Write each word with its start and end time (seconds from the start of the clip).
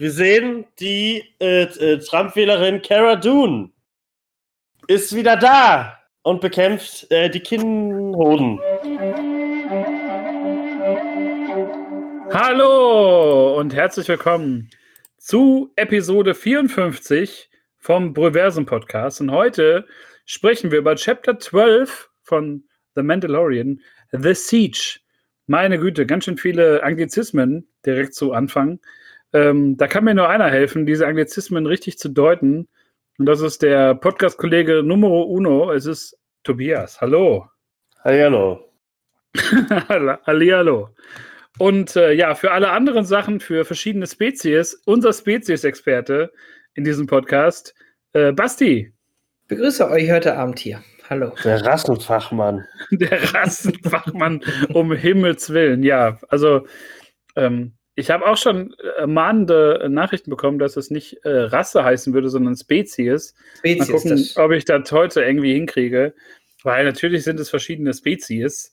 Wir 0.00 0.12
sehen, 0.12 0.64
die 0.78 1.24
äh, 1.40 1.62
äh, 1.62 1.98
Trump-Wählerin 1.98 2.82
Cara 2.82 3.16
Dune 3.16 3.70
ist 4.86 5.12
wieder 5.12 5.36
da 5.36 5.98
und 6.22 6.40
bekämpft 6.40 7.10
äh, 7.10 7.28
die 7.28 7.40
Kinnhoden. 7.40 8.60
Hallo 12.32 13.58
und 13.58 13.74
herzlich 13.74 14.06
willkommen 14.06 14.70
zu 15.16 15.72
Episode 15.74 16.36
54 16.36 17.50
vom 17.78 18.14
Brüversum 18.14 18.66
Podcast. 18.66 19.20
Und 19.20 19.32
heute 19.32 19.84
sprechen 20.26 20.70
wir 20.70 20.78
über 20.78 20.94
Chapter 20.94 21.40
12 21.40 22.08
von 22.22 22.62
The 22.94 23.02
Mandalorian, 23.02 23.80
The 24.12 24.34
Siege. 24.34 25.00
Meine 25.48 25.76
Güte, 25.76 26.06
ganz 26.06 26.26
schön 26.26 26.38
viele 26.38 26.84
Anglizismen 26.84 27.66
direkt 27.84 28.14
zu 28.14 28.32
Anfang. 28.32 28.78
Ähm, 29.32 29.76
da 29.76 29.86
kann 29.86 30.04
mir 30.04 30.14
nur 30.14 30.28
einer 30.28 30.48
helfen, 30.48 30.86
diese 30.86 31.06
Anglizismen 31.06 31.66
richtig 31.66 31.98
zu 31.98 32.08
deuten. 32.08 32.68
Und 33.18 33.26
das 33.26 33.40
ist 33.40 33.62
der 33.62 33.94
Podcast-Kollege 33.94 34.82
Numero 34.82 35.22
Uno. 35.22 35.72
Es 35.72 35.86
ist 35.86 36.16
Tobias. 36.44 37.00
Hallo. 37.00 37.46
Hallo. 38.04 38.64
Hallihallo. 40.26 40.90
Und 41.58 41.96
äh, 41.96 42.12
ja, 42.12 42.34
für 42.34 42.52
alle 42.52 42.70
anderen 42.70 43.04
Sachen, 43.04 43.40
für 43.40 43.64
verschiedene 43.64 44.06
Spezies, 44.06 44.80
unser 44.86 45.12
Spezies-Experte 45.12 46.32
in 46.74 46.84
diesem 46.84 47.06
Podcast, 47.06 47.74
äh, 48.12 48.32
Basti. 48.32 48.92
Begrüße 49.48 49.90
euch 49.90 50.10
heute 50.10 50.36
Abend 50.36 50.60
hier. 50.60 50.82
Hallo. 51.10 51.32
Der 51.42 51.64
Rassenfachmann. 51.64 52.64
Der 52.90 53.34
Rassenfachmann, 53.34 54.42
um 54.72 54.92
Himmels 54.92 55.50
Willen. 55.50 55.82
Ja, 55.82 56.18
also 56.28 56.66
ähm, 57.34 57.77
ich 57.98 58.12
habe 58.12 58.24
auch 58.26 58.36
schon 58.36 58.76
äh, 58.96 59.08
mahnende 59.08 59.88
Nachrichten 59.90 60.30
bekommen, 60.30 60.60
dass 60.60 60.76
es 60.76 60.88
nicht 60.88 61.24
äh, 61.24 61.30
Rasse 61.30 61.82
heißen 61.82 62.14
würde, 62.14 62.28
sondern 62.28 62.54
Spezies. 62.54 63.34
Spezies. 63.58 63.88
Mal 63.88 63.92
gucken, 63.92 64.28
ob 64.36 64.52
ich 64.52 64.64
das 64.64 64.92
heute 64.92 65.22
irgendwie 65.22 65.54
hinkriege. 65.54 66.14
Weil 66.62 66.84
natürlich 66.84 67.24
sind 67.24 67.40
es 67.40 67.50
verschiedene 67.50 67.92
Spezies 67.92 68.72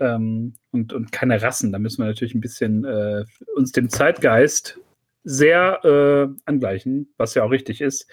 ähm, 0.00 0.54
und, 0.70 0.94
und 0.94 1.12
keine 1.12 1.42
Rassen. 1.42 1.70
Da 1.70 1.78
müssen 1.78 2.00
wir 2.02 2.06
natürlich 2.06 2.34
ein 2.34 2.40
bisschen 2.40 2.86
äh, 2.86 3.24
uns 3.56 3.72
dem 3.72 3.90
Zeitgeist 3.90 4.80
sehr 5.22 5.84
äh, 5.84 6.34
angleichen, 6.46 7.12
was 7.18 7.34
ja 7.34 7.44
auch 7.44 7.50
richtig 7.50 7.82
ist. 7.82 8.06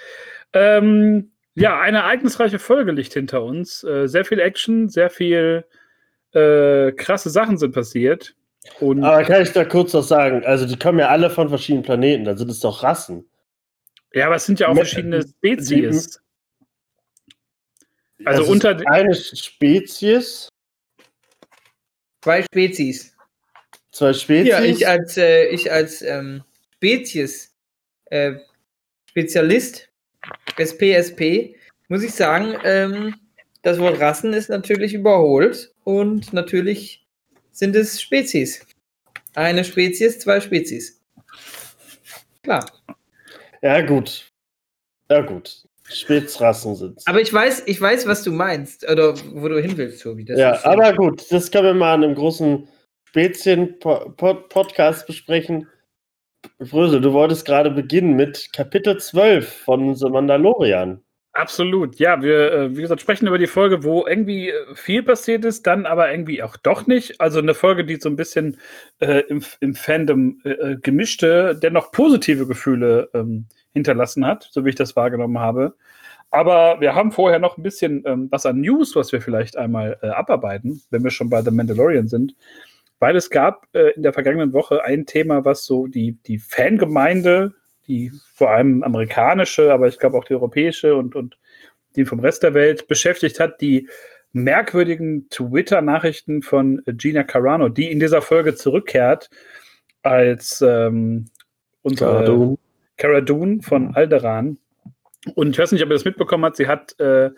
Ähm, 0.51 1.31
ja, 1.55 1.79
eine 1.79 1.99
ereignisreiche 1.99 2.59
Folge 2.59 2.91
liegt 2.91 3.13
hinter 3.13 3.43
uns. 3.43 3.85
Äh, 3.85 4.07
sehr 4.07 4.25
viel 4.25 4.39
Action, 4.39 4.89
sehr 4.89 5.09
viel 5.09 5.63
äh, 6.33 6.91
krasse 6.91 7.29
Sachen 7.29 7.57
sind 7.57 7.73
passiert. 7.73 8.35
Und 8.79 9.03
Aber 9.03 9.23
kann 9.23 9.41
ich 9.41 9.51
da 9.51 9.65
kurz 9.65 9.93
was 9.93 10.07
sagen? 10.07 10.43
Also, 10.45 10.65
die 10.65 10.77
kommen 10.77 10.99
ja 10.99 11.09
alle 11.09 11.29
von 11.29 11.49
verschiedenen 11.49 11.83
Planeten, 11.83 12.25
da 12.25 12.35
sind 12.35 12.49
es 12.49 12.59
doch 12.59 12.83
Rassen. 12.83 13.29
Ja, 14.13 14.25
aber 14.27 14.35
es 14.35 14.45
sind 14.45 14.59
ja 14.59 14.67
auch 14.67 14.75
verschiedene 14.75 15.21
Spezies. 15.21 16.19
Also 18.25 18.41
das 18.41 18.49
unter 18.49 18.81
eine 18.87 19.15
Spezies. 19.15 20.49
Zwei 22.21 22.43
Spezies. 22.43 23.15
Zwei 23.91 24.13
Spezies. 24.13 24.49
Ja, 24.49 24.61
ich 24.61 24.87
als, 24.87 25.17
äh, 25.17 25.45
ich 25.47 25.71
als 25.71 26.01
ähm, 26.01 26.43
Spezies 26.75 27.55
äh, 28.05 28.35
Spezialist 29.09 29.89
SPSP 30.57 31.55
muss 31.87 32.03
ich 32.03 32.13
sagen, 32.13 32.55
ähm, 32.63 33.15
das 33.61 33.79
Wort 33.79 33.99
Rassen 33.99 34.33
ist 34.33 34.49
natürlich 34.49 34.93
überholt 34.93 35.73
und 35.83 36.33
natürlich 36.33 37.07
sind 37.59 37.75
es 37.75 38.01
Spezies. 38.01 38.65
Eine 39.35 39.65
Spezies, 39.65 40.19
zwei 40.19 40.39
Spezies. 40.39 41.01
Klar. 42.41 42.65
Ja, 43.61 43.81
gut. 43.81 44.31
Ja, 45.11 45.21
gut. 45.21 45.65
Speziesrassen 45.83 46.75
sind. 46.75 47.01
Aber 47.05 47.19
ich 47.19 47.33
weiß, 47.33 47.63
ich 47.65 47.81
weiß, 47.81 48.07
was 48.07 48.23
du 48.23 48.31
meinst, 48.31 48.89
oder 48.89 49.13
wo 49.33 49.49
du 49.49 49.59
hin 49.59 49.75
willst, 49.75 50.01
Tobi. 50.01 50.23
Das 50.23 50.39
ja, 50.39 50.63
aber 50.63 50.93
gut, 50.93 51.29
das 51.31 51.51
können 51.51 51.65
wir 51.65 51.73
mal 51.73 51.95
in 51.95 52.05
einem 52.05 52.15
großen 52.15 52.65
Spezien-Podcast 53.09 55.05
besprechen. 55.05 55.67
Frösel, 56.63 57.01
du 57.01 57.11
wolltest 57.11 57.45
gerade 57.45 57.71
beginnen 57.71 58.15
mit 58.15 58.53
Kapitel 58.53 58.97
12 58.97 59.51
von 59.65 59.95
The 59.95 60.09
Mandalorian. 60.09 61.03
Absolut, 61.39 61.95
ja. 61.99 62.21
Wir, 62.21 62.51
äh, 62.51 62.75
wie 62.75 62.81
gesagt, 62.81 62.99
sprechen 62.99 63.25
über 63.25 63.37
die 63.37 63.47
Folge, 63.47 63.85
wo 63.85 64.05
irgendwie 64.05 64.49
äh, 64.49 64.75
viel 64.75 65.03
passiert 65.03 65.45
ist, 65.45 65.65
dann 65.65 65.85
aber 65.85 66.11
irgendwie 66.11 66.43
auch 66.43 66.57
doch 66.57 66.85
nicht. 66.85 67.21
Also 67.21 67.39
eine 67.39 67.53
Folge, 67.53 67.85
die 67.85 67.95
so 67.95 68.09
ein 68.09 68.17
bisschen 68.17 68.57
äh, 68.99 69.21
im, 69.29 69.41
im, 69.61 69.73
Fandom 69.73 70.41
äh, 70.43 70.49
äh, 70.49 70.77
gemischte, 70.81 71.55
dennoch 71.55 71.93
positive 71.93 72.45
Gefühle 72.45 73.09
ähm, 73.13 73.45
hinterlassen 73.71 74.25
hat, 74.25 74.49
so 74.51 74.65
wie 74.65 74.69
ich 74.69 74.75
das 74.75 74.97
wahrgenommen 74.97 75.39
habe. 75.39 75.75
Aber 76.29 76.81
wir 76.81 76.93
haben 76.93 77.13
vorher 77.13 77.39
noch 77.39 77.57
ein 77.57 77.63
bisschen 77.63 78.03
ähm, 78.05 78.27
was 78.31 78.45
an 78.45 78.59
News, 78.59 78.97
was 78.97 79.13
wir 79.13 79.21
vielleicht 79.21 79.55
einmal 79.55 79.97
äh, 80.01 80.09
abarbeiten, 80.09 80.81
wenn 80.89 81.05
wir 81.05 81.11
schon 81.11 81.29
bei 81.29 81.41
The 81.41 81.51
Mandalorian 81.51 82.09
sind. 82.09 82.35
Weil 82.99 83.15
es 83.15 83.29
gab 83.29 83.65
in 83.71 84.03
der 84.03 84.11
vergangenen 84.11 84.51
Woche 84.51 84.83
ein 84.83 85.05
Thema, 85.05 85.45
was 85.45 85.63
so 85.63 85.87
die, 85.87 86.17
die 86.23 86.37
Fangemeinde 86.37 87.53
die 87.89 88.11
vor 88.33 88.51
allem 88.51 88.83
amerikanische, 88.83 89.73
aber 89.73 89.87
ich 89.87 89.99
glaube 89.99 90.17
auch 90.17 90.23
die 90.23 90.35
europäische 90.35 90.95
und, 90.95 91.15
und 91.15 91.37
die 91.95 92.05
vom 92.05 92.19
Rest 92.19 92.43
der 92.43 92.53
Welt 92.53 92.87
beschäftigt 92.87 93.39
hat, 93.39 93.59
die 93.59 93.89
merkwürdigen 94.31 95.27
Twitter-Nachrichten 95.29 96.43
von 96.43 96.83
Gina 96.85 97.23
Carano, 97.23 97.67
die 97.67 97.91
in 97.91 97.99
dieser 97.99 98.21
Folge 98.21 98.55
zurückkehrt 98.55 99.29
als 100.03 100.63
ähm, 100.65 101.25
unsere 101.81 102.57
Cara 102.97 103.21
Dune 103.21 103.61
von 103.63 103.95
Alderan. 103.95 104.59
Und 105.33 105.49
ich 105.49 105.59
weiß 105.59 105.71
nicht, 105.71 105.83
ob 105.83 105.89
ihr 105.89 105.95
das 105.95 106.05
mitbekommen 106.05 106.45
habt, 106.45 106.57
sie 106.57 106.67
hat 106.67 106.97
äh, 106.99 107.31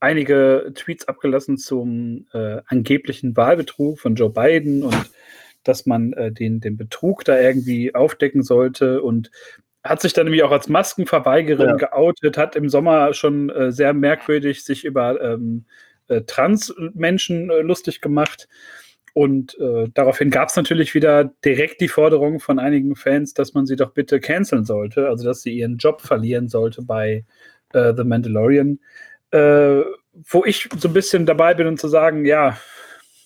einige 0.00 0.72
Tweets 0.74 1.06
abgelassen 1.06 1.58
zum 1.58 2.26
äh, 2.32 2.60
angeblichen 2.66 3.36
Wahlbetrug 3.36 4.00
von 4.00 4.16
Joe 4.16 4.30
Biden 4.30 4.82
und 4.82 5.10
dass 5.64 5.86
man 5.86 6.12
äh, 6.14 6.32
den, 6.32 6.60
den 6.60 6.76
Betrug 6.76 7.24
da 7.24 7.40
irgendwie 7.40 7.94
aufdecken 7.94 8.42
sollte. 8.42 9.02
Und 9.02 9.30
hat 9.84 10.00
sich 10.00 10.12
dann 10.12 10.24
nämlich 10.24 10.42
auch 10.42 10.52
als 10.52 10.68
Maskenverweigerin 10.68 11.70
ja. 11.70 11.74
geoutet, 11.76 12.38
hat 12.38 12.56
im 12.56 12.68
Sommer 12.68 13.14
schon 13.14 13.50
äh, 13.50 13.72
sehr 13.72 13.92
merkwürdig 13.92 14.64
sich 14.64 14.84
über 14.84 15.20
ähm, 15.20 15.64
äh, 16.08 16.22
Trans-Menschen 16.22 17.50
äh, 17.50 17.60
lustig 17.60 18.00
gemacht. 18.00 18.48
Und 19.14 19.58
äh, 19.58 19.88
daraufhin 19.92 20.30
gab 20.30 20.48
es 20.48 20.56
natürlich 20.56 20.94
wieder 20.94 21.24
direkt 21.44 21.80
die 21.80 21.88
Forderung 21.88 22.40
von 22.40 22.58
einigen 22.58 22.96
Fans, 22.96 23.34
dass 23.34 23.54
man 23.54 23.66
sie 23.66 23.76
doch 23.76 23.92
bitte 23.92 24.20
canceln 24.20 24.64
sollte, 24.64 25.08
also 25.08 25.24
dass 25.24 25.42
sie 25.42 25.52
ihren 25.52 25.76
Job 25.76 26.00
verlieren 26.00 26.48
sollte 26.48 26.82
bei 26.82 27.24
äh, 27.74 27.92
The 27.94 28.04
Mandalorian. 28.04 28.78
Äh, 29.30 29.82
wo 30.28 30.44
ich 30.44 30.68
so 30.78 30.88
ein 30.88 30.94
bisschen 30.94 31.26
dabei 31.26 31.54
bin, 31.54 31.66
um 31.66 31.76
zu 31.76 31.88
sagen, 31.88 32.24
ja, 32.24 32.58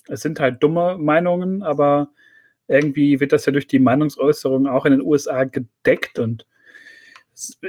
es 0.08 0.20
sind 0.20 0.40
halt 0.40 0.62
dumme 0.62 0.96
Meinungen, 0.98 1.62
aber 1.62 2.10
irgendwie 2.68 3.20
wird 3.20 3.32
das 3.32 3.46
ja 3.46 3.52
durch 3.52 3.66
die 3.66 3.78
Meinungsäußerung 3.78 4.66
auch 4.66 4.86
in 4.86 4.92
den 4.92 5.02
USA 5.02 5.44
gedeckt. 5.44 6.18
Und 6.18 6.46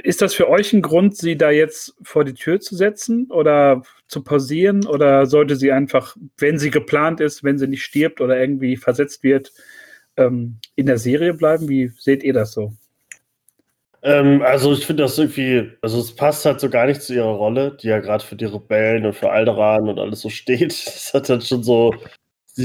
ist 0.02 0.22
das 0.22 0.34
für 0.34 0.48
euch 0.48 0.72
ein 0.72 0.82
Grund, 0.82 1.16
sie 1.16 1.36
da 1.36 1.50
jetzt 1.50 1.94
vor 2.02 2.24
die 2.24 2.34
Tür 2.34 2.60
zu 2.60 2.74
setzen 2.74 3.30
oder 3.30 3.82
zu 4.08 4.22
pausieren? 4.22 4.86
Oder 4.86 5.26
sollte 5.26 5.56
sie 5.56 5.72
einfach, 5.72 6.16
wenn 6.38 6.58
sie 6.58 6.70
geplant 6.70 7.20
ist, 7.20 7.44
wenn 7.44 7.58
sie 7.58 7.68
nicht 7.68 7.84
stirbt 7.84 8.20
oder 8.20 8.38
irgendwie 8.40 8.76
versetzt 8.76 9.22
wird, 9.22 9.52
ähm, 10.16 10.58
in 10.74 10.86
der 10.86 10.98
Serie 10.98 11.34
bleiben? 11.34 11.68
Wie 11.68 11.92
seht 11.98 12.22
ihr 12.22 12.32
das 12.32 12.52
so? 12.52 12.72
Ähm, 14.02 14.42
also 14.42 14.72
ich 14.72 14.86
finde 14.86 15.02
das 15.02 15.18
irgendwie, 15.18 15.72
also 15.82 15.98
es 16.00 16.14
passt 16.14 16.44
halt 16.44 16.60
so 16.60 16.70
gar 16.70 16.86
nicht 16.86 17.02
zu 17.02 17.14
ihrer 17.14 17.34
Rolle, 17.34 17.76
die 17.82 17.88
ja 17.88 17.98
gerade 17.98 18.24
für 18.24 18.36
die 18.36 18.44
Rebellen 18.44 19.04
und 19.04 19.14
für 19.14 19.30
Alderan 19.30 19.88
und 19.88 19.98
alles 19.98 20.20
so 20.20 20.30
steht. 20.30 20.72
Das 20.98 21.14
hat 21.14 21.28
dann 21.28 21.40
schon 21.40 21.62
so 21.62 21.94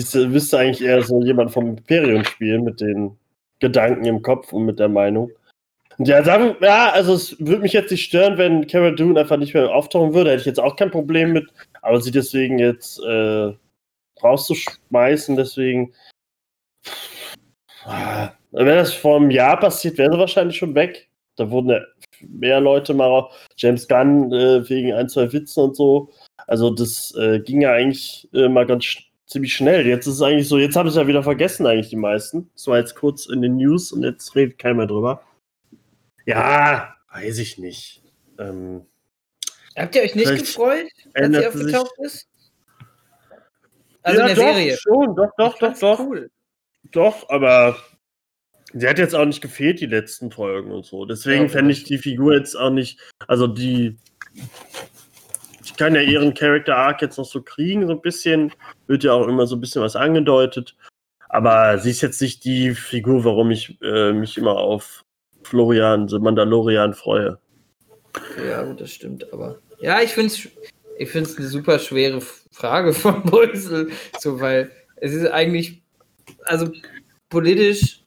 Sie 0.01 0.27
müsste 0.27 0.57
eigentlich 0.57 0.81
eher 0.81 1.03
so 1.03 1.21
jemand 1.21 1.51
vom 1.51 1.69
Imperium 1.69 2.23
spielen 2.23 2.63
mit 2.63 2.81
den 2.81 3.15
Gedanken 3.59 4.05
im 4.05 4.23
Kopf 4.23 4.51
und 4.51 4.65
mit 4.65 4.79
der 4.79 4.89
Meinung. 4.89 5.31
Und 5.99 6.07
ja, 6.07 6.23
sagen, 6.23 6.55
ja, 6.61 6.89
also 6.89 7.13
es 7.13 7.39
würde 7.39 7.61
mich 7.61 7.73
jetzt 7.73 7.91
nicht 7.91 8.03
stören, 8.03 8.39
wenn 8.39 8.65
Cara 8.65 8.89
Dune 8.89 9.19
einfach 9.19 9.37
nicht 9.37 9.53
mehr 9.53 9.71
auftauchen 9.71 10.15
würde. 10.15 10.31
Hätte 10.31 10.41
ich 10.41 10.47
jetzt 10.47 10.59
auch 10.59 10.75
kein 10.75 10.89
Problem 10.89 11.33
mit. 11.33 11.47
Aber 11.83 12.01
sie 12.01 12.09
deswegen 12.09 12.57
jetzt 12.57 12.99
äh, 13.03 13.53
rauszuschmeißen, 14.23 15.35
deswegen. 15.35 15.93
Wenn 18.51 18.65
das 18.65 18.93
vor 18.93 19.17
einem 19.17 19.29
Jahr 19.29 19.59
passiert, 19.59 19.99
wäre 19.99 20.11
sie 20.11 20.17
wahrscheinlich 20.17 20.57
schon 20.57 20.73
weg. 20.73 21.07
Da 21.35 21.51
wurden 21.51 21.69
ja 21.69 21.81
mehr 22.27 22.59
Leute 22.59 22.95
mal 22.95 23.29
James 23.57 23.87
Gunn 23.87 24.31
äh, 24.33 24.67
wegen 24.67 24.93
ein, 24.93 25.09
zwei 25.09 25.31
Witzen 25.31 25.65
und 25.65 25.75
so. 25.75 26.09
Also 26.47 26.71
das 26.71 27.13
äh, 27.15 27.39
ging 27.39 27.61
ja 27.61 27.73
eigentlich 27.73 28.27
äh, 28.33 28.47
mal 28.47 28.65
ganz 28.65 28.85
ziemlich 29.25 29.53
schnell. 29.53 29.85
Jetzt 29.85 30.07
ist 30.07 30.15
es 30.15 30.21
eigentlich 30.21 30.47
so, 30.47 30.57
jetzt 30.57 30.75
haben 30.75 30.87
es 30.87 30.95
ja 30.95 31.07
wieder 31.07 31.23
vergessen, 31.23 31.65
eigentlich 31.65 31.89
die 31.89 31.95
meisten. 31.95 32.49
Das 32.53 32.67
war 32.67 32.77
jetzt 32.77 32.95
kurz 32.95 33.25
in 33.25 33.41
den 33.41 33.57
News 33.57 33.91
und 33.91 34.03
jetzt 34.03 34.35
redet 34.35 34.57
keiner 34.59 34.75
mehr 34.75 34.87
drüber. 34.87 35.23
Ja, 36.25 36.95
weiß 37.11 37.39
ich 37.39 37.57
nicht. 37.57 38.01
Ähm, 38.39 38.85
Habt 39.75 39.95
ihr 39.95 40.03
euch 40.03 40.15
nicht 40.15 40.37
gefreut, 40.37 40.87
als 41.13 41.35
sie 41.35 41.47
aufgetaucht 41.47 41.93
ist? 41.99 42.27
Also 44.03 44.19
ja, 44.19 44.27
in 44.27 44.35
der 44.35 44.45
doch, 44.45 44.53
Serie. 44.53 44.77
Schon, 44.77 45.15
doch, 45.15 45.31
doch, 45.37 45.57
doch, 45.57 45.79
doch. 45.79 45.99
Cool. 45.99 46.29
Doch, 46.91 47.29
aber 47.29 47.77
Sie 48.73 48.87
hat 48.87 48.97
jetzt 48.97 49.13
auch 49.13 49.25
nicht 49.25 49.41
gefehlt, 49.41 49.79
die 49.81 49.85
letzten 49.85 50.31
Folgen 50.31 50.71
und 50.71 50.83
so. 50.83 51.05
Deswegen 51.05 51.43
ja, 51.43 51.49
fände 51.49 51.71
ich 51.71 51.83
die 51.83 51.99
Figur 51.99 52.33
jetzt 52.35 52.55
auch 52.55 52.71
nicht, 52.71 52.99
also 53.27 53.45
die, 53.45 53.97
ich 55.73 55.77
kann 55.77 55.95
ja 55.95 56.01
ihren 56.01 56.35
Character 56.35 56.77
Arc 56.77 57.01
jetzt 57.01 57.17
noch 57.17 57.25
so 57.25 57.41
kriegen, 57.41 57.87
so 57.87 57.93
ein 57.93 58.01
bisschen, 58.01 58.53
wird 58.85 59.03
ja 59.03 59.13
auch 59.13 59.27
immer 59.27 59.47
so 59.47 59.55
ein 59.55 59.59
bisschen 59.59 59.81
was 59.81 59.95
angedeutet. 59.95 60.75
Aber 61.29 61.79
sie 61.79 61.89
ist 61.89 62.01
jetzt 62.01 62.21
nicht 62.21 62.43
die 62.45 62.75
Figur, 62.75 63.25
warum 63.25 63.49
ich 63.49 63.81
äh, 63.81 64.13
mich 64.13 64.37
immer 64.37 64.55
auf 64.55 65.03
Florian, 65.41 66.07
The 66.07 66.19
Mandalorian 66.19 66.93
freue. 66.93 67.39
Ja, 68.47 68.61
gut, 68.61 68.81
das 68.81 68.91
stimmt, 68.91 69.33
aber. 69.33 69.57
Ja, 69.79 69.99
ich 69.99 70.11
finde 70.11 70.31
es 70.31 70.47
ich 70.99 71.09
find's 71.09 71.35
eine 71.39 71.47
super 71.47 71.79
schwere 71.79 72.21
Frage 72.21 72.93
von 72.93 73.23
Brüssel, 73.23 73.91
so, 74.19 74.39
weil 74.39 74.71
es 74.97 75.11
ist 75.11 75.25
eigentlich, 75.31 75.81
also 76.43 76.71
politisch 77.29 78.05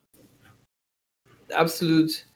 absolut 1.53 2.27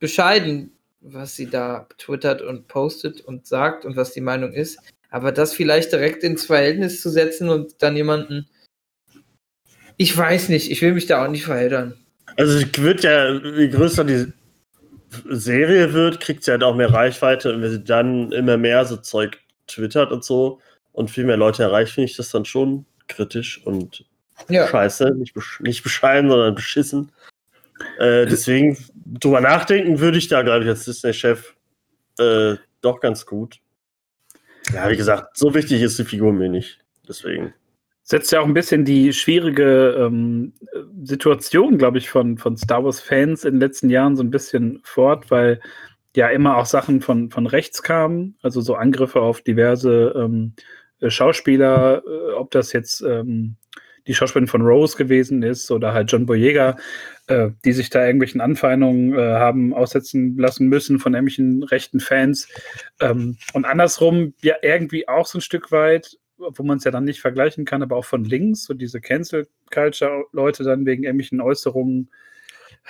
bescheiden, 0.00 0.75
was 1.12 1.36
sie 1.36 1.46
da 1.46 1.86
twittert 1.98 2.42
und 2.42 2.68
postet 2.68 3.20
und 3.20 3.46
sagt 3.46 3.84
und 3.84 3.96
was 3.96 4.12
die 4.12 4.20
Meinung 4.20 4.52
ist. 4.52 4.78
Aber 5.10 5.32
das 5.32 5.54
vielleicht 5.54 5.92
direkt 5.92 6.22
ins 6.24 6.46
Verhältnis 6.46 7.00
zu 7.00 7.10
setzen 7.10 7.48
und 7.48 7.82
dann 7.82 7.96
jemanden. 7.96 8.48
Ich 9.96 10.14
weiß 10.16 10.48
nicht, 10.50 10.70
ich 10.70 10.82
will 10.82 10.92
mich 10.92 11.06
da 11.06 11.24
auch 11.24 11.30
nicht 11.30 11.44
verheddern. 11.44 11.94
Also 12.36 12.58
es 12.58 12.66
wird 12.78 13.02
ja, 13.02 13.32
je 13.32 13.68
größer 13.68 14.04
die 14.04 14.32
Serie 15.30 15.92
wird, 15.92 16.20
kriegt 16.20 16.44
sie 16.44 16.50
halt 16.50 16.62
auch 16.62 16.74
mehr 16.74 16.92
Reichweite 16.92 17.54
und 17.54 17.62
wenn 17.62 17.70
sie 17.70 17.84
dann 17.84 18.32
immer 18.32 18.56
mehr 18.56 18.84
so 18.84 18.96
Zeug 18.96 19.38
twittert 19.66 20.12
und 20.12 20.24
so 20.24 20.60
und 20.92 21.10
viel 21.10 21.24
mehr 21.24 21.36
Leute 21.36 21.62
erreicht, 21.62 21.92
finde 21.92 22.10
ich 22.10 22.16
das 22.16 22.30
dann 22.30 22.44
schon 22.44 22.84
kritisch 23.08 23.64
und 23.64 24.04
ja. 24.48 24.66
scheiße. 24.66 25.14
Nicht, 25.16 25.34
nicht 25.60 25.82
bescheiden, 25.82 26.30
sondern 26.30 26.54
beschissen. 26.54 27.12
Äh, 27.98 28.26
deswegen 28.26 28.76
drüber 29.04 29.40
nachdenken 29.40 30.00
würde 30.00 30.18
ich 30.18 30.28
da, 30.28 30.42
glaube 30.42 30.64
ich, 30.64 30.70
als 30.70 30.84
Disney-Chef 30.84 31.54
äh, 32.18 32.56
doch 32.80 33.00
ganz 33.00 33.26
gut. 33.26 33.60
Ja, 34.72 34.90
wie 34.90 34.96
gesagt, 34.96 35.36
so 35.36 35.54
wichtig 35.54 35.82
ist 35.82 35.98
die 35.98 36.04
Figur 36.04 36.32
mir 36.32 36.48
nicht. 36.48 36.80
Deswegen. 37.08 37.54
Setzt 38.02 38.30
ja 38.32 38.40
auch 38.40 38.46
ein 38.46 38.54
bisschen 38.54 38.84
die 38.84 39.12
schwierige 39.12 39.96
ähm, 39.98 40.52
Situation, 41.02 41.78
glaube 41.78 41.98
ich, 41.98 42.08
von, 42.08 42.38
von 42.38 42.56
Star 42.56 42.84
Wars-Fans 42.84 43.44
in 43.44 43.54
den 43.54 43.60
letzten 43.60 43.90
Jahren 43.90 44.16
so 44.16 44.22
ein 44.22 44.30
bisschen 44.30 44.80
fort, 44.84 45.30
weil 45.30 45.60
ja 46.14 46.28
immer 46.28 46.56
auch 46.56 46.66
Sachen 46.66 47.00
von, 47.00 47.30
von 47.30 47.46
rechts 47.46 47.82
kamen, 47.82 48.36
also 48.42 48.60
so 48.60 48.74
Angriffe 48.74 49.20
auf 49.20 49.42
diverse 49.42 50.14
ähm, 50.16 50.54
Schauspieler, 51.06 52.02
äh, 52.06 52.32
ob 52.32 52.50
das 52.52 52.72
jetzt 52.72 53.02
ähm, 53.02 53.56
die 54.06 54.14
Schauspielerin 54.14 54.48
von 54.48 54.62
Rose 54.62 54.96
gewesen 54.96 55.42
ist 55.42 55.70
oder 55.70 55.92
halt 55.92 56.10
John 56.10 56.26
Boyega, 56.26 56.76
äh, 57.28 57.50
die 57.64 57.72
sich 57.72 57.90
da 57.90 58.04
irgendwelchen 58.04 58.40
Anfeindungen 58.40 59.18
äh, 59.18 59.34
haben 59.34 59.74
aussetzen 59.74 60.36
lassen 60.38 60.68
müssen 60.68 60.98
von 60.98 61.14
irgendwelchen 61.14 61.62
rechten 61.62 62.00
Fans. 62.00 62.48
Ähm, 63.00 63.36
und 63.52 63.64
andersrum 63.64 64.34
ja 64.42 64.54
irgendwie 64.62 65.08
auch 65.08 65.26
so 65.26 65.38
ein 65.38 65.42
Stück 65.42 65.72
weit, 65.72 66.18
wo 66.38 66.62
man 66.62 66.78
es 66.78 66.84
ja 66.84 66.90
dann 66.90 67.04
nicht 67.04 67.20
vergleichen 67.20 67.64
kann, 67.64 67.82
aber 67.82 67.96
auch 67.96 68.04
von 68.04 68.24
links, 68.24 68.64
so 68.64 68.74
diese 68.74 69.00
Cancel 69.00 69.48
Culture-Leute 69.72 70.64
dann 70.64 70.86
wegen 70.86 71.02
irgendwelchen 71.02 71.40
Äußerungen 71.40 72.10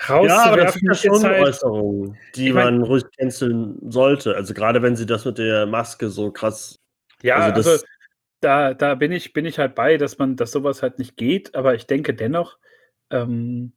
rauszuwerfen. 0.08 0.28
Ja, 0.28 0.44
aber 0.44 0.56
das 0.56 0.74
sind 0.74 0.86
ja 0.86 0.94
schon 0.94 1.22
halt, 1.22 1.42
Äußerungen, 1.46 2.18
die 2.34 2.52
man 2.52 2.82
ruhig 2.82 3.04
canceln 3.16 3.78
sollte. 3.90 4.34
Also 4.34 4.52
gerade 4.52 4.82
wenn 4.82 4.96
sie 4.96 5.06
das 5.06 5.24
mit 5.24 5.38
der 5.38 5.66
Maske 5.66 6.10
so 6.10 6.30
krass. 6.30 6.78
Ja, 7.22 7.36
also, 7.36 7.56
das, 7.56 7.66
also 7.66 7.84
da, 8.40 8.74
da 8.74 8.94
bin 8.94 9.12
ich, 9.12 9.32
bin 9.32 9.46
ich 9.46 9.58
halt 9.58 9.74
bei, 9.74 9.96
dass 9.96 10.18
man, 10.18 10.36
dass 10.36 10.52
sowas 10.52 10.82
halt 10.82 10.98
nicht 10.98 11.16
geht, 11.16 11.54
aber 11.54 11.74
ich 11.74 11.86
denke 11.86 12.14
dennoch, 12.14 12.58
ähm, 13.10 13.72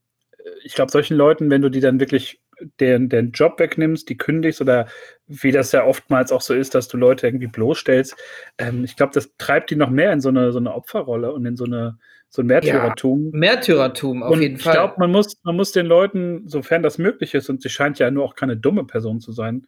ich 0.63 0.73
glaube, 0.73 0.91
solchen 0.91 1.17
Leuten, 1.17 1.49
wenn 1.49 1.61
du 1.61 1.69
die 1.69 1.79
dann 1.79 1.99
wirklich 1.99 2.41
den, 2.79 3.09
den 3.09 3.31
Job 3.31 3.59
wegnimmst, 3.59 4.09
die 4.09 4.17
kündigst 4.17 4.61
oder 4.61 4.87
wie 5.27 5.51
das 5.51 5.71
ja 5.71 5.85
oftmals 5.85 6.31
auch 6.31 6.41
so 6.41 6.53
ist, 6.53 6.75
dass 6.75 6.87
du 6.87 6.97
Leute 6.97 7.27
irgendwie 7.27 7.47
bloßstellst, 7.47 8.15
ähm, 8.57 8.83
ich 8.83 8.95
glaube, 8.95 9.13
das 9.13 9.35
treibt 9.37 9.69
die 9.69 9.75
noch 9.75 9.89
mehr 9.89 10.11
in 10.11 10.21
so 10.21 10.29
eine, 10.29 10.51
so 10.51 10.59
eine 10.59 10.73
Opferrolle 10.73 11.31
und 11.31 11.45
in 11.45 11.55
so 11.55 11.65
eine 11.65 11.97
so 12.31 12.43
ein 12.43 12.45
Märtyrertum. 12.45 13.31
Ja, 13.33 13.39
Märtyrertum, 13.39 14.23
auf 14.23 14.31
und 14.31 14.41
jeden 14.41 14.57
Fall. 14.57 14.73
Ich 14.73 14.77
glaube, 14.77 14.95
man 14.97 15.11
muss, 15.11 15.37
man 15.43 15.55
muss 15.55 15.71
den 15.71 15.87
Leuten, 15.87 16.47
sofern 16.47 16.83
das 16.83 16.99
möglich 16.99 17.33
ist, 17.33 17.49
und 17.49 17.61
sie 17.61 17.69
scheint 17.69 17.97
ja 17.97 18.11
nur 18.11 18.23
auch 18.23 18.35
keine 18.35 18.55
dumme 18.55 18.85
Person 18.85 19.19
zu 19.19 19.31
sein, 19.31 19.65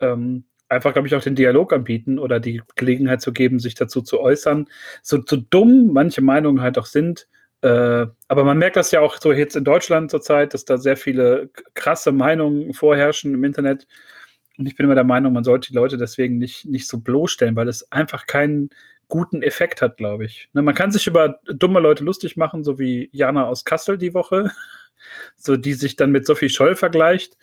ähm, 0.00 0.44
einfach, 0.68 0.92
glaube 0.92 1.08
ich, 1.08 1.14
auch 1.14 1.22
den 1.22 1.34
Dialog 1.34 1.72
anbieten 1.72 2.18
oder 2.18 2.40
die 2.40 2.62
Gelegenheit 2.76 3.22
zu 3.22 3.32
geben, 3.32 3.58
sich 3.58 3.74
dazu 3.74 4.02
zu 4.02 4.20
äußern. 4.20 4.68
So, 5.02 5.20
so 5.26 5.36
dumm 5.36 5.92
manche 5.92 6.22
Meinungen 6.22 6.62
halt 6.62 6.78
auch 6.78 6.86
sind. 6.86 7.28
Äh, 7.62 8.06
aber 8.28 8.44
man 8.44 8.58
merkt 8.58 8.76
das 8.76 8.90
ja 8.90 9.00
auch 9.00 9.16
so 9.20 9.32
jetzt 9.32 9.56
in 9.56 9.64
Deutschland 9.64 10.10
zurzeit, 10.10 10.52
dass 10.52 10.64
da 10.64 10.78
sehr 10.78 10.96
viele 10.96 11.48
krasse 11.74 12.12
Meinungen 12.12 12.74
vorherrschen 12.74 13.34
im 13.34 13.44
Internet. 13.44 13.86
Und 14.58 14.66
ich 14.66 14.76
bin 14.76 14.84
immer 14.84 14.96
der 14.96 15.04
Meinung, 15.04 15.32
man 15.32 15.44
sollte 15.44 15.68
die 15.70 15.76
Leute 15.76 15.96
deswegen 15.96 16.38
nicht, 16.38 16.66
nicht 16.66 16.88
so 16.88 16.98
bloßstellen, 16.98 17.56
weil 17.56 17.68
es 17.68 17.90
einfach 17.92 18.26
keinen 18.26 18.70
guten 19.08 19.42
Effekt 19.42 19.80
hat, 19.80 19.96
glaube 19.96 20.24
ich. 20.24 20.48
Ne, 20.52 20.62
man 20.62 20.74
kann 20.74 20.90
sich 20.90 21.06
über 21.06 21.40
dumme 21.46 21.80
Leute 21.80 22.04
lustig 22.04 22.36
machen, 22.36 22.64
so 22.64 22.78
wie 22.78 23.08
Jana 23.12 23.46
aus 23.46 23.64
Kassel 23.64 23.96
die 23.96 24.14
Woche, 24.14 24.50
so 25.36 25.56
die 25.56 25.74
sich 25.74 25.96
dann 25.96 26.10
mit 26.10 26.26
Sophie 26.26 26.48
Scholl 26.48 26.74
vergleicht. 26.74 27.36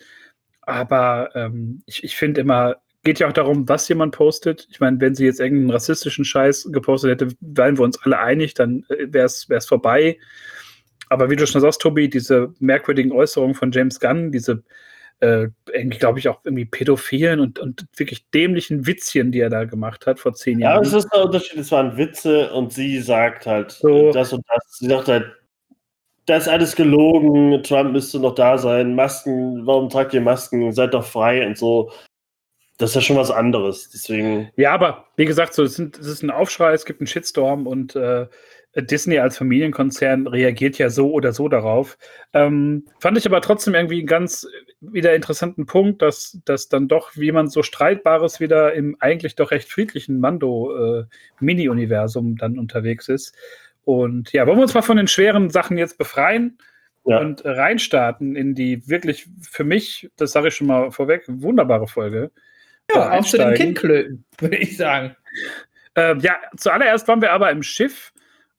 Aber 0.62 1.30
ähm, 1.34 1.82
ich, 1.86 2.04
ich 2.04 2.16
finde 2.16 2.42
immer, 2.42 2.76
geht 3.02 3.18
ja 3.18 3.28
auch 3.28 3.32
darum, 3.32 3.68
was 3.68 3.88
jemand 3.88 4.14
postet. 4.14 4.66
Ich 4.70 4.80
meine, 4.80 5.00
wenn 5.00 5.14
sie 5.14 5.24
jetzt 5.24 5.40
irgendeinen 5.40 5.70
rassistischen 5.70 6.24
Scheiß 6.24 6.68
gepostet 6.72 7.10
hätte, 7.10 7.34
wären 7.40 7.78
wir 7.78 7.84
uns 7.84 8.00
alle 8.02 8.18
einig, 8.18 8.54
dann 8.54 8.84
äh, 8.88 9.06
wäre 9.10 9.26
es 9.26 9.66
vorbei. 9.66 10.18
Aber 11.08 11.28
wie 11.28 11.36
du 11.36 11.46
schon 11.46 11.60
sagst, 11.60 11.80
Tobi, 11.80 12.08
diese 12.08 12.54
merkwürdigen 12.60 13.12
Äußerungen 13.12 13.54
von 13.54 13.72
James 13.72 13.98
Gunn, 13.98 14.30
diese, 14.30 14.62
äh, 15.18 15.48
glaube 15.88 16.20
ich, 16.20 16.28
auch 16.28 16.40
irgendwie 16.44 16.66
pädophilen 16.66 17.40
und, 17.40 17.58
und 17.58 17.86
wirklich 17.96 18.28
dämlichen 18.30 18.86
Witzchen, 18.86 19.32
die 19.32 19.40
er 19.40 19.50
da 19.50 19.64
gemacht 19.64 20.06
hat 20.06 20.20
vor 20.20 20.34
zehn 20.34 20.60
Jahren. 20.60 20.84
Ja, 20.84 20.88
es 20.88 20.92
ist 20.92 21.08
der 21.12 21.24
Unterschied, 21.24 21.58
es 21.58 21.72
waren 21.72 21.96
Witze 21.96 22.52
und 22.52 22.72
sie 22.72 23.00
sagt 23.00 23.46
halt 23.46 23.72
so. 23.72 24.12
das 24.12 24.32
und 24.32 24.44
das. 24.46 24.78
Sie 24.78 24.86
sagt 24.86 25.08
halt, 25.08 25.32
das 26.26 26.44
ist 26.44 26.48
alles 26.48 26.76
gelogen, 26.76 27.60
Trump 27.64 27.92
müsste 27.92 28.20
noch 28.20 28.36
da 28.36 28.56
sein, 28.56 28.94
Masken, 28.94 29.66
warum 29.66 29.88
tragt 29.88 30.14
ihr 30.14 30.20
Masken, 30.20 30.72
seid 30.72 30.94
doch 30.94 31.04
frei 31.04 31.44
und 31.44 31.58
so. 31.58 31.90
Das 32.80 32.90
ist 32.90 32.94
ja 32.94 33.00
schon 33.02 33.16
was 33.16 33.30
anderes. 33.30 33.90
Deswegen. 33.90 34.50
Ja, 34.56 34.72
aber 34.72 35.04
wie 35.16 35.26
gesagt, 35.26 35.52
so, 35.52 35.62
es, 35.62 35.74
sind, 35.74 35.98
es 35.98 36.06
ist 36.06 36.22
ein 36.22 36.30
Aufschrei, 36.30 36.72
es 36.72 36.86
gibt 36.86 37.00
einen 37.00 37.06
Shitstorm 37.06 37.66
und 37.66 37.94
äh, 37.94 38.26
Disney 38.74 39.18
als 39.18 39.36
Familienkonzern 39.36 40.26
reagiert 40.26 40.78
ja 40.78 40.88
so 40.88 41.12
oder 41.12 41.34
so 41.34 41.48
darauf. 41.48 41.98
Ähm, 42.32 42.86
fand 42.98 43.18
ich 43.18 43.26
aber 43.26 43.42
trotzdem 43.42 43.74
irgendwie 43.74 43.98
einen 43.98 44.06
ganz 44.06 44.46
wieder 44.80 45.14
interessanten 45.14 45.66
Punkt, 45.66 46.00
dass, 46.00 46.40
dass 46.46 46.70
dann 46.70 46.88
doch 46.88 47.14
jemand 47.14 47.52
so 47.52 47.62
Streitbares 47.62 48.40
wieder 48.40 48.72
im 48.72 48.96
eigentlich 48.98 49.34
doch 49.34 49.50
recht 49.50 49.68
friedlichen 49.68 50.18
Mando-Mini-Universum 50.20 52.32
äh, 52.32 52.36
dann 52.38 52.58
unterwegs 52.58 53.08
ist. 53.08 53.34
Und 53.84 54.32
ja, 54.32 54.46
wollen 54.46 54.56
wir 54.56 54.62
uns 54.62 54.72
mal 54.72 54.80
von 54.80 54.96
den 54.96 55.08
schweren 55.08 55.50
Sachen 55.50 55.76
jetzt 55.76 55.98
befreien? 55.98 56.56
Ja. 57.06 57.18
und 57.18 57.46
reinstarten 57.46 58.36
in 58.36 58.54
die 58.54 58.86
wirklich 58.86 59.26
für 59.40 59.64
mich, 59.64 60.10
das 60.16 60.32
sage 60.32 60.48
ich 60.48 60.54
schon 60.54 60.66
mal 60.66 60.90
vorweg, 60.90 61.24
wunderbare 61.26 61.88
Folge. 61.88 62.30
Ja, 62.94 63.18
auch 63.18 63.24
zu 63.24 63.38
den 63.38 63.54
Kindklöten, 63.54 64.24
würde 64.38 64.56
ich 64.56 64.76
sagen. 64.76 65.16
Ähm, 65.94 66.20
ja, 66.20 66.36
zuallererst 66.56 67.08
waren 67.08 67.20
wir 67.20 67.32
aber 67.32 67.50
im 67.50 67.62
Schiff 67.62 68.12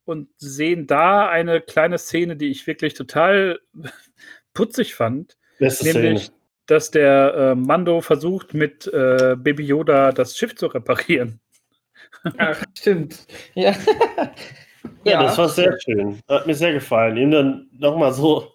und 0.05 0.29
sehen 0.37 0.87
da 0.87 1.29
eine 1.29 1.61
kleine 1.61 1.97
Szene, 1.97 2.35
die 2.35 2.49
ich 2.49 2.67
wirklich 2.67 2.93
total 2.93 3.59
putzig 4.53 4.95
fand. 4.95 5.37
Beste 5.59 5.85
nämlich, 5.93 6.25
Szene. 6.25 6.35
dass 6.65 6.91
der 6.91 7.33
äh, 7.33 7.55
Mando 7.55 8.01
versucht, 8.01 8.53
mit 8.53 8.87
äh, 8.87 9.35
Baby 9.37 9.63
Yoda 9.63 10.11
das 10.11 10.37
Schiff 10.37 10.55
zu 10.55 10.67
reparieren. 10.67 11.39
Ach, 12.37 12.61
stimmt. 12.77 13.25
Ja. 13.53 13.71
ja. 13.71 14.31
ja, 15.03 15.23
das 15.23 15.37
war 15.37 15.49
sehr 15.49 15.79
schön. 15.79 16.19
Hat 16.27 16.47
mir 16.47 16.55
sehr 16.55 16.73
gefallen. 16.73 17.17
Ihm 17.17 17.31
dann 17.31 17.69
nochmal 17.77 18.13
so, 18.13 18.53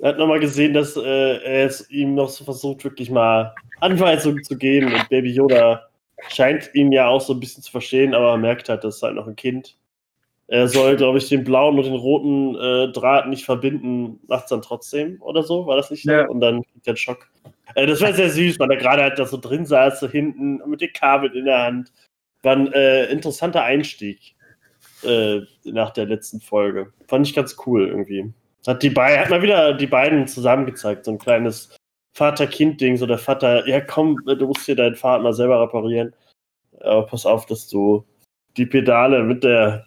er 0.00 0.10
hat 0.10 0.18
nochmal 0.18 0.40
gesehen, 0.40 0.74
dass 0.74 0.96
äh, 0.96 1.36
er 1.38 1.66
es 1.66 1.88
ihm 1.90 2.14
noch 2.14 2.28
so 2.28 2.44
versucht, 2.44 2.84
wirklich 2.84 3.10
mal 3.10 3.54
Anweisungen 3.80 4.42
zu 4.44 4.56
geben. 4.56 4.92
Und 4.92 5.08
Baby 5.08 5.32
Yoda 5.32 5.88
scheint 6.28 6.70
ihn 6.74 6.92
ja 6.92 7.08
auch 7.08 7.20
so 7.20 7.32
ein 7.32 7.40
bisschen 7.40 7.62
zu 7.62 7.70
verstehen, 7.70 8.14
aber 8.14 8.30
er 8.30 8.38
merkt 8.38 8.68
halt, 8.68 8.84
das 8.84 8.96
ist 8.96 9.02
halt 9.02 9.14
noch 9.14 9.26
ein 9.26 9.36
Kind. 9.36 9.76
Er 10.46 10.68
soll, 10.68 10.96
glaube 10.96 11.18
ich, 11.18 11.28
den 11.28 11.42
blauen 11.42 11.78
und 11.78 11.84
den 11.84 11.94
roten 11.94 12.54
äh, 12.56 12.92
Draht 12.92 13.28
nicht 13.28 13.44
verbinden, 13.44 14.20
macht 14.28 14.44
es 14.44 14.50
dann 14.50 14.60
trotzdem 14.60 15.20
oder 15.22 15.42
so, 15.42 15.66
war 15.66 15.76
das 15.76 15.90
nicht? 15.90 16.04
Ja. 16.04 16.26
Und 16.26 16.40
dann 16.40 16.62
kriegt 16.62 16.86
er 16.86 16.90
einen 16.90 16.96
Schock. 16.98 17.30
Äh, 17.74 17.86
das 17.86 18.02
war 18.02 18.12
sehr 18.12 18.28
süß, 18.28 18.58
weil 18.58 18.70
er 18.70 18.76
gerade 18.76 19.02
halt 19.02 19.18
da 19.18 19.24
so 19.24 19.38
drin 19.38 19.64
saß, 19.64 20.00
so 20.00 20.08
hinten 20.08 20.60
mit 20.68 20.82
den 20.82 20.92
Kabel 20.92 21.34
in 21.34 21.46
der 21.46 21.62
Hand. 21.62 21.92
War 22.42 22.56
ein 22.56 22.70
äh, 22.74 23.06
interessanter 23.06 23.62
Einstieg 23.62 24.34
äh, 25.02 25.40
nach 25.64 25.90
der 25.90 26.04
letzten 26.04 26.40
Folge. 26.40 26.92
Fand 27.08 27.26
ich 27.26 27.34
ganz 27.34 27.56
cool 27.66 27.88
irgendwie. 27.88 28.30
Hat 28.66 28.82
die 28.82 28.90
beiden, 28.90 29.20
hat 29.20 29.30
mal 29.30 29.42
wieder 29.42 29.72
die 29.74 29.86
beiden 29.86 30.26
zusammen 30.26 30.66
gezeigt, 30.66 31.06
so 31.06 31.10
ein 31.10 31.18
kleines 31.18 31.74
Vater-Kind-Ding, 32.14 32.96
so 32.96 33.06
der 33.06 33.18
Vater, 33.18 33.66
ja 33.68 33.80
komm, 33.80 34.16
du 34.24 34.46
musst 34.46 34.66
hier 34.66 34.76
dein 34.76 34.94
Fahrrad 34.94 35.22
mal 35.22 35.32
selber 35.32 35.60
reparieren. 35.60 36.14
Aber 36.80 37.06
pass 37.06 37.26
auf, 37.26 37.46
dass 37.46 37.68
du 37.68 38.04
die 38.56 38.66
Pedale 38.66 39.22
mit 39.24 39.42
der 39.42 39.86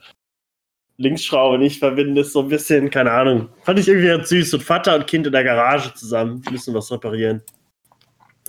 Linksschraube 0.97 1.57
nicht 1.57 1.79
verbinden, 1.79 2.17
ist 2.17 2.33
so 2.33 2.41
ein 2.41 2.49
bisschen, 2.49 2.89
keine 2.89 3.11
Ahnung. 3.11 3.49
Fand 3.63 3.79
ich 3.79 3.87
irgendwie 3.87 4.07
ganz 4.07 4.29
süß. 4.29 4.55
Und 4.55 4.63
Vater 4.63 4.95
und 4.95 5.07
Kind 5.07 5.27
in 5.27 5.31
der 5.31 5.43
Garage 5.43 5.93
zusammen 5.93 6.43
müssen 6.51 6.73
was 6.73 6.91
reparieren. 6.91 7.41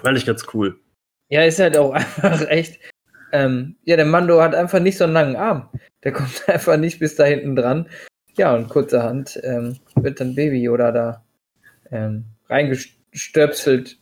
Fand 0.01 0.17
ich 0.17 0.27
ganz 0.27 0.47
cool. 0.55 0.79
Ja, 1.29 1.45
ist 1.45 1.59
halt 1.59 1.77
auch 1.77 1.93
einfach 1.93 2.49
echt. 2.49 2.81
Ähm, 3.33 3.77
ja, 3.85 3.97
der 3.97 4.07
Mando 4.07 4.41
hat 4.41 4.55
einfach 4.55 4.81
nicht 4.81 4.97
so 4.97 5.05
einen 5.05 5.13
langen 5.13 5.37
Arm. 5.37 5.69
Der 6.03 6.13
kommt 6.13 6.43
einfach 6.49 6.79
nicht 6.79 6.99
bis 6.99 7.17
da 7.17 7.25
hinten 7.25 7.55
dran. 7.55 7.89
Ja, 8.37 8.55
und 8.55 8.69
kurzerhand 8.69 9.39
ähm, 9.43 9.79
wird 9.97 10.21
dann 10.21 10.35
Baby 10.35 10.63
Yoda 10.63 10.93
da 10.93 11.25
ähm, 11.91 12.25
reingestöpselt. 13.13 13.99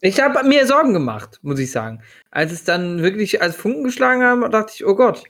Ich 0.00 0.20
habe 0.20 0.46
mir 0.46 0.66
Sorgen 0.66 0.92
gemacht, 0.92 1.38
muss 1.42 1.58
ich 1.58 1.70
sagen. 1.70 2.02
Als 2.30 2.52
es 2.52 2.64
dann 2.64 3.02
wirklich 3.02 3.40
als 3.42 3.56
Funken 3.56 3.84
geschlagen 3.84 4.22
haben, 4.22 4.48
dachte 4.50 4.72
ich, 4.74 4.84
oh 4.86 4.94
Gott. 4.94 5.24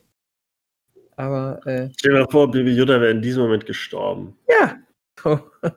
Aber, 1.16 1.60
äh, 1.66 1.88
Stell 1.96 2.12
dir 2.12 2.20
mal 2.20 2.30
vor, 2.30 2.50
Baby 2.50 2.72
Yoda 2.72 3.00
wäre 3.00 3.10
in 3.12 3.22
diesem 3.22 3.42
Moment 3.44 3.66
gestorben. 3.66 4.36
ja. 4.48 4.76
Oh. 5.24 5.38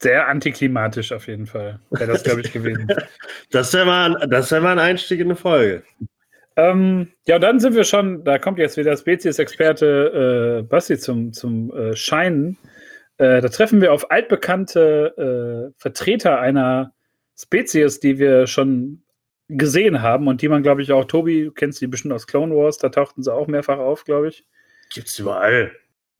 Sehr 0.00 0.28
antiklimatisch 0.28 1.10
auf 1.10 1.26
jeden 1.26 1.46
Fall. 1.46 1.80
Wäre 1.90 2.12
das, 2.12 2.22
glaube 2.22 2.42
ich, 2.42 2.52
gewesen. 2.52 2.86
Das 3.50 3.72
wäre 3.72 3.84
mal, 3.84 4.16
ein- 4.16 4.30
das 4.30 4.52
wär 4.52 4.60
mal 4.60 4.72
ein 4.72 4.78
Einstieg 4.78 5.18
in 5.18 5.26
eine 5.26 5.34
Folge. 5.36 5.82
ähm, 6.54 7.08
ja, 7.26 7.34
und 7.34 7.40
dann 7.40 7.58
sind 7.58 7.74
wir 7.74 7.82
schon, 7.82 8.22
da 8.22 8.38
kommt 8.38 8.58
jetzt 8.60 8.76
wieder 8.76 8.96
Spezies-Experte 8.96 10.60
äh, 10.60 10.62
Basti 10.62 10.98
zum, 10.98 11.32
zum 11.32 11.72
äh, 11.76 11.96
Scheinen. 11.96 12.56
Äh, 13.18 13.40
da 13.40 13.48
treffen 13.48 13.80
wir 13.80 13.92
auf 13.92 14.10
altbekannte 14.10 15.72
äh, 15.72 15.74
Vertreter 15.76 16.40
einer 16.40 16.94
Spezies, 17.36 18.00
die 18.00 18.18
wir 18.18 18.46
schon 18.46 19.02
gesehen 19.48 20.02
haben 20.02 20.28
und 20.28 20.42
die 20.42 20.48
man, 20.48 20.62
glaube 20.62 20.82
ich, 20.82 20.92
auch, 20.92 21.04
Tobi, 21.04 21.44
du 21.44 21.52
kennst 21.52 21.80
die 21.80 21.86
bestimmt 21.86 22.14
aus 22.14 22.26
Clone 22.26 22.54
Wars, 22.54 22.78
da 22.78 22.90
tauchten 22.90 23.22
sie 23.22 23.32
auch 23.32 23.46
mehrfach 23.46 23.78
auf, 23.78 24.04
glaube 24.04 24.28
ich. 24.28 24.44
Gibt's 24.92 25.18
überall. 25.18 25.72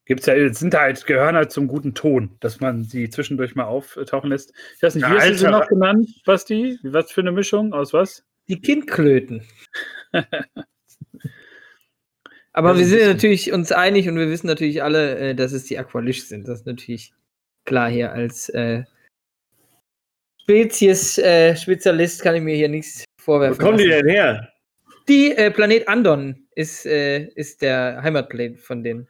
Gibt's 0.07 0.27
ja, 0.27 0.53
sind 0.53 0.75
halt, 0.75 1.05
gehören 1.07 1.37
halt 1.37 1.53
zum 1.53 1.69
guten 1.69 1.95
Ton, 1.95 2.37
dass 2.41 2.61
man 2.61 2.83
sie 2.85 3.11
zwischendurch 3.11 3.55
mal 3.55 3.65
auftauchen 3.65 4.31
lässt. 4.31 4.55
Ich 4.77 4.83
weiß 4.83 4.95
nicht, 4.95 5.07
wie 5.07 5.15
hast 5.15 5.29
du 5.29 5.35
sie 5.35 5.51
noch 5.51 5.69
genannt, 5.69 6.09
Basti? 6.25 6.79
Was 6.83 7.13
für 7.13 7.21
eine 7.21 7.33
Mischung? 7.33 7.75
Aus 7.75 7.93
was? 7.93 8.25
Die 8.49 8.61
Kindklöten. 8.61 9.47
Aber 12.59 12.71
Das 12.71 12.79
wir 12.79 12.87
sind 12.87 13.07
natürlich 13.07 13.53
uns 13.53 13.71
einig 13.71 14.09
und 14.09 14.17
wir 14.17 14.29
wissen 14.29 14.49
natürlich 14.49 14.83
alle, 14.83 15.17
äh, 15.17 15.35
dass 15.37 15.53
es 15.53 15.67
die 15.67 15.79
Aqualish 15.79 16.25
sind. 16.25 16.49
Das 16.49 16.59
ist 16.59 16.67
natürlich 16.67 17.13
klar 17.65 17.89
hier 17.89 18.11
als 18.11 18.49
äh, 18.49 18.83
Spezies-Spezialist 20.43 22.21
kann 22.21 22.35
ich 22.35 22.43
mir 22.43 22.57
hier 22.57 22.69
nichts 22.69 23.05
Wo 23.19 23.23
vorwerfen. 23.23 23.65
kommen 23.65 23.79
die 23.79 23.85
lassen. 23.85 24.07
denn 24.07 24.13
her? 24.13 24.53
Die 25.09 25.37
äh, 25.37 25.53
Planet 25.53 25.87
Andon 25.87 26.49
ist, 26.57 26.85
äh, 26.85 27.29
ist 27.37 27.63
der 27.63 28.03
Heimatplanet 28.03 28.59
von 28.59 28.83
denen. 28.83 29.07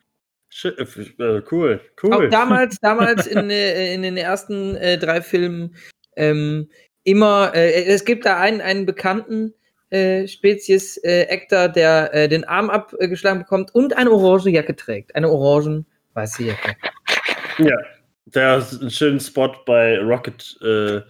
Äh, 0.62 1.40
cool, 1.50 1.81
cool. 2.02 2.12
Auch 2.12 2.28
damals, 2.31 2.76
damals 2.81 3.26
in, 3.26 3.49
äh, 3.49 3.95
in 3.95 4.02
den 4.02 4.19
ersten 4.19 4.76
äh, 4.76 4.99
drei 4.99 5.23
Filmen 5.23 5.75
ähm, 6.17 6.69
immer, 7.05 7.52
äh, 7.55 7.85
es 7.85 8.05
gibt 8.05 8.26
da 8.26 8.38
einen, 8.38 8.61
einen 8.61 8.85
bekannten 8.85 9.55
äh, 9.90 10.26
Spezies 10.26 10.99
äh, 11.04 11.26
Actor, 11.30 11.68
der 11.68 12.14
äh, 12.14 12.28
den 12.28 12.45
Arm 12.45 12.71
abgeschlagen 12.71 13.40
bekommt 13.40 13.75
und 13.75 13.97
eine 13.97 14.11
orange 14.11 14.50
Jacke 14.50 14.76
trägt. 14.76 15.14
Eine 15.14 15.30
orangen-weiße 15.30 16.45
Jacke. 16.45 16.76
Ja, 17.59 17.76
der 18.26 18.64
einen 18.80 18.90
schönen 18.90 19.21
Spot 19.21 19.52
bei 19.66 19.99
Rocket 19.99 20.59
äh, 20.62 21.00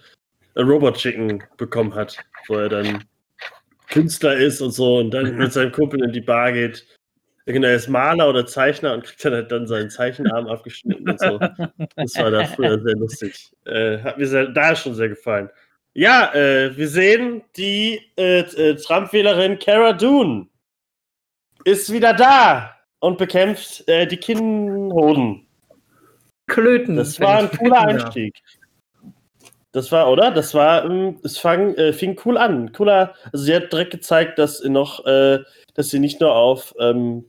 Robot 0.60 0.96
Chicken 0.96 1.42
bekommen 1.56 1.94
hat, 1.94 2.18
wo 2.46 2.56
er 2.56 2.68
dann 2.68 3.04
Künstler 3.88 4.36
ist 4.36 4.60
und 4.60 4.72
so 4.72 4.98
und 4.98 5.10
dann 5.10 5.36
mit 5.36 5.52
seinem 5.52 5.72
Kumpel 5.72 6.02
in 6.04 6.12
die 6.12 6.20
Bar 6.20 6.52
geht. 6.52 6.86
Genau, 7.46 7.68
er 7.68 7.76
ist 7.76 7.88
Maler 7.88 8.28
oder 8.28 8.44
Zeichner 8.44 8.92
und 8.92 9.04
kriegt 9.04 9.24
dann 9.24 9.32
halt 9.32 9.50
dann 9.50 9.66
seinen 9.66 9.88
Zeichenarm 9.88 10.48
abgeschnitten 10.48 11.08
und 11.08 11.18
so. 11.18 11.38
Das 11.96 12.14
war 12.16 12.30
da 12.30 12.44
früher 12.44 12.78
sehr 12.78 12.96
lustig. 12.96 13.50
Äh, 13.64 13.98
hat 14.00 14.18
mir 14.18 14.26
sehr, 14.26 14.48
da 14.48 14.76
schon 14.76 14.94
sehr 14.94 15.08
gefallen. 15.08 15.48
Ja, 15.94 16.32
äh, 16.34 16.76
wir 16.76 16.88
sehen, 16.88 17.42
die 17.56 18.00
äh, 18.16 18.40
äh, 18.40 18.76
Trump-Wählerin 18.76 19.58
Cara 19.58 19.92
Dune 19.92 20.46
ist 21.64 21.92
wieder 21.92 22.14
da 22.14 22.76
und 23.00 23.18
bekämpft 23.18 23.88
äh, 23.88 24.06
die 24.06 24.16
Kinnhoden. 24.16 25.46
Klöten. 26.46 26.96
Das 26.96 27.20
war 27.20 27.38
ein 27.38 27.50
cooler 27.50 27.70
darf. 27.70 27.86
Einstieg. 27.86 28.34
Das 29.72 29.92
war, 29.92 30.10
oder? 30.10 30.30
Das 30.30 30.54
war, 30.54 30.84
ähm, 30.84 31.18
es 31.24 31.38
fang, 31.38 31.74
äh, 31.74 31.92
fing 31.92 32.18
cool 32.24 32.38
an. 32.38 32.72
Cooler, 32.72 33.14
also 33.32 33.44
sie 33.44 33.54
hat 33.54 33.72
direkt 33.72 33.90
gezeigt, 33.90 34.38
dass 34.38 34.58
sie 34.58 34.70
noch, 34.70 35.04
dass 35.04 35.90
sie 35.90 35.98
nicht 35.98 36.20
nur 36.20 36.34
auf 36.34 36.74
ähm, 36.78 37.24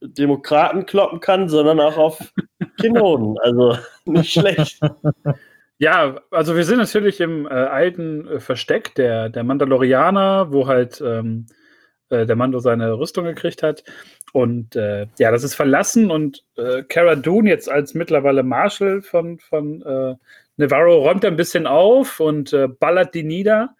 Demokraten 0.00 0.86
kloppen 0.86 1.20
kann, 1.20 1.48
sondern 1.48 1.80
auch 1.80 1.96
auf 1.96 2.32
Kinnhoden. 2.80 3.36
Also 3.42 3.78
nicht 4.04 4.32
schlecht. 4.32 4.80
Ja, 5.78 6.20
also 6.30 6.56
wir 6.56 6.64
sind 6.64 6.78
natürlich 6.78 7.20
im 7.20 7.46
äh, 7.46 7.50
alten 7.50 8.26
äh, 8.26 8.40
Versteck 8.40 8.94
der, 8.96 9.28
der 9.28 9.44
Mandalorianer, 9.44 10.52
wo 10.52 10.66
halt 10.66 11.00
ähm, 11.00 11.46
äh, 12.10 12.26
der 12.26 12.36
Mando 12.36 12.58
seine 12.58 12.98
Rüstung 12.98 13.24
gekriegt 13.24 13.62
hat. 13.62 13.84
Und 14.32 14.74
äh, 14.76 15.06
ja, 15.18 15.30
das 15.30 15.44
ist 15.44 15.54
verlassen 15.54 16.10
und 16.10 16.44
äh, 16.56 16.82
Cara 16.82 17.14
Dune 17.14 17.48
jetzt 17.48 17.70
als 17.70 17.94
mittlerweile 17.94 18.42
Marshal 18.42 19.02
von, 19.02 19.38
von 19.38 19.82
äh, 19.82 20.16
Navarro 20.56 20.98
räumt 20.98 21.24
ein 21.24 21.36
bisschen 21.36 21.66
auf 21.66 22.18
und 22.18 22.52
äh, 22.52 22.66
ballert 22.66 23.14
die 23.14 23.22
nieder, 23.22 23.76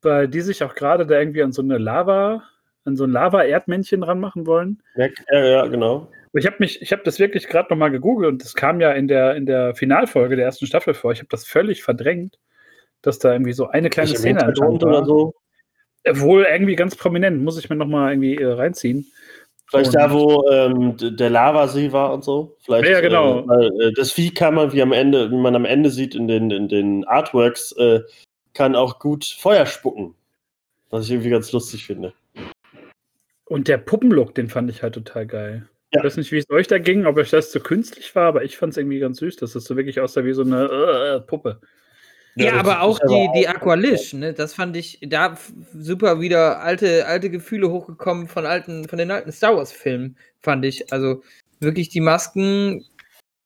weil 0.00 0.28
die 0.28 0.40
sich 0.40 0.64
auch 0.64 0.74
gerade 0.74 1.06
da 1.06 1.18
irgendwie 1.18 1.42
an 1.42 1.52
so 1.52 1.60
eine 1.60 1.76
Lava, 1.76 2.42
an 2.84 2.96
so 2.96 3.04
ein 3.04 3.12
Lava-Erdmännchen 3.12 4.02
ranmachen 4.02 4.46
wollen. 4.46 4.82
Ja, 4.96 5.08
ja, 5.30 5.44
ja 5.44 5.66
genau. 5.66 6.10
Ich 6.36 6.46
habe 6.46 6.56
mich, 6.58 6.82
ich 6.82 6.92
habe 6.92 7.02
das 7.04 7.18
wirklich 7.18 7.46
gerade 7.46 7.68
noch 7.70 7.76
mal 7.76 7.90
gegoogelt 7.90 8.32
und 8.32 8.42
das 8.42 8.54
kam 8.54 8.80
ja 8.80 8.92
in 8.92 9.06
der 9.06 9.36
in 9.36 9.46
der 9.46 9.74
Finalfolge 9.74 10.36
der 10.36 10.44
ersten 10.44 10.66
Staffel 10.66 10.94
vor. 10.94 11.12
Ich 11.12 11.20
habe 11.20 11.28
das 11.30 11.46
völlig 11.46 11.84
verdrängt, 11.84 12.38
dass 13.02 13.18
da 13.20 13.32
irgendwie 13.32 13.52
so 13.52 13.68
eine 13.68 13.88
kleine 13.88 14.10
im 14.10 14.16
Szene 14.16 14.52
oder 14.60 15.04
so. 15.04 15.34
Äh, 16.02 16.18
Wohl 16.20 16.46
irgendwie 16.50 16.76
ganz 16.76 16.96
prominent, 16.96 17.42
muss 17.42 17.58
ich 17.58 17.70
mir 17.70 17.76
noch 17.76 17.86
mal 17.86 18.10
irgendwie 18.12 18.36
äh, 18.36 18.46
reinziehen. 18.52 19.06
Vielleicht 19.66 19.88
Und- 19.88 19.94
da, 19.94 20.12
wo 20.12 20.48
ähm, 20.50 20.96
der 20.98 21.30
Lavasee 21.30 21.92
war 21.92 22.12
und 22.12 22.24
so. 22.24 22.56
Vielleicht, 22.60 22.88
Ja, 22.88 23.00
genau. 23.00 23.48
Äh, 23.50 23.66
äh, 23.66 23.92
das 23.94 24.12
Vieh 24.12 24.34
kann 24.34 24.54
man, 24.54 24.72
wie 24.72 24.82
am 24.82 24.92
Ende, 24.92 25.30
wie 25.30 25.36
man 25.36 25.54
am 25.56 25.64
Ende 25.64 25.90
sieht 25.90 26.14
in 26.14 26.28
den, 26.28 26.50
in 26.50 26.68
den 26.68 27.04
Artworks, 27.04 27.72
äh, 27.72 28.00
kann 28.52 28.76
auch 28.76 28.98
gut 28.98 29.24
Feuer 29.24 29.66
spucken. 29.66 30.14
Was 30.90 31.06
ich 31.06 31.12
irgendwie 31.12 31.30
ganz 31.30 31.50
lustig 31.52 31.86
finde. 31.86 32.12
Und 33.46 33.68
der 33.68 33.78
Puppenlook, 33.78 34.34
den 34.34 34.48
fand 34.48 34.70
ich 34.70 34.82
halt 34.82 34.94
total 34.94 35.26
geil. 35.26 35.68
Ja. 35.94 36.00
Ich 36.00 36.04
weiß 36.04 36.16
nicht, 36.16 36.32
wie 36.32 36.38
es 36.38 36.50
euch 36.50 36.66
da 36.66 36.78
ging, 36.78 37.06
ob 37.06 37.16
euch 37.16 37.30
das 37.30 37.50
zu 37.50 37.60
künstlich 37.60 38.14
war, 38.14 38.26
aber 38.26 38.42
ich 38.42 38.56
fand 38.56 38.72
es 38.72 38.76
irgendwie 38.76 38.98
ganz 38.98 39.18
süß, 39.18 39.36
dass 39.36 39.54
es 39.54 39.64
so 39.64 39.76
wirklich 39.76 40.00
aussah 40.00 40.24
wie 40.24 40.32
so 40.32 40.42
eine 40.42 40.64
äh, 40.64 41.20
Puppe. 41.20 41.60
Ja, 42.36 42.50
das 42.50 42.60
aber 42.60 42.80
auch 42.82 42.98
die, 42.98 43.30
die 43.36 43.46
Aqualish, 43.46 44.12
ne? 44.12 44.32
Das 44.32 44.54
fand 44.54 44.76
ich 44.76 44.98
da 45.02 45.38
super 45.72 46.20
wieder 46.20 46.60
alte, 46.60 47.06
alte 47.06 47.30
Gefühle 47.30 47.70
hochgekommen 47.70 48.26
von 48.26 48.44
alten, 48.44 48.88
von 48.88 48.98
den 48.98 49.12
alten 49.12 49.30
Star 49.30 49.56
Wars-Filmen, 49.56 50.16
fand 50.40 50.64
ich. 50.64 50.92
Also 50.92 51.22
wirklich 51.60 51.90
die 51.90 52.00
Masken 52.00 52.84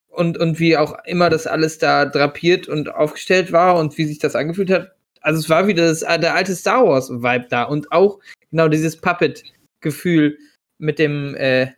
und, 0.08 0.38
und 0.38 0.58
wie 0.58 0.78
auch 0.78 0.96
immer 1.04 1.28
das 1.28 1.46
alles 1.46 1.76
da 1.76 2.06
drapiert 2.06 2.66
und 2.66 2.94
aufgestellt 2.94 3.52
war 3.52 3.78
und 3.78 3.98
wie 3.98 4.06
sich 4.06 4.20
das 4.20 4.34
angefühlt 4.34 4.70
hat. 4.70 4.92
Also 5.20 5.40
es 5.40 5.50
war 5.50 5.66
wieder 5.66 5.86
das, 5.86 6.00
der 6.00 6.34
alte 6.34 6.54
Star 6.54 6.86
Wars-Vibe 6.86 7.46
da 7.50 7.64
und 7.64 7.92
auch 7.92 8.20
genau 8.50 8.68
dieses 8.68 8.96
Puppet-Gefühl 8.96 10.38
mit 10.78 10.98
dem, 10.98 11.34
äh, 11.34 11.72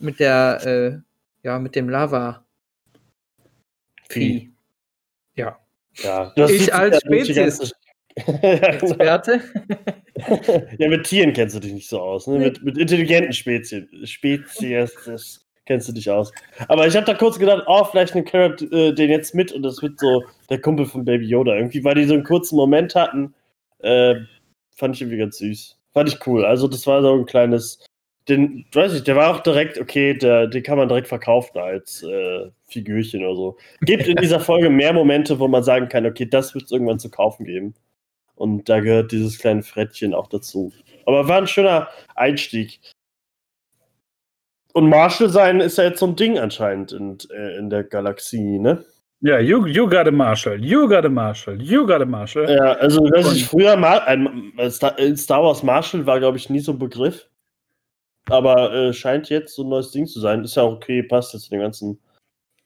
mit 0.00 0.20
der, 0.20 0.60
äh, 0.64 1.46
ja, 1.46 1.58
mit 1.58 1.74
dem 1.74 1.88
Lava. 1.88 2.44
Vieh. 4.08 4.52
Ja. 5.34 5.58
Ja, 5.96 6.32
Ich 6.36 6.72
als 6.72 7.00
Spezies. 7.00 7.72
Experte. 8.16 9.40
ja, 10.78 10.88
mit 10.88 11.04
Tieren 11.04 11.32
kennst 11.32 11.56
du 11.56 11.60
dich 11.60 11.72
nicht 11.72 11.88
so 11.88 12.00
aus. 12.00 12.26
Ne? 12.26 12.38
Nee. 12.38 12.44
Mit, 12.46 12.62
mit 12.62 12.78
intelligenten 12.78 13.32
Spezien, 13.32 13.88
Spezies 14.04 14.94
das 15.06 15.46
kennst 15.64 15.88
du 15.88 15.92
dich 15.92 16.10
aus. 16.10 16.32
Aber 16.68 16.86
ich 16.86 16.96
habe 16.96 17.06
da 17.06 17.14
kurz 17.14 17.38
gedacht, 17.38 17.64
oh, 17.66 17.84
vielleicht 17.84 18.14
nimmt 18.14 18.28
Carrot 18.28 18.60
äh, 18.72 18.92
den 18.92 19.10
jetzt 19.10 19.34
mit 19.34 19.52
und 19.52 19.62
das 19.62 19.80
wird 19.82 19.98
so 19.98 20.24
der 20.50 20.60
Kumpel 20.60 20.86
von 20.86 21.04
Baby 21.04 21.26
Yoda. 21.26 21.54
Irgendwie, 21.54 21.84
weil 21.84 21.94
die 21.94 22.04
so 22.04 22.14
einen 22.14 22.24
kurzen 22.24 22.56
Moment 22.56 22.94
hatten, 22.94 23.34
äh, 23.78 24.16
fand 24.74 24.94
ich 24.94 25.02
irgendwie 25.02 25.18
ganz 25.18 25.38
süß. 25.38 25.78
Fand 25.92 26.08
ich 26.08 26.26
cool. 26.26 26.44
Also, 26.44 26.68
das 26.68 26.86
war 26.86 27.02
so 27.02 27.14
ein 27.14 27.26
kleines. 27.26 27.84
Den, 28.28 28.64
weiß 28.72 28.94
ich, 28.94 29.02
der 29.02 29.16
war 29.16 29.34
auch 29.34 29.40
direkt, 29.40 29.80
okay, 29.80 30.14
der, 30.14 30.46
den 30.46 30.62
kann 30.62 30.78
man 30.78 30.88
direkt 30.88 31.08
verkaufen 31.08 31.58
als 31.58 32.02
äh, 32.04 32.50
Figürchen 32.68 33.24
oder 33.24 33.34
so. 33.34 33.56
Gibt 33.80 34.06
in 34.06 34.16
dieser 34.22 34.38
Folge 34.40 34.70
mehr 34.70 34.92
Momente, 34.92 35.38
wo 35.40 35.48
man 35.48 35.64
sagen 35.64 35.88
kann, 35.88 36.06
okay, 36.06 36.26
das 36.26 36.54
wird 36.54 36.64
es 36.64 36.70
irgendwann 36.72 37.00
zu 37.00 37.10
kaufen 37.10 37.44
geben. 37.44 37.74
Und 38.36 38.68
da 38.68 38.80
gehört 38.80 39.12
dieses 39.12 39.38
kleine 39.38 39.62
Frettchen 39.62 40.14
auch 40.14 40.28
dazu. 40.28 40.72
Aber 41.04 41.26
war 41.28 41.38
ein 41.38 41.46
schöner 41.46 41.88
Einstieg. 42.14 42.80
Und 44.72 44.88
Marshall 44.88 45.28
sein 45.28 45.60
ist 45.60 45.78
ja 45.78 45.84
jetzt 45.84 45.98
so 45.98 46.06
ein 46.06 46.16
Ding 46.16 46.38
anscheinend 46.38 46.92
in, 46.92 47.18
äh, 47.30 47.58
in 47.58 47.70
der 47.70 47.84
Galaxie, 47.84 48.58
ne? 48.58 48.84
Ja, 49.20 49.38
you, 49.38 49.66
you 49.66 49.88
got 49.88 50.08
a 50.08 50.10
Marshall, 50.10 50.58
you 50.64 50.88
got 50.88 51.04
a 51.04 51.08
Marshall, 51.08 51.60
you 51.62 51.86
got 51.86 52.02
a 52.02 52.04
Marshall. 52.04 52.50
Ja, 52.50 52.72
also 52.72 53.02
Und- 53.02 53.16
ich 53.36 53.46
früher 53.46 53.76
mal 53.76 54.00
ein, 54.00 54.52
Star, 54.70 54.96
Star 55.16 55.44
Wars 55.44 55.62
Marshall 55.62 56.06
war, 56.06 56.18
glaube 56.18 56.38
ich, 56.38 56.50
nie 56.50 56.58
so 56.60 56.72
ein 56.72 56.78
Begriff. 56.78 57.28
Aber 58.28 58.72
äh, 58.72 58.92
scheint 58.92 59.28
jetzt 59.28 59.54
so 59.54 59.62
ein 59.64 59.68
neues 59.68 59.90
Ding 59.90 60.06
zu 60.06 60.20
sein. 60.20 60.44
Ist 60.44 60.56
ja 60.56 60.62
auch 60.62 60.74
okay, 60.74 61.02
passt 61.02 61.34
jetzt 61.34 61.44
zu 61.44 61.50
den 61.50 61.60
ganzen 61.60 62.00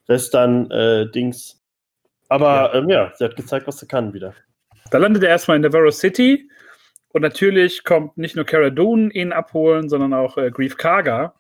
Western-Dings. 0.06 1.52
Äh, 1.52 2.26
aber 2.28 2.46
ja. 2.46 2.74
Ähm, 2.74 2.88
ja, 2.88 3.12
sie 3.14 3.24
hat 3.24 3.36
gezeigt, 3.36 3.66
was 3.66 3.78
sie 3.78 3.86
kann 3.86 4.12
wieder. 4.12 4.34
Da 4.90 4.98
landet 4.98 5.22
er 5.22 5.30
erstmal 5.30 5.56
in 5.56 5.62
Navarro 5.62 5.90
City 5.90 6.48
und 7.08 7.22
natürlich 7.22 7.84
kommt 7.84 8.18
nicht 8.18 8.36
nur 8.36 8.44
Cara 8.44 8.70
Dune 8.70 9.10
ihn 9.12 9.32
abholen, 9.32 9.88
sondern 9.88 10.12
auch 10.12 10.36
äh, 10.36 10.50
Grief 10.50 10.76
Karga. 10.76 11.34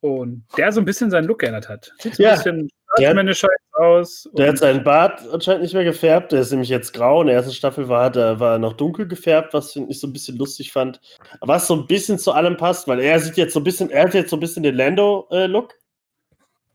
Und 0.00 0.44
der 0.56 0.70
so 0.70 0.80
ein 0.80 0.84
bisschen 0.84 1.10
seinen 1.10 1.26
Look 1.26 1.40
geändert 1.40 1.68
hat. 1.68 1.92
Sieht 1.98 2.16
so 2.16 2.22
ja, 2.22 2.32
ein 2.32 2.36
bisschen 2.36 2.70
staatsmännischer 2.94 3.48
aus. 3.76 4.28
Der 4.32 4.48
hat 4.48 4.58
seinen 4.58 4.84
Bart 4.84 5.22
anscheinend 5.32 5.62
nicht 5.62 5.74
mehr 5.74 5.84
gefärbt. 5.84 6.32
Der 6.32 6.40
ist 6.40 6.50
nämlich 6.50 6.68
jetzt 6.68 6.92
grau. 6.92 7.20
In 7.20 7.28
der 7.28 7.36
ersten 7.36 7.52
Staffel 7.52 7.88
war, 7.88 8.14
er 8.16 8.40
war 8.40 8.58
noch 8.58 8.72
dunkel 8.72 9.06
gefärbt, 9.06 9.54
was 9.54 9.74
ich 9.76 10.00
so 10.00 10.06
ein 10.06 10.12
bisschen 10.12 10.36
lustig 10.36 10.72
fand. 10.72 11.00
Was 11.40 11.66
so 11.66 11.74
ein 11.74 11.86
bisschen 11.86 12.18
zu 12.18 12.32
allem 12.32 12.56
passt, 12.56 12.88
weil 12.88 13.00
er 13.00 13.20
sieht 13.20 13.36
jetzt 13.36 13.54
so 13.54 13.60
ein 13.60 13.64
bisschen, 13.64 13.90
er 13.90 14.04
hat 14.04 14.14
jetzt 14.14 14.30
so 14.30 14.36
ein 14.36 14.40
bisschen 14.40 14.62
den 14.62 14.74
Lando-Look. 14.74 15.74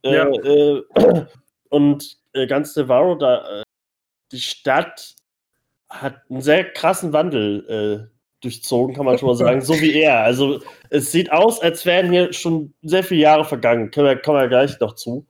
Äh, 0.03 0.15
ja. 0.15 0.27
Äh, 0.27 0.81
und 1.69 2.17
äh, 2.33 2.47
ganz 2.47 2.75
Navarro, 2.75 3.15
da, 3.15 3.61
äh, 3.61 3.63
die 4.31 4.39
Stadt 4.39 5.15
hat 5.89 6.21
einen 6.29 6.41
sehr 6.41 6.71
krassen 6.71 7.13
Wandel 7.13 8.09
äh, 8.09 8.17
durchzogen, 8.41 8.95
kann 8.95 9.05
man 9.05 9.17
schon 9.17 9.27
mal 9.27 9.35
sagen, 9.35 9.61
so 9.61 9.79
wie 9.79 9.93
er. 9.93 10.21
Also 10.21 10.61
es 10.89 11.11
sieht 11.11 11.31
aus, 11.31 11.61
als 11.61 11.85
wären 11.85 12.11
hier 12.11 12.33
schon 12.33 12.73
sehr 12.81 13.03
viele 13.03 13.21
Jahre 13.21 13.45
vergangen. 13.45 13.91
Kommen 13.91 14.07
wir, 14.07 14.15
kommen 14.17 14.39
wir 14.39 14.47
gleich 14.47 14.79
noch 14.79 14.95
zu. 14.95 15.25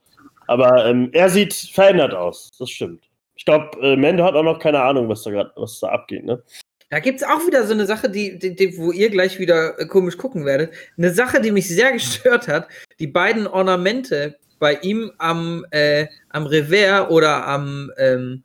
Aber 0.52 0.86
ähm, 0.86 1.10
er 1.14 1.30
sieht 1.30 1.54
verändert 1.54 2.14
aus, 2.14 2.50
das 2.60 2.70
stimmt. 2.70 3.10
Ich 3.36 3.46
glaube, 3.46 3.70
äh, 3.82 3.96
Mendo 3.96 4.26
hat 4.26 4.36
auch 4.36 4.44
noch 4.44 4.60
keine 4.60 4.82
Ahnung, 4.82 5.08
was 5.08 5.24
da 5.24 5.32
gerade, 5.32 5.52
was 5.56 5.80
da 5.80 5.88
abgeht, 5.88 6.26
ne? 6.26 6.44
Da 6.90 7.00
gibt 7.00 7.22
es 7.22 7.24
auch 7.26 7.48
wieder 7.48 7.66
so 7.66 7.72
eine 7.74 7.86
Sache, 7.86 8.10
die, 8.10 8.38
die, 8.38 8.54
die, 8.54 8.78
wo 8.78 8.92
ihr 8.92 9.10
gleich 9.10 9.40
wieder 9.40 9.80
äh, 9.80 9.86
komisch 9.86 10.18
gucken 10.18 10.44
werdet. 10.44 10.74
Eine 10.98 11.14
Sache, 11.14 11.40
die 11.40 11.52
mich 11.52 11.70
sehr 11.70 11.92
gestört 11.94 12.50
hat. 12.50 12.68
Die 13.00 13.08
beiden 13.08 13.48
Ornamente 13.48 14.38
bei 14.60 14.76
ihm 14.82 15.10
am, 15.20 15.66
äh, 15.72 16.08
am 16.28 16.46
Revers 16.46 17.10
oder 17.10 17.48
am, 17.48 17.90
ähm, 17.98 18.44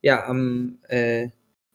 ja, 0.00 0.26
am, 0.26 0.78
äh, 0.86 1.26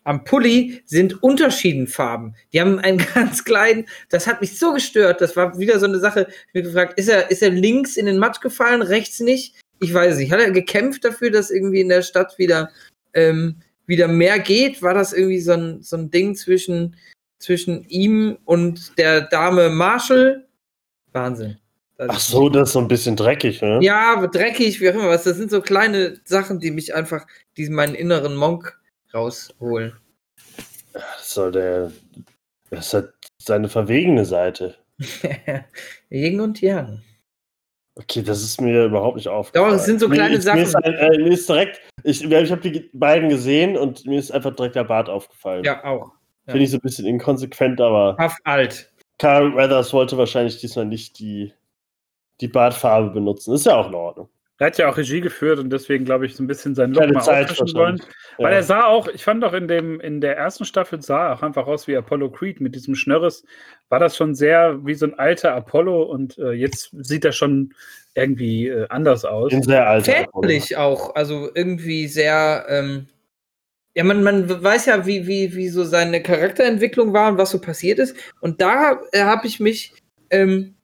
am 0.06 0.24
Pulli 0.24 0.82
sind 0.86 1.22
unterschieden 1.22 1.88
Farben. 1.88 2.36
Die 2.54 2.62
haben 2.62 2.80
einen 2.80 3.00
ganz 3.14 3.44
kleinen, 3.44 3.86
das 4.10 4.28
hat 4.28 4.40
mich 4.40 4.58
so 4.58 4.72
gestört. 4.72 5.20
Das 5.20 5.36
war 5.36 5.60
wieder 5.60 5.78
so 5.78 5.88
eine 5.88 6.00
Sache. 6.00 6.28
Ich 6.48 6.54
mir 6.54 6.64
gefragt, 6.64 6.98
ist 6.98 7.10
er, 7.10 7.30
ist 7.32 7.44
er 7.44 7.50
links 7.50 7.98
in 7.98 8.06
den 8.06 8.18
Matsch 8.18 8.40
gefallen, 8.40 8.82
rechts 8.82 9.20
nicht? 9.20 9.56
Ich 9.84 9.94
weiß 9.94 10.18
nicht. 10.18 10.32
Hat 10.32 10.40
er 10.40 10.52
gekämpft 10.52 11.04
dafür, 11.04 11.30
dass 11.30 11.52
irgendwie 11.52 11.82
in 11.82 11.90
der 11.90 12.02
Stadt 12.02 12.38
wieder, 12.38 12.70
ähm, 13.14 13.58
wieder 13.86 14.08
mehr 14.08 14.40
geht? 14.40 14.82
War 14.82 14.94
das 14.94 15.14
irgendwie 15.14 15.42
so 15.42 15.52
ein, 15.54 15.82
so 15.84 15.98
ein 15.98 16.10
Ding 16.10 16.36
zwischen, 16.36 16.96
zwischen 17.40 17.84
ihm 17.90 18.38
und 18.46 18.98
der 18.98 19.22
Dame 19.22 19.70
Marshall? 19.70 20.48
Wahnsinn. 21.12 21.58
Ach 21.98 22.20
so, 22.20 22.50
das 22.50 22.70
ist 22.70 22.74
so 22.74 22.80
ein 22.80 22.88
bisschen 22.88 23.16
dreckig, 23.16 23.62
ne? 23.62 23.80
Ja, 23.82 24.26
dreckig, 24.28 24.82
wie 24.82 24.90
auch 24.90 24.96
immer 24.96 25.10
was. 25.10 25.24
Das 25.24 25.38
sind 25.38 25.52
so 25.52 25.62
kleine 25.62 26.20
Sachen, 26.26 26.60
die 26.60 26.72
mich 26.72 26.96
einfach, 26.96 27.26
die 27.56 27.70
meinen 27.70 27.96
inneren 27.96 28.36
Monk 28.36 28.80
rausholen. 29.14 29.94
Das 30.94 31.34
soll 31.34 31.52
der. 31.52 31.92
Das 32.70 32.94
hat 32.94 33.14
seine 33.38 33.70
verwegene 33.70 34.26
Seite. 34.26 34.76
Yin 36.10 36.40
und 36.40 36.62
Yang. 36.62 37.02
Okay, 37.96 38.24
das 38.24 38.42
ist 38.42 38.60
mir 38.60 38.86
überhaupt 38.86 39.18
nicht 39.18 39.28
aufgefallen. 39.28 39.70
Doch, 39.70 39.76
es 39.76 39.86
sind 39.86 40.00
so 40.00 40.10
kleine 40.10 40.36
mir, 40.36 40.42
Sachen. 40.42 40.60
Mir 40.60 40.66
ist, 40.66 40.76
halt, 40.76 40.86
äh, 40.86 41.18
mir 41.20 41.32
ist 41.32 41.48
direkt, 41.48 41.82
ich, 42.04 42.24
ich 42.24 42.52
habe 42.52 42.62
die 42.70 42.90
beiden 42.94 43.30
gesehen 43.30 43.78
und 43.78 44.06
mir 44.06 44.18
ist 44.18 44.32
einfach 44.32 44.56
direkt 44.56 44.76
der 44.76 44.84
Bart 44.84 45.10
aufgefallen. 45.10 45.64
Ja, 45.64 45.84
auch. 45.84 46.12
Ja. 46.48 46.52
Finde 46.54 46.64
ich 46.66 46.72
so 46.72 46.78
ein 46.78 46.82
bisschen 46.82 47.06
inkonsequent, 47.06 47.80
aber. 47.80 48.16
Haft 48.18 48.40
alt. 48.46 48.92
Carl 49.20 49.56
Weathers 49.56 49.94
wollte 49.94 50.18
wahrscheinlich 50.18 50.60
diesmal 50.60 50.86
nicht 50.86 51.20
die, 51.20 51.54
die 52.42 52.48
Bartfarbe 52.48 53.12
benutzen. 53.12 53.54
Ist 53.54 53.68
ja 53.68 53.76
auch 53.76 53.88
in 53.88 53.96
Ordnung. 53.96 54.30
Er 54.64 54.68
hat 54.68 54.78
ja 54.78 54.90
auch 54.90 54.96
Regie 54.96 55.20
geführt 55.20 55.60
und 55.60 55.72
deswegen, 55.72 56.06
glaube 56.06 56.26
ich, 56.26 56.38
so 56.38 56.42
ein 56.42 56.48
bisschen 56.48 56.74
seinen 56.74 56.94
Look 56.94 57.02
Keine 57.02 57.14
mal 57.16 57.22
Zeit 57.22 57.52
auffrischen 57.52 57.78
wollen. 57.78 57.98
Ja. 57.98 58.46
Weil 58.46 58.54
er 58.54 58.64
sah 58.64 58.86
auch, 58.86 59.10
ich 59.10 59.22
fand 59.22 59.44
auch 59.44 59.52
in, 59.52 59.68
dem, 59.68 60.00
in 60.00 60.22
der 60.22 60.38
ersten 60.38 60.64
Staffel 60.64 61.02
sah 61.02 61.28
er 61.28 61.34
auch 61.34 61.44
einfach 61.44 61.68
aus 61.68 61.86
wie 61.90 61.98
Apollo 61.98 62.30
Creed 62.30 62.62
mit 62.62 62.74
diesem 62.74 62.96
Schnörres. 62.96 63.44
War 63.90 64.00
das 64.00 64.16
schon 64.16 64.36
sehr 64.36 64.80
wie 64.86 64.94
so 64.94 65.06
ein 65.06 65.20
alter 65.20 65.54
Apollo 65.54 66.04
und 66.04 66.38
äh, 66.38 66.52
jetzt 66.52 66.92
sieht 66.98 67.26
er 67.26 67.34
schon 67.34 67.74
irgendwie 68.16 68.70
äh, 68.70 68.88
anders 68.88 69.26
aus. 69.26 69.52
In 69.52 69.64
sehr 69.64 69.86
alt. 69.86 70.06
Väterlich 70.06 70.78
auch, 70.78 71.14
also 71.14 71.50
irgendwie 71.54 72.08
sehr. 72.08 72.66
Ähm, 72.70 73.08
ja, 73.96 74.06
man, 74.06 74.24
man 74.24 74.64
weiß 74.64 74.86
ja, 74.86 75.06
wie, 75.06 75.28
wie, 75.28 75.54
wie 75.56 75.68
so 75.68 75.84
seine 75.84 76.24
Charakterentwicklung 76.24 77.12
war 77.12 77.30
und 77.30 77.38
was 77.38 77.52
so 77.52 77.60
passiert 77.60 78.00
ist. 78.00 78.16
Und 78.40 78.62
da 78.62 79.02
äh, 79.12 79.24
habe 79.24 79.46
ich 79.46 79.60
mich 79.60 79.94
ähm, 80.30 80.76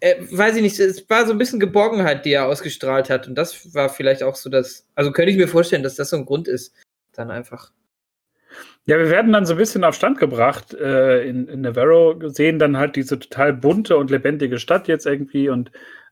äh, 0.00 0.16
weiß 0.30 0.56
ich 0.56 0.62
nicht, 0.62 0.78
es 0.78 1.08
war 1.08 1.26
so 1.26 1.32
ein 1.32 1.38
bisschen 1.38 1.60
Geborgenheit, 1.60 2.24
die 2.24 2.32
er 2.32 2.46
ausgestrahlt 2.46 3.10
hat. 3.10 3.28
Und 3.28 3.34
das 3.34 3.74
war 3.74 3.88
vielleicht 3.88 4.22
auch 4.22 4.36
so 4.36 4.50
das, 4.50 4.86
also 4.94 5.12
könnte 5.12 5.32
ich 5.32 5.38
mir 5.38 5.48
vorstellen, 5.48 5.82
dass 5.82 5.96
das 5.96 6.10
so 6.10 6.16
ein 6.16 6.26
Grund 6.26 6.48
ist, 6.48 6.74
dann 7.12 7.30
einfach. 7.30 7.72
Ja, 8.86 8.98
wir 8.98 9.10
werden 9.10 9.32
dann 9.32 9.44
so 9.44 9.54
ein 9.54 9.58
bisschen 9.58 9.84
auf 9.84 9.94
Stand 9.94 10.18
gebracht 10.18 10.72
äh, 10.74 11.28
in, 11.28 11.46
in 11.48 11.60
Navarro, 11.60 12.28
sehen 12.28 12.58
dann 12.58 12.78
halt 12.78 12.96
diese 12.96 13.18
total 13.18 13.52
bunte 13.52 13.96
und 13.96 14.10
lebendige 14.10 14.58
Stadt 14.58 14.88
jetzt 14.88 15.04
irgendwie 15.04 15.50
und 15.50 15.70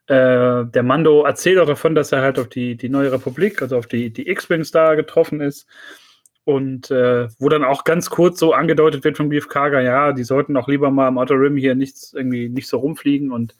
äh, 0.09 0.65
der 0.67 0.83
Mando 0.83 1.25
erzählt 1.25 1.59
auch 1.59 1.67
davon, 1.67 1.95
dass 1.95 2.13
er 2.13 2.21
halt 2.21 2.39
auf 2.39 2.49
die, 2.49 2.77
die 2.77 2.89
neue 2.89 3.11
Republik, 3.11 3.63
also 3.63 3.77
auf 3.79 3.87
die, 3.87 4.11
die 4.11 4.29
X-Wings 4.29 4.71
da 4.71 4.95
getroffen 4.95 5.41
ist. 5.41 5.67
Und 6.47 6.93
äh, 6.93 7.27
wo 7.41 7.49
dann 7.49 7.65
auch 7.65 7.83
ganz 7.83 8.09
kurz 8.09 8.39
so 8.39 8.53
angedeutet 8.53 9.03
wird 9.03 9.17
von 9.17 9.29
Beef 9.29 9.49
Karga, 9.49 9.81
ja, 9.81 10.13
die 10.13 10.23
sollten 10.23 10.57
auch 10.57 10.69
lieber 10.69 10.93
mal 10.93 11.09
am 11.09 11.19
Outer 11.19 11.35
Rim 11.35 11.57
hier 11.57 11.75
nichts 11.75 12.15
irgendwie 12.15 12.49
nicht 12.49 12.69
so 12.69 12.79
rumfliegen 12.79 13.33
und 13.33 13.57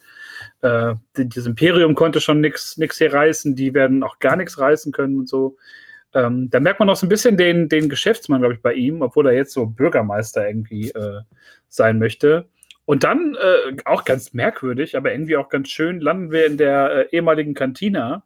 äh, 0.61 0.93
das 1.13 1.45
Imperium 1.45 1.95
konnte 1.95 2.21
schon 2.21 2.39
nichts 2.39 2.77
hier 2.97 3.13
reißen, 3.13 3.55
die 3.55 3.73
werden 3.73 4.03
auch 4.03 4.19
gar 4.19 4.37
nichts 4.37 4.57
reißen 4.57 4.93
können 4.93 5.17
und 5.17 5.27
so. 5.27 5.57
Ähm, 6.13 6.49
da 6.49 6.61
merkt 6.61 6.79
man 6.79 6.89
auch 6.89 6.95
so 6.95 7.05
ein 7.05 7.09
bisschen 7.09 7.35
den, 7.35 7.67
den 7.67 7.89
Geschäftsmann, 7.89 8.39
glaube 8.39 8.53
ich, 8.53 8.61
bei 8.61 8.73
ihm, 8.73 9.01
obwohl 9.01 9.27
er 9.27 9.33
jetzt 9.33 9.51
so 9.51 9.65
Bürgermeister 9.65 10.47
irgendwie 10.47 10.91
äh, 10.91 11.19
sein 11.67 11.99
möchte. 11.99 12.47
Und 12.85 13.03
dann, 13.03 13.35
äh, 13.35 13.75
auch 13.83 14.05
ganz 14.05 14.31
merkwürdig, 14.31 14.95
aber 14.95 15.11
irgendwie 15.11 15.35
auch 15.35 15.49
ganz 15.49 15.67
schön, 15.67 15.99
landen 15.99 16.31
wir 16.31 16.45
in 16.45 16.55
der 16.55 16.91
äh, 17.11 17.15
ehemaligen 17.17 17.53
Kantina, 17.53 18.23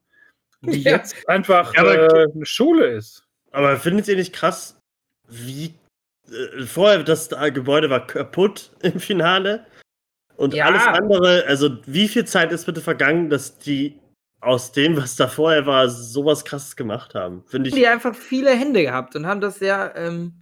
die 0.62 0.84
ja. 0.84 0.91
jetzt 0.91 1.28
einfach 1.28 1.74
ja, 1.74 1.84
äh, 1.91 2.28
eine 2.32 2.45
Schule 2.45 2.86
ist. 2.86 3.26
Aber 3.51 3.77
findet 3.77 4.07
ihr 4.07 4.15
nicht 4.15 4.33
krass, 4.33 4.77
wie 5.27 5.73
äh, 6.29 6.63
vorher 6.63 7.03
das 7.03 7.29
Gebäude 7.29 7.89
war 7.89 8.07
kaputt 8.07 8.71
im 8.81 8.99
Finale 8.99 9.65
und 10.37 10.53
ja. 10.53 10.65
alles 10.65 10.83
andere, 10.87 11.45
also 11.45 11.77
wie 11.85 12.07
viel 12.07 12.25
Zeit 12.25 12.51
ist 12.51 12.65
bitte 12.65 12.81
vergangen, 12.81 13.29
dass 13.29 13.57
die 13.59 13.99
aus 14.39 14.71
dem, 14.71 14.97
was 14.97 15.15
da 15.15 15.27
vorher 15.27 15.67
war, 15.67 15.87
sowas 15.87 16.43
krasses 16.43 16.75
gemacht 16.75 17.13
haben? 17.13 17.43
Finde 17.45 17.69
ich. 17.69 17.75
Die 17.75 17.85
einfach 17.85 18.15
viele 18.15 18.51
Hände 18.51 18.81
gehabt 18.81 19.15
und 19.15 19.27
haben 19.27 19.39
das 19.39 19.59
sehr, 19.59 19.93
ähm, 19.95 20.33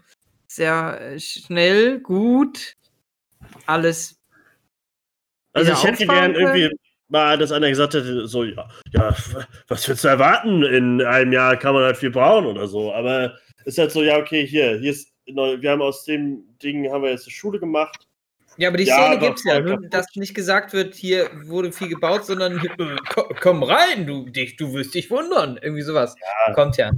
sehr 0.47 1.01
äh, 1.01 1.19
schnell, 1.19 1.99
gut 1.99 2.77
alles. 3.65 4.19
Also 5.53 5.71
ich 5.73 5.83
hätte 5.83 6.05
gern 6.05 6.35
irgendwie 6.35 6.69
mal, 7.09 7.37
dass 7.37 7.51
einer 7.51 7.69
gesagt 7.69 7.93
hätte, 7.93 8.27
so, 8.27 8.43
ja, 8.43 8.69
ja, 8.91 9.15
was 9.67 9.87
willst 9.87 10.03
du 10.03 10.07
erwarten? 10.07 10.63
In 10.63 11.01
einem 11.01 11.33
Jahr 11.33 11.57
kann 11.57 11.73
man 11.73 11.83
halt 11.83 11.97
viel 11.97 12.11
brauen 12.11 12.45
oder 12.45 12.67
so. 12.67 12.93
Aber 12.93 13.35
ist 13.65 13.77
halt 13.77 13.91
so, 13.91 14.03
ja, 14.03 14.17
okay, 14.17 14.45
hier, 14.45 14.77
hier 14.77 14.91
ist, 14.91 15.11
wir 15.25 15.71
haben 15.71 15.81
aus 15.81 16.05
dem 16.05 16.43
Ding, 16.63 16.91
haben 16.91 17.03
wir 17.03 17.11
jetzt 17.11 17.25
eine 17.25 17.33
Schule 17.33 17.59
gemacht. 17.59 18.07
Ja, 18.57 18.67
aber 18.69 18.77
die 18.77 18.85
Szene 18.85 19.13
ja, 19.13 19.15
gibt 19.15 19.37
es 19.37 19.43
ja, 19.45 19.59
nur, 19.61 19.77
dass 19.89 20.05
nicht 20.15 20.33
gesagt 20.33 20.73
wird, 20.73 20.93
hier 20.93 21.29
wurde 21.45 21.71
viel 21.71 21.87
gebaut, 21.87 22.25
sondern 22.25 22.61
komm 23.41 23.63
rein, 23.63 24.05
du, 24.05 24.25
dich, 24.25 24.57
du 24.57 24.73
wirst 24.73 24.93
dich 24.95 25.09
wundern. 25.09 25.57
Irgendwie 25.61 25.81
sowas. 25.81 26.15
Ja. 26.47 26.53
Kommt 26.53 26.77
ja. 26.77 26.91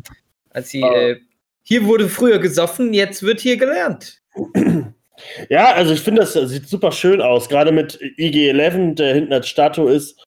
Als 0.49 0.69
sie, 0.69 0.81
äh, 0.81 1.19
hier 1.63 1.85
wurde 1.85 2.09
früher 2.09 2.39
gesoffen, 2.39 2.93
jetzt 2.93 3.21
wird 3.21 3.39
hier 3.39 3.57
gelernt. 3.57 4.21
Ja, 5.49 5.73
also 5.73 5.93
ich 5.93 6.01
finde, 6.01 6.21
das 6.21 6.33
sieht 6.33 6.67
super 6.67 6.91
schön 6.91 7.21
aus, 7.21 7.49
gerade 7.49 7.71
mit 7.71 7.99
IG-11, 8.17 8.95
der 8.95 9.13
hinten 9.13 9.33
als 9.33 9.47
Statue 9.47 9.91
ist. 9.91 10.23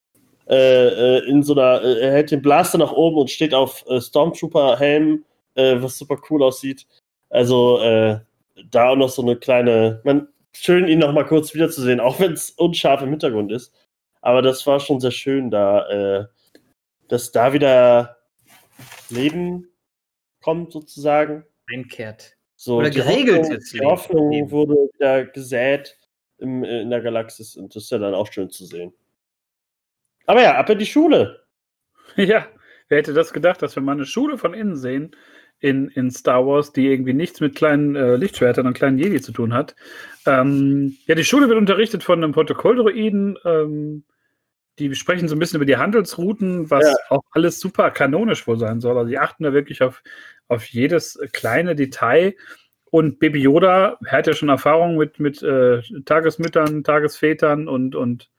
Äh, 0.48 0.56
äh 0.56 1.28
in 1.28 1.42
so 1.42 1.54
einer, 1.54 1.82
äh, 1.82 2.00
er 2.00 2.12
hält 2.12 2.30
den 2.30 2.42
Blaster 2.42 2.78
nach 2.78 2.92
oben 2.92 3.16
und 3.16 3.30
steht 3.30 3.54
auf 3.54 3.84
äh, 3.88 4.00
Stormtrooper-Helm, 4.00 5.24
äh, 5.54 5.76
was 5.78 5.98
super 5.98 6.18
cool 6.30 6.42
aussieht. 6.42 6.86
Also 7.30 7.80
äh, 7.80 8.20
da 8.70 8.90
auch 8.90 8.96
noch 8.96 9.08
so 9.08 9.22
eine 9.22 9.36
kleine, 9.36 10.00
man, 10.04 10.28
schön 10.52 10.86
ihn 10.86 10.98
noch 10.98 11.12
mal 11.12 11.26
kurz 11.26 11.54
wiederzusehen, 11.54 12.00
auch 12.00 12.20
wenn 12.20 12.32
es 12.32 12.50
unscharf 12.50 13.02
im 13.02 13.10
Hintergrund 13.10 13.52
ist. 13.52 13.72
Aber 14.20 14.42
das 14.42 14.66
war 14.66 14.80
schon 14.80 15.00
sehr 15.00 15.10
schön, 15.10 15.50
da, 15.50 16.28
dass 17.08 17.30
da 17.32 17.52
wieder 17.52 18.16
Leben 19.10 19.68
kommt 20.40 20.72
sozusagen. 20.72 21.44
Einkehrt. 21.72 22.33
So, 22.64 22.78
Oder 22.78 22.88
geregelt 22.88 23.40
Hoffnung, 23.40 23.52
jetzt. 23.52 23.74
Die 23.74 23.80
Hoffnung 23.80 24.32
eben. 24.32 24.50
wurde 24.50 24.88
wieder 24.94 25.26
gesät 25.26 25.98
im, 26.38 26.64
in 26.64 26.88
der 26.88 27.02
Galaxis 27.02 27.56
und 27.56 27.76
das 27.76 27.82
ist 27.82 27.90
ja 27.90 27.98
dann 27.98 28.14
auch 28.14 28.32
schön 28.32 28.48
zu 28.48 28.64
sehen. 28.64 28.94
Aber 30.24 30.40
ja, 30.40 30.54
ab 30.54 30.70
in 30.70 30.78
die 30.78 30.86
Schule. 30.86 31.42
Ja, 32.16 32.46
wer 32.88 32.98
hätte 32.98 33.12
das 33.12 33.32
gedacht, 33.32 33.60
dass 33.60 33.74
wir 33.76 33.82
mal 33.82 33.92
eine 33.92 34.06
Schule 34.06 34.38
von 34.38 34.54
innen 34.54 34.76
sehen 34.76 35.14
in, 35.58 35.88
in 35.88 36.10
Star 36.10 36.46
Wars, 36.46 36.72
die 36.72 36.86
irgendwie 36.86 37.12
nichts 37.12 37.40
mit 37.40 37.54
kleinen 37.54 37.96
äh, 37.96 38.16
Lichtschwertern 38.16 38.66
und 38.66 38.74
kleinen 38.74 38.98
Jedi 38.98 39.20
zu 39.20 39.32
tun 39.32 39.52
hat. 39.52 39.74
Ähm, 40.24 40.96
ja, 41.06 41.16
die 41.16 41.24
Schule 41.24 41.48
wird 41.48 41.58
unterrichtet 41.58 42.02
von 42.02 42.22
einem 42.22 42.32
Protokolldroiden. 42.32 43.36
Ähm, 43.44 44.04
die 44.78 44.94
sprechen 44.94 45.28
so 45.28 45.36
ein 45.36 45.38
bisschen 45.38 45.56
über 45.56 45.66
die 45.66 45.76
Handelsrouten, 45.76 46.70
was 46.70 46.84
ja. 46.84 46.94
auch 47.10 47.22
alles 47.30 47.60
super 47.60 47.90
kanonisch 47.90 48.46
wohl 48.46 48.58
sein 48.58 48.80
soll. 48.80 48.96
Also 48.96 49.08
die 49.08 49.18
achten 49.18 49.44
da 49.44 49.52
wirklich 49.52 49.82
auf, 49.82 50.02
auf 50.48 50.66
jedes 50.66 51.18
kleine 51.32 51.74
Detail. 51.74 52.34
Und 52.90 53.18
Baby 53.18 53.40
Yoda 53.40 53.98
hat 54.06 54.26
ja 54.26 54.34
schon 54.34 54.48
Erfahrung 54.48 54.96
mit, 54.96 55.18
mit 55.18 55.42
äh, 55.42 55.82
Tagesmüttern, 56.04 56.84
Tagesvätern 56.84 57.66
und, 57.66 57.96
und 57.96 58.30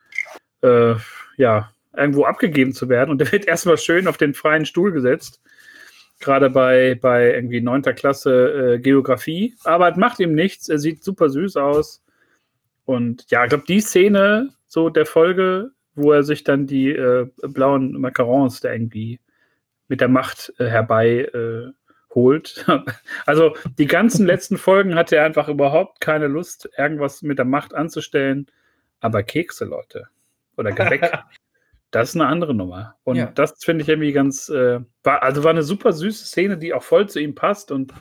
äh, 0.61 0.95
ja, 1.37 1.71
irgendwo 1.95 2.25
abgegeben 2.25 2.73
zu 2.73 2.89
werden. 2.89 3.11
Und 3.11 3.19
der 3.19 3.31
wird 3.31 3.45
erstmal 3.45 3.77
schön 3.77 4.07
auf 4.07 4.17
den 4.17 4.33
freien 4.33 4.65
Stuhl 4.65 4.91
gesetzt. 4.91 5.41
Gerade 6.19 6.49
bei, 6.49 6.97
bei 7.01 7.33
irgendwie 7.33 7.61
9. 7.61 7.81
Klasse 7.95 8.75
äh, 8.75 8.79
Geografie. 8.79 9.55
Aber 9.63 9.91
es 9.91 9.97
macht 9.97 10.19
ihm 10.19 10.33
nichts. 10.33 10.69
Er 10.69 10.79
sieht 10.79 11.03
super 11.03 11.29
süß 11.29 11.57
aus. 11.57 12.03
Und 12.85 13.29
ja, 13.29 13.43
ich 13.43 13.49
glaube, 13.49 13.65
die 13.67 13.81
Szene 13.81 14.49
so 14.67 14.89
der 14.89 15.05
Folge, 15.05 15.71
wo 15.95 16.11
er 16.11 16.23
sich 16.23 16.43
dann 16.43 16.67
die 16.67 16.89
äh, 16.89 17.27
blauen 17.41 17.99
Macarons 17.99 18.61
da 18.61 18.71
irgendwie 18.71 19.19
mit 19.87 20.01
der 20.01 20.07
Macht 20.07 20.53
äh, 20.57 20.65
herbei 20.65 21.29
äh, 21.33 21.71
holt. 22.15 22.65
also 23.25 23.55
die 23.77 23.85
ganzen 23.85 24.25
letzten 24.27 24.57
Folgen 24.57 24.95
hatte 24.95 25.17
er 25.17 25.25
einfach 25.25 25.49
überhaupt 25.49 25.99
keine 25.99 26.27
Lust, 26.27 26.69
irgendwas 26.77 27.21
mit 27.21 27.37
der 27.37 27.45
Macht 27.45 27.75
anzustellen. 27.75 28.47
Aber 29.01 29.21
Kekse, 29.21 29.65
Leute. 29.65 30.07
Oder 30.57 30.71
Gebäck. 30.71 31.11
das 31.91 32.09
ist 32.09 32.15
eine 32.15 32.27
andere 32.27 32.55
Nummer. 32.55 32.95
Und 33.03 33.17
ja. 33.17 33.27
das 33.27 33.63
finde 33.63 33.83
ich 33.83 33.89
irgendwie 33.89 34.13
ganz, 34.13 34.49
äh, 34.49 34.79
war, 35.03 35.21
also 35.21 35.43
war 35.43 35.51
eine 35.51 35.63
super 35.63 35.93
süße 35.93 36.25
Szene, 36.25 36.57
die 36.57 36.73
auch 36.73 36.83
voll 36.83 37.07
zu 37.07 37.19
ihm 37.19 37.35
passt. 37.35 37.71
Und, 37.71 37.93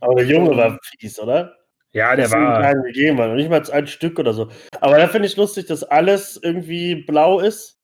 Aber 0.00 0.16
der 0.16 0.26
Junge 0.26 0.56
war 0.56 0.78
fies, 0.82 1.20
oder? 1.20 1.54
Ja, 1.92 2.14
der 2.16 2.30
war. 2.30 2.60
Keinen 2.60 2.82
gegeben, 2.82 3.18
und 3.18 3.36
nicht 3.36 3.48
mal 3.48 3.62
ein 3.70 3.86
Stück 3.86 4.18
oder 4.18 4.34
so. 4.34 4.50
Aber 4.80 4.98
da 4.98 5.08
finde 5.08 5.26
ich 5.26 5.36
lustig, 5.36 5.66
dass 5.66 5.84
alles 5.84 6.38
irgendwie 6.42 6.96
blau 6.96 7.40
ist. 7.40 7.78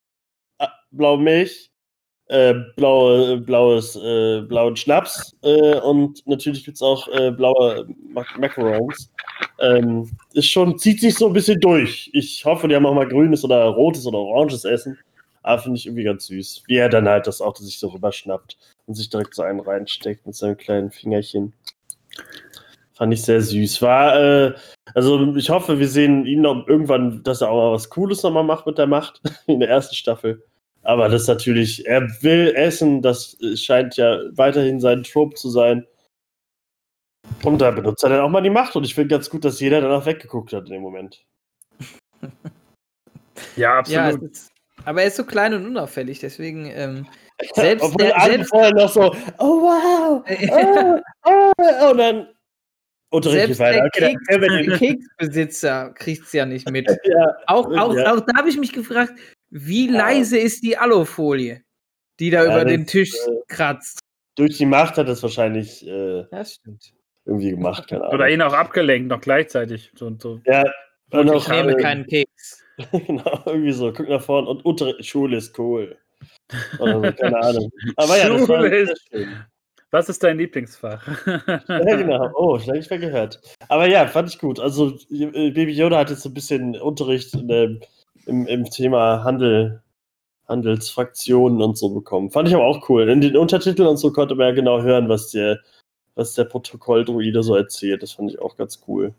Ah, 0.59 0.73
blaue 0.90 1.20
Milch, 1.20 1.73
äh, 2.29 2.55
blaue, 2.77 3.39
blaues, 3.39 3.97
äh, 3.97 4.41
blauen 4.43 4.77
Schnaps 4.77 5.37
äh, 5.43 5.79
und 5.81 6.27
natürlich 6.27 6.65
gibt 6.65 6.77
es 6.77 6.83
auch 6.83 7.07
äh, 7.09 7.31
blaue 7.31 7.87
Mac 8.13 8.39
Macarons. 8.39 9.11
Ähm, 9.61 10.11
ist 10.33 10.49
schon, 10.49 10.79
zieht 10.79 11.01
sich 11.01 11.15
so 11.17 11.27
ein 11.27 11.33
bisschen 11.33 11.61
durch. 11.61 12.11
Ich 12.13 12.45
hoffe, 12.45 12.67
die 12.67 12.75
haben 12.75 12.87
auch 12.87 12.95
mal 12.95 13.09
grünes 13.09 13.45
oder 13.45 13.65
rotes 13.67 14.07
oder 14.07 14.19
oranges 14.19 14.65
Essen. 14.65 14.99
Aber 15.43 15.61
finde 15.61 15.79
ich 15.79 15.87
irgendwie 15.87 16.05
ganz 16.05 16.27
süß. 16.27 16.63
Wie 16.67 16.77
er 16.77 16.89
dann 16.89 17.07
halt 17.07 17.27
das 17.27 17.43
Auto 17.43 17.63
sich 17.63 17.79
so 17.79 17.89
rüberschnappt 17.89 18.57
und 18.87 18.95
sich 18.95 19.11
direkt 19.11 19.35
so 19.35 19.43
einen 19.43 19.61
reinsteckt 19.61 20.27
mit 20.27 20.35
seinem 20.35 20.57
kleinen 20.57 20.91
Fingerchen. 20.91 21.53
Fand 22.95 23.13
ich 23.13 23.23
sehr 23.23 23.43
süß. 23.43 23.83
War, 23.83 24.17
äh, 24.19 24.55
also 24.95 25.37
ich 25.37 25.51
hoffe, 25.51 25.79
wir 25.79 25.89
sehen 25.89 26.25
ihn 26.27 26.41
noch 26.43 26.67
irgendwann, 26.67 27.23
dass 27.23 27.43
er 27.43 27.51
auch 27.51 27.71
mal 27.71 27.73
was 27.73 27.91
Cooles 27.91 28.23
nochmal 28.23 28.45
macht 28.45 28.67
mit 28.67 28.79
der 28.79 28.87
Macht 28.87 29.21
in 29.47 29.61
der 29.61 29.69
ersten 29.69 29.95
Staffel. 29.95 30.43
Aber 30.85 31.09
das 31.09 31.27
natürlich, 31.27 31.87
er 31.87 32.03
will 32.23 32.53
essen, 32.55 33.03
das 33.03 33.37
scheint 33.57 33.97
ja 33.97 34.20
weiterhin 34.33 34.81
sein 34.81 35.03
Trope 35.03 35.35
zu 35.35 35.51
sein. 35.51 35.87
Und 37.42 37.59
da 37.59 37.70
benutzt 37.70 38.05
er 38.05 38.11
dann 38.11 38.20
auch 38.20 38.29
mal 38.29 38.42
die 38.42 38.51
Macht. 38.51 38.77
Und 38.77 38.85
ich 38.85 38.94
finde 38.94 39.09
ganz 39.09 39.31
gut, 39.31 39.44
dass 39.44 39.61
jeder 39.61 39.81
danach 39.81 40.05
weggeguckt 40.05 40.53
hat 40.53 40.66
in 40.66 40.75
dem 40.75 40.83
Moment. 40.83 41.25
ja, 43.57 43.79
absolut. 43.79 44.23
Ja, 44.23 44.29
ist, 44.29 44.53
aber 44.85 45.03
er 45.03 45.09
ist 45.09 45.16
so 45.16 45.25
klein 45.25 45.55
und 45.55 45.66
unauffällig, 45.66 46.20
deswegen 46.20 46.66
ähm, 46.66 47.07
selbst 47.55 47.85
Obwohl 47.85 48.07
der, 48.07 48.20
alle 48.20 48.44
vorher 48.44 48.75
noch 48.75 48.90
so, 48.90 49.14
oh 49.38 49.62
wow, 49.62 50.23
oh, 51.25 51.53
oh, 51.57 51.90
und 51.90 51.99
dann 51.99 52.29
Unterricht 53.11 53.59
weiter. 53.61 53.85
Okay, 53.87 54.16
Keks, 54.27 54.79
Keksbesitzer 54.79 55.90
kriegt 55.94 56.25
es 56.25 56.33
ja 56.33 56.44
nicht 56.44 56.68
mit. 56.68 56.90
ja, 57.05 57.37
auch, 57.47 57.66
auch, 57.66 57.94
ja. 57.94 58.12
auch 58.12 58.20
da 58.20 58.37
habe 58.37 58.49
ich 58.49 58.59
mich 58.59 58.73
gefragt, 58.73 59.12
wie 59.57 59.87
ja. 59.87 59.99
leise 59.99 60.37
ist 60.37 60.64
die 60.64 60.77
Alufolie, 60.77 61.62
die 62.19 62.31
da 62.31 62.45
über 62.45 62.64
den 62.64 62.87
Tisch 62.87 63.14
äh, 63.14 63.31
kratzt? 63.47 64.01
Durch 64.35 64.57
die 64.57 64.67
Macht 64.67 64.99
hat 64.99 65.09
es 65.09 65.23
wahrscheinlich 65.23 65.87
äh, 65.87 66.25
irgendwie 67.25 67.51
gemacht, 67.51 67.87
keine 67.88 68.03
Ahnung. 68.03 68.14
Oder 68.14 68.31
ihn 68.31 68.43
auch 68.43 68.53
abgelenkt, 68.53 69.09
noch 69.09 69.21
gleichzeitig. 69.21 69.93
So, 69.95 70.12
so. 70.19 70.40
Ja, 70.45 70.64
und 71.11 71.33
ich 71.33 71.47
nehme 71.47 71.77
keinen 71.77 72.05
Keks. 72.05 72.64
genau, 73.07 73.43
irgendwie 73.47 73.71
so, 73.71 73.93
guck 73.93 74.09
nach 74.09 74.21
vorne 74.21 74.49
und 74.49 74.64
Unterricht, 74.64 75.07
Schule 75.07 75.37
ist 75.37 75.57
cool. 75.57 75.97
Oder 76.81 76.95
so, 76.95 77.12
keine 77.12 77.38
Ahnung. 77.40 77.71
Aber 77.95 78.19
ja, 78.19 78.29
das 78.29 78.49
war 78.49 78.64
ist. 78.64 79.09
Was 79.93 80.09
ist 80.09 80.25
dein 80.25 80.38
Lieblingsfach? 80.38 81.07
ja, 81.47 81.97
genau. 81.97 82.29
Oh, 82.35 82.57
ich 82.57 82.67
habe 82.67 82.79
nicht 82.79 82.90
mehr 82.90 82.99
gehört. 82.99 83.40
Aber 83.69 83.87
ja, 83.88 84.09
fand 84.09 84.29
ich 84.29 84.40
gut. 84.40 84.59
Also, 84.59 84.99
äh, 85.12 85.53
Baby 85.53 85.71
Yoda 85.71 85.99
hat 85.99 86.11
jetzt 86.11 86.23
so 86.23 86.31
ein 86.31 86.35
bisschen 86.35 86.75
Unterricht 86.81 87.33
in 87.35 87.47
dem, 87.47 87.81
im, 88.27 88.47
im 88.47 88.65
Thema 88.65 89.25
Handel, 89.25 89.83
Handelsfraktionen 90.49 91.63
und 91.63 91.79
so 91.79 91.91
bekommen. 91.91 92.31
Fand 92.31 92.49
ich 92.49 92.55
aber 92.55 92.65
auch 92.65 92.89
cool. 92.89 93.09
In 93.09 93.21
den 93.21 93.37
Untertiteln 93.37 93.89
und 93.89 93.97
so 93.97 94.13
konnte 94.13 94.35
man 94.35 94.49
ja 94.49 94.55
genau 94.55 94.83
hören, 94.83 95.09
was 95.09 95.31
der, 95.31 95.61
was 96.15 96.35
der 96.35 96.45
Protokolldruide 96.45 97.43
so 97.43 97.55
erzählt. 97.55 98.03
Das 98.03 98.13
fand 98.13 98.31
ich 98.31 98.39
auch 98.39 98.57
ganz 98.57 98.83
cool. 98.87 99.15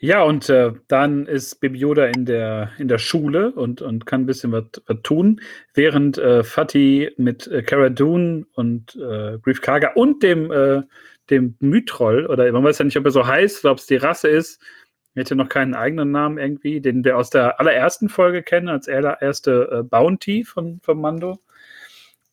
Ja, 0.00 0.22
und 0.22 0.50
äh, 0.50 0.72
dann 0.88 1.24
ist 1.24 1.60
Baby 1.60 1.78
Yoda 1.78 2.06
in 2.06 2.26
der, 2.26 2.72
in 2.78 2.88
der 2.88 2.98
Schule 2.98 3.52
und, 3.52 3.80
und 3.80 4.04
kann 4.04 4.22
ein 4.22 4.26
bisschen 4.26 4.52
was 4.52 4.64
tun, 5.02 5.40
während 5.72 6.18
äh, 6.18 6.44
Fatih 6.44 7.12
mit 7.16 7.46
äh, 7.46 7.62
Cara 7.62 7.88
Dune 7.88 8.44
und 8.54 8.96
äh, 8.96 9.38
Grief 9.38 9.62
Karga 9.62 9.92
und 9.94 10.22
dem, 10.22 10.50
äh, 10.52 10.82
dem 11.30 11.56
Mytroll, 11.60 12.26
oder 12.26 12.52
man 12.52 12.64
weiß 12.64 12.80
ja 12.80 12.84
nicht, 12.84 12.98
ob 12.98 13.06
er 13.06 13.12
so 13.12 13.26
heißt 13.26 13.64
oder 13.64 13.72
ob 13.72 13.78
es 13.78 13.86
die 13.86 13.96
Rasse 13.96 14.28
ist, 14.28 14.60
hätte 15.20 15.36
noch 15.36 15.48
keinen 15.48 15.74
eigenen 15.74 16.10
Namen 16.10 16.38
irgendwie, 16.38 16.80
den 16.80 17.04
wir 17.04 17.16
aus 17.16 17.30
der 17.30 17.60
allerersten 17.60 18.08
Folge 18.08 18.42
kennen, 18.42 18.68
als 18.68 18.88
erste 18.88 19.68
äh, 19.70 19.82
Bounty 19.82 20.44
von, 20.44 20.80
von 20.82 21.00
Mando. 21.00 21.38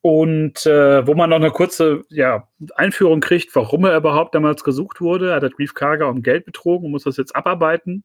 Und 0.02 0.66
äh, 0.66 1.06
wo 1.06 1.14
man 1.14 1.30
noch 1.30 1.38
eine 1.38 1.52
kurze 1.52 2.02
ja, 2.10 2.48
Einführung 2.76 3.20
kriegt, 3.20 3.56
warum 3.56 3.86
er 3.86 3.96
überhaupt 3.96 4.34
damals 4.34 4.64
gesucht 4.64 5.00
wurde. 5.00 5.30
Er 5.30 5.42
hat 5.42 5.56
Grief 5.56 5.76
Karga 5.76 6.06
um 6.06 6.24
Geld 6.24 6.46
betrogen 6.46 6.86
und 6.86 6.92
muss 6.92 7.04
das 7.04 7.18
jetzt 7.18 7.36
abarbeiten. 7.36 8.04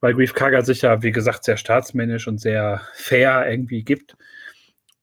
Weil 0.00 0.12
Grief 0.12 0.34
Karga 0.34 0.60
sich 0.60 0.82
ja, 0.82 1.02
wie 1.02 1.12
gesagt, 1.12 1.44
sehr 1.44 1.56
staatsmännisch 1.56 2.28
und 2.28 2.38
sehr 2.38 2.82
fair 2.92 3.50
irgendwie 3.50 3.82
gibt. 3.82 4.14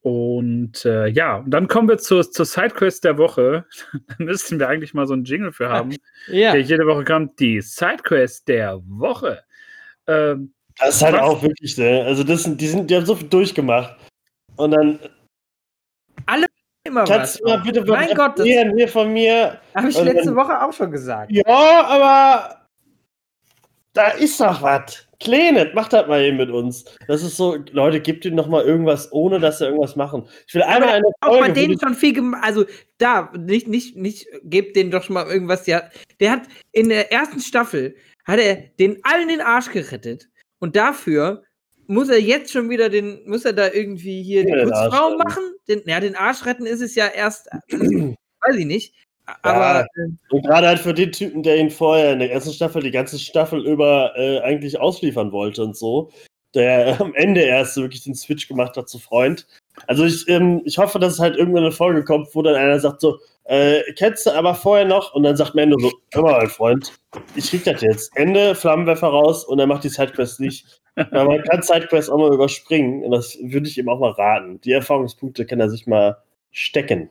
Und 0.01 0.83
äh, 0.83 1.07
ja, 1.07 1.37
und 1.37 1.51
dann 1.51 1.67
kommen 1.67 1.87
wir 1.87 1.99
zur, 1.99 2.29
zur 2.29 2.45
Sidequest 2.45 3.03
der 3.03 3.17
Woche. 3.19 3.65
da 4.07 4.15
müssten 4.17 4.59
wir 4.59 4.67
eigentlich 4.67 4.93
mal 4.93 5.05
so 5.05 5.13
einen 5.13 5.25
Jingle 5.25 5.51
für 5.51 5.69
haben, 5.69 5.95
ja. 6.27 6.53
der 6.53 6.61
jede 6.61 6.87
Woche 6.87 7.03
kommt. 7.03 7.39
Die 7.39 7.61
Sidequest 7.61 8.47
der 8.47 8.81
Woche. 8.87 9.43
Ähm, 10.07 10.53
das 10.77 10.95
ist 10.95 11.01
halt 11.03 11.15
was? 11.15 11.21
auch 11.21 11.43
wirklich, 11.43 11.77
ne? 11.77 12.03
Also 12.03 12.23
das 12.23 12.43
sind, 12.43 12.59
die, 12.59 12.67
sind, 12.67 12.89
die 12.89 12.95
haben 12.95 13.05
so 13.05 13.15
viel 13.15 13.27
durchgemacht. 13.27 13.95
Und 14.55 14.71
dann 14.71 14.99
alle 16.25 16.47
immer 16.83 17.03
Kannst 17.03 17.35
was. 17.35 17.41
Du 17.41 17.49
mal 17.49 17.57
bitte 17.57 17.85
mein 17.85 18.15
Gott, 18.15 18.39
das 18.39 18.45
hier 18.45 18.87
von 18.87 19.13
mir. 19.13 19.59
Habe 19.75 19.89
ich 19.89 20.01
letzte 20.01 20.25
dann, 20.25 20.35
Woche 20.35 20.61
auch 20.61 20.73
schon 20.73 20.91
gesagt. 20.91 21.31
Ja, 21.31 21.85
aber 21.85 22.67
da 23.93 24.09
ist 24.11 24.39
doch 24.39 24.61
was. 24.61 25.07
Klenet, 25.21 25.75
macht 25.75 25.93
das 25.93 26.07
mal 26.07 26.21
eben 26.23 26.37
mit 26.37 26.49
uns. 26.49 26.83
Das 27.07 27.21
ist 27.21 27.37
so, 27.37 27.57
Leute, 27.71 28.01
gebt 28.01 28.25
ihm 28.25 28.33
noch 28.33 28.47
mal 28.47 28.63
irgendwas, 28.63 29.11
ohne 29.11 29.39
dass 29.39 29.59
sie 29.59 29.65
irgendwas 29.65 29.95
machen. 29.95 30.27
Ich 30.47 30.55
will 30.55 30.63
einmal 30.63 30.89
eine 30.89 31.11
Folge. 31.23 31.37
Auch 31.37 31.39
bei 31.39 31.51
denen 31.51 31.79
schon 31.79 31.93
viel 31.93 32.13
gemacht. 32.13 32.43
Also 32.43 32.65
da, 32.97 33.31
nicht, 33.37 33.67
nicht, 33.67 33.95
nicht, 33.95 34.25
gebt 34.43 34.75
denen 34.75 34.89
doch 34.89 35.03
schon 35.03 35.13
mal 35.13 35.27
irgendwas. 35.27 35.63
Der, 35.63 35.91
der 36.19 36.31
hat 36.31 36.41
in 36.71 36.89
der 36.89 37.11
ersten 37.11 37.39
Staffel, 37.39 37.95
hat 38.25 38.39
er 38.39 38.55
den 38.79 38.99
allen 39.03 39.27
den 39.27 39.41
Arsch 39.41 39.71
gerettet. 39.71 40.27
Und 40.59 40.75
dafür 40.75 41.43
muss 41.85 42.09
er 42.09 42.19
jetzt 42.19 42.51
schon 42.51 42.71
wieder 42.71 42.89
den, 42.89 43.21
muss 43.27 43.45
er 43.45 43.53
da 43.53 43.71
irgendwie 43.71 44.23
hier 44.23 44.43
ja, 44.47 44.55
den 44.55 44.69
Putzfrau 44.69 45.17
machen? 45.17 45.43
Den, 45.67 45.83
ja, 45.85 45.99
den 45.99 46.15
Arsch 46.15 46.45
retten 46.47 46.65
ist 46.65 46.81
es 46.81 46.95
ja 46.95 47.07
erst, 47.07 47.47
weiß 47.69 48.55
ich 48.57 48.65
nicht. 48.65 48.95
Aber. 49.43 49.85
Ja, 49.95 50.05
und 50.29 50.45
gerade 50.45 50.67
halt 50.67 50.79
für 50.79 50.93
den 50.93 51.11
Typen, 51.11 51.43
der 51.43 51.57
ihn 51.57 51.69
vorher 51.69 52.13
in 52.13 52.19
der 52.19 52.31
ersten 52.31 52.53
Staffel, 52.53 52.81
die 52.81 52.91
ganze 52.91 53.19
Staffel 53.19 53.65
über 53.65 54.13
äh, 54.15 54.39
eigentlich 54.39 54.79
ausliefern 54.79 55.31
wollte 55.31 55.63
und 55.63 55.77
so, 55.77 56.11
der 56.53 56.99
am 57.01 57.13
Ende 57.15 57.41
erst 57.41 57.77
wirklich 57.77 58.03
den 58.03 58.15
Switch 58.15 58.47
gemacht 58.47 58.77
hat 58.77 58.89
zu 58.89 58.99
Freund. 58.99 59.47
Also 59.87 60.05
ich, 60.05 60.27
ähm, 60.27 60.61
ich 60.65 60.77
hoffe, 60.77 60.99
dass 60.99 61.13
es 61.13 61.19
halt 61.19 61.37
irgendwann 61.37 61.63
eine 61.63 61.71
Folge 61.71 62.03
kommt, 62.03 62.33
wo 62.35 62.41
dann 62.41 62.55
einer 62.55 62.79
sagt 62.79 63.01
so, 63.01 63.19
äh, 63.45 63.81
kennst 63.93 64.25
du 64.25 64.31
aber 64.31 64.53
vorher 64.53 64.85
noch? 64.85 65.13
Und 65.13 65.23
dann 65.23 65.35
sagt 65.35 65.55
Mendo 65.55 65.77
so, 65.79 65.91
hör 66.13 66.23
mal, 66.23 66.37
mein 66.37 66.49
Freund, 66.49 66.93
ich 67.35 67.49
krieg 67.49 67.63
das 67.63 67.81
jetzt. 67.81 68.15
Ende, 68.15 68.55
Flammenwerfer 68.55 69.07
raus 69.07 69.43
und 69.45 69.59
er 69.59 69.67
macht 69.67 69.83
die 69.83 69.89
Sidequest 69.89 70.39
nicht. 70.39 70.81
Aber 70.95 71.25
man 71.25 71.43
kann 71.43 71.61
Sidequests 71.61 72.09
auch 72.09 72.17
mal 72.17 72.33
überspringen 72.33 73.03
und 73.03 73.11
das 73.11 73.37
würde 73.41 73.67
ich 73.67 73.77
ihm 73.77 73.89
auch 73.89 73.99
mal 73.99 74.11
raten. 74.11 74.59
Die 74.61 74.73
Erfahrungspunkte 74.73 75.45
kann 75.45 75.59
er 75.59 75.69
sich 75.69 75.87
mal 75.87 76.17
stecken. 76.51 77.09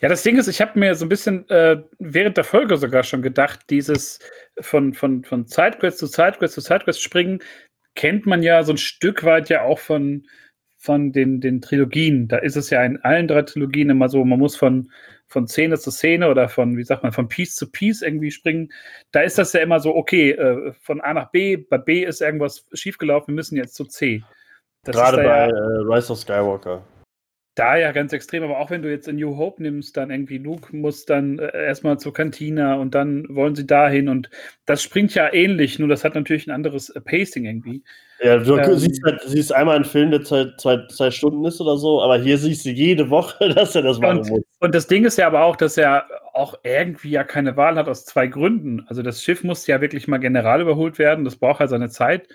Ja, 0.00 0.08
das 0.08 0.22
Ding 0.22 0.38
ist, 0.38 0.48
ich 0.48 0.60
habe 0.60 0.78
mir 0.78 0.94
so 0.94 1.04
ein 1.04 1.08
bisschen 1.08 1.48
äh, 1.48 1.82
während 1.98 2.36
der 2.36 2.44
Folge 2.44 2.76
sogar 2.76 3.02
schon 3.02 3.22
gedacht, 3.22 3.60
dieses 3.70 4.18
von, 4.60 4.92
von, 4.92 5.24
von 5.24 5.46
Sidequest 5.46 5.98
zu 5.98 6.06
Sidequest 6.06 6.54
zu 6.54 6.60
Sidequest 6.60 7.02
springen, 7.02 7.40
kennt 7.94 8.26
man 8.26 8.42
ja 8.42 8.62
so 8.62 8.72
ein 8.72 8.78
Stück 8.78 9.24
weit 9.24 9.48
ja 9.48 9.62
auch 9.62 9.78
von, 9.78 10.26
von 10.78 11.12
den, 11.12 11.40
den 11.40 11.60
Trilogien. 11.60 12.28
Da 12.28 12.38
ist 12.38 12.56
es 12.56 12.70
ja 12.70 12.84
in 12.84 12.98
allen 13.02 13.28
drei 13.28 13.42
Trilogien 13.42 13.90
immer 13.90 14.08
so, 14.08 14.24
man 14.24 14.38
muss 14.38 14.56
von, 14.56 14.90
von 15.26 15.46
Szene 15.46 15.78
zu 15.78 15.90
Szene 15.90 16.28
oder 16.28 16.48
von, 16.48 16.76
wie 16.76 16.84
sagt 16.84 17.02
man, 17.02 17.12
von 17.12 17.28
Piece 17.28 17.54
zu 17.56 17.70
Piece 17.70 18.02
irgendwie 18.02 18.30
springen, 18.30 18.72
da 19.12 19.20
ist 19.20 19.38
das 19.38 19.52
ja 19.52 19.60
immer 19.60 19.80
so, 19.80 19.94
okay, 19.94 20.32
äh, 20.32 20.72
von 20.80 21.00
A 21.00 21.14
nach 21.14 21.30
B, 21.30 21.56
bei 21.56 21.78
B 21.78 22.04
ist 22.04 22.20
irgendwas 22.20 22.66
schiefgelaufen, 22.72 23.28
wir 23.28 23.36
müssen 23.36 23.56
jetzt 23.56 23.74
zu 23.74 23.84
C. 23.84 24.22
Das 24.84 24.96
Gerade 24.96 25.18
bei 25.18 25.24
ja, 25.24 25.46
äh, 25.46 25.50
Rise 25.84 26.12
of 26.12 26.18
Skywalker. 26.18 26.82
Da 27.54 27.76
ja 27.76 27.92
ganz 27.92 28.14
extrem, 28.14 28.42
aber 28.44 28.58
auch 28.58 28.70
wenn 28.70 28.80
du 28.80 28.90
jetzt 28.90 29.08
in 29.08 29.16
New 29.16 29.36
Hope 29.36 29.62
nimmst, 29.62 29.94
dann 29.98 30.10
irgendwie 30.10 30.38
Luke 30.38 30.74
muss 30.74 31.04
dann 31.04 31.38
äh, 31.38 31.66
erstmal 31.66 31.98
zur 31.98 32.14
Kantina 32.14 32.76
und 32.76 32.94
dann 32.94 33.26
wollen 33.28 33.54
sie 33.54 33.66
dahin 33.66 34.08
und 34.08 34.30
das 34.64 34.82
springt 34.82 35.14
ja 35.14 35.30
ähnlich, 35.30 35.78
nur 35.78 35.88
das 35.88 36.02
hat 36.02 36.14
natürlich 36.14 36.46
ein 36.46 36.52
anderes 36.52 36.88
äh, 36.88 37.00
Pacing 37.02 37.44
irgendwie. 37.44 37.82
Ja, 38.22 38.38
du 38.38 38.56
ähm, 38.56 38.78
siehst, 38.78 39.02
halt, 39.04 39.20
siehst 39.26 39.52
einmal 39.52 39.76
einen 39.76 39.84
Film, 39.84 40.10
der 40.10 40.22
zwei, 40.22 40.46
zwei, 40.56 40.86
zwei 40.86 41.10
Stunden 41.10 41.44
ist 41.44 41.60
oder 41.60 41.76
so, 41.76 42.00
aber 42.00 42.16
hier 42.18 42.38
siehst 42.38 42.64
du 42.64 42.70
jede 42.70 43.10
Woche, 43.10 43.48
dass 43.54 43.74
er 43.74 43.82
das 43.82 43.98
machen 43.98 44.20
und, 44.20 44.30
muss. 44.30 44.42
Und 44.60 44.74
das 44.74 44.86
Ding 44.86 45.04
ist 45.04 45.18
ja 45.18 45.26
aber 45.26 45.42
auch, 45.42 45.56
dass 45.56 45.76
er 45.76 46.06
auch 46.32 46.54
irgendwie 46.62 47.10
ja 47.10 47.22
keine 47.22 47.58
Wahl 47.58 47.76
hat 47.76 47.88
aus 47.88 48.06
zwei 48.06 48.28
Gründen. 48.28 48.86
Also 48.86 49.02
das 49.02 49.22
Schiff 49.22 49.44
muss 49.44 49.66
ja 49.66 49.82
wirklich 49.82 50.08
mal 50.08 50.18
general 50.18 50.62
überholt 50.62 50.98
werden, 50.98 51.26
das 51.26 51.36
braucht 51.36 51.60
ja 51.60 51.68
seine 51.68 51.90
Zeit. 51.90 52.28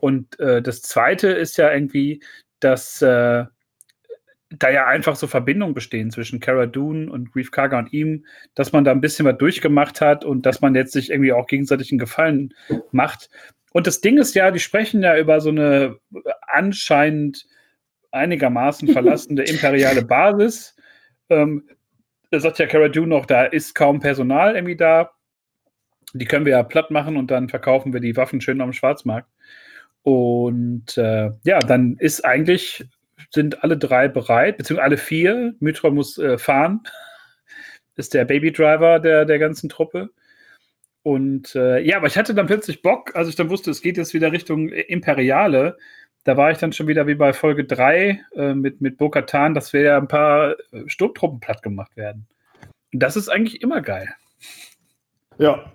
Und 0.00 0.38
äh, 0.40 0.60
das 0.60 0.82
Zweite 0.82 1.28
ist 1.28 1.56
ja 1.56 1.72
irgendwie, 1.72 2.22
dass 2.60 3.00
äh, 3.00 3.44
da 4.58 4.70
ja 4.70 4.86
einfach 4.86 5.16
so 5.16 5.26
Verbindungen 5.26 5.74
bestehen 5.74 6.10
zwischen 6.10 6.40
Cara 6.40 6.66
Dune 6.66 7.10
und 7.10 7.32
Grief 7.32 7.50
Karga 7.50 7.78
und 7.78 7.92
ihm, 7.92 8.24
dass 8.54 8.72
man 8.72 8.84
da 8.84 8.90
ein 8.90 9.00
bisschen 9.00 9.26
was 9.26 9.38
durchgemacht 9.38 10.00
hat 10.00 10.24
und 10.24 10.46
dass 10.46 10.60
man 10.60 10.74
jetzt 10.74 10.92
sich 10.92 11.10
irgendwie 11.10 11.32
auch 11.32 11.46
gegenseitig 11.46 11.90
einen 11.90 11.98
Gefallen 11.98 12.54
macht. 12.90 13.30
Und 13.72 13.86
das 13.86 14.00
Ding 14.00 14.18
ist 14.18 14.34
ja, 14.34 14.50
die 14.50 14.60
sprechen 14.60 15.02
ja 15.02 15.16
über 15.16 15.40
so 15.40 15.50
eine 15.50 15.96
anscheinend 16.46 17.46
einigermaßen 18.10 18.88
verlassene 18.92 19.42
imperiale 19.42 20.02
Basis. 20.04 20.76
Ähm, 21.30 21.68
da 22.30 22.40
sagt 22.40 22.58
ja 22.58 22.66
Cara 22.66 22.88
Dune 22.88 23.08
noch, 23.08 23.26
da 23.26 23.44
ist 23.44 23.74
kaum 23.74 24.00
Personal 24.00 24.54
irgendwie 24.54 24.76
da. 24.76 25.10
Die 26.14 26.26
können 26.26 26.44
wir 26.44 26.52
ja 26.52 26.62
platt 26.62 26.90
machen 26.90 27.16
und 27.16 27.30
dann 27.30 27.48
verkaufen 27.48 27.92
wir 27.92 28.00
die 28.00 28.16
Waffen 28.16 28.40
schön 28.42 28.60
am 28.60 28.72
Schwarzmarkt. 28.72 29.28
Und 30.02 30.98
äh, 30.98 31.30
ja, 31.44 31.58
dann 31.60 31.96
ist 31.98 32.24
eigentlich 32.24 32.86
sind 33.30 33.62
alle 33.62 33.76
drei 33.76 34.08
bereit, 34.08 34.58
beziehungsweise 34.58 34.84
alle 34.84 34.96
vier. 34.96 35.54
Mythra 35.60 35.90
muss 35.90 36.18
äh, 36.18 36.38
fahren, 36.38 36.80
ist 37.96 38.14
der 38.14 38.24
Babydriver 38.24 39.00
der, 39.00 39.24
der 39.24 39.38
ganzen 39.38 39.68
Truppe. 39.68 40.10
Und 41.02 41.54
äh, 41.56 41.80
ja, 41.80 41.96
aber 41.96 42.06
ich 42.06 42.16
hatte 42.16 42.34
dann 42.34 42.46
plötzlich 42.46 42.82
Bock, 42.82 43.14
als 43.16 43.28
ich 43.28 43.34
dann 43.34 43.50
wusste, 43.50 43.70
es 43.70 43.82
geht 43.82 43.96
jetzt 43.96 44.14
wieder 44.14 44.30
Richtung 44.32 44.68
Imperiale. 44.68 45.76
Da 46.24 46.36
war 46.36 46.52
ich 46.52 46.58
dann 46.58 46.72
schon 46.72 46.86
wieder 46.86 47.08
wie 47.08 47.16
bei 47.16 47.32
Folge 47.32 47.64
3 47.64 48.20
äh, 48.36 48.54
mit, 48.54 48.80
mit 48.80 48.98
Bo-Katan, 48.98 49.54
dass 49.54 49.72
wir 49.72 49.82
ja 49.82 49.96
ein 49.96 50.06
paar 50.06 50.52
äh, 50.72 50.84
Sturmtruppen 50.86 51.40
platt 51.40 51.62
gemacht 51.62 51.96
werden. 51.96 52.28
Und 52.92 53.02
das 53.02 53.16
ist 53.16 53.28
eigentlich 53.28 53.62
immer 53.62 53.80
geil. 53.80 54.08
Ja. 55.38 55.72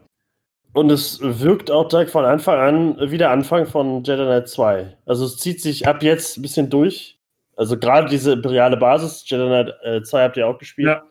Und 0.73 0.91
es 0.91 1.19
wirkt 1.21 1.71
auch 1.71 1.87
direkt 1.87 2.11
von 2.11 2.23
Anfang 2.23 2.59
an 2.59 3.11
wie 3.11 3.17
der 3.17 3.31
Anfang 3.31 3.65
von 3.65 4.03
Jedi 4.03 4.23
Knight 4.23 4.47
2. 4.47 4.95
Also 5.05 5.25
es 5.25 5.37
zieht 5.37 5.61
sich 5.61 5.87
ab 5.87 6.03
jetzt 6.03 6.37
ein 6.37 6.43
bisschen 6.43 6.69
durch. 6.69 7.16
Also 7.57 7.77
gerade 7.77 8.07
diese 8.07 8.33
imperiale 8.33 8.77
Basis, 8.77 9.23
Jedi 9.27 9.45
Knight 9.45 9.73
äh, 9.83 10.01
2 10.01 10.23
habt 10.23 10.37
ihr 10.37 10.47
auch 10.47 10.57
gespielt. 10.57 10.87
Ja. 10.87 11.03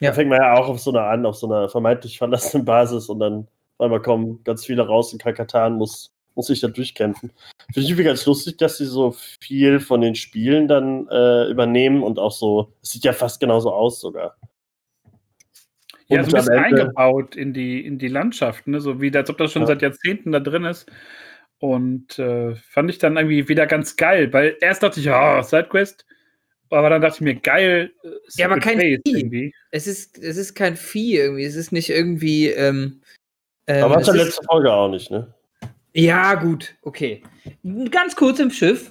Da 0.00 0.12
fängt 0.12 0.28
man 0.30 0.40
ja 0.40 0.54
auch 0.54 0.68
auf 0.68 0.78
so 0.80 0.90
einer 0.90 1.04
an, 1.04 1.24
auf 1.26 1.36
so 1.36 1.46
einer 1.46 1.68
vermeintlich 1.68 2.18
verlassenen 2.18 2.64
Basis 2.64 3.08
und 3.08 3.18
dann 3.18 3.48
weil 3.78 3.88
man 3.88 4.02
kommen 4.02 4.42
ganz 4.44 4.64
viele 4.64 4.86
raus 4.86 5.12
in 5.12 5.18
Kalkatan, 5.18 5.74
muss, 5.74 6.12
muss 6.34 6.46
sich 6.46 6.60
da 6.60 6.68
durchkämpfen. 6.68 7.32
Finde 7.72 7.80
ich 7.80 7.90
irgendwie 7.90 8.04
ganz 8.04 8.24
lustig, 8.26 8.58
dass 8.58 8.78
sie 8.78 8.86
so 8.86 9.14
viel 9.40 9.80
von 9.80 10.00
den 10.00 10.14
Spielen 10.14 10.68
dann 10.68 11.08
äh, 11.08 11.50
übernehmen 11.50 12.02
und 12.02 12.18
auch 12.18 12.32
so, 12.32 12.72
es 12.82 12.90
sieht 12.90 13.04
ja 13.04 13.12
fast 13.12 13.40
genauso 13.40 13.72
aus 13.72 14.00
sogar. 14.00 14.36
Ja, 16.06 16.22
so 16.22 16.36
ein 16.36 16.42
bisschen 16.42 16.58
eingebaut 16.58 17.34
in 17.34 17.54
die, 17.54 17.84
in 17.84 17.98
die 17.98 18.08
Landschaft, 18.08 18.66
ne? 18.66 18.80
so 18.80 19.00
wie 19.00 19.14
als 19.16 19.30
ob 19.30 19.38
das 19.38 19.52
schon 19.52 19.62
ja. 19.62 19.68
seit 19.68 19.82
Jahrzehnten 19.82 20.32
da 20.32 20.40
drin 20.40 20.64
ist. 20.64 20.86
Und 21.58 22.18
äh, 22.18 22.56
fand 22.56 22.90
ich 22.90 22.98
dann 22.98 23.16
irgendwie 23.16 23.48
wieder 23.48 23.66
ganz 23.66 23.96
geil, 23.96 24.32
weil 24.32 24.56
erst 24.60 24.82
dachte 24.82 25.00
ich, 25.00 25.06
ja, 25.06 25.38
oh, 25.38 25.42
Sidequest, 25.42 26.04
aber 26.70 26.90
dann 26.90 27.00
dachte 27.00 27.16
ich 27.16 27.20
mir, 27.20 27.36
geil. 27.36 27.92
Äh, 28.02 28.08
ja, 28.36 28.46
aber 28.46 28.58
kein 28.58 28.80
Vieh. 28.80 29.00
Irgendwie. 29.04 29.54
Es 29.70 29.86
ist, 29.86 30.18
es 30.18 30.36
ist 30.36 30.54
kein 30.54 30.76
Vieh 30.76 31.16
irgendwie. 31.16 31.44
Es 31.44 31.54
ist 31.54 31.72
nicht 31.72 31.90
irgendwie. 31.90 32.48
Ähm, 32.48 33.00
ähm, 33.66 33.84
aber 33.84 33.96
was 33.96 34.06
der 34.06 34.16
letzte 34.16 34.42
Folge 34.44 34.72
auch 34.72 34.88
nicht, 34.88 35.10
ne? 35.10 35.32
Ja, 35.92 36.34
gut, 36.34 36.74
okay. 36.82 37.22
Ganz 37.90 38.16
kurz 38.16 38.40
im 38.40 38.50
Schiff. 38.50 38.90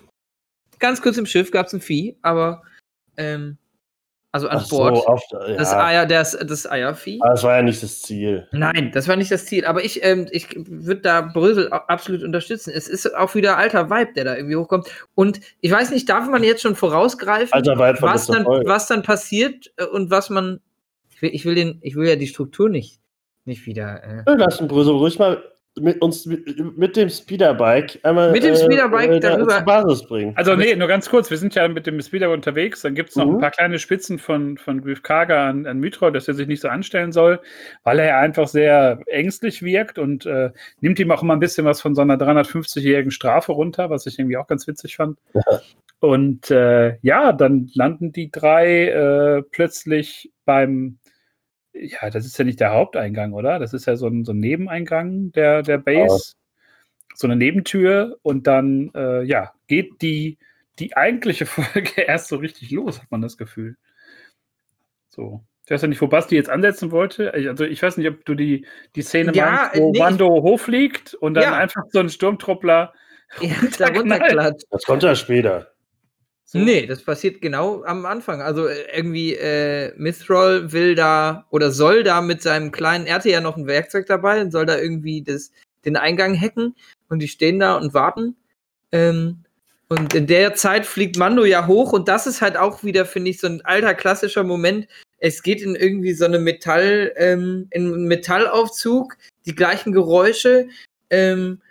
Ganz 0.80 1.02
kurz 1.02 1.18
im 1.18 1.26
Schiff 1.26 1.52
gab 1.52 1.68
es 1.68 1.74
ein 1.74 1.82
Vieh, 1.82 2.18
aber 2.22 2.64
ähm, 3.18 3.58
also 4.34 4.48
an 4.48 4.62
Ach 4.64 4.70
Bord. 4.70 4.98
So, 4.98 5.06
auf, 5.06 5.22
ja. 5.32 5.56
Das 5.58 5.74
Eier, 5.74 6.06
das, 6.08 6.32
das 6.32 6.70
Eiervieh. 6.70 7.20
Aber 7.22 7.34
das 7.34 7.44
war 7.44 7.56
ja 7.56 7.62
nicht 7.62 7.84
das 7.84 8.02
Ziel. 8.02 8.48
Nein, 8.52 8.92
das 8.92 9.08
war 9.08 9.16
nicht 9.16 9.30
das 9.30 9.46
Ziel. 9.46 9.64
Aber 9.64 9.86
ich, 9.86 10.04
ähm, 10.04 10.28
ich 10.32 10.48
würde 10.56 11.02
da 11.02 11.22
Brösel 11.22 11.70
absolut 11.72 12.24
unterstützen. 12.24 12.74
Es 12.76 12.88
ist 12.88 13.16
auch 13.16 13.36
wieder 13.36 13.58
alter 13.58 13.92
Vibe, 13.92 14.14
der 14.16 14.24
da 14.26 14.36
irgendwie 14.36 14.56
hochkommt. 14.56 14.88
Und 15.14 15.40
ich 15.62 15.72
weiß 15.72 15.92
nicht, 15.92 16.10
darf 16.10 16.28
man 16.28 16.44
jetzt 16.44 16.64
schon 16.64 16.76
vorausgreifen, 16.76 17.52
was, 17.54 18.26
dann, 18.26 18.46
was 18.46 18.88
dann 18.88 19.04
passiert 19.04 19.72
äh, 19.78 19.86
und 19.86 20.10
was 20.10 20.32
man. 20.32 20.62
Ich 21.12 21.22
will, 21.22 21.30
ich 21.32 21.46
will, 21.46 21.54
den, 21.54 21.78
ich 21.84 21.96
will 21.96 22.10
ja 22.10 22.16
die 22.16 22.28
Struktur 22.28 22.70
nicht, 22.70 23.00
nicht 23.46 23.68
wieder. 23.68 24.04
Äh. 24.04 24.24
Lass 24.26 24.58
den 24.58 24.68
Brösel 24.68 24.96
ruhig 24.96 25.20
mal 25.20 25.44
mit 25.80 26.02
uns 26.02 26.26
mit, 26.26 26.78
mit, 26.78 26.96
dem 26.96 27.10
Speederbike 27.10 28.00
einmal 28.04 28.32
mit 28.32 28.44
dem 28.44 28.56
Speederbike 28.56 29.10
äh, 29.10 29.20
darüber 29.20 29.50
zur 29.50 29.62
Basis 29.62 30.04
bringen. 30.04 30.34
Also 30.36 30.56
nee, 30.56 30.76
nur 30.76 30.88
ganz 30.88 31.10
kurz, 31.10 31.32
wir 31.32 31.38
sind 31.38 31.56
ja 31.56 31.68
mit 31.68 31.88
dem 31.88 32.00
Speederbike 32.00 32.38
unterwegs, 32.38 32.82
dann 32.82 32.94
gibt 32.94 33.10
es 33.10 33.16
noch 33.16 33.26
mhm. 33.26 33.36
ein 33.36 33.40
paar 33.40 33.52
kleine 33.52 33.80
Spitzen 33.80 34.20
von, 34.20 34.58
von 34.58 34.82
Griff 34.82 35.02
Karga 35.02 35.50
an, 35.50 35.66
an 35.66 35.80
Mythra, 35.80 36.12
dass 36.12 36.28
er 36.28 36.36
sich 36.36 36.48
nicht 36.48 36.62
so 36.62 36.68
anstellen 36.68 37.12
soll, 37.12 37.40
weil 37.84 38.00
er 38.00 38.06
ja 38.06 38.20
einfach 38.20 38.48
sehr 38.48 39.00
ängstlich 39.08 39.64
wirkt 39.64 39.98
und 39.98 40.26
äh, 40.28 40.52
nimmt 40.80 41.00
ihm 41.00 41.12
auch 41.12 41.24
immer 41.24 41.34
ein 41.34 41.40
bisschen 41.40 41.66
was 41.66 41.82
von 41.82 41.96
so 41.96 42.02
einer 42.02 42.18
350-jährigen 42.18 43.12
Strafe 43.12 43.52
runter, 43.52 43.90
was 43.90 44.06
ich 44.06 44.20
irgendwie 44.20 44.38
auch 44.38 44.48
ganz 44.48 44.68
witzig 44.68 44.96
fand. 44.96 45.18
Ja. 45.34 45.60
Und 46.00 46.52
äh, 46.52 46.98
ja, 47.02 47.32
dann 47.32 47.72
landen 47.74 48.12
die 48.12 48.30
drei 48.30 48.90
äh, 48.90 49.42
plötzlich 49.42 50.32
beim 50.46 50.98
ja, 51.74 52.10
das 52.10 52.26
ist 52.26 52.38
ja 52.38 52.46
nicht 52.46 52.60
der 52.60 52.72
Haupteingang, 52.72 53.34
oder? 53.34 53.60
Das 53.60 53.74
ist 53.74 53.86
ja 53.86 53.96
so 53.96 54.08
ein, 54.08 54.26
so 54.26 54.32
ein 54.32 54.40
Nebeneingang 54.40 55.32
der, 55.32 55.64
der 55.64 55.78
Base. 55.78 56.34
Ja. 56.36 56.40
So 57.16 57.28
eine 57.28 57.36
Nebentür 57.36 58.18
und 58.24 58.48
dann, 58.48 58.92
äh, 58.96 59.24
ja, 59.24 59.54
geht 59.68 60.02
die, 60.02 60.38
die 60.80 60.96
eigentliche 60.96 61.46
Folge 61.46 62.02
erst 62.02 62.28
so 62.28 62.38
richtig 62.38 62.72
los, 62.72 63.02
hat 63.02 63.12
man 63.12 63.22
das 63.22 63.38
Gefühl. 63.38 63.76
So. 65.10 65.44
Ich 65.66 65.72
weiß 65.72 65.84
ja 65.84 65.88
nicht, 65.88 66.02
wo 66.02 66.08
Basti 66.08 66.36
jetzt 66.36 66.50
ansetzen 66.50 66.92
wollte. 66.92 67.34
Also 67.34 67.64
ich 67.64 67.82
weiß 67.82 67.96
nicht, 67.96 68.10
ob 68.10 68.26
du 68.26 68.36
die, 68.36 68.66
die 68.96 69.02
Szene 69.02 69.32
ja, 69.34 69.70
meinst, 69.72 69.78
wo 69.78 69.92
nee, 69.92 70.00
Wando 70.00 70.28
hochfliegt 70.28 71.14
und 71.14 71.36
dann 71.36 71.44
ja. 71.44 71.56
einfach 71.56 71.84
so 71.90 72.00
ein 72.00 72.10
Sturmtruppler 72.10 72.94
ja, 73.40 73.56
da 73.78 73.88
runterklatscht. 73.88 74.66
Das 74.70 74.84
kommt 74.84 75.04
ja 75.04 75.16
später. 75.16 75.73
So. 76.46 76.60
Nee, 76.60 76.86
das 76.86 77.02
passiert 77.02 77.42
genau 77.42 77.84
am 77.84 78.06
Anfang. 78.06 78.42
Also 78.42 78.68
äh, 78.68 78.96
irgendwie 78.96 79.34
äh, 79.36 79.94
Mithril 79.98 80.72
will 80.72 80.96
da 80.96 81.46
oder 81.50 81.72
soll 81.72 82.04
da 82.04 82.22
mit 82.22 82.42
seinem 82.42 82.72
kleinen, 82.72 83.08
er 83.08 83.16
hatte 83.16 83.30
ja 83.30 83.42
noch 83.42 83.58
ein 83.58 83.68
Werkzeug 83.68 84.06
dabei 84.06 84.42
und 84.42 84.52
soll 84.52 84.66
da 84.66 84.78
irgendwie 84.78 85.24
das, 85.24 85.52
den 85.86 85.96
Eingang 85.96 86.40
hacken 86.40 86.76
und 87.10 87.20
die 87.20 87.28
stehen 87.28 87.60
da 87.60 87.76
und 87.78 87.94
warten. 87.94 88.36
Ähm, 88.92 89.44
und 89.90 90.14
in 90.14 90.28
der 90.28 90.56
Zeit 90.56 90.86
fliegt 90.86 91.18
Mando 91.18 91.46
ja 91.46 91.68
hoch 91.68 91.94
und 91.94 92.08
das 92.08 92.28
ist 92.28 92.42
halt 92.42 92.58
auch 92.58 92.84
wieder, 92.84 93.06
finde 93.06 93.30
ich, 93.30 93.40
so 93.40 93.48
ein 93.48 93.62
alter 93.64 93.94
klassischer 93.94 94.44
Moment. 94.44 94.88
Es 95.20 95.44
geht 95.44 95.62
in 95.62 95.76
irgendwie 95.76 96.14
so 96.14 96.26
eine 96.26 96.40
Metall, 96.40 97.14
ähm, 97.16 97.68
in 97.72 98.06
Metallaufzug, 98.08 99.18
die 99.46 99.56
gleichen 99.56 99.92
Geräusche. 99.92 100.68
Ähm, 101.10 101.62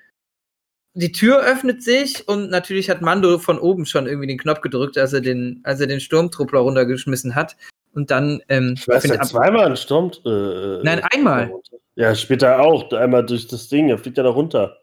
die 0.94 1.12
Tür 1.12 1.42
öffnet 1.42 1.83
sich 1.83 2.28
und 2.28 2.50
natürlich 2.50 2.90
hat 2.90 3.00
Mando 3.00 3.38
von 3.38 3.59
oben 3.59 3.87
schon 3.87 4.07
irgendwie 4.07 4.26
den 4.26 4.38
Knopf 4.38 4.61
gedrückt, 4.61 4.98
als 4.98 5.12
er 5.12 5.20
den, 5.20 5.61
als 5.64 5.81
er 5.81 5.87
den 5.87 6.00
Sturmtruppler 6.00 6.61
runtergeschmissen 6.61 7.35
hat. 7.35 7.57
Und 7.94 8.11
dann. 8.11 8.42
Ähm, 8.48 8.74
ich 8.76 8.88
weiß 8.88 9.05
ja, 9.05 9.20
zweimal 9.22 9.66
ein 9.66 9.76
Sturm. 9.76 10.11
Äh, 10.24 10.83
Nein, 10.83 11.02
einmal. 11.12 11.52
Ja, 11.94 12.14
später 12.14 12.61
auch. 12.61 12.90
Einmal 12.92 13.24
durch 13.24 13.46
das 13.48 13.68
Ding. 13.68 13.90
Er 13.90 13.98
fliegt 13.98 14.16
ja 14.16 14.22
da 14.22 14.31
runter. 14.31 14.78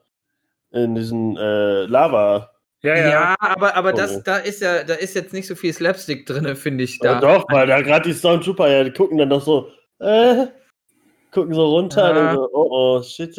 In 0.71 0.93
diesen 0.93 1.35
äh, 1.37 1.85
Lava. 1.85 2.51
Ja, 2.81 2.95
ja. 2.95 3.09
ja, 3.09 3.35
aber, 3.39 3.75
aber 3.75 3.91
das, 3.91 4.23
da 4.23 4.37
ist 4.37 4.61
ja, 4.61 4.83
da 4.83 4.93
ist 4.93 5.15
jetzt 5.15 5.33
nicht 5.33 5.47
so 5.47 5.55
viel 5.55 5.73
Slapstick 5.73 6.25
drin, 6.25 6.55
finde 6.55 6.85
ich. 6.85 6.99
Da. 6.99 7.13
Ja, 7.13 7.19
doch, 7.19 7.45
weil 7.49 7.67
da 7.67 7.81
gerade 7.81 8.07
die 8.07 8.15
Stormtrooper 8.15 8.69
ja, 8.69 8.83
die 8.83 8.91
gucken 8.91 9.17
dann 9.17 9.29
doch 9.29 9.41
so, 9.41 9.69
äh, 9.99 10.45
gucken 11.31 11.53
so 11.53 11.65
runter 11.65 12.15
ja. 12.15 12.29
und 12.29 12.35
so, 12.37 12.49
oh 12.53 12.67
oh, 12.69 13.03
shit. 13.03 13.35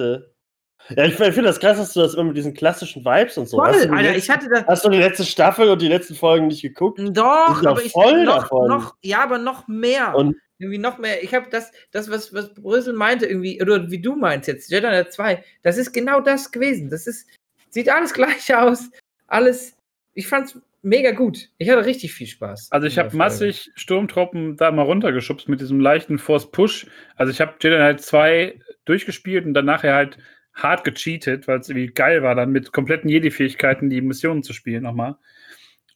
Ja, 0.89 1.05
ich, 1.05 1.15
finde 1.15 1.43
das 1.43 1.61
krass, 1.61 1.77
dass 1.77 1.93
du 1.93 2.01
das 2.01 2.15
immer 2.15 2.25
mit 2.25 2.37
diesen 2.37 2.55
klassischen 2.55 3.05
Vibes 3.05 3.39
und 3.39 3.47
so. 3.47 3.59
Voll, 3.59 3.69
hast. 3.69 3.85
Du 3.85 3.93
Alter, 3.93 4.17
ich 4.17 4.29
hatte 4.29 4.49
das. 4.49 4.67
Hast 4.67 4.85
du 4.85 4.89
die 4.89 4.99
letzte 4.99 5.25
Staffel 5.25 5.69
und 5.69 5.81
die 5.81 5.89
letzten 5.89 6.15
Folgen 6.15 6.49
nicht 6.49 6.63
geguckt? 6.63 6.99
Doch, 7.13 7.65
aber 7.65 7.83
ich 7.85 7.93
voll 7.93 8.25
noch, 8.25 8.43
davon. 8.43 8.69
noch, 8.69 8.97
ja, 9.03 9.23
aber 9.23 9.39
noch 9.39 9.69
mehr. 9.69 10.15
Und 10.17 10.37
irgendwie 10.61 10.79
noch 10.79 10.99
mehr. 10.99 11.23
Ich 11.23 11.35
habe 11.35 11.49
das, 11.51 11.73
das 11.91 12.11
was, 12.11 12.35
was 12.35 12.55
Brüssel 12.55 12.93
meinte, 12.93 13.27
irgendwie, 13.27 13.61
oder 13.63 13.91
wie 13.91 14.01
du 14.01 14.15
meinst 14.15 14.47
jetzt, 14.47 14.71
Jedi 14.71 14.87
Knight 14.87 15.13
2, 15.13 15.43
das 15.63 15.79
ist 15.79 15.93
genau 15.93 16.21
das 16.21 16.53
gewesen. 16.53 16.91
Das 16.91 17.07
ist, 17.07 17.27
sieht 17.71 17.89
alles 17.89 18.13
gleich 18.15 18.55
aus. 18.55 18.91
Alles, 19.27 19.77
ich 20.15 20.29
fand's 20.29 20.59
mega 20.83 21.13
gut. 21.13 21.49
Ich 21.59 21.69
hatte 21.71 21.85
richtig 21.85 22.13
viel 22.13 22.27
Spaß. 22.27 22.69
Also 22.71 22.87
ich 22.87 22.99
habe 22.99 23.17
massig 23.17 23.71
Sturmtruppen 23.75 24.57
da 24.57 24.71
mal 24.71 24.83
runtergeschubst 24.83 25.49
mit 25.49 25.61
diesem 25.61 25.81
leichten 25.81 26.19
Force 26.19 26.51
Push. 26.51 26.87
Also 27.17 27.33
ich 27.33 27.41
habe 27.41 27.55
Jedi 27.61 27.77
Knight 27.77 28.01
2 28.03 28.61
durchgespielt 28.85 29.47
und 29.47 29.55
dann 29.55 29.67
nachher 29.67 29.95
halt 29.95 30.19
hart 30.55 30.85
gecheatet, 30.85 31.49
weil 31.49 31.61
es 31.61 31.69
irgendwie 31.69 31.93
geil 31.93 32.23
war, 32.23 32.35
dann 32.35 32.51
mit 32.51 32.73
kompletten 32.73 33.09
Jedi-Fähigkeiten 33.09 33.91
die 33.91 34.01
Missionen 34.01 34.43
zu 34.43 34.53
spielen 34.53 34.83
nochmal. 34.83 35.17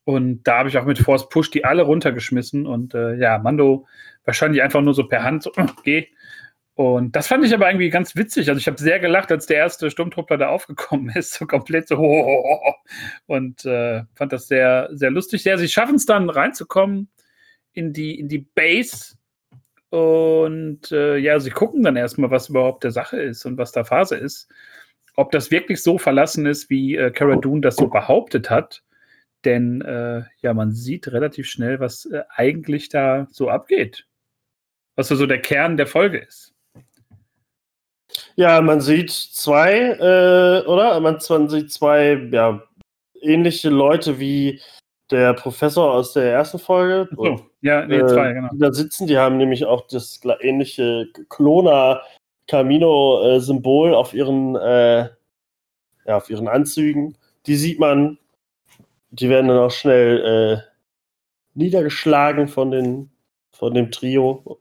Und 0.05 0.45
da 0.45 0.59
habe 0.59 0.69
ich 0.69 0.79
auch 0.79 0.85
mit 0.85 0.99
Force 0.99 1.29
Push 1.29 1.51
die 1.51 1.65
alle 1.65 1.83
runtergeschmissen 1.83 2.67
und 2.67 2.95
äh, 2.95 3.15
ja, 3.15 3.39
Mando 3.39 3.87
wahrscheinlich 4.25 4.63
einfach 4.63 4.83
nur 4.83 4.95
so 4.95 5.09
per 5.09 5.23
Hand 5.23 5.43
so, 5.43 5.53
äh, 5.57 5.67
geh. 5.83 6.09
Und 6.75 7.15
das 7.15 7.29
fand 7.29 7.45
ich 7.45 7.55
aber 7.55 7.69
irgendwie 7.69 7.89
ganz 7.89 8.17
witzig. 8.17 8.49
Also 8.49 8.59
ich 8.59 8.67
habe 8.67 8.79
sehr 8.79 8.99
gelacht, 8.99 9.31
als 9.31 9.47
der 9.47 9.59
erste 9.59 9.91
Sturmtruppler 9.91 10.39
da 10.39 10.49
aufgekommen 10.49 11.09
ist, 11.15 11.35
so 11.35 11.47
komplett 11.47 11.89
so 11.89 11.97
und 13.27 13.65
äh, 13.65 14.03
fand 14.15 14.33
das 14.33 14.49
sehr, 14.49 14.89
sehr 14.93 15.11
lustig. 15.11 15.45
Ja, 15.45 15.57
sie 15.57 15.69
schaffen 15.69 15.95
es 15.97 16.05
dann 16.05 16.29
reinzukommen 16.29 17.09
in 17.73 17.93
die, 17.93 18.19
in 18.19 18.29
die 18.29 18.39
Base 18.39 19.17
und 19.95 20.91
äh, 20.91 21.19
ja, 21.19 21.39
sie 21.39 21.51
gucken 21.51 21.85
dann 21.85 21.95
erstmal, 21.95 22.33
was 22.33 22.49
überhaupt 22.49 22.83
der 22.83 22.91
Sache 22.91 23.23
ist 23.23 23.45
und 23.45 23.59
was 23.59 23.71
da 23.71 23.85
Phase 23.85 24.17
ist. 24.17 24.49
Ob 25.15 25.31
das 25.31 25.53
wirklich 25.53 25.85
so 25.85 25.99
verlassen 25.99 26.47
ist, 26.47 26.69
wie 26.69 26.97
äh, 26.97 27.13
Cara 27.13 27.37
Dune 27.37 27.61
das 27.61 27.77
so 27.77 27.87
behauptet 27.87 28.51
hat. 28.51 28.83
Denn 29.45 29.83
äh, 29.83 30.25
ja, 30.41 30.53
man 30.53 30.73
sieht 30.73 31.13
relativ 31.13 31.47
schnell, 31.47 31.79
was 31.79 32.07
äh, 32.07 32.25
eigentlich 32.29 32.89
da 32.89 33.29
so 33.31 33.49
abgeht. 33.49 34.09
Was 34.97 35.09
so 35.09 35.27
der 35.27 35.41
Kern 35.41 35.77
der 35.77 35.87
Folge 35.87 36.19
ist. 36.19 36.53
Ja, 38.35 38.61
man 38.63 38.81
sieht 38.81 39.13
zwei, 39.13 39.75
äh, 39.79 40.67
oder? 40.67 40.99
Man, 40.99 41.21
man 41.29 41.49
sieht 41.49 41.71
zwei, 41.71 42.15
ja, 42.33 42.65
ähnliche 43.21 43.71
Leute 43.71 44.19
wie 44.19 44.61
der 45.11 45.35
Professor 45.35 45.93
aus 45.93 46.13
der 46.13 46.33
ersten 46.33 46.59
Folge. 46.59 47.09
So, 47.17 47.41
ja, 47.61 47.87
nee, 47.87 47.97
äh, 47.97 48.07
zwei, 48.07 48.33
genau. 48.33 48.49
Die 48.53 48.59
da 48.59 48.73
sitzen, 48.73 49.07
die 49.07 49.19
haben 49.19 49.37
nämlich 49.37 49.65
auch 49.65 49.87
das 49.87 50.21
ähnliche 50.41 51.07
Klona 51.29 52.01
Camino-Symbol 52.47 53.95
auf 53.95 54.15
ihren, 54.15 54.57
äh, 54.57 55.09
ja, 56.07 56.17
auf 56.17 56.31
ihren 56.31 56.49
Anzügen. 56.49 57.17
Die 57.47 57.57
sieht 57.57 57.79
man. 57.79 58.19
Die 59.11 59.29
werden 59.29 59.49
dann 59.49 59.59
auch 59.59 59.71
schnell 59.71 60.59
äh, 60.59 60.63
niedergeschlagen 61.55 62.49
von, 62.49 62.71
den, 62.71 63.11
von 63.53 63.73
dem 63.73 63.91
Trio. 63.91 64.59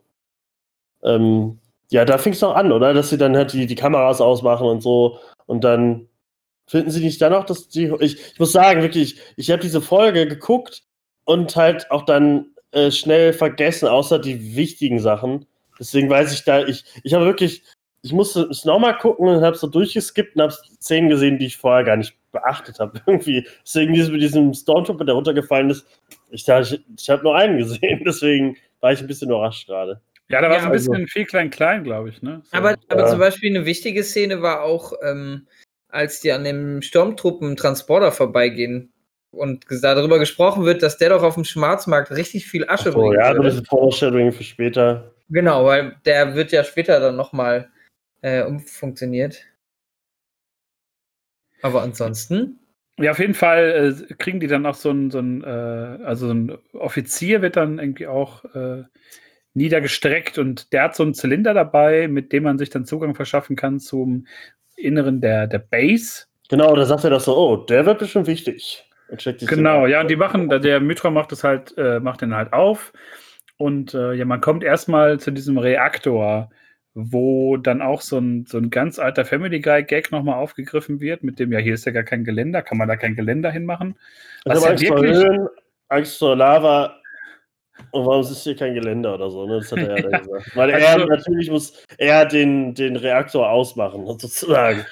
Ähm, 1.03 1.59
ja, 1.89 2.05
da 2.05 2.17
fing 2.17 2.33
es 2.33 2.39
doch 2.39 2.55
an, 2.55 2.71
oder? 2.71 2.93
Dass 2.93 3.09
sie 3.09 3.17
dann 3.17 3.35
halt 3.35 3.53
die, 3.53 3.65
die 3.65 3.75
Kameras 3.75 4.21
ausmachen 4.21 4.67
und 4.67 4.81
so. 4.81 5.19
Und 5.45 5.63
dann 5.63 6.07
finden 6.67 6.91
sie 6.91 7.03
nicht 7.03 7.21
dann 7.21 7.33
auch, 7.33 7.45
dass 7.45 7.67
die. 7.67 7.91
Ich, 7.99 8.15
ich 8.33 8.39
muss 8.39 8.51
sagen, 8.51 8.81
wirklich, 8.81 9.19
ich 9.37 9.51
habe 9.51 9.61
diese 9.61 9.81
Folge 9.81 10.27
geguckt 10.27 10.83
und 11.25 11.55
halt 11.55 11.89
auch 11.91 12.03
dann 12.05 12.47
äh, 12.71 12.91
schnell 12.91 13.33
vergessen, 13.33 13.87
außer 13.87 14.19
die 14.19 14.55
wichtigen 14.55 14.99
Sachen. 14.99 15.45
Deswegen 15.79 16.09
weiß 16.09 16.33
ich 16.33 16.43
da, 16.43 16.65
ich, 16.65 16.83
ich 17.03 17.13
habe 17.13 17.25
wirklich, 17.25 17.63
ich 18.01 18.13
musste 18.13 18.43
es 18.43 18.65
nochmal 18.65 18.97
gucken 18.97 19.27
und 19.27 19.43
habe 19.43 19.57
so 19.57 19.67
durchgeskippt 19.67 20.35
und 20.35 20.41
habe 20.43 20.53
Szenen 20.81 21.09
gesehen, 21.09 21.39
die 21.39 21.47
ich 21.47 21.57
vorher 21.57 21.83
gar 21.83 21.97
nicht 21.97 22.15
beachtet 22.31 22.79
habe. 22.79 23.01
Irgendwie. 23.07 23.47
Deswegen 23.65 23.93
dieses 23.93 24.09
mit 24.11 24.21
diesem 24.21 24.53
Stormtrooper, 24.53 25.05
der 25.05 25.15
runtergefallen 25.15 25.69
ist, 25.69 25.85
ich, 26.29 26.43
dachte, 26.43 26.75
ich, 26.75 27.01
ich 27.01 27.09
habe 27.09 27.23
nur 27.23 27.35
einen 27.35 27.57
gesehen, 27.57 28.03
deswegen 28.05 28.57
war 28.81 28.91
ich 28.91 28.99
ein 29.01 29.07
bisschen 29.07 29.29
überrascht 29.29 29.67
gerade. 29.67 30.01
Ja, 30.29 30.41
da 30.41 30.47
war 30.49 30.55
Ja, 30.55 30.61
so 30.61 30.65
ein 30.67 30.71
bisschen 30.71 30.93
also- 30.95 31.07
viel 31.07 31.25
klein-klein, 31.25 31.83
glaube 31.83 32.09
ich. 32.09 32.21
Ne? 32.21 32.41
So. 32.45 32.57
Aber, 32.57 32.75
aber 32.87 33.01
Ja. 33.01 33.07
zum 33.07 33.19
Beispiel 33.19 33.55
eine 33.55 33.65
wichtige 33.65 34.03
Szene 34.03 34.41
war 34.41 34.63
auch, 34.63 34.93
ähm, 35.03 35.47
als 35.93 36.19
die 36.19 36.31
an 36.31 36.43
dem 36.43 36.81
Sturmtruppen-Transporter 36.81 38.11
vorbeigehen 38.11 38.91
und 39.31 39.65
darüber 39.81 40.19
gesprochen 40.19 40.65
wird, 40.65 40.83
dass 40.83 40.97
der 40.97 41.09
doch 41.09 41.23
auf 41.23 41.35
dem 41.35 41.43
Schwarzmarkt 41.45 42.11
richtig 42.11 42.47
viel 42.47 42.67
Asche 42.67 42.91
So, 42.91 42.99
bringt. 42.99 43.15
ja, 43.15 43.33
so 43.33 43.41
ein 43.41 43.43
bisschen 43.43 43.65
Foreshadowing 43.65 44.31
für 44.31 44.43
später. 44.43 45.11
Genau, 45.29 45.65
weil 45.65 45.95
der 46.05 46.35
wird 46.35 46.51
ja 46.51 46.63
später 46.63 46.99
dann 46.99 47.15
nochmal 47.15 47.69
äh, 48.21 48.43
umfunktioniert. 48.43 49.45
Aber 51.61 51.81
ansonsten, 51.81 52.59
Ja, 52.99 53.11
auf 53.11 53.19
jeden 53.19 53.33
Fall 53.33 53.95
äh, 54.09 54.13
kriegen 54.15 54.39
die 54.39 54.47
dann 54.47 54.65
auch 54.65 54.75
so 54.75 54.91
ein, 54.91 55.09
so 55.09 55.19
ein 55.19 55.43
äh, 55.43 55.47
also 55.47 56.27
so 56.27 56.33
ein 56.33 56.57
Offizier 56.73 57.41
wird 57.41 57.55
dann 57.55 57.79
irgendwie 57.79 58.07
auch 58.07 58.45
äh, 58.53 58.83
niedergestreckt 59.55 60.37
und 60.37 60.73
der 60.73 60.83
hat 60.83 60.95
so 60.95 61.03
einen 61.03 61.13
Zylinder 61.15 61.53
dabei, 61.53 62.07
mit 62.07 62.31
dem 62.33 62.43
man 62.43 62.57
sich 62.59 62.69
dann 62.69 62.85
Zugang 62.85 63.15
verschaffen 63.15 63.55
kann 63.55 63.79
zum 63.79 64.27
Inneren 64.83 65.21
der, 65.21 65.47
der 65.47 65.59
Base. 65.59 66.25
Genau, 66.49 66.75
da 66.75 66.85
sagt 66.85 67.03
er 67.03 67.09
das 67.09 67.25
so, 67.25 67.37
oh, 67.37 67.57
der 67.57 67.85
wird 67.85 67.99
bestimmt 67.99 68.27
wichtig. 68.27 68.85
Genau, 69.47 69.85
ja, 69.87 70.01
und 70.01 70.09
die 70.09 70.15
machen, 70.15 70.49
der 70.49 70.79
Mythra 70.79 71.09
macht 71.11 71.31
das 71.31 71.43
halt, 71.43 71.77
äh, 71.77 71.99
macht 71.99 72.21
den 72.21 72.35
halt 72.35 72.53
auf. 72.53 72.93
Und 73.57 73.93
äh, 73.93 74.13
ja, 74.13 74.25
man 74.25 74.41
kommt 74.41 74.63
erstmal 74.63 75.19
zu 75.19 75.31
diesem 75.31 75.57
Reaktor, 75.57 76.49
wo 76.95 77.57
dann 77.57 77.81
auch 77.81 78.01
so 78.01 78.17
ein, 78.17 78.45
so 78.45 78.57
ein 78.57 78.69
ganz 78.69 78.99
alter 78.99 79.25
Family 79.25 79.59
Guy-Gag 79.59 80.11
nochmal 80.11 80.35
aufgegriffen 80.35 80.99
wird, 80.99 81.23
mit 81.23 81.39
dem, 81.39 81.51
ja, 81.51 81.59
hier 81.59 81.73
ist 81.73 81.85
ja 81.85 81.91
gar 81.91 82.03
kein 82.03 82.23
Geländer, 82.23 82.61
kann 82.61 82.77
man 82.77 82.87
da 82.87 82.95
kein 82.95 83.15
Geländer 83.15 83.51
hinmachen? 83.51 83.95
Ich 84.45 84.51
Was 84.53 84.67
habe 84.67 84.83
ja 84.83 84.89
wirklich- 85.01 85.39
Angst 85.89 86.17
vor 86.17 86.35
Lava. 86.35 86.99
Und 87.91 88.05
warum 88.05 88.21
ist 88.21 88.43
hier 88.43 88.55
kein 88.55 88.73
Geländer 88.73 89.15
oder 89.15 89.29
so? 89.29 89.45
Ne? 89.45 89.57
Das 89.59 89.71
hat 89.71 89.79
er 89.79 89.97
ja, 89.97 90.09
dann 90.09 90.23
gesagt. 90.23 90.55
Weil 90.55 90.69
er 90.71 90.89
Also- 90.89 91.05
natürlich 91.05 91.49
muss 91.49 91.83
er 91.97 92.25
den, 92.25 92.73
den 92.73 92.95
Reaktor 92.95 93.49
ausmachen, 93.49 94.05
sozusagen. 94.05 94.85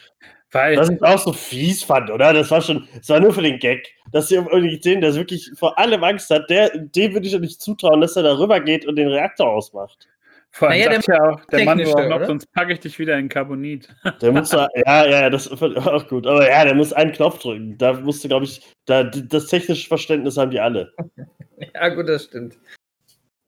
Weil, 0.54 0.78
Was 0.78 0.90
ich 0.90 1.02
auch 1.02 1.18
so 1.18 1.32
fies 1.32 1.84
fand, 1.84 2.10
oder? 2.12 2.34
Das 2.34 2.52
war 2.52 2.62
schon, 2.62 2.86
es 3.00 3.08
war 3.08 3.22
nur 3.22 3.34
für 3.34 3.42
den 3.42 3.58
Gag. 3.60 3.88
Dass 4.12 4.28
sie 4.28 4.36
irgendwie 4.36 4.78
den, 4.78 5.00
der 5.00 5.16
wirklich 5.16 5.50
vor 5.56 5.80
allem 5.80 6.04
Angst 6.04 6.30
hat, 6.30 6.50
der, 6.50 6.70
dem 6.78 7.14
würde 7.14 7.26
ich 7.26 7.32
doch 7.34 7.40
nicht 7.40 7.62
zutrauen, 7.62 8.02
dass 8.02 8.18
er 8.18 8.24
da 8.24 8.38
rüber 8.38 8.60
geht 8.60 8.86
und 8.86 8.98
den 8.98 9.08
Reaktor 9.08 9.48
ausmacht. 9.50 10.10
Vor 10.52 10.70
allem 10.70 10.80
Naja, 10.80 10.94
sagt 10.94 11.08
ja 11.08 11.30
auch 11.30 11.46
der 11.46 11.66
Mann 11.66 11.86
auch 11.86 12.20
noch, 12.20 12.26
sonst 12.26 12.52
packe 12.52 12.74
ich 12.74 12.80
dich 12.82 13.00
wieder 13.00 13.18
in 13.18 13.30
Carbonit. 13.30 13.88
Der 14.22 14.32
muss 14.32 14.50
da, 14.50 14.68
ja, 14.86 15.06
ja, 15.08 15.30
das 15.30 15.48
ich 15.48 15.62
auch 15.62 16.08
gut. 16.08 16.28
Aber 16.28 16.48
ja, 16.50 16.66
der 16.66 16.76
muss 16.76 16.92
einen 16.92 17.14
Knopf 17.14 17.40
drücken. 17.40 17.78
Da 17.78 17.94
musste, 17.94 18.28
glaube 18.28 18.46
ich, 18.46 18.62
da, 18.86 19.04
das 19.04 19.48
technische 19.48 19.88
Verständnis 19.88 20.38
haben 20.38 20.52
die 20.52 20.60
alle. 20.60 20.94
ja 21.74 21.90
gut, 21.90 22.10
das 22.10 22.26
stimmt. 22.26 22.58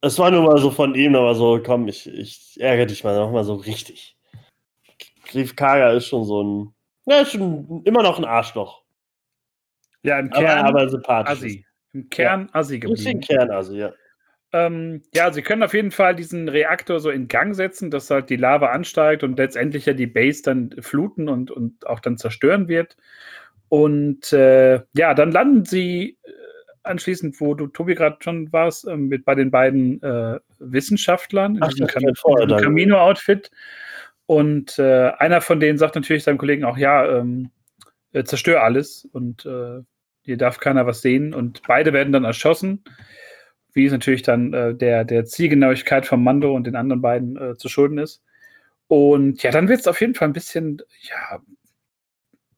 Es 0.01 0.17
war 0.17 0.31
nur 0.31 0.43
mal 0.43 0.57
so 0.57 0.71
von 0.71 0.95
ihm, 0.95 1.15
aber 1.15 1.35
so, 1.35 1.61
komm, 1.63 1.87
ich, 1.87 2.07
ich 2.07 2.57
ärgere 2.59 2.85
dich 2.85 3.03
mal 3.03 3.15
noch 3.15 3.31
mal 3.31 3.43
so 3.43 3.55
richtig. 3.55 4.17
Grief 5.27 5.55
Kaga 5.55 5.91
ist 5.91 6.07
schon 6.07 6.25
so 6.25 6.43
ein, 6.43 6.73
ja, 7.05 7.21
ist 7.21 7.31
schon 7.31 7.81
immer 7.85 8.03
noch 8.03 8.17
ein 8.17 8.25
Arschloch. 8.25 8.83
Ja, 10.03 10.19
im 10.19 10.31
Aber, 10.31 10.41
Kern 10.41 10.65
aber 10.65 10.89
sympathisch. 10.89 11.31
Assi. 11.31 11.65
Im 11.93 12.09
Kern 12.09 12.49
Assi 12.53 12.79
Bisschen 12.79 13.19
geblieben. 13.19 13.21
Kern, 13.21 13.51
also, 13.51 13.75
ja. 13.75 13.93
Ähm, 14.53 15.01
ja, 15.15 15.33
sie 15.33 15.41
können 15.41 15.63
auf 15.63 15.73
jeden 15.73 15.89
Fall 15.89 16.15
diesen 16.15 16.47
Reaktor 16.47 16.99
so 16.99 17.09
in 17.09 17.27
Gang 17.27 17.55
setzen, 17.55 17.89
dass 17.89 18.11
halt 18.11 18.29
die 18.29 18.35
Lava 18.35 18.67
ansteigt 18.67 19.23
und 19.23 19.37
letztendlich 19.39 19.87
ja 19.87 19.93
die 19.93 20.05
Base 20.05 20.43
dann 20.43 20.75
fluten 20.79 21.27
und, 21.27 21.49
und 21.49 21.87
auch 21.87 21.99
dann 21.99 22.19
zerstören 22.19 22.67
wird. 22.67 22.95
Und 23.67 24.31
äh, 24.31 24.81
ja, 24.95 25.15
dann 25.15 25.31
landen 25.31 25.65
sie 25.65 26.19
äh, 26.23 26.31
anschließend, 26.83 27.41
wo 27.41 27.55
du, 27.55 27.65
Tobi, 27.65 27.95
gerade 27.95 28.17
schon 28.19 28.53
warst, 28.53 28.87
ähm, 28.87 29.07
mit 29.07 29.25
bei 29.25 29.33
den 29.33 29.49
beiden 29.49 30.01
äh, 30.03 30.39
Wissenschaftlern 30.59 31.55
in 31.55 31.63
Ach, 31.63 31.69
diesem. 31.69 31.87
Camino-Outfit. 31.87 33.49
Und 34.27 34.77
äh, 34.77 35.09
einer 35.17 35.41
von 35.41 35.59
denen 35.59 35.79
sagt 35.79 35.95
natürlich 35.95 36.23
seinem 36.23 36.37
Kollegen 36.37 36.63
auch, 36.63 36.77
ja, 36.77 37.19
ähm, 37.19 37.49
äh, 38.11 38.23
zerstör 38.23 38.61
alles 38.61 39.09
und 39.11 39.47
äh, 39.47 39.81
hier 40.21 40.37
darf 40.37 40.59
keiner 40.59 40.85
was 40.85 41.01
sehen. 41.01 41.33
Und 41.33 41.63
beide 41.67 41.91
werden 41.91 42.13
dann 42.13 42.23
erschossen 42.23 42.83
wie 43.73 43.85
es 43.85 43.91
natürlich 43.91 44.21
dann 44.21 44.53
äh, 44.53 44.75
der, 44.75 45.03
der 45.03 45.25
Zielgenauigkeit 45.25 46.05
von 46.05 46.23
Mando 46.23 46.55
und 46.55 46.65
den 46.65 46.75
anderen 46.75 47.01
beiden 47.01 47.37
äh, 47.37 47.57
zu 47.57 47.69
schulden 47.69 47.97
ist. 47.97 48.21
Und 48.87 49.41
ja, 49.43 49.51
dann 49.51 49.67
wird 49.67 49.81
es 49.81 49.87
auf 49.87 50.01
jeden 50.01 50.15
Fall 50.15 50.27
ein 50.29 50.33
bisschen 50.33 50.81
ja, 51.01 51.41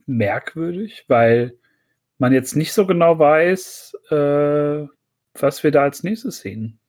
merkwürdig, 0.05 1.05
weil 1.07 1.57
man 2.17 2.33
jetzt 2.33 2.55
nicht 2.55 2.73
so 2.73 2.85
genau 2.85 3.19
weiß, 3.19 3.93
äh, 4.11 4.87
was 5.39 5.63
wir 5.63 5.71
da 5.71 5.83
als 5.83 6.03
nächstes 6.03 6.39
sehen. 6.39 6.79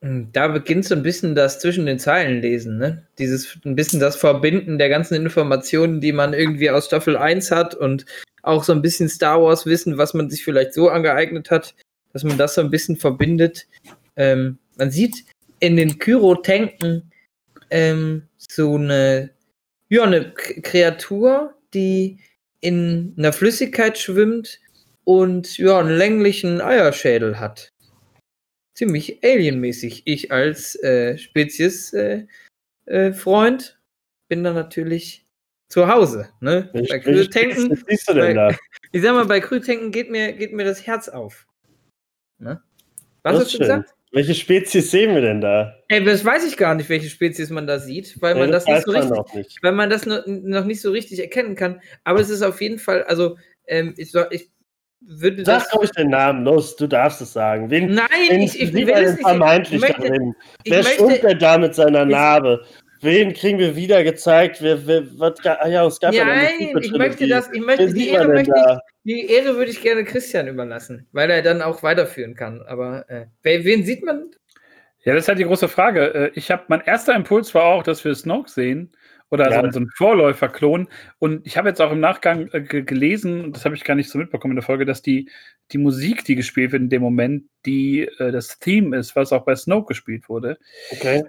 Und 0.00 0.32
Da 0.32 0.48
beginnt 0.48 0.84
so 0.84 0.94
ein 0.94 1.02
bisschen 1.02 1.34
das 1.34 1.58
zwischen 1.58 1.86
den 1.86 1.98
Zeilen 1.98 2.40
lesen, 2.40 2.78
ne? 2.78 3.06
Dieses 3.18 3.58
ein 3.64 3.74
bisschen 3.74 3.98
das 3.98 4.16
Verbinden 4.16 4.78
der 4.78 4.88
ganzen 4.88 5.14
Informationen, 5.14 6.00
die 6.00 6.12
man 6.12 6.34
irgendwie 6.34 6.70
aus 6.70 6.86
Staffel 6.86 7.16
1 7.16 7.50
hat 7.50 7.74
und 7.74 8.06
auch 8.42 8.62
so 8.62 8.72
ein 8.72 8.82
bisschen 8.82 9.08
Star 9.08 9.42
Wars 9.42 9.66
Wissen, 9.66 9.98
was 9.98 10.14
man 10.14 10.30
sich 10.30 10.44
vielleicht 10.44 10.72
so 10.72 10.88
angeeignet 10.88 11.50
hat, 11.50 11.74
dass 12.12 12.24
man 12.24 12.38
das 12.38 12.54
so 12.54 12.60
ein 12.60 12.70
bisschen 12.70 12.96
verbindet. 12.96 13.66
Ähm, 14.16 14.58
man 14.76 14.90
sieht 14.90 15.24
in 15.60 15.76
den 15.76 15.98
Kyro-Tanken 15.98 17.10
ähm, 17.70 18.28
so 18.36 18.76
eine, 18.76 19.30
ja, 19.88 20.04
eine 20.04 20.32
Kreatur, 20.32 21.54
die 21.74 22.18
in 22.60 23.14
einer 23.16 23.32
Flüssigkeit 23.32 23.98
schwimmt 23.98 24.60
und 25.04 25.58
ja, 25.58 25.78
einen 25.78 25.96
länglichen 25.96 26.60
Eierschädel 26.60 27.38
hat 27.40 27.72
ziemlich 28.78 29.24
alienmäßig. 29.24 30.02
Ich 30.06 30.30
als 30.30 30.80
äh, 30.82 31.18
Spezies-Freund 31.18 32.30
äh, 32.86 33.06
äh, 33.08 33.76
bin 34.28 34.44
da 34.44 34.52
natürlich 34.52 35.26
zu 35.68 35.88
Hause. 35.88 36.28
Ne? 36.40 36.70
Welche, 36.72 36.98
bei 36.98 37.04
welche 37.04 37.28
Krütanken, 37.28 37.76
Spezies 37.76 37.84
siehst 37.88 38.08
du 38.08 38.14
denn 38.14 38.22
bei- 38.22 38.34
da? 38.34 38.56
ich 38.92 39.02
sag 39.02 39.14
mal, 39.14 39.26
bei 39.26 39.40
Krütanken 39.40 39.90
geht 39.90 40.10
mir, 40.10 40.32
geht 40.32 40.52
mir 40.52 40.64
das 40.64 40.86
Herz 40.86 41.08
auf. 41.08 41.47
Ne? 42.38 42.60
Was 43.22 43.32
Das 43.34 43.40
hast 43.44 43.46
du 43.46 43.50
schön. 43.58 43.60
gesagt? 43.60 43.94
Welche 44.10 44.34
Spezies 44.34 44.90
sehen 44.90 45.14
wir 45.14 45.20
denn 45.20 45.42
da? 45.42 45.74
Ey, 45.88 46.02
das 46.02 46.24
weiß 46.24 46.46
ich 46.46 46.56
gar 46.56 46.74
nicht, 46.74 46.88
welche 46.88 47.10
Spezies 47.10 47.50
man 47.50 47.66
da 47.66 47.78
sieht, 47.78 48.16
weil 48.22 48.34
man 48.36 48.46
Ja, 48.46 48.52
das 48.52 48.64
nicht 48.66 48.84
so 48.86 48.90
richtig, 48.92 49.10
noch 49.10 49.34
nicht. 49.34 49.58
weil 49.62 49.72
man 49.72 49.90
das 49.90 50.06
noch, 50.06 50.22
noch 50.26 50.64
nicht 50.64 50.80
so 50.80 50.90
richtig 50.90 51.18
erkennen 51.20 51.54
kann. 51.56 51.82
Aber 52.04 52.18
es 52.20 52.30
ist 52.30 52.40
auf 52.42 52.60
jeden 52.62 52.78
Fall, 52.78 53.02
also 53.04 53.36
ähm, 53.66 53.92
ich, 53.98 54.14
ich 54.30 54.48
würde 55.00 55.44
Sag 55.44 55.64
das. 55.64 55.74
ruhig 55.74 55.90
den 55.90 56.08
Namen, 56.08 56.42
los, 56.44 56.74
du 56.76 56.86
darfst 56.86 57.20
es 57.20 57.34
sagen. 57.34 57.68
Wen, 57.70 57.92
Nein, 57.94 58.06
wen 58.30 58.40
ich, 58.40 58.58
ich 58.58 58.72
will 58.72 58.88
es 58.88 59.12
nicht. 59.12 59.20
vermeintlich 59.20 59.74
ich 59.82 59.88
möchte, 59.88 60.00
da 60.02 60.08
drin? 60.08 60.34
ich 60.64 60.72
Wer 60.72 60.82
schwimmt 60.84 61.22
denn 61.22 61.38
da 61.38 61.58
mit 61.58 61.74
seiner 61.74 62.04
Ich- 62.04 62.08
Narbe? 62.08 62.64
Wen 63.00 63.32
kriegen 63.32 63.58
wir 63.58 63.76
wieder 63.76 64.02
gezeigt? 64.02 64.60
Wer, 64.60 64.86
wer, 64.86 65.04
was, 65.18 65.34
ah 65.44 65.68
ja, 65.68 65.86
es 65.86 66.00
gab 66.00 66.12
ja 66.14 66.22
eine 66.24 66.32
Nein, 66.32 66.50
ich 66.58 66.66
Secret-Trilogie. 66.68 66.98
möchte 66.98 67.28
das, 67.28 67.50
ich 67.52 67.60
möchte, 67.60 67.92
die 67.92 68.08
Ehre 68.08 68.28
möchte 68.28 68.52
ich, 68.56 68.78
die 69.04 69.26
Ehre 69.30 69.56
würde 69.56 69.70
ich 69.70 69.80
gerne 69.80 70.04
Christian 70.04 70.48
überlassen, 70.48 71.06
weil 71.12 71.30
er 71.30 71.42
dann 71.42 71.62
auch 71.62 71.82
weiterführen 71.82 72.34
kann. 72.34 72.62
Aber 72.62 73.08
äh, 73.08 73.26
wer- 73.42 73.64
wen 73.64 73.84
sieht 73.84 74.04
man? 74.04 74.30
Ja, 75.04 75.14
das 75.14 75.24
ist 75.24 75.28
halt 75.28 75.38
die 75.38 75.44
große 75.44 75.68
Frage. 75.68 76.14
Äh, 76.14 76.30
Ich 76.34 76.50
habe 76.50 76.64
mein 76.68 76.80
erster 76.80 77.14
Impuls 77.14 77.54
war 77.54 77.64
auch, 77.64 77.82
dass 77.82 78.04
wir 78.04 78.14
Snoke 78.14 78.50
sehen 78.50 78.92
oder 79.30 79.50
Ja. 79.50 79.62
so, 79.62 79.70
so 79.70 79.78
einen 79.78 79.90
Vorläufer-Klon. 79.96 80.88
Und 81.18 81.46
ich 81.46 81.56
habe 81.56 81.68
jetzt 81.68 81.80
auch 81.80 81.92
im 81.92 82.00
Nachgang 82.00 82.48
äh, 82.52 82.62
ge- 82.62 82.82
gelesen, 82.82 83.44
und 83.44 83.56
das 83.56 83.64
habe 83.64 83.74
ich 83.76 83.84
gar 83.84 83.94
nicht 83.94 84.10
so 84.10 84.18
mitbekommen 84.18 84.52
in 84.52 84.56
der 84.56 84.64
Folge, 84.64 84.84
dass 84.86 85.02
die, 85.02 85.30
die 85.70 85.78
Musik, 85.78 86.24
die 86.24 86.34
gespielt 86.34 86.72
wird 86.72 86.82
in 86.82 86.88
dem 86.88 87.02
Moment, 87.02 87.44
die 87.64 88.08
äh, 88.18 88.32
das 88.32 88.58
Theme 88.58 88.96
ist, 88.96 89.14
was 89.16 89.32
auch 89.32 89.44
bei 89.44 89.54
Snoke 89.54 89.88
gespielt 89.88 90.28
wurde, 90.28 90.58
Okay. 90.90 91.22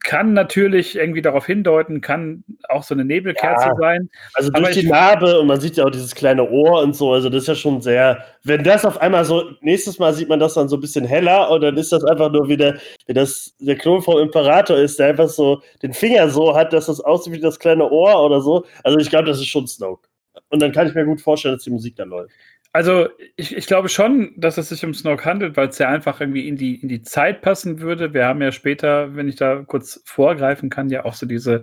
Kann 0.00 0.32
natürlich 0.32 0.96
irgendwie 0.96 1.22
darauf 1.22 1.46
hindeuten, 1.46 2.00
kann 2.00 2.42
auch 2.68 2.82
so 2.82 2.94
eine 2.94 3.04
Nebelkerze 3.04 3.68
Ja. 3.68 3.74
sein. 3.76 4.10
Also 4.34 4.50
durch 4.50 4.72
die 4.72 4.86
Narbe 4.86 5.38
und 5.38 5.46
man 5.46 5.60
sieht 5.60 5.76
ja 5.76 5.84
auch 5.84 5.90
dieses 5.90 6.14
kleine 6.14 6.48
Ohr 6.48 6.82
und 6.82 6.96
so, 6.96 7.12
also 7.12 7.28
das 7.30 7.42
ist 7.42 7.48
ja 7.48 7.54
schon 7.54 7.80
sehr, 7.80 8.24
wenn 8.42 8.64
das 8.64 8.84
auf 8.84 9.00
einmal 9.00 9.24
so, 9.24 9.44
nächstes 9.60 9.98
Mal 9.98 10.12
sieht 10.12 10.28
man 10.28 10.40
das 10.40 10.54
dann 10.54 10.68
so 10.68 10.76
ein 10.76 10.80
bisschen 10.80 11.04
heller 11.04 11.50
und 11.50 11.60
dann 11.60 11.76
ist 11.76 11.92
das 11.92 12.04
einfach 12.04 12.32
nur 12.32 12.48
wieder, 12.48 12.76
wie 13.06 13.14
das 13.14 13.54
der 13.60 13.76
Klon 13.76 14.02
vom 14.02 14.18
Imperator 14.18 14.76
ist, 14.76 14.98
der 14.98 15.08
einfach 15.08 15.28
so 15.28 15.62
den 15.82 15.92
Finger 15.92 16.28
so 16.30 16.56
hat, 16.56 16.72
dass 16.72 16.86
das 16.86 17.00
aussieht 17.00 17.32
wie 17.34 17.40
das 17.40 17.58
kleine 17.58 17.88
Ohr 17.88 18.24
oder 18.24 18.40
so. 18.40 18.64
Also 18.82 18.98
ich 18.98 19.08
glaube, 19.08 19.26
das 19.26 19.38
ist 19.38 19.46
schon 19.46 19.66
Snoke. 19.68 20.08
Und 20.50 20.60
dann 20.62 20.72
kann 20.72 20.86
ich 20.86 20.94
mir 20.94 21.04
gut 21.04 21.20
vorstellen, 21.20 21.54
dass 21.54 21.64
die 21.64 21.70
Musik 21.70 21.96
dann 21.96 22.08
läuft. 22.10 22.32
Also 22.76 23.08
ich, 23.36 23.56
ich 23.56 23.66
glaube 23.66 23.88
schon, 23.88 24.34
dass 24.36 24.58
es 24.58 24.68
sich 24.68 24.84
um 24.84 24.92
Snoke 24.92 25.24
handelt, 25.24 25.56
weil 25.56 25.68
es 25.68 25.78
ja 25.78 25.88
einfach 25.88 26.20
irgendwie 26.20 26.46
in 26.46 26.56
die, 26.56 26.74
in 26.74 26.90
die 26.90 27.00
Zeit 27.00 27.40
passen 27.40 27.80
würde. 27.80 28.12
Wir 28.12 28.26
haben 28.26 28.42
ja 28.42 28.52
später, 28.52 29.16
wenn 29.16 29.30
ich 29.30 29.36
da 29.36 29.64
kurz 29.66 30.02
vorgreifen 30.04 30.68
kann, 30.68 30.90
ja 30.90 31.06
auch 31.06 31.14
so 31.14 31.24
diese 31.24 31.62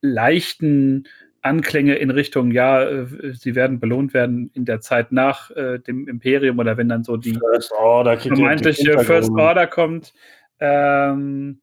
leichten 0.00 1.06
Anklänge 1.42 1.94
in 1.94 2.10
Richtung, 2.10 2.50
ja, 2.50 2.82
äh, 2.82 3.06
sie 3.34 3.54
werden 3.54 3.78
belohnt 3.78 4.14
werden 4.14 4.50
in 4.52 4.64
der 4.64 4.80
Zeit 4.80 5.12
nach 5.12 5.52
äh, 5.52 5.78
dem 5.78 6.08
Imperium 6.08 6.58
oder 6.58 6.76
wenn 6.76 6.88
dann 6.88 7.04
so 7.04 7.16
die 7.16 7.34
First 7.34 7.70
Order 7.78 8.18
vermeintliche. 8.18 8.98
First 8.98 9.30
Order 9.30 9.68
kommt. 9.68 10.12
Ähm, 10.58 11.60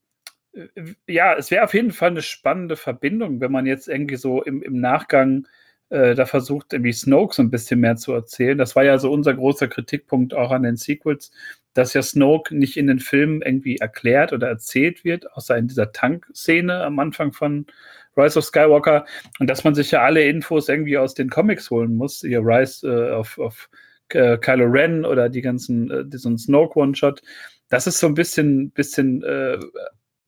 äh, 0.54 0.68
ja, 1.06 1.34
es 1.34 1.52
wäre 1.52 1.66
auf 1.66 1.74
jeden 1.74 1.92
Fall 1.92 2.12
eine 2.12 2.22
spannende 2.22 2.78
Verbindung, 2.78 3.42
wenn 3.42 3.52
man 3.52 3.66
jetzt 3.66 3.90
irgendwie 3.90 4.16
so 4.16 4.42
im, 4.42 4.64
im 4.64 4.80
Nachgang 4.80 5.48
äh, 5.90 6.16
da 6.16 6.26
versucht, 6.26 6.74
irgendwie 6.74 6.94
Snoke 6.94 7.36
so 7.36 7.42
ein 7.44 7.52
bisschen 7.52 7.80
mehr 7.80 7.96
zu 7.96 8.14
erzählen. 8.14 8.58
Das 8.58 8.76
war 8.76 8.84
ja 8.84 8.98
so 8.98 9.12
unser 9.12 9.34
großer 9.34 9.68
Kritikpunkt 9.68 10.34
auch 10.34 10.52
an 10.52 10.64
den 10.64 10.78
Sequels, 10.78 11.32
dass 11.74 11.94
ja 11.94 12.02
Snoke 12.02 12.56
nicht 12.56 12.78
in 12.78 12.88
den 12.88 13.00
Filmen 13.00 13.42
irgendwie 13.42 13.78
erklärt 13.78 14.34
oder 14.34 14.48
erzählt 14.48 15.04
wird, 15.04 15.32
außer 15.34 15.58
in 15.58 15.68
dieser 15.68 15.92
Tank-Szene 15.92 16.84
am 16.84 16.98
Anfang 17.00 17.34
von 17.34 17.66
Rise 18.18 18.40
of 18.40 18.46
Skywalker 18.46 19.06
und 19.40 19.50
dass 19.50 19.64
man 19.66 19.76
sich 19.76 19.92
ja 19.92 20.02
alle 20.02 20.24
Infos 20.24 20.70
irgendwie 20.70 20.98
aus 20.98 21.14
den 21.14 21.30
Comics 21.30 21.70
holen 21.70 21.96
muss, 21.96 22.24
ihr 22.24 22.40
Rise 22.40 22.88
äh, 22.88 23.12
auf, 23.12 23.38
auf 23.38 23.70
äh, 24.10 24.38
Kylo 24.38 24.66
Ren 24.66 25.04
oder 25.06 25.28
die 25.30 25.42
ganzen, 25.42 25.92
äh, 25.92 26.06
diesen 26.06 26.38
Snoke 26.38 26.80
One-Shot. 26.80 27.22
Das 27.70 27.88
ist 27.88 28.00
so 28.00 28.08
ein 28.08 28.14
bisschen, 28.14 28.72
bisschen 28.72 29.22
äh, 29.24 29.60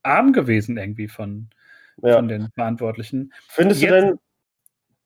arm 0.03 0.33
gewesen 0.33 0.77
irgendwie 0.77 1.07
von, 1.07 1.49
Ja. 2.03 2.15
von 2.15 2.27
den 2.27 2.49
Verantwortlichen. 2.55 3.31
Findest 3.47 3.81
Jetzt- 3.81 3.91
du 3.91 3.95
denn, 4.01 4.19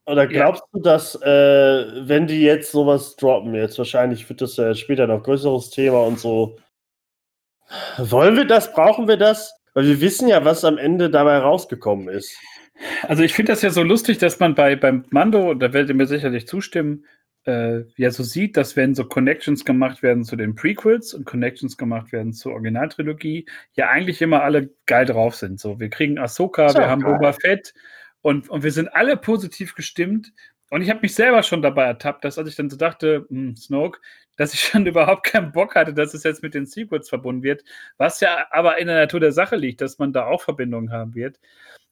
oder 0.05 0.23
Ja. 0.23 0.27
glaubst 0.29 0.63
du, 0.73 0.81
dass, 0.81 1.15
äh, 1.21 2.07
wenn 2.07 2.27
die 2.27 2.41
jetzt 2.41 2.71
sowas 2.71 3.15
droppen, 3.15 3.53
jetzt 3.55 3.77
wahrscheinlich 3.77 4.27
wird 4.29 4.41
das 4.41 4.57
ja 4.57 4.73
später 4.75 5.07
noch 5.07 5.23
größeres 5.23 5.69
Thema 5.69 6.01
und 6.03 6.19
so, 6.19 6.57
wollen 7.97 8.35
wir 8.35 8.45
das, 8.45 8.73
brauchen 8.73 9.07
wir 9.07 9.17
das? 9.17 9.53
Weil 9.73 9.85
wir 9.85 10.01
wissen 10.01 10.27
ja, 10.27 10.43
was 10.43 10.65
am 10.65 10.77
Ende 10.77 11.09
dabei 11.09 11.37
rausgekommen 11.37 12.09
ist. 12.09 12.37
Also 13.03 13.23
ich 13.23 13.33
finde 13.33 13.53
das 13.53 13.61
ja 13.61 13.69
so 13.69 13.83
lustig, 13.83 14.17
dass 14.17 14.39
man 14.39 14.55
bei 14.55 14.75
beim 14.75 15.05
Mando, 15.11 15.53
da 15.53 15.71
werdet 15.71 15.89
ihr 15.89 15.95
mir 15.95 16.07
sicherlich 16.07 16.47
zustimmen, 16.47 17.05
äh, 17.45 17.81
ja 17.95 18.11
so 18.11 18.23
sieht, 18.23 18.57
dass 18.57 18.75
wenn 18.75 18.95
so 18.95 19.05
Connections 19.05 19.65
gemacht 19.65 20.03
werden 20.03 20.23
zu 20.25 20.35
den 20.35 20.55
Prequels 20.55 21.13
und 21.13 21.25
Connections 21.25 21.77
gemacht 21.77 22.11
werden 22.11 22.33
zur 22.33 22.53
Originaltrilogie, 22.53 23.45
ja 23.73 23.89
eigentlich 23.89 24.21
immer 24.21 24.43
alle 24.43 24.71
geil 24.87 25.05
drauf 25.05 25.35
sind. 25.35 25.59
So, 25.59 25.79
wir 25.79 25.89
kriegen 25.89 26.17
Ahsoka, 26.19 26.67
ja 26.67 26.75
wir 26.75 26.89
haben 26.89 27.01
geil. 27.03 27.13
Boba 27.13 27.33
Fett 27.33 27.73
und, 28.21 28.49
und 28.49 28.63
wir 28.63 28.71
sind 28.71 28.87
alle 28.89 29.17
positiv 29.17 29.75
gestimmt. 29.75 30.33
Und 30.69 30.81
ich 30.81 30.89
habe 30.89 31.01
mich 31.01 31.13
selber 31.15 31.43
schon 31.43 31.61
dabei 31.61 31.83
ertappt, 31.83 32.23
dass 32.23 32.37
als 32.37 32.47
ich 32.47 32.55
dann 32.55 32.69
so 32.69 32.77
dachte, 32.77 33.25
hm, 33.29 33.57
Snoke, 33.57 33.99
dass 34.37 34.53
ich 34.53 34.61
schon 34.61 34.85
überhaupt 34.85 35.25
keinen 35.25 35.51
Bock 35.51 35.75
hatte, 35.75 35.93
dass 35.93 36.13
es 36.13 36.23
jetzt 36.23 36.43
mit 36.43 36.53
den 36.53 36.65
Sequels 36.65 37.09
verbunden 37.09 37.43
wird, 37.43 37.63
was 37.97 38.21
ja 38.21 38.47
aber 38.51 38.77
in 38.77 38.87
der 38.87 38.97
Natur 38.97 39.19
der 39.19 39.33
Sache 39.33 39.55
liegt, 39.55 39.81
dass 39.81 39.99
man 39.99 40.13
da 40.13 40.25
auch 40.25 40.41
Verbindungen 40.41 40.91
haben 40.91 41.13
wird. 41.13 41.39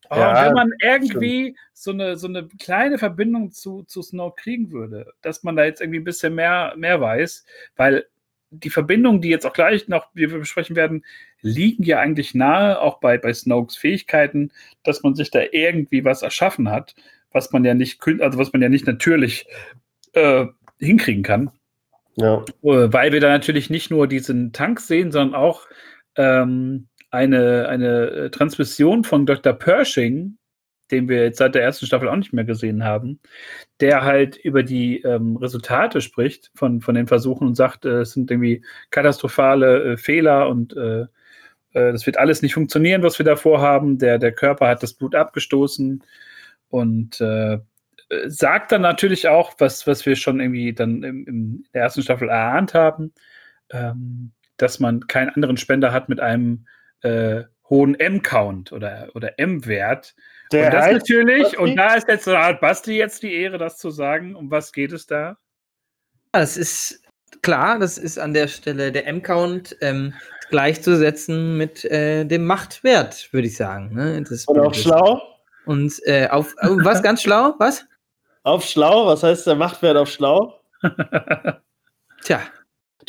Oh, 0.10 0.16
Ja, 0.16 0.46
wenn 0.46 0.54
man 0.54 0.72
irgendwie 0.82 1.56
so 1.74 1.92
eine, 1.92 2.16
so 2.16 2.28
eine 2.28 2.48
kleine 2.48 2.98
Verbindung 2.98 3.52
zu, 3.52 3.84
zu 3.84 4.02
Snoke 4.02 4.42
kriegen 4.42 4.72
würde, 4.72 5.14
dass 5.22 5.44
man 5.44 5.56
da 5.56 5.66
jetzt 5.66 5.82
irgendwie 5.82 6.00
ein 6.00 6.06
bisschen 6.06 6.34
mehr, 6.34 6.74
mehr 6.78 7.00
weiß, 7.02 7.46
weil 7.76 8.08
die 8.52 8.70
Verbindungen, 8.70 9.22
die 9.22 9.30
jetzt 9.30 9.46
auch 9.46 9.54
gleich 9.54 9.88
noch, 9.88 10.08
wir 10.14 10.30
besprechen 10.30 10.76
werden, 10.76 11.06
liegen 11.42 11.84
ja 11.84 12.00
eigentlich 12.00 12.34
nahe, 12.34 12.82
auch 12.82 13.00
bei, 13.00 13.18
bei 13.18 13.34
Snokes 13.34 13.78
Fähigkeiten, 13.78 14.52
dass 14.84 15.04
man 15.04 15.16
sich 15.16 15.32
da 15.32 15.42
irgendwie 15.52 16.04
was 16.04 16.22
erschaffen 16.22 16.70
hat, 16.70 16.96
was 17.32 17.52
man 17.52 17.64
ja 17.64 17.74
nicht, 17.74 18.02
also 18.20 18.40
was 18.40 18.52
man 18.52 18.62
ja 18.62 18.70
nicht 18.70 18.88
natürlich 18.88 19.46
äh, 20.14 20.48
hinkriegen 20.80 21.24
kann. 21.24 21.52
Ja. 22.16 22.44
Äh, 22.64 22.92
Weil 22.92 23.14
wir 23.14 23.20
da 23.20 23.30
natürlich 23.30 23.70
nicht 23.70 23.92
nur 23.92 24.08
diesen 24.08 24.52
Tank 24.52 24.80
sehen, 24.80 25.12
sondern 25.12 25.36
auch 25.40 25.68
ähm, 26.16 26.88
eine, 27.12 27.68
eine 27.70 28.08
äh, 28.08 28.30
Transmission 28.30 29.04
von 29.04 29.26
Dr. 29.26 29.54
Pershing, 29.54 30.39
den 30.92 31.08
wir 31.10 31.24
jetzt 31.24 31.38
seit 31.38 31.56
der 31.56 31.64
ersten 31.64 31.86
Staffel 31.86 32.10
auch 32.10 32.16
nicht 32.16 32.34
mehr 32.34 32.46
gesehen 32.46 32.84
haben, 32.84 33.20
der 33.80 34.04
halt 34.04 34.38
über 34.38 34.64
die 34.64 35.02
ähm, 35.02 35.38
Resultate 35.38 36.02
spricht 36.02 36.52
von, 36.56 36.82
von 36.82 36.96
den 36.96 37.08
Versuchen 37.08 37.48
und 37.48 37.56
sagt, 37.56 37.86
äh, 37.86 38.02
es 38.02 38.12
sind 38.14 38.32
irgendwie 38.32 38.64
katastrophale 38.92 39.94
äh, 39.94 39.98
Fehler 39.98 40.50
und 40.50 40.76
äh, 40.76 41.02
äh, 41.74 41.92
das 41.92 42.06
wird 42.06 42.18
alles 42.18 42.42
nicht 42.42 42.54
funktionieren, 42.54 43.04
was 43.04 43.20
wir 43.20 43.26
da 43.26 43.36
vorhaben. 43.36 43.98
Der, 43.98 44.18
der 44.18 44.32
Körper 44.32 44.68
hat 44.68 44.84
das 44.84 44.94
Blut 44.94 45.16
abgestoßen 45.16 46.04
und 46.70 47.22
äh, 47.22 47.60
sagt 48.26 48.72
dann 48.72 48.82
natürlich 48.82 49.28
auch, 49.28 49.54
was, 49.60 49.86
was 49.88 50.06
wir 50.06 50.16
schon 50.16 50.40
irgendwie 50.40 50.74
dann 50.74 51.04
im, 51.04 51.28
in 51.28 51.64
der 51.74 51.84
ersten 51.84 52.02
Staffel 52.02 52.30
erahnt 52.30 52.74
haben, 52.74 53.14
ähm, 53.72 54.32
dass 54.58 54.80
man 54.80 55.08
keinen 55.08 55.30
anderen 55.30 55.58
Spender 55.58 55.94
hat 55.94 56.10
mit 56.10 56.20
einem 56.20 56.66
äh, 57.02 57.44
hohen 57.70 58.00
M-Count 58.00 58.72
oder, 58.72 59.10
oder 59.14 59.38
M-Wert. 59.38 60.16
Der 60.52 60.66
Und 60.66 60.74
das 60.74 60.86
heißt, 60.86 60.94
natürlich, 60.94 61.44
Basti? 61.44 61.58
und 61.58 61.76
da 61.76 61.94
ist 61.96 62.08
jetzt 62.08 62.26
so 62.26 62.38
hat 62.38 62.62
Basti 62.62 62.98
jetzt 62.98 63.24
die 63.24 63.34
Ehre, 63.34 63.58
das 63.58 63.78
zu 63.78 63.92
sagen. 63.92 64.36
Um 64.36 64.50
was 64.50 64.72
geht 64.72 64.92
es 64.92 65.06
da? 65.06 65.38
Das 66.32 66.58
ist 66.58 67.04
klar, 67.42 67.80
das 67.80 67.98
ist 67.98 68.18
an 68.18 68.34
der 68.34 68.48
Stelle 68.48 68.92
der 68.92 69.08
M-Count 69.08 69.78
ähm, 69.82 70.14
gleichzusetzen 70.50 71.58
mit 71.58 71.86
äh, 71.86 72.26
dem 72.26 72.46
Machtwert, 72.46 73.32
würde 73.32 73.48
ich 73.48 73.58
sagen. 73.58 73.94
Ne? 73.94 74.24
Das 74.24 74.46
und 74.46 74.60
auf 74.60 74.76
schlau? 74.76 75.22
Und 75.66 75.94
äh, 76.06 76.28
auf 76.30 76.54
äh, 76.60 76.68
was 76.70 77.04
ganz 77.04 77.22
schlau? 77.22 77.54
Was? 77.60 77.86
Auf 78.44 78.66
schlau? 78.66 79.06
Was 79.06 79.22
heißt 79.22 79.46
der 79.46 79.56
Machtwert 79.56 79.98
auf 79.98 80.10
schlau? 80.10 80.60
Tja, 82.24 82.42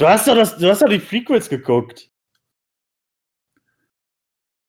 Du 0.00 0.08
hast 0.08 0.26
doch 0.26 0.34
das, 0.34 0.56
du 0.56 0.66
hast 0.66 0.80
doch 0.80 0.88
die 0.88 0.98
Prequels 0.98 1.48
geguckt. 1.50 2.09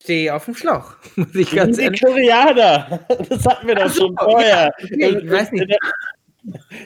Stehe 0.02 0.34
auf 0.34 0.44
dem 0.44 0.54
Schlauch. 0.54 0.94
Muss 1.16 1.34
ich 1.34 1.50
Die 1.50 1.56
ganz 1.56 1.78
ehrlich. 1.78 2.00
Koreaner. 2.02 3.00
Das 3.28 3.46
hatten 3.46 3.66
wir 3.66 3.74
doch 3.76 3.88
so, 3.88 4.06
schon 4.06 4.16
vorher. 4.16 4.72
okay, 4.82 5.18
ich 5.22 5.30
weiß 5.30 5.52
nicht. 5.52 5.76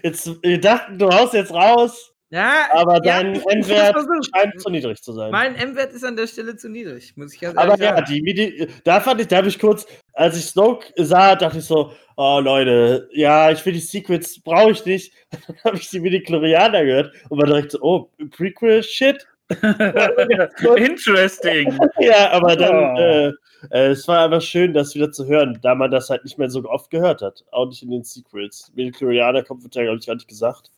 Jetzt, 0.02 0.30
wir 0.42 0.60
dachten, 0.60 0.98
du 0.98 1.08
haust 1.08 1.32
jetzt 1.32 1.52
raus, 1.52 2.12
Ja, 2.28 2.66
aber 2.72 2.94
ja, 2.96 3.22
dein 3.22 3.36
hab's 3.36 3.46
M-Wert 3.54 3.96
scheint 4.34 4.60
zu 4.60 4.68
niedrig 4.68 5.02
zu 5.02 5.12
sein. 5.12 5.30
Mein 5.30 5.54
M-Wert 5.56 5.92
ist 5.94 6.04
an 6.04 6.14
der 6.16 6.26
Stelle 6.26 6.56
zu 6.56 6.68
niedrig, 6.68 7.16
muss 7.16 7.32
ich 7.32 7.40
ganz 7.40 7.56
Aber 7.56 7.78
ja, 7.78 7.94
sagen. 7.96 8.06
die 8.10 8.20
Midi 8.20 8.68
da 8.84 9.00
fand 9.00 9.20
ich, 9.22 9.28
da 9.28 9.36
habe 9.36 9.48
ich 9.48 9.58
kurz, 9.58 9.86
als 10.12 10.36
ich 10.36 10.44
Snoke 10.44 10.86
sah, 10.96 11.36
dachte 11.36 11.58
ich 11.58 11.64
so, 11.64 11.92
oh 12.16 12.40
Leute, 12.42 13.08
ja, 13.12 13.50
ich 13.50 13.64
will 13.64 13.72
die 13.72 13.80
Secrets, 13.80 14.40
brauche 14.42 14.72
ich 14.72 14.84
nicht. 14.84 15.12
Dann 15.46 15.56
habe 15.64 15.76
ich 15.78 15.88
die 15.88 16.00
Midi-Chlorianer 16.00 16.84
gehört 16.84 17.14
und 17.30 17.38
war 17.38 17.46
direkt 17.46 17.72
so, 17.72 17.80
oh, 17.80 18.10
Prequel-Shit. 18.36 19.26
Interesting. 20.76 21.78
Ja, 22.00 22.30
aber 22.32 22.56
dann, 22.56 22.74
Oh. 22.74 22.98
äh, 22.98 23.28
äh, 23.70 23.86
es 23.90 24.06
war 24.08 24.24
einfach 24.24 24.42
schön, 24.42 24.72
das 24.74 24.94
wieder 24.94 25.10
zu 25.12 25.26
hören, 25.26 25.58
da 25.62 25.74
man 25.74 25.90
das 25.90 26.10
halt 26.10 26.24
nicht 26.24 26.38
mehr 26.38 26.50
so 26.50 26.64
oft 26.64 26.90
gehört 26.90 27.22
hat. 27.22 27.44
Auch 27.52 27.66
nicht 27.68 27.82
in 27.82 27.90
den 27.90 28.04
Sequels. 28.04 28.72
Midichlorianer 28.74 29.42
kommt, 29.44 29.62
wird 29.62 29.74
ja, 29.74 29.82
glaube 29.84 29.98
ich, 29.98 30.06
gar 30.06 30.14
nicht 30.14 30.28
gesagt. 30.28 30.70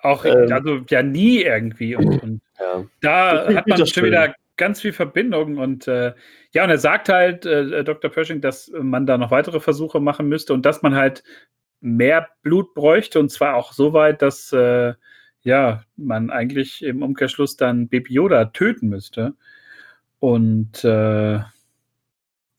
Auch, 0.00 0.24
Ähm. 0.24 0.52
also 0.52 0.80
ja 0.88 1.02
nie 1.02 1.42
irgendwie. 1.42 1.96
Und, 1.96 2.22
und 2.22 2.40
Ja. 2.60 2.84
da 3.00 3.54
hat 3.54 3.66
man 3.66 3.78
schon 3.78 3.86
schön. 3.86 4.04
wieder 4.04 4.34
ganz 4.56 4.80
viel 4.80 4.92
Verbindung 4.92 5.58
und 5.58 5.88
äh, 5.88 6.12
ja, 6.52 6.62
und 6.62 6.70
er 6.70 6.78
sagt 6.78 7.08
halt, 7.08 7.44
äh, 7.44 7.82
Dr. 7.82 8.08
Pershing, 8.10 8.40
dass 8.40 8.70
man 8.80 9.04
da 9.06 9.18
noch 9.18 9.32
weitere 9.32 9.58
Versuche 9.58 9.98
machen 9.98 10.28
müsste 10.28 10.54
und 10.54 10.64
dass 10.64 10.82
man 10.82 10.94
halt 10.94 11.24
mehr 11.80 12.28
Blut 12.42 12.72
bräuchte 12.74 13.18
und 13.18 13.30
zwar 13.30 13.56
auch 13.56 13.72
so 13.72 13.92
weit, 13.92 14.22
dass 14.22 14.52
äh, 14.52 14.94
ja, 15.44 15.84
man 15.96 16.30
eigentlich 16.30 16.82
im 16.82 17.02
Umkehrschluss 17.02 17.56
dann 17.56 17.88
Baby 17.88 18.14
Yoda 18.14 18.46
töten 18.46 18.88
müsste. 18.88 19.34
Und 20.18 20.82
äh, 20.84 21.40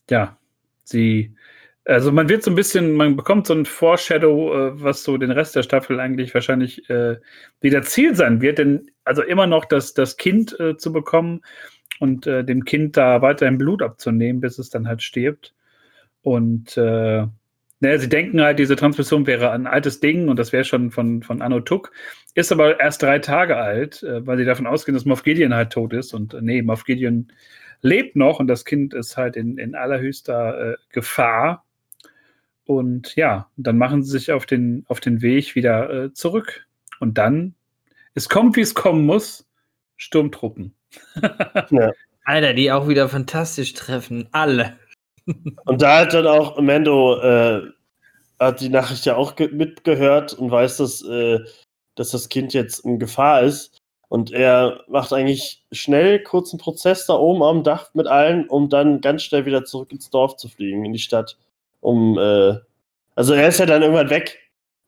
ja, 0.10 0.38
sie, 0.84 1.36
also 1.84 2.12
man 2.12 2.30
wird 2.30 2.44
so 2.44 2.52
ein 2.52 2.56
bisschen, 2.56 2.94
man 2.94 3.16
bekommt 3.16 3.48
so 3.48 3.56
ein 3.56 3.66
Foreshadow, 3.66 4.54
äh, 4.54 4.82
was 4.84 5.04
so 5.04 5.18
den 5.18 5.32
Rest 5.32 5.56
der 5.56 5.64
Staffel 5.64 6.00
eigentlich 6.00 6.34
wahrscheinlich 6.36 6.88
äh, 6.90 7.18
wieder 7.60 7.82
Ziel 7.82 8.16
sein 8.16 8.42
wird, 8.42 8.60
denn 8.60 8.92
also 9.04 9.24
immer 9.24 9.48
noch 9.48 9.66
das, 9.66 9.96
das 9.96 10.18
Kind 10.18 10.60
äh, 10.60 10.78
zu 10.78 10.94
bekommen 10.94 11.42
und 12.00 12.28
äh, 12.28 12.44
dem 12.44 12.66
Kind 12.66 12.98
da 12.98 13.22
weiterhin 13.24 13.58
Blut 13.58 13.82
abzunehmen, 13.82 14.42
bis 14.42 14.60
es 14.60 14.70
dann 14.70 14.88
halt 14.88 15.02
stirbt. 15.02 15.56
Und 16.22 16.78
äh, 16.78 17.26
naja, 17.80 18.00
sie 18.00 18.10
denken 18.10 18.42
halt, 18.42 18.60
diese 18.60 18.76
Transmission 18.76 19.28
wäre 19.28 19.52
ein 19.52 19.68
altes 19.68 20.00
Ding 20.00 20.30
und 20.30 20.38
das 20.38 20.54
wäre 20.54 20.64
schon 20.64 20.92
von, 20.92 21.24
von 21.24 21.42
Anno 21.42 21.60
Tuck, 21.60 21.92
ist 22.34 22.52
aber 22.52 22.80
erst 22.80 23.02
drei 23.02 23.20
Tage 23.20 23.58
alt, 23.58 24.02
äh, 24.04 24.26
weil 24.26 24.38
sie 24.38 24.46
davon 24.46 24.68
ausgehen, 24.68 24.94
dass 24.94 25.06
Moff 25.06 25.24
Gideon 25.24 25.54
halt 25.54 25.72
tot 25.72 25.94
ist. 25.94 26.14
Und 26.14 26.34
äh, 26.34 26.42
nee, 26.42 26.62
Moff 26.62 26.86
Gideon 26.86 27.28
lebt 27.82 28.16
noch 28.16 28.40
und 28.40 28.48
das 28.48 28.66
Kind 28.66 28.94
ist 28.94 29.18
halt 29.18 29.36
in, 29.36 29.58
in 29.58 29.76
allerhöchster 29.76 30.74
äh, 30.74 30.76
Gefahr. 30.90 31.66
Und 32.66 33.16
ja, 33.16 33.50
dann 33.58 33.78
machen 33.78 34.04
sie 34.04 34.12
sich 34.12 34.32
auf 34.32 34.46
den, 34.46 34.86
auf 34.88 35.00
den 35.00 35.22
Weg 35.22 35.56
wieder 35.56 36.06
äh, 36.06 36.14
zurück. 36.14 36.66
Und 37.00 37.18
dann, 37.18 37.56
es 38.14 38.30
kommt, 38.30 38.56
wie 38.56 38.62
es 38.62 38.74
kommen 38.74 39.06
muss, 39.06 39.48
Sturmtruppen. 39.98 40.74
Alter, 42.24 42.54
die 42.54 42.72
auch 42.72 42.88
wieder 42.88 43.08
fantastisch 43.08 43.74
treffen. 43.74 44.28
Alle. 44.32 44.80
Und 45.66 45.82
da 45.82 46.00
hat 46.00 46.14
dann 46.14 46.28
auch 46.28 46.60
Mando 46.60 47.20
äh, 47.20 47.62
hat 48.40 48.62
die 48.62 48.70
Nachricht 48.70 49.06
ja 49.06 49.16
auch 49.16 49.36
ge- 49.36 49.52
mitgehört 49.52 50.34
und 50.34 50.52
weiß, 50.52 50.78
dass, 50.78 51.02
äh, 51.04 51.40
dass 51.96 52.12
das 52.12 52.30
Kind 52.30 52.54
jetzt 52.54 52.80
in 52.86 53.00
Gefahr 53.00 53.44
ist. 53.44 53.78
Und 54.08 54.32
er 54.32 54.82
macht 54.88 55.12
eigentlich 55.14 55.64
schnell 55.72 56.22
kurzen 56.22 56.60
Prozess 56.60 57.06
da 57.08 57.16
oben 57.16 57.42
am 57.44 57.64
Dach 57.64 57.90
mit 57.94 58.08
allen, 58.08 58.48
um 58.48 58.70
dann 58.70 59.02
ganz 59.02 59.24
schnell 59.24 59.46
wieder 59.46 59.66
zurück 59.66 59.92
ins 59.92 60.10
Dorf 60.10 60.38
zu 60.38 60.48
fliegen, 60.48 60.86
in 60.86 60.94
die 60.94 61.00
Stadt. 61.00 61.38
Um, 61.82 62.18
äh, 62.18 62.56
also 63.16 63.34
er 63.34 63.48
ist 63.48 63.60
ja 63.60 63.66
dann 63.66 63.82
irgendwann 63.82 64.10
weg, 64.10 64.40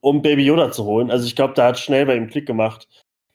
um 0.02 0.22
Baby 0.22 0.46
Yoda 0.46 0.72
zu 0.72 0.86
holen. 0.86 1.10
Also 1.12 1.26
ich 1.26 1.36
glaube, 1.36 1.54
da 1.56 1.68
hat 1.68 1.80
schnell 1.80 2.06
bei 2.06 2.16
ihm 2.16 2.30
Klick 2.30 2.46
gemacht, 2.46 2.88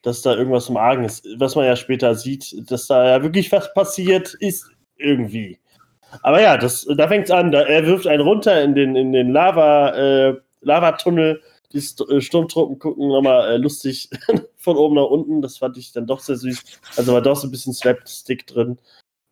dass 0.02 0.22
da 0.22 0.34
irgendwas 0.34 0.68
im 0.68 0.76
Argen 0.76 1.04
ist. 1.04 1.26
Was 1.38 1.56
man 1.56 1.64
ja 1.66 1.76
später 1.76 2.14
sieht, 2.14 2.70
dass 2.70 2.86
da 2.86 3.08
ja 3.08 3.22
wirklich 3.22 3.50
was 3.50 3.72
passiert 3.74 4.34
ist, 4.34 4.70
irgendwie. 4.96 5.58
Aber 6.22 6.40
ja, 6.40 6.56
das, 6.56 6.86
da 6.96 7.08
fängt's 7.08 7.30
an. 7.30 7.52
Da, 7.52 7.62
er 7.62 7.86
wirft 7.86 8.06
einen 8.06 8.22
runter 8.22 8.62
in 8.62 8.74
den, 8.74 8.96
in 8.96 9.12
den 9.12 9.30
Lava, 9.30 9.90
äh, 9.90 10.34
Lavatunnel. 10.60 11.40
Die 11.72 11.80
St 11.80 12.02
äh, 12.10 12.20
Sturmtruppen 12.20 12.78
gucken 12.78 13.08
nochmal 13.08 13.52
äh, 13.52 13.56
lustig 13.56 14.10
von 14.56 14.76
oben 14.76 14.96
nach 14.96 15.06
unten. 15.06 15.40
Das 15.40 15.58
fand 15.58 15.76
ich 15.78 15.92
dann 15.92 16.06
doch 16.06 16.20
sehr 16.20 16.36
süß. 16.36 16.80
Also 16.96 17.14
war 17.14 17.22
doch 17.22 17.36
so 17.36 17.48
ein 17.48 17.50
bisschen 17.50 17.72
Slapstick 17.72 18.46
drin. 18.46 18.78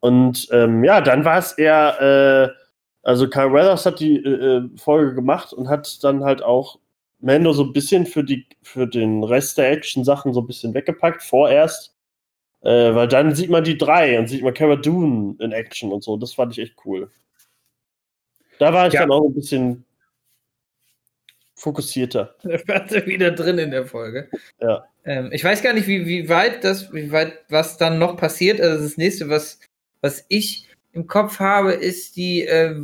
Und 0.01 0.49
ähm, 0.51 0.83
ja, 0.83 1.01
dann 1.01 1.25
war 1.25 1.39
es 1.39 1.53
eher, 1.53 2.01
äh, 2.01 2.61
also 3.03 3.29
Carl 3.29 3.53
Weathers 3.53 3.85
hat 3.85 4.01
die 4.01 4.17
äh, 4.17 4.57
äh, 4.57 4.69
Folge 4.77 5.15
gemacht 5.15 5.53
und 5.53 5.69
hat 5.69 6.03
dann 6.03 6.25
halt 6.25 6.43
auch 6.43 6.79
Mando 7.21 7.53
so 7.53 7.65
ein 7.65 7.73
bisschen 7.75 8.07
für, 8.07 8.25
die, 8.25 8.47
für 8.63 8.87
den 8.87 9.23
Rest 9.23 9.59
der 9.59 9.71
Action-Sachen 9.71 10.33
so 10.33 10.41
ein 10.41 10.47
bisschen 10.47 10.73
weggepackt, 10.73 11.23
vorerst. 11.23 11.95
Äh, 12.63 12.95
weil 12.95 13.09
dann 13.09 13.35
sieht 13.35 13.51
man 13.51 13.65
die 13.65 13.79
drei 13.79 14.19
und 14.19 14.29
sieht 14.29 14.43
man 14.43 14.53
Cara 14.55 14.77
Dune 14.77 15.37
in 15.39 15.53
Action 15.53 15.93
und 15.93 16.05
so. 16.05 16.17
Das 16.17 16.35
fand 16.35 16.53
ich 16.53 16.59
echt 16.59 16.75
cool. 16.85 17.11
Da 18.59 18.73
war 18.73 18.87
ich 18.89 18.93
Ja. 18.95 19.01
dann 19.01 19.11
auch 19.13 19.25
ein 19.25 19.35
bisschen 19.35 19.85
fokussierter. 21.57 22.35
Da 22.43 22.59
warst 22.69 22.95
du 22.95 23.07
wieder 23.07 23.31
drin 23.31 23.59
in 23.59 23.71
der 23.71 23.87
Folge. 23.87 24.29
Ja. 24.61 24.85
Ähm, 25.05 25.31
ich 25.33 25.43
weiß 25.45 25.63
gar 25.63 25.73
nicht, 25.73 25.87
wie, 25.87 26.07
wie 26.07 26.29
weit 26.29 26.63
das, 26.65 26.93
wie 26.93 27.11
weit 27.13 27.39
was 27.49 27.79
dann 27.79 27.99
noch 27.99 28.17
passiert. 28.17 28.61
Also 28.61 28.83
das 28.85 28.97
nächste, 28.99 29.29
was, 29.31 29.59
was 30.03 30.25
ich 30.29 30.69
im 30.93 31.07
Kopf 31.07 31.39
habe, 31.41 31.73
ist, 31.73 32.17
die, 32.17 32.43
äh, 32.47 32.75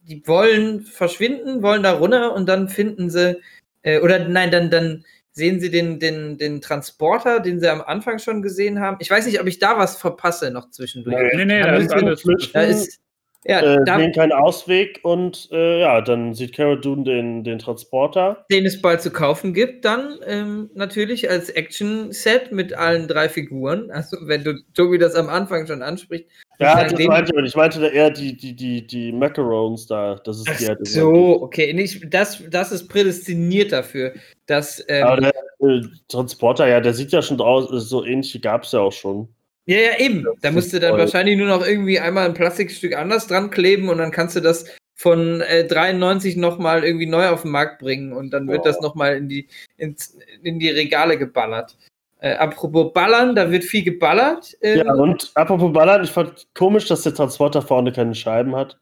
die 0.00 0.26
wollen 0.26 0.82
verschwinden, 0.82 1.62
wollen 1.62 1.82
da 1.82 1.92
runter 1.92 2.34
und 2.34 2.46
dann 2.46 2.68
finden 2.68 3.10
sie, 3.10 3.40
äh, 3.82 4.00
oder 4.00 4.28
nein, 4.28 4.50
dann, 4.50 4.70
dann 4.70 5.04
sehen 5.34 5.60
sie 5.60 5.70
den, 5.70 5.98
den, 5.98 6.38
den 6.38 6.60
Transporter, 6.60 7.40
den 7.40 7.60
sie 7.60 7.70
am 7.70 7.82
Anfang 7.82 8.18
schon 8.18 8.40
gesehen 8.40 8.80
haben. 8.80 8.96
Ich 9.00 9.10
weiß 9.10 9.26
nicht, 9.26 9.40
ob 9.40 9.46
ich 9.46 9.58
da 9.58 9.76
was 9.78 9.96
verpasse 9.96 10.50
noch 10.50 10.70
zwischendurch. 10.70 11.16
Nee. 11.16 11.36
Nee, 11.36 11.44
nee, 11.44 11.62
Da 11.62 11.72
das 11.72 11.84
ist 11.84 11.92
alles. 11.92 12.22
flüchten. 12.22 12.52
Da 12.54 12.62
ist, 12.62 13.00
ja, 13.46 13.60
äh, 13.60 13.84
da, 13.84 13.98
sehen 13.98 14.12
keinen 14.12 14.32
Ausweg 14.32 15.00
und 15.02 15.48
äh, 15.52 15.80
ja, 15.80 16.00
dann 16.00 16.34
sieht 16.34 16.54
Cara 16.54 16.76
Dune 16.76 17.04
den, 17.04 17.44
den 17.44 17.58
Transporter. 17.58 18.46
den 18.50 18.64
es 18.64 18.80
bald 18.80 19.02
zu 19.02 19.10
kaufen 19.10 19.52
gibt, 19.52 19.84
dann 19.84 20.18
ähm, 20.24 20.70
natürlich 20.74 21.28
als 21.28 21.50
Action-Set 21.50 22.52
mit 22.52 22.72
allen 22.72 23.06
drei 23.06 23.28
Figuren. 23.28 23.90
Also 23.90 24.16
wenn 24.22 24.44
du 24.44 24.54
Tobi 24.72 24.98
das 24.98 25.14
am 25.14 25.28
Anfang 25.28 25.66
schon 25.66 25.82
anspricht. 25.82 26.26
Ja, 26.58 26.84
das 26.84 26.98
meinte 27.00 27.32
ich. 27.36 27.44
Ich 27.46 27.56
meinte 27.56 27.80
da 27.80 27.88
eher 27.88 28.10
die, 28.10 28.36
die, 28.36 28.54
die, 28.54 28.86
die 28.86 29.12
Macarons 29.12 29.86
da. 29.86 30.16
Das 30.24 30.38
ist 30.38 30.60
die 30.60 30.68
halt 30.68 30.86
so, 30.86 31.42
okay. 31.42 31.72
Nicht, 31.72 32.12
das, 32.12 32.42
das 32.48 32.72
ist 32.72 32.88
prädestiniert 32.88 33.72
dafür, 33.72 34.14
dass. 34.46 34.84
Ähm, 34.88 35.04
Aber 35.04 35.20
der 35.20 35.34
äh, 35.60 35.82
Transporter, 36.08 36.68
ja, 36.68 36.80
der 36.80 36.94
sieht 36.94 37.12
ja 37.12 37.22
schon 37.22 37.40
aus, 37.40 37.70
äh, 37.72 37.80
so 37.80 38.04
ähnliche 38.04 38.40
gab 38.40 38.64
es 38.64 38.72
ja 38.72 38.80
auch 38.80 38.92
schon. 38.92 39.28
ja, 39.66 39.78
ja, 39.78 39.98
eben. 39.98 40.26
Da 40.42 40.50
musst 40.50 40.72
du 40.72 40.80
dann 40.80 40.90
voll. 40.90 41.00
wahrscheinlich 41.00 41.36
nur 41.36 41.48
noch 41.48 41.66
irgendwie 41.66 41.98
einmal 41.98 42.26
ein 42.26 42.34
Plastikstück 42.34 42.96
anders 42.96 43.26
dran 43.26 43.50
kleben 43.50 43.88
und 43.88 43.98
dann 43.98 44.10
kannst 44.10 44.36
du 44.36 44.40
das 44.40 44.66
von 44.94 45.40
äh, 45.40 45.66
93 45.66 46.36
nochmal 46.36 46.84
irgendwie 46.84 47.06
neu 47.06 47.28
auf 47.28 47.42
den 47.42 47.50
Markt 47.50 47.80
bringen 47.80 48.12
und 48.12 48.30
dann 48.30 48.46
wird 48.46 48.62
Boah. 48.62 48.68
das 48.68 48.80
nochmal 48.80 49.16
in 49.16 49.28
die, 49.28 49.48
ins, 49.76 50.16
in 50.42 50.60
die 50.60 50.70
Regale 50.70 51.18
geballert. 51.18 51.76
Äh, 52.24 52.36
apropos 52.36 52.90
Ballern, 52.94 53.34
da 53.34 53.50
wird 53.50 53.64
viel 53.64 53.82
geballert. 53.84 54.56
Ähm, 54.62 54.86
Ja, 54.86 54.94
und 54.94 55.30
apropos 55.34 55.72
Ballern, 55.74 56.04
ich 56.04 56.10
fand 56.10 56.46
komisch, 56.54 56.86
dass 56.88 57.02
der 57.02 57.12
Transporter 57.14 57.60
vorne 57.60 57.92
keine 57.92 58.14
Scheiben 58.14 58.56
hat. 58.56 58.78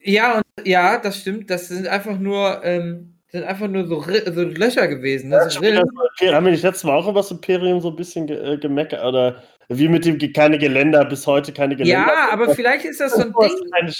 Ja, 0.00 0.36
und 0.36 0.66
ja, 0.66 0.98
das 0.98 1.18
stimmt. 1.20 1.48
Das 1.48 1.68
sind 1.68 1.86
einfach 1.86 2.18
nur, 2.18 2.62
ähm, 2.62 3.14
sind 3.28 3.44
einfach 3.44 3.68
nur 3.68 3.86
so, 3.86 4.02
so 4.02 4.42
Löcher 4.42 4.86
gewesen. 4.86 5.30
Ja, 5.30 5.44
Das 5.44 5.58
wieder 5.60 5.68
Rillen. 5.82 5.90
so, 6.20 6.26
haben 6.34 6.44
wir 6.44 6.52
nicht 6.52 6.62
letztes 6.62 6.84
Mal 6.84 6.94
auch 6.98 7.08
über 7.08 7.20
das 7.20 7.30
Imperium 7.30 7.80
so 7.80 7.88
ein 7.88 7.96
bisschen 7.96 8.26
ge 8.26 8.36
äh, 8.54 8.58
gemeckert? 8.58 9.02
Oder 9.02 9.42
wie 9.68 9.88
mit 9.88 10.04
dem 10.04 10.18
keine 10.34 10.58
Geländer, 10.58 11.06
bis 11.06 11.26
heute 11.26 11.52
keine 11.54 11.74
Geländer. 11.74 12.06
Ja, 12.06 12.28
aber 12.32 12.54
vielleicht 12.54 12.84
ist 12.84 13.00
das 13.00 13.14
so 13.14 13.22
ein 13.22 13.32
Ding. 13.40 13.92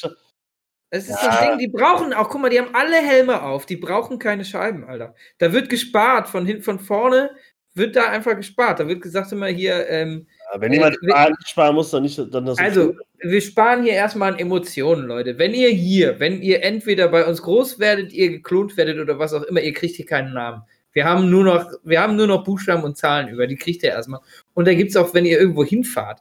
Es 0.95 1.09
ist 1.09 1.11
Ja. 1.11 1.17
so 1.17 1.29
ein 1.39 1.49
Ding, 1.49 1.59
die 1.59 1.69
brauchen 1.69 2.13
auch, 2.13 2.29
guck 2.29 2.43
mal, 2.43 2.51
die 2.51 2.59
haben 2.61 2.75
alle 2.75 2.97
Helme 2.97 3.41
auf, 3.43 3.65
die 3.65 3.77
brauchen 3.77 4.19
keine 4.19 4.45
Scheiben, 4.45 4.85
Alter. 4.85 5.15
Da 5.39 5.55
wird 5.55 5.71
gespart, 5.71 6.29
von 6.29 6.45
hinten, 6.45 6.65
von 6.65 6.79
vorne 6.81 7.31
wird 7.75 7.97
da 7.97 8.11
einfach 8.11 8.37
gespart. 8.37 8.81
Da 8.81 8.89
wird 8.89 9.01
gesagt 9.03 9.33
immer 9.33 9.47
hier, 9.47 9.89
ähm, 9.89 10.27
Ja, 10.53 10.61
wenn 10.61 10.73
jemand 10.73 10.97
Äh, 11.03 11.31
sparen, 11.47 11.75
muss, 11.75 11.91
dann 11.91 12.03
nicht 12.03 12.19
dann 12.19 12.45
das. 12.47 12.59
also, 12.59 12.95
wir 13.21 13.41
sparen 13.41 13.83
hier 13.85 13.93
erstmal 13.95 14.33
an 14.33 14.39
Emotionen, 14.39 15.07
Leute. 15.07 15.39
Wenn 15.39 15.55
ihr 15.55 15.71
hier, 15.71 16.21
wenn 16.21 16.43
ihr 16.43 16.63
entweder 16.63 17.09
bei 17.09 17.25
uns 17.25 17.41
groß 17.43 17.79
werdet, 17.79 18.13
ihr 18.13 18.31
geklont 18.31 18.77
werdet 18.77 18.99
oder 18.99 19.19
was 19.19 19.33
auch 19.33 19.43
immer, 19.45 19.61
ihr 19.61 19.73
kriegt 19.73 19.97
hier 19.97 20.07
keinen 20.07 20.35
Namen. 20.35 20.63
Wir 20.93 21.05
haben 21.07 21.31
nur 21.31 21.45
noch, 21.45 21.71
wir 21.85 22.01
haben 22.03 22.17
nur 22.17 22.27
noch 22.27 22.45
Buchstaben 22.45 22.83
und 22.83 22.99
Zahlen 22.99 23.29
über, 23.29 23.47
die 23.47 23.57
kriegt 23.57 23.83
ihr 23.83 23.91
erstmal. 23.91 24.21
Und 24.55 24.67
da 24.67 24.75
gibt 24.75 24.91
es 24.91 24.97
auch, 24.97 25.15
wenn 25.15 25.25
ihr 25.25 25.39
irgendwo 25.41 25.65
hinfahrt, 25.65 26.21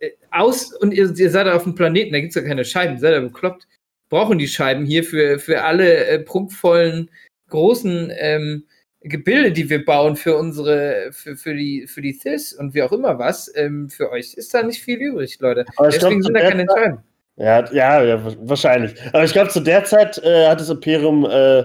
äh, 0.00 0.10
aus 0.30 0.74
und 0.74 0.92
ihr, 0.92 1.10
ihr 1.16 1.30
seid 1.30 1.46
auf 1.48 1.62
dem 1.64 1.74
Planeten, 1.74 2.12
da 2.12 2.20
gibt 2.20 2.30
es 2.30 2.42
ja 2.42 2.46
keine 2.46 2.64
Scheiben, 2.64 2.98
seid 2.98 3.14
ihr 3.14 3.20
bekloppt. 3.22 3.66
Brauchen 4.10 4.38
die 4.38 4.48
Scheiben 4.48 4.84
hier 4.84 5.04
für, 5.04 5.38
für 5.38 5.62
alle 5.62 6.04
äh, 6.06 6.18
prunkvollen, 6.18 7.10
großen 7.48 8.12
ähm, 8.18 8.64
Gebilde, 9.02 9.52
die 9.52 9.70
wir 9.70 9.84
bauen 9.84 10.14
für 10.14 10.36
unsere, 10.36 11.08
für, 11.12 11.36
für 11.36 11.54
die, 11.54 11.86
für 11.86 12.02
die 12.02 12.18
Thys 12.18 12.52
und 12.52 12.74
wie 12.74 12.82
auch 12.82 12.92
immer 12.92 13.18
was, 13.18 13.50
ähm, 13.56 13.88
für 13.88 14.10
euch 14.10 14.34
ist 14.34 14.52
da 14.52 14.62
nicht 14.62 14.82
viel 14.82 14.98
übrig, 14.98 15.38
Leute. 15.40 15.64
Aber 15.76 15.88
Deswegen 15.88 16.20
glaub, 16.20 16.22
sind 16.24 16.34
da 16.34 16.40
keine 16.50 16.66
Scheiben. 16.70 16.98
Ja, 17.36 17.72
ja, 17.72 18.02
ja, 18.02 18.24
wa- 18.24 18.36
wahrscheinlich. 18.40 18.94
Aber 19.12 19.24
ich 19.24 19.32
glaube, 19.32 19.48
zu 19.48 19.60
der 19.60 19.84
Zeit 19.84 20.18
äh, 20.18 20.48
hat 20.48 20.60
das 20.60 20.68
Imperium, 20.68 21.24
äh, 21.24 21.64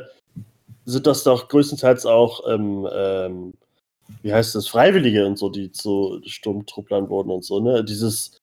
sind 0.86 1.06
das 1.06 1.24
doch 1.24 1.50
größtenteils 1.50 2.06
auch, 2.06 2.48
ähm, 2.50 2.88
ähm, 2.94 3.54
wie 4.22 4.32
heißt 4.32 4.56
das, 4.56 4.68
Freiwillige 4.70 5.26
und 5.26 5.38
so, 5.38 5.50
die 5.50 5.72
zu 5.72 6.22
Sturmtrupplern 6.26 7.10
wurden 7.10 7.32
und 7.32 7.44
so, 7.44 7.60
ne? 7.60 7.84
Dieses, 7.84 8.40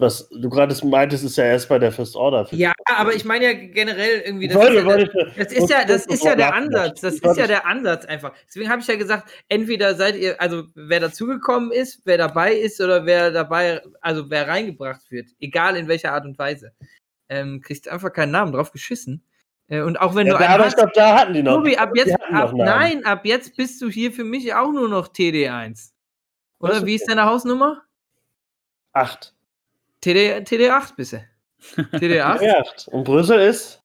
Was 0.00 0.30
du 0.30 0.48
gerade 0.48 0.74
meintest, 0.86 1.24
ist 1.24 1.36
ja 1.36 1.44
erst 1.44 1.68
bei 1.68 1.78
der 1.78 1.92
First 1.92 2.16
Order. 2.16 2.48
Ja, 2.52 2.72
aber 2.86 3.14
ich 3.14 3.26
meine 3.26 3.44
ja 3.44 3.52
generell 3.52 4.22
irgendwie. 4.24 4.48
Das 4.48 4.56
Wollte, 4.56 4.76
ist 4.76 4.80
ja, 4.80 4.86
wollte 4.86 5.10
das, 5.36 5.36
das 5.36 5.52
ist 5.52 5.70
ja, 5.70 5.84
das 5.84 6.06
ist 6.06 6.24
ja 6.24 6.34
der 6.34 6.54
Ansatz. 6.54 7.00
Das 7.02 7.14
ist 7.16 7.36
ja 7.36 7.46
der 7.46 7.66
Ansatz 7.66 8.06
einfach. 8.06 8.32
Deswegen 8.46 8.70
habe 8.70 8.80
ich 8.80 8.86
ja 8.86 8.96
gesagt, 8.96 9.30
entweder 9.50 9.94
seid 9.94 10.16
ihr, 10.16 10.40
also 10.40 10.64
wer 10.74 11.00
dazugekommen 11.00 11.70
ist, 11.70 12.00
wer 12.06 12.16
dabei 12.16 12.54
ist 12.54 12.80
oder 12.80 13.04
wer 13.04 13.30
dabei, 13.30 13.82
also 14.00 14.30
wer 14.30 14.48
reingebracht 14.48 15.10
wird, 15.10 15.28
egal 15.38 15.76
in 15.76 15.86
welcher 15.86 16.14
Art 16.14 16.24
und 16.24 16.38
Weise, 16.38 16.72
ähm, 17.28 17.60
kriegst 17.60 17.86
einfach 17.86 18.12
keinen 18.12 18.30
Namen 18.30 18.52
drauf 18.52 18.72
geschissen. 18.72 19.22
Äh, 19.68 19.82
Und 19.82 20.00
auch 20.00 20.14
wenn 20.14 20.26
Ja, 20.26 20.38
du 20.38 20.48
aber 20.48 20.66
ich 20.66 20.76
glaube, 20.76 20.92
da 20.94 21.18
hatten 21.18 21.34
die 21.34 21.42
noch. 21.42 21.56
Tobi, 21.56 21.76
ab 21.76 21.90
jetzt, 21.94 22.16
ab, 22.32 22.52
nein, 22.54 23.04
ab 23.04 23.26
jetzt 23.26 23.54
bist 23.54 23.82
du 23.82 23.90
hier 23.90 24.12
für 24.12 24.24
mich 24.24 24.54
auch 24.54 24.72
nur 24.72 24.88
noch 24.88 25.08
TD1. 25.08 25.90
Oder 26.58 26.86
wie 26.86 26.94
ist 26.94 27.06
deine 27.06 27.26
Hausnummer? 27.26 27.82
Acht. 28.92 29.34
TD, 30.00 30.44
TD8 30.46 30.96
bist 30.96 31.12
du. 31.12 31.24
TD8? 31.76 32.42
Ja, 32.42 32.60
acht. 32.60 32.88
Und 32.88 33.04
Brüssel 33.04 33.40
ist. 33.40 33.82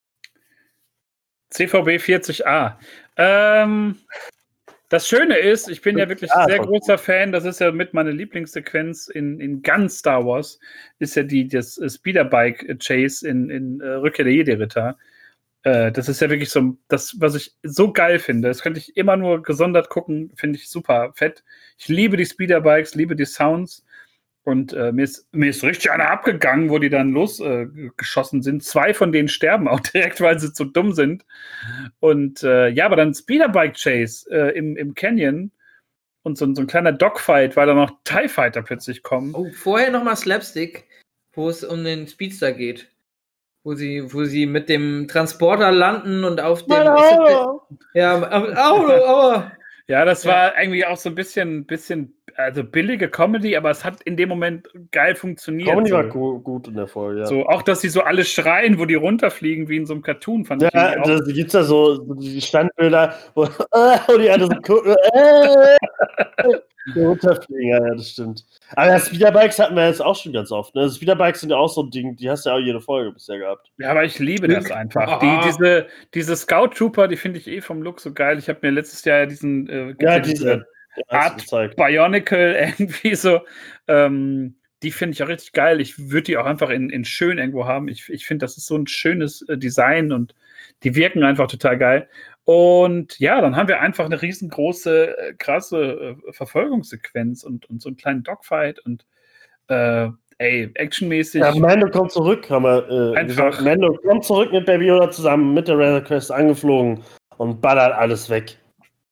CVB 1.49 2.01
40a. 2.01 2.77
Ähm, 3.17 3.97
das 4.89 5.07
Schöne 5.07 5.37
ist, 5.37 5.67
ich 5.69 5.81
bin 5.81 5.97
ja 5.97 6.07
wirklich 6.07 6.31
Ah, 6.31 6.45
sehr 6.45 6.59
großer 6.59 6.97
Fan, 6.97 7.31
das 7.31 7.45
ist 7.45 7.59
ja 7.59 7.71
mit 7.71 7.93
meine 7.93 8.11
Lieblingssequenz 8.11 9.07
in, 9.07 9.39
in 9.39 9.61
ganz 9.61 9.99
Star 9.99 10.25
Wars, 10.25 10.59
ist 10.99 11.15
ja 11.15 11.23
die, 11.23 11.47
das 11.47 11.77
äh, 11.77 11.89
Speederbike-Chase 11.89 13.27
in, 13.27 13.49
in 13.49 13.81
äh, 13.81 13.87
Rückkehr 13.87 14.25
der 14.25 14.33
Jedi-Ritter. 14.33 14.97
Äh, 15.63 15.91
das 15.91 16.09
ist 16.09 16.21
ja 16.21 16.29
wirklich 16.29 16.49
so, 16.49 16.77
das, 16.87 17.15
was 17.19 17.35
ich 17.35 17.55
so 17.63 17.91
geil 17.91 18.19
finde. 18.19 18.47
Das 18.47 18.61
könnte 18.61 18.79
ich 18.79 18.95
immer 18.95 19.17
nur 19.17 19.41
gesondert 19.41 19.89
gucken, 19.89 20.31
finde 20.35 20.59
ich 20.59 20.69
super 20.69 21.13
fett. 21.15 21.43
Ich 21.77 21.87
liebe 21.87 22.17
die 22.17 22.25
Speederbikes, 22.25 22.95
liebe 22.95 23.15
die 23.15 23.25
Sounds. 23.25 23.84
Und 24.45 24.73
äh, 24.73 24.91
mir, 24.91 25.03
ist, 25.03 25.27
mir 25.33 25.49
ist 25.49 25.63
richtig 25.63 25.89
einer 25.91 26.11
abgegangen, 26.11 26.69
wo 26.69 26.77
die 26.77 26.89
dann 26.89 27.11
losgeschossen 27.11 27.87
äh, 27.87 27.89
geschossen 27.97 28.41
sind. 28.43 28.63
Zwei 28.63 28.93
von 28.93 29.11
denen 29.11 29.27
sterben 29.27 29.67
auch 29.67 29.79
direkt, 29.93 30.21
weil 30.21 30.39
sie 30.39 30.53
zu 30.53 30.65
dumm 30.65 30.93
sind. 30.93 31.25
Und 31.99 32.43
äh, 32.43 32.69
ja, 32.69 32.85
aber 32.85 32.95
dann 32.95 33.15
Speederbike-Chase 33.15 34.29
äh, 34.29 34.55
im, 34.55 34.77
im 34.77 34.93
Canyon 34.93 35.51
und 36.21 36.37
so, 36.37 36.53
so 36.53 36.61
ein 36.61 36.67
kleiner 36.67 36.91
Dogfight, 36.91 37.57
weil 37.57 37.65
da 37.65 37.73
noch 37.73 37.91
TIE 38.03 38.29
Fighter 38.29 38.61
plötzlich 38.61 39.01
kommen. 39.01 39.33
Oh, 39.33 39.49
vorher 39.51 39.89
nochmal 39.89 40.15
Slapstick, 40.15 40.85
wo 41.33 41.49
es 41.49 41.63
um 41.63 41.83
den 41.83 42.07
Speedster 42.07 42.51
geht. 42.51 42.91
Wo 43.63 43.73
sie, 43.73 44.13
wo 44.13 44.25
sie 44.25 44.45
mit 44.45 44.69
dem 44.69 45.07
Transporter 45.07 45.71
landen 45.71 46.23
und 46.23 46.39
auf 46.39 46.63
dem. 46.67 46.71
Ja. 47.95 49.51
Ja, 49.87 50.03
das 50.03 50.23
Ja. 50.23 50.31
war 50.31 50.59
irgendwie 50.59 50.85
auch 50.85 50.97
so 50.97 51.09
ein 51.09 51.15
bisschen, 51.15 51.65
bisschen, 51.65 52.15
also 52.35 52.63
billige 52.63 53.09
Comedy, 53.09 53.55
aber 53.55 53.71
es 53.71 53.85
hat 53.85 54.01
in 54.03 54.17
dem 54.17 54.29
Moment 54.29 54.67
geil 54.91 55.15
funktioniert. 55.15 55.69
Comedy 55.69 55.89
so. 55.89 55.95
war 55.95 56.07
gu 56.07 56.39
gut 56.39 56.67
in 56.67 56.75
der 56.75 56.87
Folge, 56.87 57.21
ja. 57.21 57.25
So, 57.25 57.45
auch 57.47 57.61
dass 57.61 57.81
sie 57.81 57.89
so 57.89 58.01
alle 58.01 58.25
schreien, 58.25 58.77
wo 58.77 58.85
die 58.85 58.95
runterfliegen, 58.95 59.69
wie 59.69 59.77
in 59.77 59.85
so 59.85 59.93
einem 59.93 60.03
Cartoon, 60.03 60.45
fand 60.45 60.63
ich 60.63 60.73
Ja, 60.73 60.91
irgendwie 60.91 61.11
auch. 61.13 61.25
da 61.25 61.31
gibt's 61.31 61.53
ja 61.53 61.63
so 61.63 61.97
die 62.15 62.41
Standbilder, 62.41 63.15
wo, 63.35 63.43
wo 64.07 64.17
die 64.17 64.29
alle 64.29 64.45
so 64.45 64.55
gucken, 64.61 64.95
äh, 65.13 66.55
runterfliegen, 66.95 67.69
ja, 67.69 67.87
ja, 67.87 67.95
das 67.95 68.09
stimmt. 68.09 68.45
Aber 68.75 68.89
ja, 68.89 68.99
Speederbikes 68.99 69.57
hatten 69.59 69.75
wir 69.75 69.87
jetzt 69.87 70.01
auch 70.01 70.15
schon 70.15 70.33
ganz 70.33 70.51
oft. 70.51 70.75
Ne? 70.75 70.89
Speederbikes 70.89 71.41
sind 71.41 71.49
ja 71.49 71.57
auch 71.57 71.69
so 71.69 71.83
ein 71.83 71.89
Ding, 71.89 72.15
die 72.15 72.29
hast 72.29 72.45
du 72.45 72.49
ja 72.49 72.55
auch 72.57 72.59
jede 72.59 72.81
Folge 72.81 73.11
bisher 73.11 73.39
gehabt. 73.39 73.71
Ja, 73.77 73.91
aber 73.91 74.03
ich 74.03 74.19
liebe 74.19 74.47
das 74.47 74.69
einfach. 74.71 75.19
Die, 75.19 75.39
diese, 75.45 75.87
diese 76.13 76.35
Scout 76.35 76.69
Trooper, 76.75 77.07
die 77.07 77.15
finde 77.15 77.39
ich 77.39 77.47
eh 77.47 77.61
vom 77.61 77.81
Look 77.81 77.99
so 77.99 78.13
geil. 78.13 78.37
Ich 78.37 78.49
habe 78.49 78.59
mir 78.61 78.71
letztes 78.71 79.03
Jahr 79.05 79.19
ja 79.19 79.25
diesen 79.25 79.69
äh, 79.69 79.95
Ja, 79.99 80.15
ja 80.15 80.19
diese. 80.19 80.67
Art. 81.07 81.45
Bionicle 81.75 82.55
irgendwie 82.77 83.15
so. 83.15 83.41
Ähm, 83.87 84.55
die 84.83 84.91
finde 84.91 85.13
ich 85.13 85.23
auch 85.23 85.27
richtig 85.27 85.53
geil. 85.53 85.81
Ich 85.81 86.11
würde 86.11 86.23
die 86.23 86.37
auch 86.37 86.45
einfach 86.45 86.69
in, 86.69 86.89
in 86.89 87.05
schön 87.05 87.37
irgendwo 87.37 87.65
haben. 87.65 87.87
Ich, 87.87 88.09
ich 88.09 88.25
finde, 88.25 88.45
das 88.45 88.57
ist 88.57 88.67
so 88.67 88.77
ein 88.77 88.87
schönes 88.87 89.41
äh, 89.43 89.57
Design 89.57 90.11
und 90.11 90.35
die 90.83 90.95
wirken 90.95 91.23
einfach 91.23 91.47
total 91.47 91.77
geil. 91.77 92.09
Und 92.43 93.17
ja, 93.19 93.41
dann 93.41 93.55
haben 93.55 93.67
wir 93.67 93.81
einfach 93.81 94.05
eine 94.05 94.21
riesengroße, 94.21 95.17
äh, 95.17 95.33
krasse 95.33 96.17
äh, 96.27 96.33
Verfolgungssequenz 96.33 97.43
und, 97.43 97.67
und 97.69 97.81
so 97.81 97.89
einen 97.89 97.97
kleinen 97.97 98.23
Dogfight 98.23 98.79
und 98.85 99.05
äh, 99.67 100.09
ey, 100.37 100.69
actionmäßig. 100.75 101.41
Ja, 101.41 101.55
Mando 101.55 101.89
kommt 101.89 102.11
zurück, 102.11 102.47
haben 102.49 102.63
wir 102.63 102.87
äh, 102.87 103.17
Einfach. 103.17 103.49
gesagt. 103.49 103.61
Mando 103.65 103.93
kommt 103.95 104.25
zurück 104.25 104.51
mit 104.51 104.65
Baby 104.67 104.87
Yoda 104.87 105.09
zusammen 105.09 105.53
mit 105.55 105.67
der 105.67 105.79
Razor 105.79 106.01
Quest 106.01 106.31
angeflogen 106.31 107.01
und 107.37 107.61
ballert 107.61 107.93
alles 107.93 108.29
weg. 108.29 108.57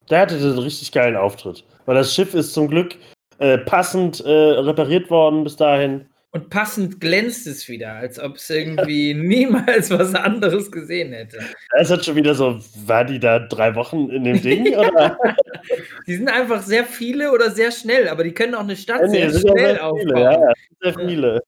Der 0.09 0.19
hatte 0.19 0.35
einen 0.35 0.59
richtig 0.59 0.91
geilen 0.91 1.15
Auftritt. 1.15 1.65
Weil 1.85 1.95
das 1.95 2.13
Schiff 2.13 2.33
ist 2.33 2.53
zum 2.53 2.67
Glück 2.67 2.95
äh, 3.39 3.57
passend 3.57 4.21
äh, 4.21 4.29
repariert 4.29 5.09
worden 5.09 5.43
bis 5.43 5.55
dahin. 5.55 6.05
Und 6.31 6.49
passend 6.49 6.99
glänzt 6.99 7.45
es 7.45 7.69
wieder, 7.69 7.93
als 7.93 8.19
ob 8.19 8.37
es 8.37 8.49
irgendwie 8.49 9.13
niemals 9.13 9.91
was 9.91 10.15
anderes 10.15 10.71
gesehen 10.71 11.13
hätte. 11.13 11.37
Ist 11.79 11.91
jetzt 11.91 12.05
schon 12.05 12.15
wieder 12.15 12.33
so, 12.33 12.59
war 12.87 13.05
die 13.05 13.19
da 13.19 13.37
drei 13.37 13.75
Wochen 13.75 14.09
in 14.09 14.23
dem 14.23 14.41
Ding? 14.41 14.75
oder? 14.75 15.15
Die 16.07 16.15
sind 16.15 16.29
einfach 16.29 16.63
sehr 16.63 16.85
viele 16.85 17.31
oder 17.31 17.51
sehr 17.51 17.71
schnell, 17.71 18.07
aber 18.07 18.23
die 18.23 18.33
können 18.33 18.55
auch 18.55 18.61
eine 18.61 18.75
Stadt 18.75 19.01
Ja, 19.01 19.07
nee, 19.07 19.17
sehr 19.17 19.27
es 19.27 19.41
schnell 19.41 19.75
sehr 19.75 19.85
aufbauen. 19.85 20.07
viele, 20.07 20.21
ja, 20.21 20.53
sehr 20.81 20.93
viele. 20.93 21.43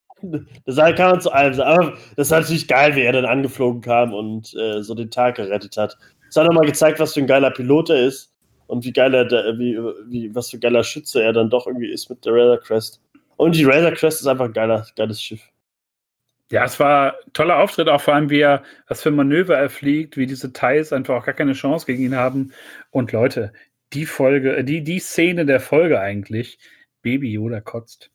Das 0.66 0.76
kann 0.96 1.12
man 1.12 1.22
zu 1.22 1.32
allem 1.32 1.54
sagen. 1.56 1.80
Aber 1.80 1.98
das 2.16 2.28
ist 2.28 2.32
natürlich 2.32 2.68
geil, 2.68 2.96
wie 2.96 3.02
er 3.02 3.14
dann 3.14 3.26
angeflogen 3.26 3.82
kam 3.82 4.14
und 4.14 4.54
äh, 4.56 4.84
so 4.84 4.94
den 4.94 5.10
Tag 5.10 5.36
gerettet 5.36 5.78
hat. 5.78 5.98
Es 6.30 6.36
hat 6.36 6.46
nochmal 6.46 6.66
gezeigt, 6.66 7.00
was 7.00 7.14
für 7.14 7.22
ein 7.22 7.28
geiler 7.28 7.52
Pilot 7.52 7.90
er 7.90 8.06
ist 8.06 8.35
und 8.68 8.84
wie 8.86 8.94
geiler, 8.94 9.26
der, 9.26 9.58
wie, 9.58 9.78
wie, 10.08 10.34
was 10.34 10.50
für 10.50 10.58
ein 10.58 10.62
geiler 10.62 10.84
Schütze 10.84 11.24
er 11.24 11.34
dann 11.34 11.50
doch 11.50 11.68
irgendwie 11.68 11.92
ist 11.92 12.10
mit 12.10 12.26
der 12.26 12.34
Razor 12.34 12.60
Crest. 12.60 13.02
Und 13.38 13.56
die 13.56 13.66
Razor 13.66 13.92
Crest 13.92 14.22
ist 14.22 14.28
einfach 14.28 14.46
ein 14.46 14.54
geiler, 14.54 14.86
geiles 14.96 15.22
Schiff. 15.22 15.42
Ja, 16.52 16.64
es 16.64 16.80
war 16.80 17.14
ein 17.14 17.34
toller 17.34 17.58
Auftritt, 17.58 17.90
auch 17.90 18.02
vor 18.02 18.14
allem, 18.14 18.30
wie 18.30 18.40
er, 18.40 18.64
was 18.88 19.02
für 19.02 19.10
Manöver 19.12 19.58
er 19.58 19.70
fliegt, 19.70 20.16
wie 20.16 20.28
diese 20.28 20.54
Thais 20.54 20.94
einfach 20.94 21.16
auch 21.16 21.26
gar 21.26 21.34
keine 21.34 21.54
Chance 21.54 21.88
gegen 21.88 22.04
ihn 22.04 22.16
haben. 22.16 22.54
Und 22.92 23.12
Leute, 23.12 23.52
die 23.94 24.06
Folge, 24.06 24.58
äh, 24.58 24.64
die, 24.64 24.84
die 24.84 25.00
Szene 25.00 25.46
der 25.46 25.60
Folge 25.60 26.00
eigentlich, 26.00 26.60
Baby 27.02 27.32
Yoda 27.32 27.62
kotzt. 27.62 28.12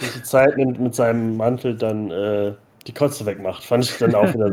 Die 0.00 0.22
Zeit 0.22 0.56
mit, 0.56 0.78
mit 0.78 0.94
seinem 0.94 1.36
Mantel 1.36 1.76
dann 1.76 2.10
äh, 2.10 2.54
die 2.86 2.94
Kotze 2.94 3.26
wegmacht. 3.26 3.64
Fand 3.64 3.84
ich 3.84 3.98
dann 3.98 4.14
auch 4.14 4.32
wieder. 4.32 4.52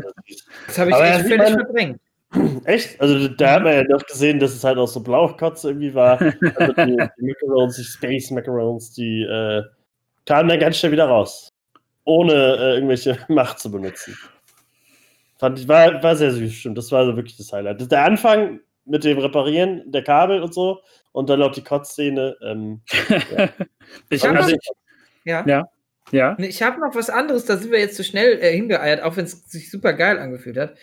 Das 0.66 0.78
habe 0.78 0.90
ich 0.90 0.96
Aber 0.96 1.06
echt 1.06 1.26
völlig 1.26 1.50
verdrängt. 1.50 2.00
Echt? 2.64 3.00
Also 3.00 3.28
da 3.28 3.52
hat 3.52 3.62
man 3.62 3.72
ja 3.72 3.84
noch 3.84 4.04
gesehen, 4.06 4.38
dass 4.38 4.54
es 4.54 4.64
halt 4.64 4.78
auch 4.78 4.88
so 4.88 5.00
Blaukotze 5.00 5.68
irgendwie 5.70 5.94
war. 5.94 6.18
Also 6.56 6.72
die, 6.72 6.96
die 7.18 7.26
Macarons, 7.26 7.76
die 7.76 7.84
Space 7.84 8.30
Macarons, 8.30 8.92
die 8.92 9.22
äh, 9.22 9.62
kamen 10.26 10.48
dann 10.48 10.60
ganz 10.60 10.76
schnell 10.76 10.92
wieder 10.92 11.06
raus. 11.06 11.48
Ohne 12.04 12.32
äh, 12.32 12.74
irgendwelche 12.74 13.18
Macht 13.28 13.58
zu 13.58 13.70
benutzen. 13.70 14.16
Fand 15.38 15.58
ich, 15.58 15.68
war, 15.68 16.02
war 16.02 16.16
sehr 16.16 16.32
süß, 16.32 16.52
stimmt. 16.52 16.78
Das 16.78 16.90
war 16.90 17.06
so 17.06 17.16
wirklich 17.16 17.36
das 17.36 17.52
Highlight. 17.52 17.90
Der 17.90 18.04
Anfang 18.04 18.60
mit 18.84 19.04
dem 19.04 19.18
Reparieren 19.18 19.90
der 19.90 20.02
Kabel 20.02 20.42
und 20.42 20.52
so 20.52 20.80
und 21.12 21.30
dann 21.30 21.42
auch 21.42 21.52
die 21.52 21.62
Kotzszene. 21.62 22.36
Ähm, 22.42 22.80
ich 24.10 24.24
hab 24.24 24.36
also, 24.36 24.50
noch- 24.50 24.56
ich, 24.56 24.70
Ja. 25.24 25.44
Ja. 25.46 25.68
ja. 26.10 26.36
Ich 26.38 26.62
habe 26.62 26.80
noch 26.80 26.94
was 26.94 27.08
anderes, 27.08 27.44
da 27.44 27.56
sind 27.56 27.70
wir 27.70 27.78
jetzt 27.78 27.96
zu 27.96 28.04
schnell 28.04 28.38
äh, 28.42 28.52
hingeeiert, 28.52 29.02
auch 29.02 29.16
wenn 29.16 29.26
es 29.26 29.50
sich 29.50 29.70
super 29.70 29.92
geil 29.92 30.18
angefühlt 30.18 30.56
hat. 30.56 30.74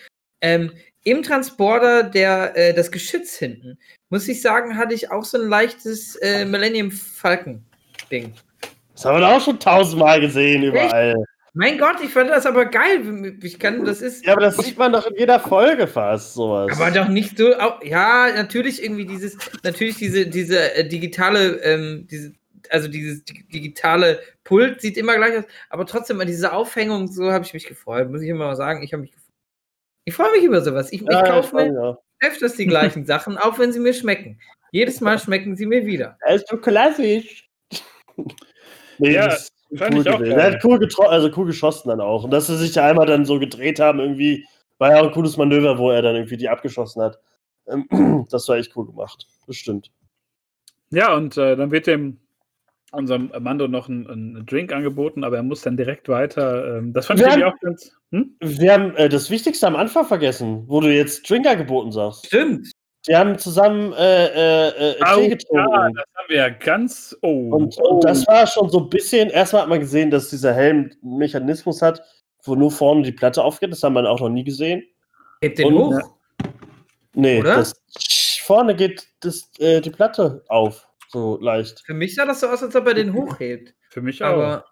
Ähm, 0.46 0.72
Im 1.02 1.22
Transporter, 1.24 2.04
der 2.04 2.56
äh, 2.56 2.72
das 2.72 2.90
Geschütz 2.92 3.36
hinten, 3.36 3.78
muss 4.10 4.28
ich 4.28 4.40
sagen, 4.40 4.76
hatte 4.76 4.94
ich 4.94 5.10
auch 5.10 5.24
so 5.24 5.38
ein 5.40 5.48
leichtes 5.48 6.14
äh, 6.16 6.44
Millennium 6.44 6.90
Falcon-Ding. 6.92 8.32
das 8.94 9.04
haben 9.04 9.16
wir 9.16 9.20
doch 9.20 9.36
auch 9.36 9.44
schon 9.44 9.58
tausendmal 9.58 10.20
gesehen 10.20 10.62
überall. 10.62 11.16
Mein 11.54 11.78
Gott, 11.78 11.96
ich 12.04 12.10
fand 12.10 12.28
das 12.30 12.44
aber 12.44 12.66
geil. 12.66 13.34
Ich 13.42 13.58
kann, 13.58 13.84
das 13.84 14.02
ist. 14.02 14.26
Ja, 14.26 14.32
aber 14.34 14.42
das 14.42 14.58
sieht 14.58 14.76
man 14.76 14.92
doch 14.92 15.06
in 15.06 15.16
jeder 15.16 15.40
Folge 15.40 15.86
fast, 15.86 16.34
sowas. 16.34 16.70
Aber 16.78 16.90
doch 16.90 17.08
nicht 17.08 17.38
so. 17.38 17.56
Auch, 17.56 17.82
ja, 17.82 18.30
natürlich 18.34 18.82
irgendwie 18.84 19.06
dieses, 19.06 19.38
natürlich 19.62 19.96
diese, 19.96 20.26
diese 20.26 20.74
äh, 20.74 20.86
digitale, 20.86 21.54
ähm, 21.62 22.06
diese, 22.10 22.34
also 22.68 22.88
dieses 22.88 23.24
dig- 23.24 23.48
digitale 23.50 24.20
Pult 24.44 24.82
sieht 24.82 24.98
immer 24.98 25.16
gleich 25.16 25.38
aus, 25.38 25.44
aber 25.70 25.86
trotzdem 25.86 26.20
an 26.20 26.26
diese 26.26 26.52
Aufhängung, 26.52 27.08
so 27.08 27.32
habe 27.32 27.44
ich 27.44 27.54
mich 27.54 27.66
gefreut, 27.66 28.10
muss 28.10 28.20
ich 28.22 28.28
immer 28.28 28.46
mal 28.46 28.56
sagen. 28.56 28.82
Ich 28.82 28.92
habe 28.92 29.00
mich 29.02 29.12
gefreut. 29.12 29.25
Ich 30.06 30.14
freue 30.14 30.30
mich 30.30 30.44
über 30.44 30.62
sowas. 30.62 30.92
Ich, 30.92 31.02
ich 31.02 31.08
ja, 31.10 31.22
kaufe 31.22 31.60
ich 31.60 31.70
mir 31.72 31.82
auch. 31.82 32.02
öfters 32.20 32.54
die 32.54 32.66
gleichen 32.66 33.04
Sachen, 33.06 33.36
auch 33.36 33.58
wenn 33.58 33.72
sie 33.72 33.80
mir 33.80 33.92
schmecken. 33.92 34.40
Jedes 34.70 35.00
Mal 35.00 35.18
schmecken 35.18 35.56
sie 35.56 35.66
mir 35.66 35.84
wieder. 35.84 36.16
Er 36.20 36.36
ist 36.36 36.48
so 36.48 36.56
klassisch. 36.56 37.48
nee, 38.98 39.12
Ja, 39.14 39.26
das 39.26 39.52
fand 39.74 39.94
cool 39.94 40.00
ich 40.02 40.08
auch 40.08 40.20
geil. 40.20 40.30
Er 40.32 40.52
hat 40.52 40.64
cool, 40.64 40.88
also 41.08 41.30
cool 41.36 41.46
geschossen 41.46 41.88
dann 41.88 42.00
auch. 42.00 42.22
Und 42.22 42.30
dass 42.30 42.46
sie 42.46 42.56
sich 42.56 42.72
da 42.72 42.86
einmal 42.86 43.06
dann 43.06 43.24
so 43.24 43.40
gedreht 43.40 43.80
haben, 43.80 43.98
irgendwie, 43.98 44.46
war 44.78 44.92
ja 44.92 45.00
auch 45.00 45.06
ein 45.08 45.12
cooles 45.12 45.36
Manöver, 45.36 45.76
wo 45.76 45.90
er 45.90 46.02
dann 46.02 46.14
irgendwie 46.14 46.36
die 46.36 46.48
abgeschossen 46.48 47.02
hat. 47.02 47.18
Ähm, 47.68 47.88
Das 48.30 48.48
war 48.48 48.56
echt 48.56 48.76
cool 48.76 48.86
gemacht. 48.86 49.26
Das 49.48 49.56
stimmt. 49.56 49.90
Ja, 50.90 51.14
und 51.16 51.36
äh, 51.36 51.56
dann 51.56 51.72
wird 51.72 51.88
dem 51.88 52.20
unserem 52.92 53.30
Mando 53.40 53.68
noch 53.68 53.88
ein, 53.88 54.06
ein 54.08 54.46
Drink 54.46 54.72
angeboten, 54.72 55.24
aber 55.24 55.36
er 55.36 55.42
muss 55.42 55.62
dann 55.62 55.76
direkt 55.76 56.08
weiter. 56.08 56.78
Ähm, 56.78 56.92
das 56.92 57.06
fand 57.06 57.20
ich 57.20 57.26
Ja. 57.26 57.32
irgendwie 57.32 57.48
auch 57.52 57.60
ganz. 57.60 57.92
Hm? 58.12 58.36
Wir 58.40 58.72
haben 58.72 58.94
äh, 58.96 59.08
das 59.08 59.30
Wichtigste 59.30 59.66
am 59.66 59.76
Anfang 59.76 60.04
vergessen, 60.06 60.64
wo 60.66 60.80
du 60.80 60.92
jetzt 60.94 61.28
Drinker 61.28 61.56
geboten 61.56 61.90
sagst. 61.92 62.26
Stimmt. 62.26 62.70
die 63.08 63.14
haben 63.16 63.38
zusammen 63.38 63.92
äh, 63.92 64.26
äh, 64.26 64.68
äh, 64.98 65.02
Au, 65.02 65.16
Tee 65.16 65.22
ja, 65.22 65.28
getrunken. 65.28 65.94
das 65.94 66.04
haben 66.14 66.28
wir 66.28 66.36
ja 66.36 66.48
ganz. 66.48 67.16
Oh, 67.22 67.50
Und, 67.56 67.76
oh. 67.80 67.88
und 67.94 68.04
das 68.04 68.26
war 68.26 68.46
schon 68.46 68.68
so 68.70 68.80
ein 68.80 68.88
bisschen, 68.90 69.30
erstmal 69.30 69.62
hat 69.62 69.68
man 69.68 69.80
gesehen, 69.80 70.10
dass 70.10 70.30
dieser 70.30 70.52
Helm 70.54 70.90
einen 71.02 71.18
Mechanismus 71.18 71.82
hat, 71.82 72.00
wo 72.44 72.54
nur 72.54 72.70
vorne 72.70 73.02
die 73.02 73.12
Platte 73.12 73.42
aufgeht. 73.42 73.70
Das 73.72 73.82
haben 73.82 73.94
wir 73.94 74.08
auch 74.10 74.20
noch 74.20 74.28
nie 74.28 74.44
gesehen. 74.44 74.82
Hebt 75.42 75.58
den 75.58 75.74
Und- 75.74 75.96
hoch. 75.96 76.10
Nee, 77.14 77.40
Oder? 77.40 77.56
das 77.56 77.72
vorne 78.42 78.74
geht 78.76 79.06
das, 79.20 79.50
äh, 79.58 79.80
die 79.80 79.90
Platte 79.90 80.44
auf. 80.48 80.85
So 81.16 81.38
leicht. 81.40 81.80
Für 81.86 81.94
mich 81.94 82.14
sah 82.14 82.26
das 82.26 82.40
so 82.40 82.48
aus, 82.48 82.62
als 82.62 82.76
ob 82.76 82.86
er 82.86 82.94
den 82.94 83.14
hochhebt. 83.14 83.74
Für 83.88 84.02
mich 84.02 84.22
auch. 84.22 84.28
Aber, 84.34 84.64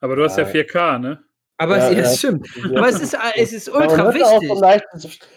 Aber, 0.00 0.16
du 0.16 0.24
hast 0.24 0.38
ja 0.38 0.44
Ja. 0.44 0.50
4K, 0.50 0.98
ne? 0.98 1.22
aber 1.58 1.76
Ja, 1.76 1.88
es, 1.90 1.90
ja, 1.96 1.98
ja. 1.98 2.04
es 2.04 2.18
stimmt. 2.18 2.48
Aber 2.74 2.88
es 2.88 3.00
ist, 3.00 3.16
es 3.36 3.52
ist 3.52 3.68
Ja, 3.68 3.74
man 3.74 3.88
ultra 3.90 4.04
auch 4.08 4.14
wichtig. 4.14 4.48
so 4.48 4.60
leicht, 4.60 4.84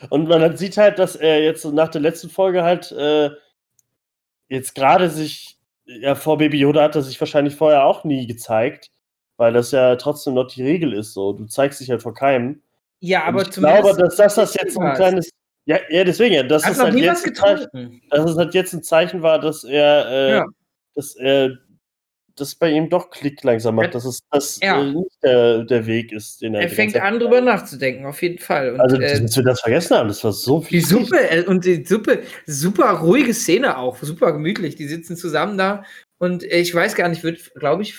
und 0.10 0.30
man 0.30 0.56
sieht 0.58 0.78
halt, 0.78 0.98
dass 1.00 1.16
er 1.18 1.44
jetzt 1.44 1.66
nach 1.66 1.90
der 1.90 2.00
letzten 2.02 2.30
Folge 2.30 2.64
halt 2.64 2.92
äh, 2.94 3.32
jetzt 4.48 4.76
gerade 4.76 5.10
sich, 5.10 5.58
ja, 5.86 6.16
vor 6.16 6.38
Baby 6.38 6.60
Yoda 6.60 6.84
hat 6.84 6.96
er 6.96 7.02
sich 7.02 7.20
wahrscheinlich 7.20 7.56
vorher 7.56 7.84
auch 7.86 8.06
nie 8.06 8.26
gezeigt, 8.28 8.92
weil 9.38 9.52
das 9.54 9.72
ja 9.72 9.96
trotzdem 9.98 10.36
noch 10.36 10.48
die 10.48 10.64
Regel 10.64 10.94
ist. 10.94 11.14
So, 11.14 11.34
du 11.34 11.46
zeigst 11.48 11.82
dich 11.82 11.90
halt 11.90 12.02
vor 12.02 12.14
keinem. 12.14 12.62
Ja, 13.02 13.24
aber 13.26 13.40
Und 13.40 13.48
ich 13.48 13.54
zumindest. 13.56 13.84
glaube, 13.84 14.02
dass 14.02 14.16
das, 14.16 14.36
das 14.36 14.54
jetzt 14.56 14.78
ein 14.80 14.94
kleines. 14.96 15.30
Ja, 15.66 15.80
ja, 15.90 16.04
deswegen, 16.04 16.36
ja, 16.36 16.44
das 16.44 16.68
ist 16.68 16.80
halt 16.80 16.96
jetzt 16.96 17.26
ein 17.26 17.34
Zeichen, 17.36 18.02
dass 18.10 18.30
es 18.30 18.38
halt 18.38 18.54
jetzt 18.54 18.74
ein 18.74 18.84
Zeichen 18.84 19.22
war, 19.22 19.40
dass 19.40 19.64
er, 19.64 20.08
äh, 20.10 20.32
Ja. 20.32 20.46
dass 20.96 21.16
er 21.16 21.58
das 22.36 22.56
bei 22.56 22.72
ihm 22.72 22.90
doch 22.90 23.12
Klick 23.12 23.44
langsam 23.44 23.76
macht, 23.76 23.94
dass 23.94 24.06
es 24.06 24.20
das 24.32 24.60
Ja. 24.62 24.82
äh, 24.82 24.92
nicht 24.92 25.24
der, 25.24 25.64
der 25.64 25.86
Weg 25.86 26.12
ist, 26.12 26.42
den 26.42 26.56
er 26.56 26.62
Er 26.64 26.70
fängt 26.70 26.96
an, 27.00 27.20
drüber 27.20 27.42
nachzudenken, 27.42 28.06
auf 28.06 28.22
jeden 28.24 28.40
Fall. 28.40 28.74
Und, 28.74 28.82
Also, 28.82 28.98
äh, 28.98 29.22
dass 29.22 29.38
wir 29.38 29.44
das 29.44 29.62
vergessen 29.62 29.96
haben, 29.96 30.08
das 30.08 30.24
war 30.24 30.34
so 30.34 30.62
viel. 30.62 30.80
Die 30.80 30.86
Suppe 30.86 31.30
äh, 31.30 31.46
und 31.46 31.64
die 31.64 31.86
Suppe, 31.86 32.24
super 32.48 32.90
ruhige 33.00 33.34
Szene 33.34 33.78
auch, 33.78 33.98
super 34.02 34.34
gemütlich. 34.34 34.76
Die 34.76 34.88
sitzen 34.88 35.16
zusammen 35.16 35.58
da 35.58 35.84
und 36.18 36.44
äh, 36.44 36.60
ich 36.60 36.74
weiß 36.74 36.96
gar 36.96 37.08
nicht, 37.08 37.24
wird, 37.24 37.54
glaube 37.56 37.84
ich, 37.84 37.96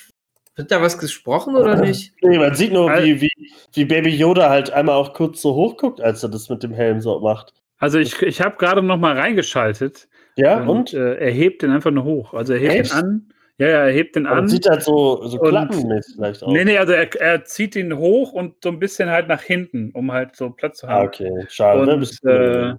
wird 0.56 0.70
da 0.70 0.80
was 0.82 0.98
gesprochen 0.98 1.56
oder 1.56 1.76
nicht? 1.80 2.12
Nee, 2.22 2.38
man 2.38 2.54
sieht 2.54 2.72
nur, 2.72 2.90
wie, 3.02 3.20
wie, 3.20 3.30
wie 3.72 3.84
Baby 3.84 4.10
Yoda 4.10 4.48
halt 4.50 4.70
einmal 4.72 4.94
auch 4.96 5.12
kurz 5.14 5.40
so 5.42 5.54
hochguckt, 5.54 6.00
als 6.00 6.22
er 6.22 6.28
das 6.28 6.48
mit 6.48 6.62
dem 6.62 6.72
Helm 6.72 7.00
so 7.00 7.18
macht. 7.20 7.52
Also 7.78 7.98
ich, 7.98 8.20
ich 8.22 8.40
habe 8.40 8.56
gerade 8.56 8.82
noch 8.82 8.96
mal 8.98 9.18
reingeschaltet. 9.18 10.08
Ja, 10.36 10.62
und? 10.62 10.94
Äh, 10.94 11.16
er 11.16 11.30
hebt 11.30 11.62
den 11.62 11.70
einfach 11.70 11.90
nur 11.90 12.04
hoch. 12.04 12.34
Also 12.34 12.52
er 12.54 12.60
hebt 12.60 12.72
Echt? 12.74 12.92
den 12.92 12.98
an. 12.98 13.28
Ja, 13.58 13.68
ja, 13.68 13.78
er 13.86 13.92
hebt 13.92 14.16
den 14.16 14.24
Man 14.24 14.32
an. 14.32 14.48
sieht 14.48 14.68
halt 14.68 14.82
so, 14.82 15.24
so 15.26 15.38
Und- 15.38 15.48
klappenmäßig 15.50 16.14
vielleicht 16.16 16.42
aus. 16.42 16.52
Nee, 16.52 16.64
nee, 16.64 16.76
also 16.78 16.92
er, 16.92 17.14
er 17.20 17.44
zieht 17.44 17.76
ihn 17.76 17.96
hoch 17.96 18.32
und 18.32 18.54
so 18.62 18.70
ein 18.70 18.80
bisschen 18.80 19.10
halt 19.10 19.28
nach 19.28 19.42
hinten, 19.42 19.90
um 19.92 20.10
halt 20.10 20.34
so 20.34 20.50
Platz 20.50 20.78
zu 20.78 20.88
Ah, 20.88 20.94
haben. 20.94 21.06
okay, 21.06 21.30
schade. 21.48 21.84
ne? 21.86 21.92
Und, 21.94 22.00
Bisschen- 22.00 22.28
äh, 22.30 22.74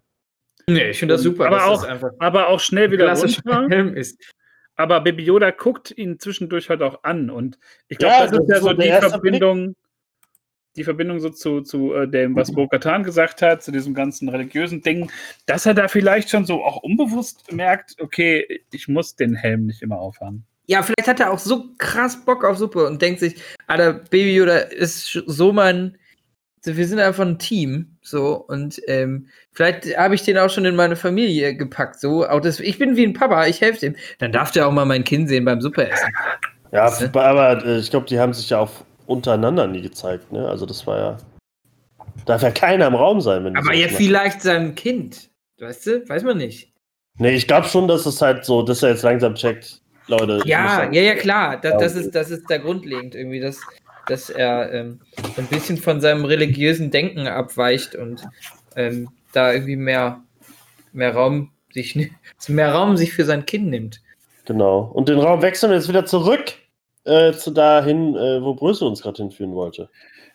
Nee, 0.67 0.89
ich 0.89 0.97
finde 0.99 1.13
das 1.13 1.21
super, 1.21 1.45
Aber 1.45 1.57
dass 1.57 1.65
auch 1.65 1.81
das 1.83 1.85
einfach 1.91 2.09
aber 2.17 2.47
auch 2.47 2.59
schnell 2.59 2.89
wieder 2.89 3.13
runter. 3.13 3.67
Helm 3.69 3.95
ist. 3.95 4.19
Aber 4.75 5.01
Baby 5.01 5.23
Yoda 5.23 5.51
guckt 5.51 5.97
ihn 5.97 6.19
zwischendurch 6.19 6.69
halt 6.69 6.81
auch 6.81 7.03
an. 7.03 7.29
Und 7.29 7.57
ich 7.87 7.97
glaube, 7.97 8.13
Ja, 8.13 8.21
das, 8.21 8.31
das 8.31 8.39
ist 8.41 8.49
ja 8.49 8.55
ist 8.57 8.63
so 8.63 8.73
die 8.73 9.09
Verbindung, 9.09 9.75
die 10.75 10.83
Verbindung 10.83 11.19
so 11.19 11.29
zu, 11.29 11.61
zu 11.61 11.93
äh, 11.93 12.07
dem, 12.07 12.35
was 12.35 12.51
Bo-Katan 12.51 13.03
gesagt 13.03 13.41
hat, 13.41 13.63
zu 13.63 13.71
diesem 13.71 13.93
ganzen 13.93 14.27
religiösen 14.29 14.81
Ding, 14.81 15.09
dass 15.45 15.65
er 15.65 15.73
da 15.73 15.87
vielleicht 15.87 16.29
schon 16.29 16.45
so 16.45 16.63
auch 16.63 16.77
unbewusst 16.83 17.51
merkt, 17.51 17.95
okay, 18.01 18.61
ich 18.71 18.87
muss 18.87 19.15
den 19.15 19.35
Helm 19.35 19.65
nicht 19.65 19.81
immer 19.81 19.97
aufhaben. 19.97 20.45
Ja, 20.67 20.81
vielleicht 20.81 21.07
hat 21.07 21.19
er 21.19 21.31
auch 21.31 21.39
so 21.39 21.69
krass 21.77 22.25
Bock 22.25 22.43
auf 22.43 22.57
Suppe 22.57 22.87
und 22.87 23.01
denkt 23.01 23.19
sich, 23.19 23.35
Alter, 23.67 23.93
Baby 23.93 24.35
Yoda 24.35 24.57
ist 24.57 25.11
so 25.11 25.53
mein. 25.53 25.97
So, 26.65 26.75
Wir 26.77 26.87
sind 26.87 26.99
einfach 26.99 27.25
ein 27.25 27.39
Team, 27.39 27.97
so, 28.01 28.35
und 28.35 28.81
ähm, 28.87 29.27
vielleicht 29.51 29.97
habe 29.97 30.15
ich 30.15 30.23
den 30.23 30.37
auch 30.37 30.49
schon 30.49 30.65
in 30.65 30.75
meine 30.75 30.95
Familie 30.95 31.55
gepackt, 31.55 31.99
so. 31.99 32.27
Auch 32.27 32.41
das, 32.41 32.59
ich 32.59 32.77
bin 32.77 32.95
wie 32.95 33.05
ein 33.05 33.13
Papa, 33.13 33.45
ich 33.47 33.61
helfe 33.61 33.79
dem. 33.79 33.95
Dann 34.19 34.31
darf 34.31 34.51
der 34.51 34.67
auch 34.67 34.71
mal 34.71 34.85
mein 34.85 35.03
Kind 35.03 35.29
sehen 35.29 35.45
beim 35.45 35.61
Suppe 35.61 35.89
essen. 35.89 36.09
ja, 36.71 36.85
Weißt 36.85 37.15
du? 37.15 37.19
aber 37.19 37.65
äh, 37.65 37.77
ich 37.77 37.89
glaube, 37.89 38.07
die 38.07 38.19
haben 38.19 38.33
sich 38.33 38.49
ja 38.49 38.59
auch 38.59 38.71
untereinander 39.07 39.67
nie 39.67 39.81
gezeigt, 39.81 40.31
ne? 40.31 40.47
Also 40.47 40.65
das 40.65 40.85
war 40.87 40.97
ja. 40.97 41.17
Darf 42.25 42.41
ja 42.41 42.51
keiner 42.51 42.87
im 42.87 42.95
Raum 42.95 43.21
sein, 43.21 43.43
wenn 43.45 43.55
Aber 43.55 43.73
ja, 43.73 43.87
vielleicht 43.87 44.41
sein 44.41 44.73
Kind. 44.73 45.29
Weißt 45.59 45.85
du? 45.85 46.09
Weiß 46.09 46.23
man 46.23 46.37
nicht. 46.37 46.73
Nee, 47.17 47.35
ich 47.35 47.47
glaube 47.47 47.67
schon, 47.67 47.87
dass 47.87 48.05
es 48.05 48.21
halt 48.21 48.45
so, 48.45 48.63
dass 48.63 48.83
er 48.83 48.89
jetzt 48.89 49.03
langsam 49.03 49.35
checkt, 49.35 49.81
Leute. 50.07 50.41
Ja, 50.45 50.91
ja, 50.91 51.01
ja, 51.01 51.15
klar. 51.15 51.59
Das, 51.61 51.77
das, 51.77 51.95
ist, 51.95 52.15
das 52.15 52.29
ist 52.29 52.49
da 52.49 52.57
grundlegend 52.57 53.15
irgendwie, 53.15 53.39
dass, 53.39 53.61
dass 54.07 54.29
er 54.29 54.71
ähm, 54.73 55.01
so 55.35 55.41
ein 55.41 55.47
bisschen 55.47 55.77
von 55.77 56.01
seinem 56.01 56.25
religiösen 56.25 56.91
Denken 56.91 57.27
abweicht 57.27 57.95
und 57.95 58.23
ähm, 58.75 59.09
da 59.33 59.53
irgendwie 59.53 59.75
mehr, 59.75 60.21
mehr 60.93 61.13
Raum 61.13 61.51
sich 61.71 61.95
mehr 62.47 62.73
Raum 62.73 62.97
sich 62.97 63.13
für 63.13 63.25
sein 63.25 63.45
Kind 63.45 63.67
nimmt. 63.67 64.01
Genau. 64.45 64.91
Und 64.93 65.09
den 65.09 65.19
Raum 65.19 65.41
wechseln 65.41 65.71
wir 65.71 65.77
jetzt 65.77 65.89
wieder 65.89 66.05
zurück 66.05 66.53
äh, 67.03 67.33
zu 67.33 67.51
dahin, 67.51 68.15
äh, 68.15 68.41
wo 68.41 68.53
Bröse 68.53 68.85
uns 68.85 69.01
gerade 69.01 69.17
hinführen 69.17 69.53
wollte. 69.53 69.89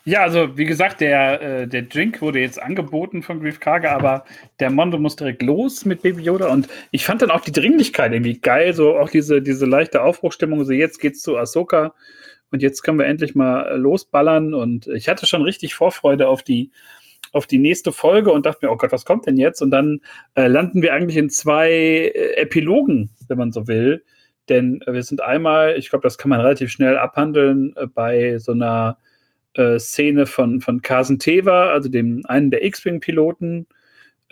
Ja, 0.04 0.22
also 0.22 0.56
wie 0.56 0.64
gesagt, 0.64 1.02
der, 1.02 1.42
äh, 1.42 1.68
der 1.68 1.82
Drink 1.82 2.22
wurde 2.22 2.40
jetzt 2.40 2.60
angeboten 2.60 3.22
von 3.22 3.40
Grief 3.40 3.60
Karga, 3.60 3.94
aber 3.94 4.24
der 4.58 4.70
Mondo 4.70 4.98
muss 4.98 5.14
direkt 5.14 5.42
los 5.42 5.84
mit 5.84 6.00
Baby 6.00 6.22
Yoda 6.22 6.48
und 6.48 6.68
ich 6.90 7.04
fand 7.04 7.20
dann 7.20 7.30
auch 7.30 7.42
die 7.42 7.52
Dringlichkeit 7.52 8.12
irgendwie 8.12 8.40
geil, 8.40 8.72
so 8.72 8.96
auch 8.96 9.10
diese, 9.10 9.42
diese 9.42 9.66
leichte 9.66 10.02
Aufbruchstimmung, 10.02 10.64
so 10.64 10.72
jetzt 10.72 11.00
geht's 11.00 11.20
zu 11.20 11.36
Ahsoka 11.36 11.92
und 12.50 12.62
jetzt 12.62 12.82
können 12.82 12.98
wir 12.98 13.06
endlich 13.06 13.34
mal 13.34 13.66
äh, 13.66 13.76
losballern 13.76 14.54
und 14.54 14.86
ich 14.88 15.08
hatte 15.08 15.26
schon 15.26 15.42
richtig 15.42 15.74
Vorfreude 15.74 16.28
auf 16.28 16.42
die 16.42 16.70
auf 17.32 17.46
die 17.46 17.58
nächste 17.58 17.92
Folge 17.92 18.32
und 18.32 18.46
dachte 18.46 18.66
mir, 18.66 18.72
oh 18.72 18.76
Gott, 18.76 18.92
was 18.92 19.04
kommt 19.04 19.26
denn 19.26 19.36
jetzt? 19.36 19.62
Und 19.62 19.70
dann 19.70 20.00
äh, 20.34 20.48
landen 20.48 20.82
wir 20.82 20.94
eigentlich 20.94 21.16
in 21.16 21.30
zwei 21.30 21.70
äh, 21.70 22.34
Epilogen, 22.36 23.10
wenn 23.28 23.38
man 23.38 23.52
so 23.52 23.68
will. 23.68 24.04
Denn 24.48 24.82
äh, 24.82 24.92
wir 24.92 25.02
sind 25.02 25.20
einmal, 25.22 25.76
ich 25.78 25.90
glaube, 25.90 26.02
das 26.02 26.18
kann 26.18 26.30
man 26.30 26.40
relativ 26.40 26.70
schnell 26.70 26.98
abhandeln, 26.98 27.74
äh, 27.76 27.86
bei 27.86 28.38
so 28.38 28.52
einer 28.52 28.98
äh, 29.54 29.78
Szene 29.78 30.26
von, 30.26 30.60
von 30.60 30.82
Carson 30.82 31.18
Teva, 31.18 31.70
also 31.70 31.88
dem 31.88 32.22
einen 32.26 32.50
der 32.50 32.64
X-Wing-Piloten 32.64 33.66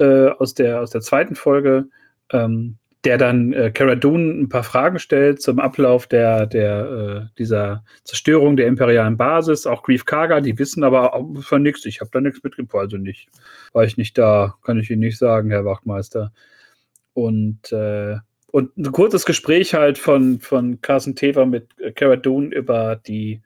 aus, 0.01 0.55
der, 0.55 0.81
aus 0.81 0.91
der 0.91 1.01
zweiten 1.01 1.35
Folge, 1.35 1.89
ähm, 2.33 2.77
der 3.05 3.17
dann 3.17 3.53
äh, 3.53 3.71
Cara 3.71 3.95
Dune 3.95 4.43
ein 4.43 4.49
paar 4.49 4.65
Fragen 4.65 4.99
stellt 4.99 5.41
zum 5.41 5.61
Ablauf 5.61 6.07
der, 6.07 6.47
der, 6.47 7.29
äh, 7.31 7.35
dieser 7.39 7.85
Zerstörung 8.05 8.57
der 8.57 8.67
imperialen 8.67 9.17
Basis. 9.17 9.67
Auch 9.67 9.83
Grief 9.83 10.05
Karga, 10.05 10.41
die 10.41 10.59
wissen 10.59 10.83
aber 10.83 11.25
von 11.41 11.63
nichts. 11.63 11.85
Ich 11.87 12.01
habe 12.01 12.11
da 12.13 12.21
nichts 12.21 12.43
mitgekriegt, 12.43 12.75
also 12.75 12.97
nicht. 12.97 13.29
War 13.73 13.85
ich 13.85 13.97
nicht 13.97 14.19
da, 14.19 14.57
kann 14.65 14.79
ich 14.79 14.91
Ihnen 14.91 15.01
nicht 15.01 15.19
sagen, 15.19 15.51
Herr 15.51 15.65
Wachtmeister. 15.65 16.33
Und, 17.15 17.73
äh, 17.73 18.17
und 18.51 18.77
ein 18.77 18.91
kurzes 18.91 19.25
Gespräch 19.25 19.75
halt 19.75 19.99
von, 19.99 20.41
von 20.41 20.81
Carson 20.81 21.15
Teva 21.15 21.47
mit 21.47 21.69
äh, 21.79 21.93
Cara 21.93 22.17
Dune 22.17 22.53
über 22.53 22.97
die, 22.97 23.43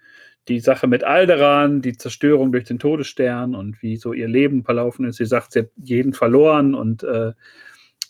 die 0.49 0.61
Sache 0.61 0.87
mit 0.87 1.05
Alderan, 1.05 1.83
die 1.83 1.97
Zerstörung 1.97 2.53
durch 2.53 2.65
den 2.65 2.79
Todesstern 2.79 3.55
und 3.55 3.83
wie 3.83 3.97
so 3.97 4.15
ihr 4.15 4.29
Leben 4.29 4.65
verlaufen 4.65 5.05
ist. 5.05 5.17
Sie 5.17 5.27
sagt, 5.27 5.53
sie 5.53 5.61
hat 5.61 5.71
jeden 5.77 6.15
verloren 6.15 6.75
und 6.75 7.03
äh, 7.03 7.33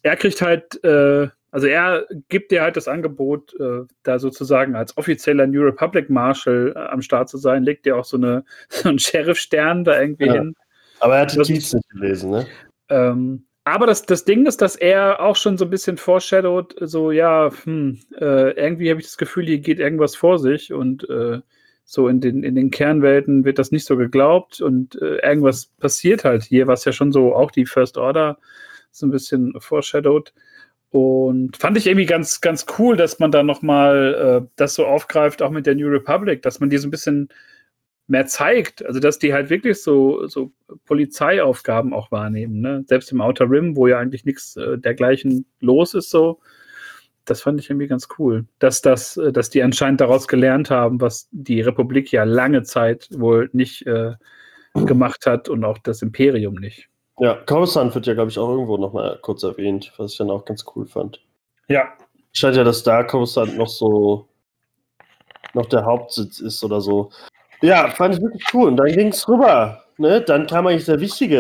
er 0.03 0.17
kriegt 0.17 0.41
halt, 0.43 0.83
äh, 0.85 1.29
also 1.51 1.67
er 1.67 2.07
gibt 2.29 2.51
dir 2.51 2.63
halt 2.63 2.77
das 2.77 2.89
Angebot, 2.89 3.55
äh, 3.61 3.83
da 4.03 4.19
sozusagen 4.19 4.75
als 4.75 4.97
offizieller 4.97 5.47
New 5.47 5.63
Republic 5.63 6.09
Marshal 6.11 6.73
äh, 6.75 6.79
am 6.79 7.03
Start 7.03 7.29
zu 7.29 7.39
sein, 7.39 7.63
legt 7.63 7.85
dir 7.87 7.97
auch 7.97 8.05
so, 8.05 8.17
eine, 8.17 8.45
so 8.69 8.89
einen 8.89 8.99
Sheriff-Stern 8.99 9.85
da 9.85 10.01
irgendwie 10.01 10.27
Ja. 10.27 10.35
hin. 10.35 10.55
Aber 11.01 11.17
er 11.17 11.23
hat 11.23 11.33
die 11.33 11.39
Das- 11.39 11.49
Tweets 11.49 11.73
nicht 11.75 11.91
gelesen, 11.91 12.31
ne? 12.31 12.47
Ähm, 12.89 13.45
aber 13.65 13.87
das, 13.87 14.03
das 14.07 14.25
Ding 14.25 14.47
ist, 14.47 14.61
dass 14.61 14.75
er 14.77 15.21
auch 15.21 15.37
schon 15.37 15.57
so 15.57 15.65
ein 15.65 15.71
bisschen 15.71 15.97
foreshadowed, 15.97 16.75
so, 16.81 17.13
ja, 17.13 17.51
hm, 17.65 18.01
äh, 18.21 18.51
irgendwie 18.61 18.91
habe 18.91 19.01
ich 19.01 19.07
das 19.07 19.17
Gefühl, 19.19 19.47
hier 19.47 19.59
geht 19.59 19.79
irgendwas 19.79 20.17
vor 20.17 20.39
sich 20.41 20.73
und 20.73 21.09
äh, 21.09 21.41
so 21.85 22.09
in 22.09 22.21
den, 22.21 22.43
in 22.43 22.55
den 22.57 22.71
Kernwelten 22.71 23.45
wird 23.45 23.59
das 23.59 23.71
nicht 23.71 23.85
so 23.87 23.97
geglaubt 23.97 24.61
und 24.61 25.01
äh, 25.01 25.19
irgendwas 25.27 25.67
passiert 25.79 26.25
halt 26.25 26.43
hier, 26.43 26.67
was 26.67 26.85
ja 26.85 26.93
schon 26.93 27.13
so 27.13 27.35
auch 27.37 27.51
die 27.53 27.67
First 27.67 27.99
Order 27.99 28.39
so 28.93 29.07
ein 29.07 29.11
bisschen 29.11 29.55
foreshadowed. 29.59 30.33
Und 30.91 31.57
fand 31.57 31.79
ich 31.79 31.87
irgendwie 31.87 32.07
ganz, 32.07 32.43
ganz 32.43 32.67
cool, 32.79 32.97
dass 32.97 33.19
man 33.19 33.33
da 33.33 33.43
nochmal 33.43 34.43
äh, 34.45 34.49
das 34.57 34.75
so 34.75 34.87
aufgreift, 34.87 35.41
auch 35.43 35.51
mit 35.51 35.67
der 35.67 35.75
New 35.75 35.89
Republic, 35.89 36.43
dass 36.43 36.61
man 36.61 36.69
die 36.69 36.77
so 36.77 36.87
ein 36.87 36.91
bisschen 36.91 37.29
mehr 38.09 38.27
zeigt. 38.27 38.85
Also, 38.85 39.01
dass 39.01 39.19
die 39.19 39.33
halt 39.33 39.49
wirklich 39.49 39.83
so, 39.83 40.27
so 40.27 40.53
Polizeiaufgaben 40.85 41.95
auch 41.95 42.11
wahrnehmen. 42.11 42.61
Ne? 42.61 42.85
Selbst 42.87 43.11
im 43.11 43.23
Outer 43.23 43.51
Rim, 43.51 43.75
wo 43.75 43.87
ja 43.87 43.99
eigentlich 43.99 44.27
nichts 44.27 44.57
äh, 44.57 44.79
dergleichen 44.79 45.47
los 45.61 45.95
ist, 45.95 46.11
so. 46.11 46.41
Das 47.25 47.41
fand 47.41 47.61
ich 47.61 47.71
irgendwie 47.71 47.87
ganz 47.87 48.09
cool. 48.19 48.47
Dass, 48.59 48.83
das, 48.83 49.17
äh, 49.17 49.33
dass 49.33 49.49
die 49.49 49.63
anscheinend 49.63 50.03
daraus 50.03 50.29
gelernt 50.29 50.71
haben, 50.71 51.01
was 51.01 51.29
die 51.33 51.63
Republik 51.63 52.13
ja 52.13 52.25
lange 52.25 52.65
Zeit 52.65 53.09
wohl 53.13 53.49
nicht 53.55 53.87
äh, 53.87 54.13
gemacht 54.75 55.25
hat 55.27 55.49
und 55.49 55.65
auch 55.65 55.79
das 55.79 56.03
Imperium 56.03 56.55
nicht. 56.57 56.92
Ja, 57.23 57.35
Coruscant 57.47 57.95
wird 57.95 58.09
ja, 58.09 58.15
glaube 58.15 58.31
ich, 58.33 58.39
auch 58.39 58.49
irgendwo 58.49 58.77
nochmal 58.77 59.17
kurz 59.23 59.45
erwähnt, 59.45 59.93
was 59.97 60.11
ich 60.11 60.19
dann 60.19 60.29
auch 60.29 60.45
ganz 60.45 60.65
cool 60.75 60.87
fand. 60.87 61.21
Ja, 61.69 61.85
Scheint 62.33 62.57
ja, 62.57 62.65
dass 62.65 62.83
da 62.83 63.05
Coruscant 63.05 63.57
noch 63.57 63.69
so 63.69 64.27
noch 65.55 65.67
der 65.67 65.85
Hauptsitz 65.85 66.41
ist 66.41 66.65
oder 66.65 66.81
so. 66.81 67.11
Ja, 67.61 67.89
fand 67.91 68.17
ich 68.17 68.21
wirklich 68.21 68.43
cool. 68.53 68.69
Und 68.69 68.77
dann 68.79 68.89
ging 68.89 69.09
es 69.09 69.29
rüber. 69.29 69.85
Ne? 69.99 70.21
Dann 70.21 70.49
kam 70.49 70.67
eigentlich 70.67 70.87
der 70.87 70.99
wichtige 70.99 71.37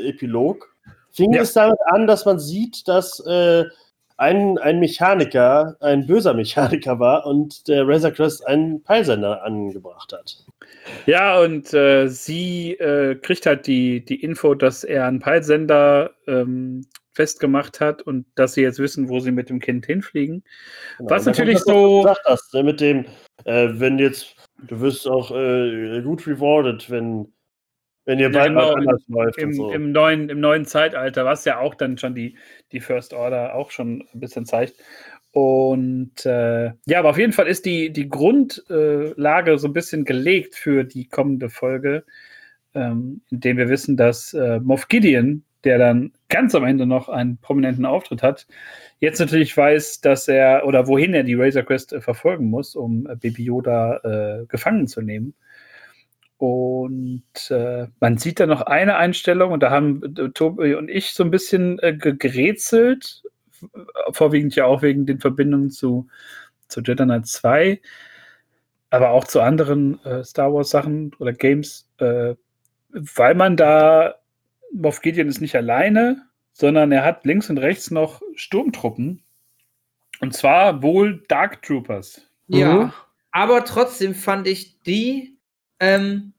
äh, 0.00 0.08
Epilog, 0.08 0.74
fing 1.12 1.32
Ja. 1.34 1.42
es 1.42 1.52
damit 1.52 1.78
an, 1.86 2.08
dass 2.08 2.24
man 2.24 2.40
sieht, 2.40 2.88
dass 2.88 3.20
äh, 3.20 3.64
ein, 4.22 4.56
ein 4.58 4.78
Mechaniker 4.78 5.76
ein 5.80 6.06
böser 6.06 6.32
Mechaniker 6.32 7.00
war 7.00 7.26
und 7.26 7.66
der 7.66 7.86
Razor 7.86 8.12
Crest 8.12 8.46
einen 8.46 8.80
Peilsender 8.82 9.42
angebracht 9.42 10.12
hat. 10.12 10.44
Ja, 11.06 11.40
und 11.40 11.74
äh, 11.74 12.06
sie 12.06 12.74
äh, 12.74 13.16
kriegt 13.16 13.46
halt 13.46 13.66
die, 13.66 14.04
die 14.04 14.22
Info, 14.22 14.54
dass 14.54 14.84
er 14.84 15.06
einen 15.06 15.18
Peilsender 15.18 16.12
ähm, 16.28 16.86
festgemacht 17.12 17.80
hat 17.80 18.02
und 18.02 18.24
dass 18.36 18.54
sie 18.54 18.62
jetzt 18.62 18.78
wissen, 18.78 19.08
wo 19.08 19.18
sie 19.18 19.32
mit 19.32 19.50
dem 19.50 19.58
Kind 19.58 19.86
hinfliegen. 19.86 20.44
Genau. 20.98 21.10
Was 21.10 21.26
natürlich 21.26 21.56
das, 21.56 21.64
so- 21.64 22.02
gesagt 22.02 22.22
hast, 22.24 22.54
ne, 22.54 22.62
mit 22.62 22.80
dem, 22.80 23.04
äh, 23.44 23.68
wenn 23.72 23.98
jetzt, 23.98 24.36
du 24.68 24.80
wirst 24.80 25.08
auch 25.08 25.32
äh, 25.32 26.00
gut 26.02 26.26
rewarded, 26.28 26.88
wenn, 26.90 27.32
wenn 28.04 28.18
ihr 28.18 28.30
Ja, 28.30 28.40
bald 28.40 28.54
mal 28.54 28.66
genau, 28.66 28.74
anders 28.74 29.02
läuft 29.08 29.42
und 29.42 29.50
Im, 29.50 29.52
so. 29.52 29.70
im, 29.72 29.92
neuen, 29.92 30.28
Im 30.28 30.40
neuen 30.40 30.64
Zeitalter, 30.64 31.24
was 31.24 31.44
ja 31.44 31.58
auch 31.58 31.74
dann 31.74 31.98
schon 31.98 32.14
die, 32.14 32.36
die 32.72 32.80
First 32.80 33.14
Order 33.14 33.54
auch 33.54 33.70
schon 33.70 34.04
ein 34.14 34.20
bisschen 34.20 34.46
zeigt. 34.46 34.74
Und 35.32 36.26
äh, 36.26 36.72
ja, 36.86 36.98
aber 36.98 37.10
auf 37.10 37.18
jeden 37.18 37.32
Fall 37.32 37.46
ist 37.46 37.64
die, 37.64 37.90
die 37.92 38.08
Grundlage 38.08 39.58
so 39.58 39.68
ein 39.68 39.72
bisschen 39.72 40.04
gelegt 40.04 40.56
für 40.56 40.84
die 40.84 41.08
kommende 41.08 41.48
Folge, 41.48 42.04
ähm, 42.74 43.22
indem 43.30 43.56
wir 43.56 43.68
wissen, 43.68 43.96
dass 43.96 44.34
äh, 44.34 44.60
Moff 44.60 44.88
Gideon, 44.88 45.44
der 45.64 45.78
dann 45.78 46.12
ganz 46.28 46.54
am 46.54 46.64
Ende 46.64 46.86
noch 46.86 47.08
einen 47.08 47.38
prominenten 47.38 47.86
Auftritt 47.86 48.22
hat, 48.22 48.46
jetzt 48.98 49.20
natürlich 49.20 49.56
weiß, 49.56 50.00
dass 50.00 50.28
er 50.28 50.66
oder 50.66 50.86
wohin 50.86 51.14
er 51.14 51.22
die 51.22 51.34
Razor 51.34 51.62
Quest 51.62 51.92
äh, 51.92 52.00
verfolgen 52.00 52.50
muss, 52.50 52.74
um 52.76 53.06
äh, 53.06 53.16
Baby 53.16 53.44
Yoda 53.44 54.42
äh, 54.42 54.46
gefangen 54.46 54.86
zu 54.88 55.00
nehmen. 55.02 55.34
Und 56.42 57.22
äh, 57.50 57.86
man 58.00 58.18
sieht 58.18 58.40
da 58.40 58.46
noch 58.48 58.62
eine 58.62 58.96
Einstellung, 58.96 59.52
und 59.52 59.62
da 59.62 59.70
haben 59.70 60.02
äh, 60.16 60.30
Tobi 60.30 60.74
und 60.74 60.88
ich 60.88 61.12
so 61.12 61.22
ein 61.22 61.30
bisschen 61.30 61.78
äh, 61.78 61.96
ge- 61.96 62.16
gerätselt, 62.18 63.22
äh, 63.62 63.78
vorwiegend 64.10 64.56
ja 64.56 64.64
auch 64.64 64.82
wegen 64.82 65.06
den 65.06 65.20
Verbindungen 65.20 65.70
zu, 65.70 66.08
zu 66.66 66.80
Jedi 66.80 67.04
Knight 67.04 67.28
2, 67.28 67.80
aber 68.90 69.10
auch 69.10 69.22
zu 69.22 69.40
anderen 69.40 70.04
äh, 70.04 70.24
Star 70.24 70.52
Wars 70.52 70.70
Sachen 70.70 71.14
oder 71.20 71.32
Games, 71.32 71.88
äh, 71.98 72.34
weil 72.90 73.36
man 73.36 73.56
da, 73.56 74.16
Moff 74.72 75.00
Gideon 75.00 75.28
ist 75.28 75.40
nicht 75.40 75.54
alleine, 75.54 76.26
sondern 76.54 76.90
er 76.90 77.04
hat 77.04 77.24
links 77.24 77.50
und 77.50 77.58
rechts 77.58 77.92
noch 77.92 78.20
Sturmtruppen. 78.34 79.22
Und 80.20 80.34
zwar 80.34 80.82
wohl 80.82 81.22
Dark 81.28 81.62
Troopers. 81.62 82.20
Ja, 82.48 82.74
Mhm. 82.86 82.92
aber 83.30 83.64
trotzdem 83.64 84.16
fand 84.16 84.48
ich 84.48 84.80
die 84.80 85.31
ähm, 85.82 86.32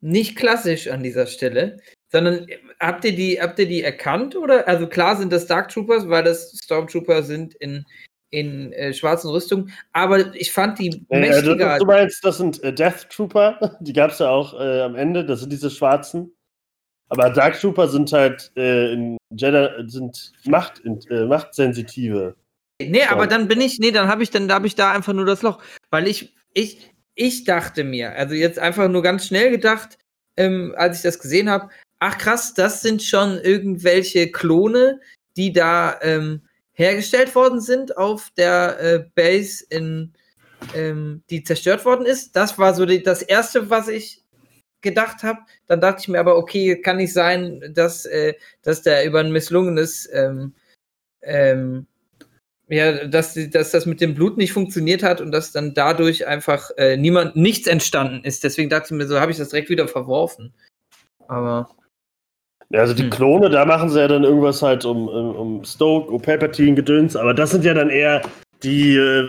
nicht 0.00 0.36
klassisch 0.36 0.88
an 0.88 1.02
dieser 1.02 1.26
Stelle, 1.26 1.78
sondern 2.10 2.48
äh, 2.48 2.58
habt 2.80 3.04
ihr 3.04 3.14
die, 3.14 3.40
habt 3.40 3.58
ihr 3.58 3.66
die 3.66 3.82
erkannt 3.82 4.36
oder? 4.36 4.66
Also 4.68 4.86
klar 4.86 5.16
sind 5.16 5.32
das 5.32 5.46
Dark 5.46 5.68
Troopers, 5.68 6.08
weil 6.08 6.22
das 6.22 6.56
Stormtrooper 6.62 7.22
sind 7.24 7.54
in, 7.56 7.84
in 8.30 8.72
äh, 8.72 8.94
schwarzen 8.94 9.30
Rüstungen, 9.30 9.72
aber 9.92 10.34
ich 10.34 10.52
fand 10.52 10.78
die 10.78 11.04
Äh, 11.10 11.20
mächtiger. 11.20 11.74
du, 11.74 11.80
du 11.80 11.86
meinst, 11.86 12.24
das 12.24 12.38
sind 12.38 12.62
äh, 12.62 12.72
Death 12.72 13.10
Trooper, 13.10 13.76
die 13.80 13.92
gab 13.92 14.12
es 14.12 14.20
ja 14.20 14.30
auch 14.30 14.54
äh, 14.54 14.82
am 14.82 14.94
Ende, 14.94 15.26
das 15.26 15.40
sind 15.40 15.52
diese 15.52 15.70
schwarzen. 15.70 16.32
Aber 17.10 17.30
Dark 17.30 17.58
Trooper 17.58 17.88
sind 17.88 18.12
halt 18.12 18.52
äh, 18.54 18.92
in 18.92 19.16
Jedi, 19.30 19.88
sind 19.90 20.32
Macht, 20.44 20.82
äh, 20.84 21.24
Machtsensitive. 21.24 22.36
Nee, 22.80 23.04
aber 23.04 23.26
dann 23.26 23.48
bin 23.48 23.62
ich, 23.62 23.78
nee, 23.78 23.90
dann 23.90 24.08
habe 24.08 24.22
ich, 24.22 24.30
dann 24.30 24.52
habe 24.52 24.66
ich 24.66 24.74
da 24.74 24.92
einfach 24.92 25.14
nur 25.14 25.24
das 25.24 25.40
Loch, 25.40 25.60
weil 25.90 26.06
ich, 26.06 26.36
ich, 26.52 26.92
ich 27.18 27.44
dachte 27.44 27.82
mir, 27.82 28.14
also 28.14 28.34
jetzt 28.34 28.58
einfach 28.58 28.88
nur 28.88 29.02
ganz 29.02 29.26
schnell 29.26 29.50
gedacht, 29.50 29.98
ähm, 30.36 30.72
als 30.76 30.98
ich 30.98 31.02
das 31.02 31.18
gesehen 31.18 31.50
habe, 31.50 31.68
ach 31.98 32.16
krass, 32.16 32.54
das 32.54 32.80
sind 32.80 33.02
schon 33.02 33.38
irgendwelche 33.38 34.30
Klone, 34.30 35.00
die 35.36 35.52
da 35.52 35.98
ähm, 36.02 36.42
hergestellt 36.74 37.34
worden 37.34 37.60
sind 37.60 37.96
auf 37.96 38.30
der 38.36 38.80
äh, 38.80 39.04
Base 39.16 39.64
in, 39.68 40.12
ähm, 40.74 41.24
die 41.28 41.42
zerstört 41.42 41.84
worden 41.84 42.06
ist. 42.06 42.36
Das 42.36 42.56
war 42.56 42.72
so 42.72 42.86
die, 42.86 43.02
das 43.02 43.22
erste, 43.22 43.68
was 43.68 43.88
ich 43.88 44.22
gedacht 44.80 45.24
habe. 45.24 45.40
Dann 45.66 45.80
dachte 45.80 46.02
ich 46.02 46.08
mir 46.08 46.20
aber, 46.20 46.36
okay, 46.36 46.80
kann 46.80 46.98
nicht 46.98 47.12
sein, 47.12 47.72
dass, 47.74 48.06
äh, 48.06 48.34
dass 48.62 48.82
der 48.82 49.04
über 49.04 49.18
ein 49.18 49.32
misslungenes 49.32 50.08
ähm, 50.12 50.54
ähm, 51.22 51.88
ja, 52.68 53.06
dass, 53.06 53.38
dass 53.50 53.70
das 53.70 53.86
mit 53.86 54.00
dem 54.00 54.14
Blut 54.14 54.36
nicht 54.36 54.52
funktioniert 54.52 55.02
hat 55.02 55.20
und 55.20 55.32
dass 55.32 55.52
dann 55.52 55.74
dadurch 55.74 56.26
einfach 56.26 56.70
äh, 56.76 56.96
niemand 56.96 57.36
nichts 57.36 57.66
entstanden 57.66 58.24
ist. 58.24 58.44
Deswegen 58.44 58.68
dachte 58.68 58.86
ich 58.94 58.98
mir 58.98 59.06
so, 59.06 59.20
habe 59.20 59.32
ich 59.32 59.38
das 59.38 59.48
direkt 59.48 59.70
wieder 59.70 59.88
verworfen. 59.88 60.52
Aber 61.28 61.70
Ja, 62.70 62.80
also 62.80 62.92
die 62.94 63.04
Hm. 63.04 63.10
Klone, 63.10 63.48
da 63.48 63.64
machen 63.64 63.88
sie 63.88 63.98
ja 64.00 64.08
dann 64.08 64.24
irgendwas 64.24 64.60
halt 64.62 64.84
um, 64.84 65.08
um, 65.08 65.36
um 65.36 65.64
Stoke, 65.64 66.12
um 66.12 66.20
Palpatine, 66.20 66.74
Gedöns, 66.74 67.16
aber 67.16 67.32
das 67.32 67.50
sind 67.50 67.64
ja 67.64 67.72
dann 67.72 67.88
eher 67.88 68.22
die 68.62 68.96
äh, 68.96 69.28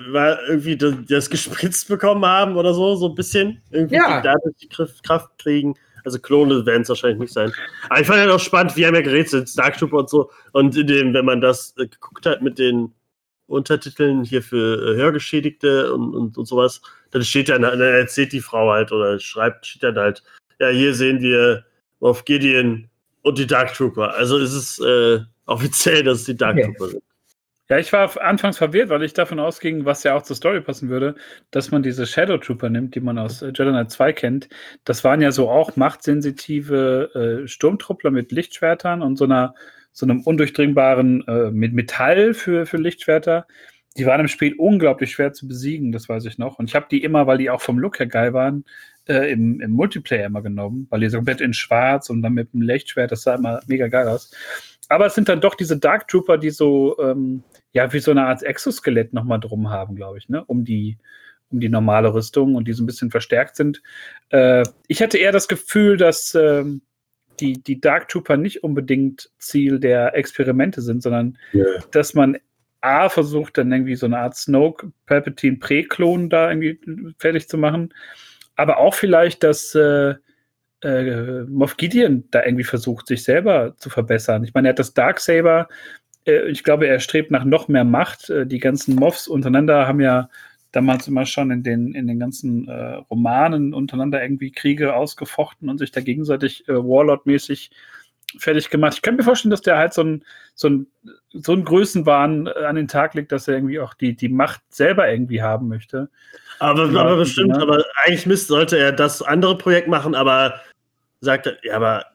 irgendwie 0.49 0.75
das, 0.75 0.95
das 1.07 1.29
gespritzt 1.29 1.87
bekommen 1.87 2.25
haben 2.25 2.57
oder 2.57 2.73
so, 2.73 2.95
so 2.95 3.09
ein 3.09 3.15
bisschen. 3.15 3.61
Irgendwie 3.71 3.95
Ja. 3.95 4.17
die 4.21 4.27
dadurch 4.27 4.55
die 4.57 4.67
Kraft, 4.67 5.37
kriegen. 5.37 5.75
Also 6.03 6.17
Klone 6.19 6.65
werden 6.65 6.81
es 6.81 6.89
wahrscheinlich 6.89 7.19
nicht 7.19 7.33
sein. 7.33 7.51
Aber 7.89 8.01
ich 8.01 8.07
fand 8.07 8.19
halt 8.19 8.31
auch 8.31 8.39
spannend, 8.39 8.75
wir 8.75 8.87
haben 8.87 8.95
ja 8.95 9.01
gerätselt, 9.01 9.55
Dark 9.57 9.77
Trooper 9.77 9.97
und 9.97 10.09
so. 10.09 10.31
Und 10.53 10.75
in 10.75 10.87
dem, 10.87 11.13
wenn 11.13 11.25
man 11.25 11.41
das 11.41 11.75
äh, 11.77 11.87
geguckt 11.87 12.25
hat 12.25 12.41
mit 12.41 12.57
den 12.57 12.91
Untertiteln 13.49 14.23
hier 14.23 14.41
für 14.41 14.93
äh, 14.93 14.95
Hörgeschädigte 14.95 15.93
und, 15.93 16.15
und, 16.15 16.37
und 16.37 16.45
sowas, 16.45 16.81
dann 17.11 17.23
steht 17.23 17.49
dann, 17.49 17.63
dann 17.63 17.81
erzählt 17.81 18.31
die 18.31 18.41
Frau 18.41 18.71
halt 18.71 18.91
oder 18.91 19.19
schreibt, 19.19 19.65
steht 19.65 19.83
dann 19.83 19.97
halt, 19.97 20.23
ja, 20.59 20.69
hier 20.69 20.93
sehen 20.93 21.21
wir 21.21 21.65
auf 21.99 22.25
Gideon 22.25 22.87
und 23.23 23.37
die 23.37 23.47
Dark 23.47 23.73
Trooper. 23.73 24.13
Also 24.13 24.37
ist 24.37 24.53
es 24.53 24.79
äh, 24.79 25.19
offiziell, 25.45 26.03
dass 26.03 26.19
es 26.19 26.25
die 26.25 26.37
Dark 26.37 26.57
Okay. 26.57 26.65
Trooper 26.65 26.91
sind. 26.91 27.03
Ja, 27.69 27.77
ich 27.77 27.93
war 27.93 28.19
anfangs 28.19 28.57
verwirrt, 28.57 28.89
weil 28.89 29.03
ich 29.03 29.13
davon 29.13 29.39
ausging, 29.39 29.85
was 29.85 30.01
ja 30.03 30.15
auch 30.15 30.23
zur 30.23 30.35
Story 30.35 30.59
passen 30.59 30.89
würde, 30.89 31.13
dass 31.51 31.69
man 31.69 31.83
diese 31.83 32.07
Shadow 32.07 32.39
Trooper 32.39 32.67
nimmt, 32.67 32.95
die 32.95 32.99
man 32.99 33.19
aus 33.19 33.43
äh, 33.43 33.47
Jedi 33.47 33.69
Knight 33.69 33.91
2 33.91 34.13
kennt. 34.13 34.49
Das 34.85 35.03
waren 35.03 35.21
ja 35.21 35.31
so 35.31 35.49
auch 35.49 35.75
machtsensitive 35.75 37.43
äh, 37.43 37.47
Sturmtruppler 37.47 38.09
mit 38.09 38.31
Lichtschwertern 38.31 39.03
und 39.03 39.17
so 39.17 39.25
einer 39.25 39.53
so 39.91 40.05
einem 40.05 40.21
undurchdringbaren 40.21 41.27
äh, 41.27 41.51
mit 41.51 41.73
Metall 41.73 42.33
für, 42.33 42.65
für 42.65 42.77
Lichtschwerter. 42.77 43.47
Die 43.97 44.05
waren 44.05 44.21
im 44.21 44.27
Spiel 44.27 44.53
unglaublich 44.57 45.11
schwer 45.11 45.33
zu 45.33 45.47
besiegen, 45.47 45.91
das 45.91 46.07
weiß 46.07 46.25
ich 46.25 46.37
noch. 46.37 46.59
Und 46.59 46.69
ich 46.69 46.75
habe 46.75 46.87
die 46.89 47.03
immer, 47.03 47.27
weil 47.27 47.37
die 47.37 47.49
auch 47.49 47.61
vom 47.61 47.79
Look 47.79 47.99
her 47.99 48.07
geil 48.07 48.33
waren, 48.33 48.65
äh, 49.07 49.31
im, 49.31 49.59
im 49.59 49.71
Multiplayer 49.71 50.27
immer 50.27 50.41
genommen, 50.41 50.87
weil 50.89 51.01
die 51.01 51.09
so 51.09 51.17
komplett 51.17 51.41
in 51.41 51.53
schwarz 51.53 52.09
und 52.09 52.21
dann 52.21 52.33
mit 52.33 52.53
dem 52.53 52.61
Lichtschwert, 52.61 53.11
das 53.11 53.23
sah 53.23 53.35
immer 53.35 53.59
mega 53.67 53.87
geil 53.87 54.07
aus. 54.07 54.31
Aber 54.87 55.05
es 55.05 55.15
sind 55.15 55.29
dann 55.29 55.41
doch 55.41 55.55
diese 55.55 55.77
Dark 55.77 56.07
Trooper, 56.07 56.37
die 56.37 56.49
so, 56.49 56.97
ähm, 56.99 57.43
ja, 57.73 57.91
wie 57.93 57.99
so 57.99 58.11
eine 58.11 58.25
Art 58.25 58.43
Exoskelett 58.43 59.13
nochmal 59.13 59.39
drum 59.39 59.69
haben, 59.69 59.95
glaube 59.95 60.17
ich, 60.17 60.29
ne? 60.29 60.43
Um 60.45 60.63
die, 60.63 60.97
um 61.51 61.59
die 61.59 61.69
normale 61.69 62.13
Rüstung 62.13 62.55
und 62.55 62.67
die 62.67 62.73
so 62.73 62.83
ein 62.83 62.87
bisschen 62.87 63.11
verstärkt 63.11 63.55
sind. 63.55 63.81
Äh, 64.29 64.63
ich 64.87 65.01
hatte 65.01 65.17
eher 65.17 65.31
das 65.31 65.47
Gefühl, 65.47 65.97
dass 65.97 66.33
ähm, 66.35 66.81
die, 67.39 67.61
die 67.61 67.79
Dark 67.79 68.09
Trooper 68.09 68.37
nicht 68.37 68.63
unbedingt 68.63 69.29
Ziel 69.37 69.79
der 69.79 70.15
Experimente 70.15 70.81
sind, 70.81 71.01
sondern 71.03 71.37
dass 71.91 72.13
man 72.13 72.37
A 72.81 73.09
versucht, 73.09 73.57
dann 73.57 73.71
irgendwie 73.71 73.95
so 73.95 74.05
eine 74.05 74.19
Art 74.19 74.35
Snoke 74.35 74.91
Palpatine 75.05 75.57
Präklon 75.57 76.29
da 76.29 76.49
irgendwie 76.49 76.79
fertig 77.17 77.49
zu 77.49 77.57
machen. 77.57 77.93
Aber 78.55 78.77
auch 78.77 78.93
vielleicht, 78.93 79.43
dass 79.43 79.75
äh, 79.75 80.15
äh, 80.83 81.43
Moff 81.43 81.77
Gideon 81.77 82.25
da 82.31 82.43
irgendwie 82.43 82.63
versucht, 82.63 83.07
sich 83.07 83.23
selber 83.23 83.75
zu 83.77 83.89
verbessern. 83.89 84.43
Ich 84.43 84.53
meine, 84.53 84.69
er 84.69 84.71
hat 84.71 84.79
das 84.79 84.93
Darksaber. 84.93 85.67
Äh, 86.25 86.49
ich 86.49 86.63
glaube, 86.63 86.87
er 86.87 86.99
strebt 86.99 87.31
nach 87.31 87.43
noch 87.43 87.67
mehr 87.67 87.83
Macht. 87.83 88.29
Äh, 88.29 88.45
die 88.45 88.59
ganzen 88.59 88.95
Moffs 88.95 89.27
untereinander 89.27 89.87
haben 89.87 89.99
ja 89.99 90.29
damals 90.71 91.07
immer 91.07 91.25
schon 91.25 91.51
in 91.51 91.63
den, 91.63 91.93
in 91.93 92.07
den 92.07 92.19
ganzen 92.19 92.67
äh, 92.67 92.95
Romanen 93.09 93.73
untereinander 93.73 94.21
irgendwie 94.21 94.51
Kriege 94.51 94.95
ausgefochten 94.95 95.69
und 95.69 95.77
sich 95.79 95.91
da 95.91 96.01
gegenseitig 96.01 96.67
äh, 96.67 96.73
Warlord-mäßig 96.73 97.71
fertig 98.37 98.69
gemacht. 98.69 98.93
Ich 98.95 99.01
könnte 99.01 99.17
mir 99.17 99.23
vorstellen, 99.23 99.49
dass 99.49 99.61
der 99.61 99.77
halt 99.77 99.93
so 99.93 100.03
ein, 100.03 100.23
so 100.53 100.69
ein, 100.69 100.87
so 101.33 101.53
ein 101.53 101.65
Größenwahn 101.65 102.47
äh, 102.47 102.65
an 102.65 102.75
den 102.75 102.87
Tag 102.87 103.15
legt, 103.15 103.31
dass 103.31 103.47
er 103.47 103.55
irgendwie 103.55 103.79
auch 103.79 103.93
die, 103.95 104.15
die 104.15 104.29
Macht 104.29 104.61
selber 104.69 105.09
irgendwie 105.09 105.41
haben 105.41 105.67
möchte. 105.67 106.09
Aber, 106.59 106.87
Ja, 106.91 107.01
aber 107.01 107.17
bestimmt, 107.17 107.55
ja. 107.55 107.61
aber 107.61 107.83
eigentlich 108.05 108.25
müsste, 108.25 108.47
sollte 108.47 108.77
er 108.77 108.91
das 108.91 109.21
andere 109.21 109.57
Projekt 109.57 109.87
machen, 109.87 110.13
aber 110.13 110.59
sagt 111.21 111.47
er, 111.47 111.57
ja, 111.63 111.75
aber 111.75 112.05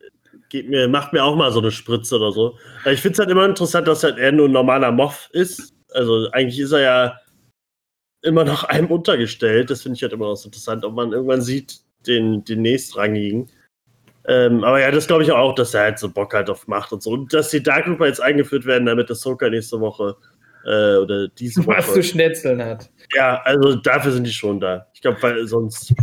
geht 0.49 0.69
mir, 0.69 0.87
macht 0.87 1.13
mir 1.13 1.25
auch 1.25 1.35
mal 1.35 1.51
so 1.51 1.59
eine 1.59 1.73
Spritze 1.73 2.17
oder 2.17 2.31
so. 2.31 2.57
Ich 2.85 3.01
finde 3.01 3.15
es 3.15 3.19
halt 3.19 3.31
immer 3.31 3.45
interessant, 3.45 3.89
dass 3.89 4.05
halt 4.05 4.19
er 4.19 4.31
nur 4.31 4.49
ein 4.49 4.53
normaler 4.53 4.93
Moff 4.93 5.29
ist. 5.33 5.75
Also 5.95 6.31
eigentlich 6.31 6.61
ist 6.61 6.73
er 6.73 6.81
ja 6.81 7.21
immer 8.25 8.45
noch 8.45 8.65
einem 8.69 8.89
untergestellt. 8.89 9.71
Das 9.71 9.83
finde 9.83 9.97
ich 9.97 10.03
halt 10.03 10.13
immer 10.13 10.27
noch 10.27 10.37
so 10.37 10.49
interessant, 10.49 10.85
ob 10.85 10.95
man 10.95 11.13
irgendwann 11.13 11.43
sieht, 11.43 11.81
den, 12.07 12.45
den 12.45 12.63
nächstrangigen. 12.63 13.51
Ähm, 14.27 14.65
aber 14.65 14.81
ja, 14.81 14.91
das 14.91 15.07
glaube 15.07 15.23
ich 15.23 15.33
auch, 15.33 15.55
dass 15.55 15.75
er 15.75 15.83
halt 15.83 15.99
so 15.99 16.09
Bock 16.11 16.33
halt 16.33 16.49
auf 16.49 16.67
Macht 16.67 16.93
und 16.93 17.03
so. 17.03 17.11
Und 17.11 17.33
dass 17.33 17.51
die 17.51 17.63
Dark 17.63 17.85
Trooper 17.85 18.07
jetzt 18.07 18.23
eingeführt 18.23 18.65
werden, 18.65 18.87
damit 18.87 19.11
das 19.11 19.21
Soka 19.21 19.49
nächste 19.51 19.81
Woche 19.81 20.17
äh, 20.65 20.97
oder 20.97 21.29
diese 21.29 21.65
Woche. 21.67 21.79
was 21.79 21.93
zu 21.93 22.03
schnetzeln 22.03 22.63
hat. 22.63 22.91
Ja, 23.15 23.43
also 23.45 23.77
dafür 23.77 24.13
sind 24.13 24.27
die 24.27 24.33
schon 24.33 24.61
da. 24.61 24.87
Ich 24.95 25.03
glaube, 25.03 25.23
weil 25.23 25.47
sonst. 25.47 25.95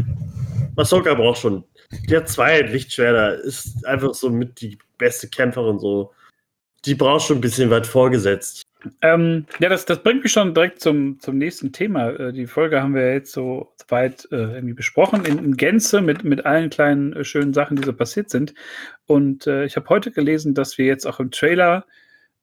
Masoka 0.75 1.13
braucht 1.15 1.39
schon. 1.39 1.63
Die 2.09 2.15
hat 2.15 2.29
zwei 2.29 2.61
Lichtschwerter, 2.61 3.41
ist 3.41 3.85
einfach 3.85 4.13
so 4.13 4.29
mit 4.29 4.61
die 4.61 4.77
beste 4.97 5.27
Kämpferin 5.27 5.79
so. 5.79 6.13
die 6.85 6.95
braucht 6.95 7.25
schon 7.25 7.39
ein 7.39 7.41
bisschen 7.41 7.69
weit 7.69 7.85
vorgesetzt. 7.85 8.63
Ähm, 9.01 9.45
ja, 9.59 9.69
das, 9.69 9.85
das 9.85 10.01
bringt 10.01 10.23
mich 10.23 10.31
schon 10.31 10.53
direkt 10.53 10.79
zum, 10.79 11.19
zum 11.19 11.37
nächsten 11.37 11.71
Thema. 11.71 12.09
Äh, 12.09 12.33
die 12.33 12.47
Folge 12.47 12.81
haben 12.81 12.95
wir 12.95 13.13
jetzt 13.13 13.31
so 13.31 13.73
weit 13.89 14.27
äh, 14.31 14.35
irgendwie 14.35 14.73
besprochen, 14.73 15.25
in, 15.25 15.37
in, 15.37 15.57
Gänze 15.57 16.01
mit, 16.01 16.23
mit 16.23 16.45
allen 16.45 16.69
kleinen 16.69 17.13
äh, 17.13 17.23
schönen 17.23 17.53
Sachen, 17.53 17.77
die 17.77 17.83
so 17.83 17.93
passiert 17.93 18.29
sind. 18.29 18.53
Und 19.05 19.47
äh, 19.47 19.65
ich 19.65 19.75
habe 19.75 19.89
heute 19.89 20.11
gelesen, 20.11 20.53
dass 20.53 20.77
wir 20.77 20.85
jetzt 20.85 21.05
auch 21.05 21.19
im 21.19 21.31
Trailer 21.31 21.85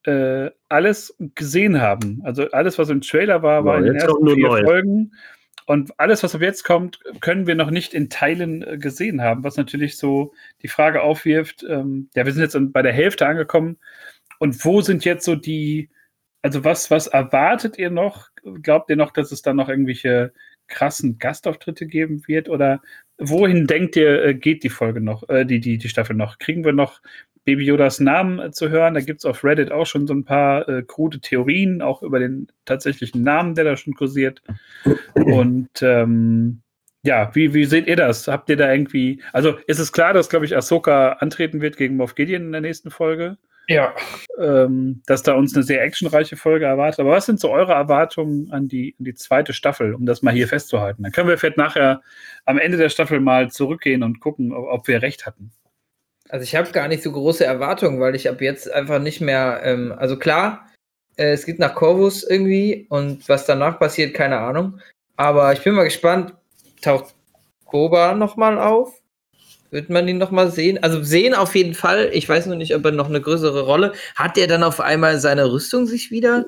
äh, 0.05 0.51
alles 0.69 1.17
gesehen 1.35 1.81
haben. 1.81 2.21
Also 2.25 2.51
alles, 2.51 2.79
was 2.79 2.89
im 2.89 3.01
Trailer 3.01 3.43
war, 3.43 3.65
war 3.65 3.75
ja, 3.75 3.81
in 3.81 3.85
den 3.87 3.97
ersten 3.97 4.29
vier 4.29 4.49
neu. 4.49 4.65
Folgen. 4.65 5.13
Und 5.67 6.01
alles, 6.01 6.23
was 6.23 6.35
ab 6.35 6.41
jetzt 6.41 6.65
kommt, 6.65 6.99
können 7.21 7.47
wir 7.47 7.55
noch 7.55 7.71
nicht 7.71 7.93
in 7.93 8.09
Teilen 8.09 8.63
äh, 8.63 8.79
gesehen 8.79 9.21
haben, 9.21 9.45
was 9.45 9.57
natürlich 9.57 9.99
so 9.99 10.33
die 10.63 10.69
Frage 10.69 11.03
aufwirft, 11.03 11.63
ähm, 11.69 12.09
ja, 12.15 12.25
wir 12.25 12.33
sind 12.33 12.43
jetzt 12.43 12.57
bei 12.73 12.81
der 12.81 12.93
Hälfte 12.93 13.27
angekommen. 13.27 13.77
Und 14.39 14.65
wo 14.65 14.81
sind 14.81 15.05
jetzt 15.05 15.25
so 15.25 15.35
die, 15.35 15.91
also 16.49 16.65
was, 16.65 16.91
was 16.91 17.09
erwartet 17.09 17.77
ihr 17.77 17.91
noch? 17.91 18.31
Glaubt 18.63 18.89
ihr 18.89 18.97
noch, 18.97 19.11
dass 19.11 19.33
es 19.33 19.43
da 19.43 19.53
noch 19.53 19.69
irgendwelche 19.69 20.33
krassen 20.67 21.19
Gastauftritte 21.19 21.87
geben 21.87 22.27
wird? 22.27 22.49
Oder 22.49 22.81
wohin 23.19 23.67
denkt 23.67 23.97
ihr, 23.97 24.25
äh, 24.25 24.35
geht 24.35 24.65
die 24.65 24.71
Folge 24.71 25.03
noch, 25.03 25.29
äh, 25.29 25.45
die, 25.45 25.61
die, 25.61 25.77
die 25.77 25.89
Staffel 25.91 26.17
noch? 26.17 26.39
Kriegen 26.39 26.65
wir 26.65 26.73
noch 26.73 27.03
Baby 27.45 27.67
Yodas 27.67 28.01
Namen 28.01 28.39
äh, 28.39 28.51
zu 28.51 28.71
hören? 28.71 28.95
Da 28.95 29.01
gibt 29.01 29.21
es 29.21 29.27
auf 29.27 29.45
Reddit 29.45 29.71
auch 29.71 29.85
schon 29.85 30.07
so 30.07 30.15
ein 30.15 30.25
paar 30.25 30.67
äh, 30.71 30.83
krude 30.83 31.21
Theorien, 31.21 31.83
auch 31.83 32.03
über 32.03 32.19
den 32.19 32.47
tatsächlichen 32.65 33.23
Namen, 33.23 33.55
der 33.55 33.65
da 33.65 33.77
schon 33.77 33.93
kursiert. 33.93 34.43
Und 35.13 35.69
ähm, 35.83 36.63
ja, 37.03 37.31
wie, 37.35 37.53
wie 37.53 37.67
seht 37.67 37.89
ihr 37.89 37.97
das? 37.97 38.27
Habt 38.27 38.49
ihr 38.49 38.57
da 38.57 38.73
irgendwie, 38.73 39.23
also 39.35 39.59
ist 39.67 39.81
es 39.81 39.93
klar, 39.93 40.15
dass, 40.15 40.31
glaube 40.31 40.47
ich, 40.47 40.57
Ahsoka 40.57 41.13
antreten 41.21 41.61
wird 41.61 41.77
gegen 41.77 41.97
Moff 41.97 42.15
Gideon 42.15 42.45
in 42.45 42.53
der 42.53 42.63
nächsten 42.63 42.91
Folge? 42.91 43.37
Ja. 43.69 43.95
Ähm, 44.39 45.03
dass 45.07 45.23
da 45.23 45.35
uns 45.35 45.55
eine 45.55 45.63
sehr 45.63 45.83
actionreiche 45.83 46.37
Folge 46.37 46.65
erwartet. 46.65 47.01
Aber 47.01 47.11
was 47.11 47.27
sind 47.27 47.39
so 47.39 47.51
eure 47.51 47.73
Erwartungen 47.73 48.51
an 48.51 48.67
die, 48.67 48.95
an 48.99 49.05
die 49.05 49.15
zweite 49.15 49.53
Staffel, 49.53 49.95
um 49.95 50.07
das 50.07 50.23
mal 50.23 50.33
hier 50.33 50.49
festzuhalten? 50.49 51.03
Dann 51.03 51.13
können 51.13 51.29
wir 51.29 51.37
vielleicht 51.37 51.59
nachher 51.59 52.03
am 52.47 52.59
Ende 52.59 52.79
der 52.79 52.89
Staffel 52.89 53.21
mal 53.21 53.51
zurückgehen 53.51 54.03
und 54.03 54.21
gucken, 54.21 54.53
ob, 54.53 54.67
ob 54.69 54.89
wir 54.89 55.03
recht 55.03 55.27
hatten. 55.27 55.51
Also 56.31 56.45
ich 56.45 56.57
habe 56.57 56.73
gar 56.73 56.89
nicht 56.89 57.03
so 57.03 57.13
große 57.13 57.45
Erwartungen, 57.45 58.01
weil 58.01 58.15
ich 58.15 58.29
ab 58.29 58.41
jetzt 58.41 58.71
einfach 58.73 59.01
nicht 59.01 59.21
mehr, 59.21 59.61
ähm, 59.65 59.95
also 59.97 60.19
klar, 60.19 60.67
äh, 61.17 61.33
es 61.33 61.45
geht 61.45 61.59
nach 61.59 61.75
Corvus 61.75 62.23
irgendwie 62.23 62.87
und 62.89 63.29
was 63.29 63.45
danach 63.45 63.79
passiert, 63.79 64.15
keine 64.15 64.39
Ahnung. 64.39 64.81
Aber 65.17 65.53
ich 65.53 65.63
bin 65.63 65.75
mal 65.75 65.85
gespannt, 65.85 66.35
taucht 66.81 67.15
Boba 67.71 68.15
nochmal 68.15 68.59
auf? 68.59 69.03
Wird 69.71 69.91
man 69.91 70.09
ihn 70.09 70.19
noch 70.19 70.31
mal 70.31 70.51
sehen? 70.51 70.83
Also 70.83 71.03
sehen 71.03 71.35
auf 71.35 71.55
jeden 71.55 71.75
Fall. 71.75 72.11
Ich 72.13 72.29
weiß 72.29 72.47
nur 72.47 72.57
nicht, 72.57 72.75
ob 72.75 72.85
er 72.85 72.93
noch 72.93 73.09
eine 73.09 73.21
größere 73.21 73.63
Rolle. 73.63 73.93
Hat 74.15 74.39
er 74.39 74.47
dann 74.47 74.63
auf 74.63 74.81
einmal 74.81 75.21
seine 75.21 75.53
Rüstung 75.53 75.87
sich 75.87 76.11
wieder 76.11 76.47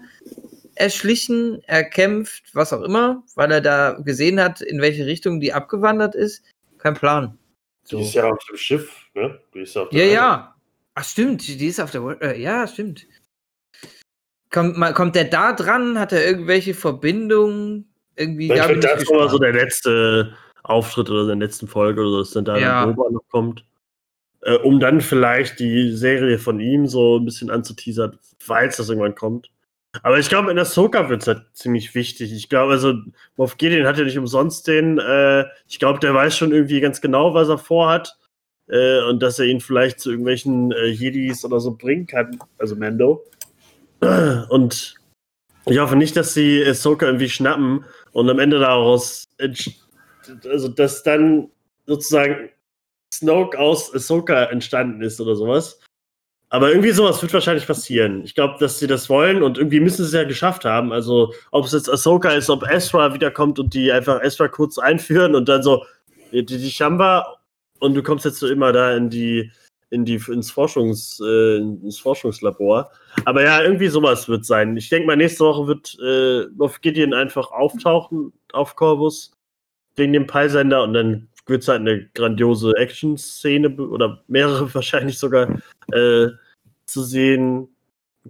erschlichen, 0.75 1.63
erkämpft, 1.65 2.55
was 2.55 2.73
auch 2.73 2.83
immer, 2.83 3.23
weil 3.35 3.53
er 3.53 3.61
da 3.61 3.99
gesehen 4.03 4.41
hat, 4.41 4.63
in 4.63 4.81
welche 4.81 5.05
Richtung 5.05 5.39
die 5.39 5.53
abgewandert 5.53 6.15
ist? 6.15 6.43
Kein 6.79 6.95
Plan. 6.95 7.39
So. 7.85 7.99
Die 7.99 8.05
ist 8.05 8.15
ja 8.15 8.25
auf 8.25 8.43
dem 8.49 8.57
Schiff, 8.57 8.91
ne? 9.15 9.39
Die 9.55 9.61
ist 9.61 9.77
auf 9.77 9.91
der 9.91 10.07
ja, 10.07 10.13
ja. 10.13 10.55
Ach 10.95 11.05
stimmt, 11.05 11.47
die 11.47 11.67
ist 11.67 11.81
auf 11.81 11.91
der. 11.91 12.17
Äh, 12.23 12.41
ja, 12.41 12.67
stimmt. 12.67 13.07
Kommt, 14.51 14.79
mal, 14.79 14.95
kommt 14.95 15.15
der 15.15 15.25
da 15.25 15.53
dran? 15.53 15.99
Hat 15.99 16.13
er 16.13 16.25
irgendwelche 16.25 16.73
Verbindungen? 16.73 17.93
Irgendwie. 18.17 18.53
Ich 18.53 18.63
finde, 18.63 18.81
das 18.81 19.07
war 19.09 19.29
so 19.29 19.39
der 19.39 19.53
letzte 19.53 20.35
Auftritt 20.71 21.11
oder 21.11 21.23
in 21.23 21.39
der 21.39 21.49
letzten 21.49 21.69
Folge 21.69 22.01
oder 22.01 22.11
so, 22.11 22.19
dass 22.21 22.31
dann 22.31 22.45
da 22.45 22.59
ja. 22.59 22.87
Boba 22.87 23.11
noch 23.11 23.29
kommt. 23.29 23.65
Äh, 24.43 24.57
um 24.57 24.81
dann 24.81 25.01
vielleicht 25.01 25.61
die 25.61 25.93
Serie 25.93 26.39
von 26.39 26.61
ihm 26.61 26.87
so 26.87 27.19
ein 27.19 27.25
bisschen 27.25 27.51
anzuteasern, 27.51 28.19
falls 28.39 28.79
das 28.79 28.89
irgendwann 28.89 29.15
kommt. 29.15 29.51
Aber 30.03 30.19
ich 30.19 30.29
glaube, 30.29 30.51
in 30.51 30.57
der 30.57 30.65
Soka 30.65 31.09
wird 31.09 31.23
es 31.23 31.29
halt 31.29 31.43
ziemlich 31.53 31.95
wichtig. 31.95 32.33
Ich 32.33 32.49
glaube, 32.49 32.73
also 32.73 32.95
Moff 33.37 33.59
Gideon 33.59 33.87
hat 33.87 33.99
ja 33.99 34.05
nicht 34.05 34.19
umsonst 34.19 34.67
den, 34.69 34.99
äh, 34.99 35.45
ich 35.69 35.79
glaube, 35.79 35.99
der 35.99 36.15
weiß 36.15 36.37
schon 36.37 36.53
irgendwie 36.53 36.81
ganz 36.81 37.01
genau, 37.01 37.35
was 37.35 37.49
er 37.49 37.59
vorhat. 37.59 38.17
Äh, 38.69 39.03
und 39.03 39.21
dass 39.21 39.39
er 39.41 39.47
ihn 39.47 39.61
vielleicht 39.61 39.99
zu 39.99 40.11
irgendwelchen 40.11 40.71
äh, 40.71 40.87
Jedis 40.87 41.45
oder 41.45 41.59
so 41.59 41.73
bringen 41.73 42.07
kann, 42.07 42.39
also 42.57 42.77
Mando. 42.77 43.25
Und 44.49 44.95
ich 45.67 45.79
hoffe 45.79 45.97
nicht, 45.97 46.17
dass 46.17 46.33
sie 46.33 46.65
Ahsoka 46.65 47.05
irgendwie 47.05 47.29
schnappen 47.29 47.85
und 48.13 48.31
am 48.31 48.39
Ende 48.39 48.59
daraus 48.59 49.29
also 50.45 50.69
dass 50.69 51.03
dann 51.03 51.51
sozusagen 51.87 52.51
Snoke 53.13 53.59
aus 53.59 53.95
Ahsoka 53.95 54.45
entstanden 54.45 55.03
ist 55.03 55.21
oder 55.21 55.35
sowas. 55.35 55.81
Aber 56.53 56.71
irgendwie 56.71 56.91
sowas 56.91 57.23
wird 57.23 57.33
wahrscheinlich 57.33 57.67
passieren. 57.67 58.25
Ich 58.25 58.35
glaube, 58.35 58.57
dass 58.59 58.81
sie 58.81 58.89
das 58.89 59.09
wollen 59.09 59.43
und 59.43 59.57
irgendwie 59.57 59.79
müssen 59.79 59.99
sie 59.99 60.09
es 60.09 60.13
ja 60.13 60.25
geschafft 60.25 60.65
haben. 60.65 60.93
Also, 60.93 61.33
ob 61.53 61.65
es 61.65 61.73
jetzt 61.73 61.89
Ahsoka 61.89 62.31
ist, 62.31 62.51
ob 62.51 62.69
Ezra 62.69 63.15
wiederkommt 63.15 63.61
und 63.61 63.73
die 63.73 63.93
einfach 63.93 64.21
Ezra 64.21 64.49
kurz 64.49 64.77
einführen 64.77 65.37
und 65.37 65.49
dann 65.49 65.63
so, 65.63 65.85
die, 66.33 66.45
die 66.45 66.71
Shamba 66.71 67.39
und 67.79 67.95
du 67.95 68.03
kommst 68.03 68.25
jetzt 68.25 68.41
so 68.41 68.49
immer 68.49 68.73
da 68.73 68.97
in 68.97 69.11
die, 69.11 69.53
in 69.91 70.05
die, 70.05 70.21
ins, 70.29 70.51
Forschungs, 70.51 71.21
äh, 71.25 71.59
ins 71.59 71.99
Forschungslabor. 71.99 72.91
Aber 73.25 73.45
ja, 73.45 73.63
irgendwie 73.63 73.89
sowas 73.89 74.29
wird 74.29 74.45
sein. 74.45 74.77
Ich 74.77 74.89
denke 74.89 75.07
mal, 75.07 75.17
nächste 75.17 75.45
Woche 75.45 75.69
wird 75.69 75.97
äh, 76.05 76.49
Moff 76.57 76.81
Gideon 76.81 77.15
einfach 77.15 77.53
auftauchen 77.53 78.33
auf 78.53 78.75
Corvus 78.75 79.33
wegen 80.01 80.13
dem 80.13 80.27
Peilsender 80.27 80.83
und 80.83 80.95
dann 80.95 81.29
wird 81.47 81.63
es 81.63 81.69
halt 81.69 81.81
eine 81.81 82.09
grandiose 82.15 82.73
Action-Szene 82.77 83.77
oder 83.77 84.23
mehrere 84.27 84.73
wahrscheinlich 84.75 85.19
sogar 85.19 85.61
äh, 85.93 86.29
zu 86.87 87.03
sehen 87.03 87.69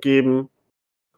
geben. 0.01 0.51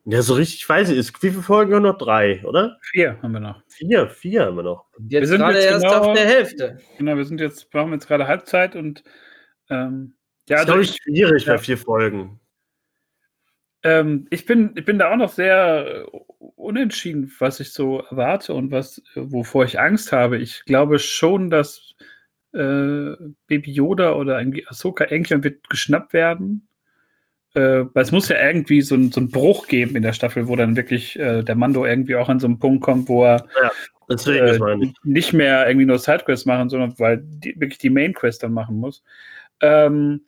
Ja, 0.05 0.21
so 0.23 0.35
richtig 0.35 0.69
weiß 0.69 0.91
ich, 0.91 0.99
ist, 0.99 1.23
wie 1.23 1.31
viele 1.31 1.43
Folgen 1.43 1.75
haben 1.75 1.85
wir 1.85 1.93
noch? 1.93 1.99
Drei, 1.99 2.45
oder? 2.45 2.79
Vier 2.83 3.23
haben 3.23 3.33
wir 3.33 3.41
noch. 3.41 3.63
Vier, 3.69 4.09
vier 4.09 4.47
haben 4.47 4.57
wir 4.57 4.65
noch. 4.65 4.87
Jetzt 5.09 5.21
wir 5.21 5.27
sind 5.29 5.39
gerade 5.39 5.59
jetzt 5.59 5.71
erst 5.71 5.85
genau, 5.85 5.99
auf 5.99 6.17
der 6.17 6.27
Hälfte. 6.27 6.79
Genau, 6.99 7.17
wir 7.17 7.25
sind 7.25 7.41
jetzt, 7.41 7.73
wir 7.73 7.81
haben 7.81 7.93
jetzt 7.93 8.09
gerade 8.09 8.27
Halbzeit 8.27 8.75
und 8.75 9.05
ähm, 9.71 10.15
ja, 10.49 10.65
das 10.65 10.67
ist, 10.67 10.71
also, 10.73 10.95
schwierig 11.05 11.45
ja. 11.45 11.53
bei 11.53 11.59
vier 11.59 11.79
Folgen. 11.79 12.41
Ähm, 13.85 14.27
ich, 14.31 14.47
bin, 14.47 14.73
ich 14.77 14.85
bin 14.85 14.99
da 14.99 15.13
auch 15.13 15.17
noch 15.17 15.33
sehr 15.33 16.05
äh, 16.05 16.19
unentschieden, 16.57 17.33
was 17.39 17.61
ich 17.61 17.73
so 17.73 18.01
erwarte 18.01 18.55
und 18.55 18.71
was, 18.71 19.03
wovor 19.15 19.65
ich 19.65 19.81
Angst 19.81 20.13
habe. 20.13 20.39
Ich 20.39 20.65
glaube 20.65 20.99
schon, 20.99 21.51
dass 21.51 21.95
äh, 22.53 23.17
Baby 23.47 23.73
Yoda 23.73 24.13
oder 24.13 24.43
Ahsoka 24.67 25.07
irgendwann 25.11 25.45
wird 25.45 25.69
geschnappt 25.69 26.13
werden. 26.13 26.69
Äh, 27.55 27.85
weil 27.93 28.03
es 28.03 28.13
muss 28.13 28.29
ja 28.29 28.41
irgendwie 28.41 28.81
so, 28.81 28.95
ein, 28.95 29.13
so 29.13 29.21
einen 29.21 29.31
Bruch 29.31 29.67
geben 29.67 29.97
in 29.97 30.03
der 30.03 30.15
Staffel, 30.15 30.49
wo 30.49 30.57
dann 30.57 30.77
wirklich 30.77 31.19
äh, 31.19 31.43
der 31.43 31.55
Mando 31.55 31.85
irgendwie 31.85 32.17
auch 32.17 32.29
an 32.29 32.41
so 32.41 32.47
einen 32.47 32.59
Punkt 32.59 32.83
kommt, 32.83 33.09
wo 33.09 33.25
er 33.25 33.47
ja, 33.61 33.71
äh, 34.31 34.93
nicht 35.03 35.33
mehr 35.35 35.67
irgendwie 35.67 35.87
nur 35.87 35.99
Sidequests 35.99 36.47
machen, 36.47 36.71
sondern 36.71 36.99
weil 36.99 37.21
die, 37.23 37.55
wirklich 37.59 37.79
die 37.79 37.91
Main 37.91 38.15
Quest 38.15 38.43
dann 38.43 38.53
machen 38.53 38.77
muss. 38.77 39.03
Ähm, 39.61 40.23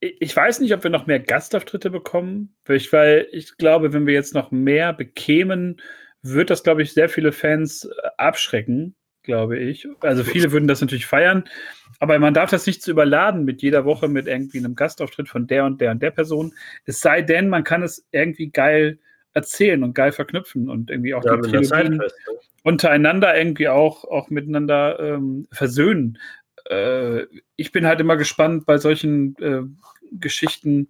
ich 0.00 0.36
weiß 0.36 0.60
nicht, 0.60 0.74
ob 0.74 0.82
wir 0.82 0.90
noch 0.90 1.06
mehr 1.06 1.20
Gastauftritte 1.20 1.90
bekommen, 1.90 2.54
weil 2.64 3.26
ich 3.32 3.56
glaube, 3.56 3.92
wenn 3.92 4.06
wir 4.06 4.14
jetzt 4.14 4.34
noch 4.34 4.50
mehr 4.50 4.92
bekämen, 4.92 5.80
wird 6.22 6.50
das, 6.50 6.62
glaube 6.62 6.82
ich, 6.82 6.92
sehr 6.92 7.08
viele 7.08 7.32
Fans 7.32 7.84
äh, 7.84 8.08
abschrecken, 8.18 8.94
glaube 9.22 9.58
ich. 9.58 9.88
Also 10.00 10.24
viele 10.24 10.52
würden 10.52 10.68
das 10.68 10.80
natürlich 10.80 11.06
feiern, 11.06 11.44
aber 11.98 12.18
man 12.18 12.34
darf 12.34 12.50
das 12.50 12.66
nicht 12.66 12.82
zu 12.82 12.90
überladen 12.90 13.44
mit 13.44 13.62
jeder 13.62 13.84
Woche 13.84 14.08
mit 14.08 14.26
irgendwie 14.26 14.58
einem 14.58 14.74
Gastauftritt 14.74 15.28
von 15.28 15.46
der 15.46 15.64
und 15.64 15.80
der 15.80 15.92
und 15.92 16.02
der 16.02 16.10
Person. 16.10 16.52
Es 16.84 17.00
sei 17.00 17.22
denn, 17.22 17.48
man 17.48 17.64
kann 17.64 17.82
es 17.82 18.06
irgendwie 18.12 18.50
geil 18.50 18.98
erzählen 19.32 19.82
und 19.82 19.94
geil 19.94 20.12
verknüpfen 20.12 20.68
und 20.68 20.90
irgendwie 20.90 21.14
auch 21.14 21.24
ja, 21.24 21.36
die 21.36 21.50
Trilogien 21.50 21.96
ne? 21.98 22.08
untereinander 22.62 23.36
irgendwie 23.36 23.68
auch, 23.68 24.04
auch 24.04 24.30
miteinander 24.30 24.98
ähm, 24.98 25.46
versöhnen. 25.52 26.18
Äh, 26.70 27.26
ich 27.56 27.72
bin 27.72 27.86
halt 27.86 28.00
immer 28.00 28.16
gespannt 28.16 28.66
bei 28.66 28.78
solchen 28.78 29.36
äh, 29.38 29.62
Geschichten. 30.12 30.88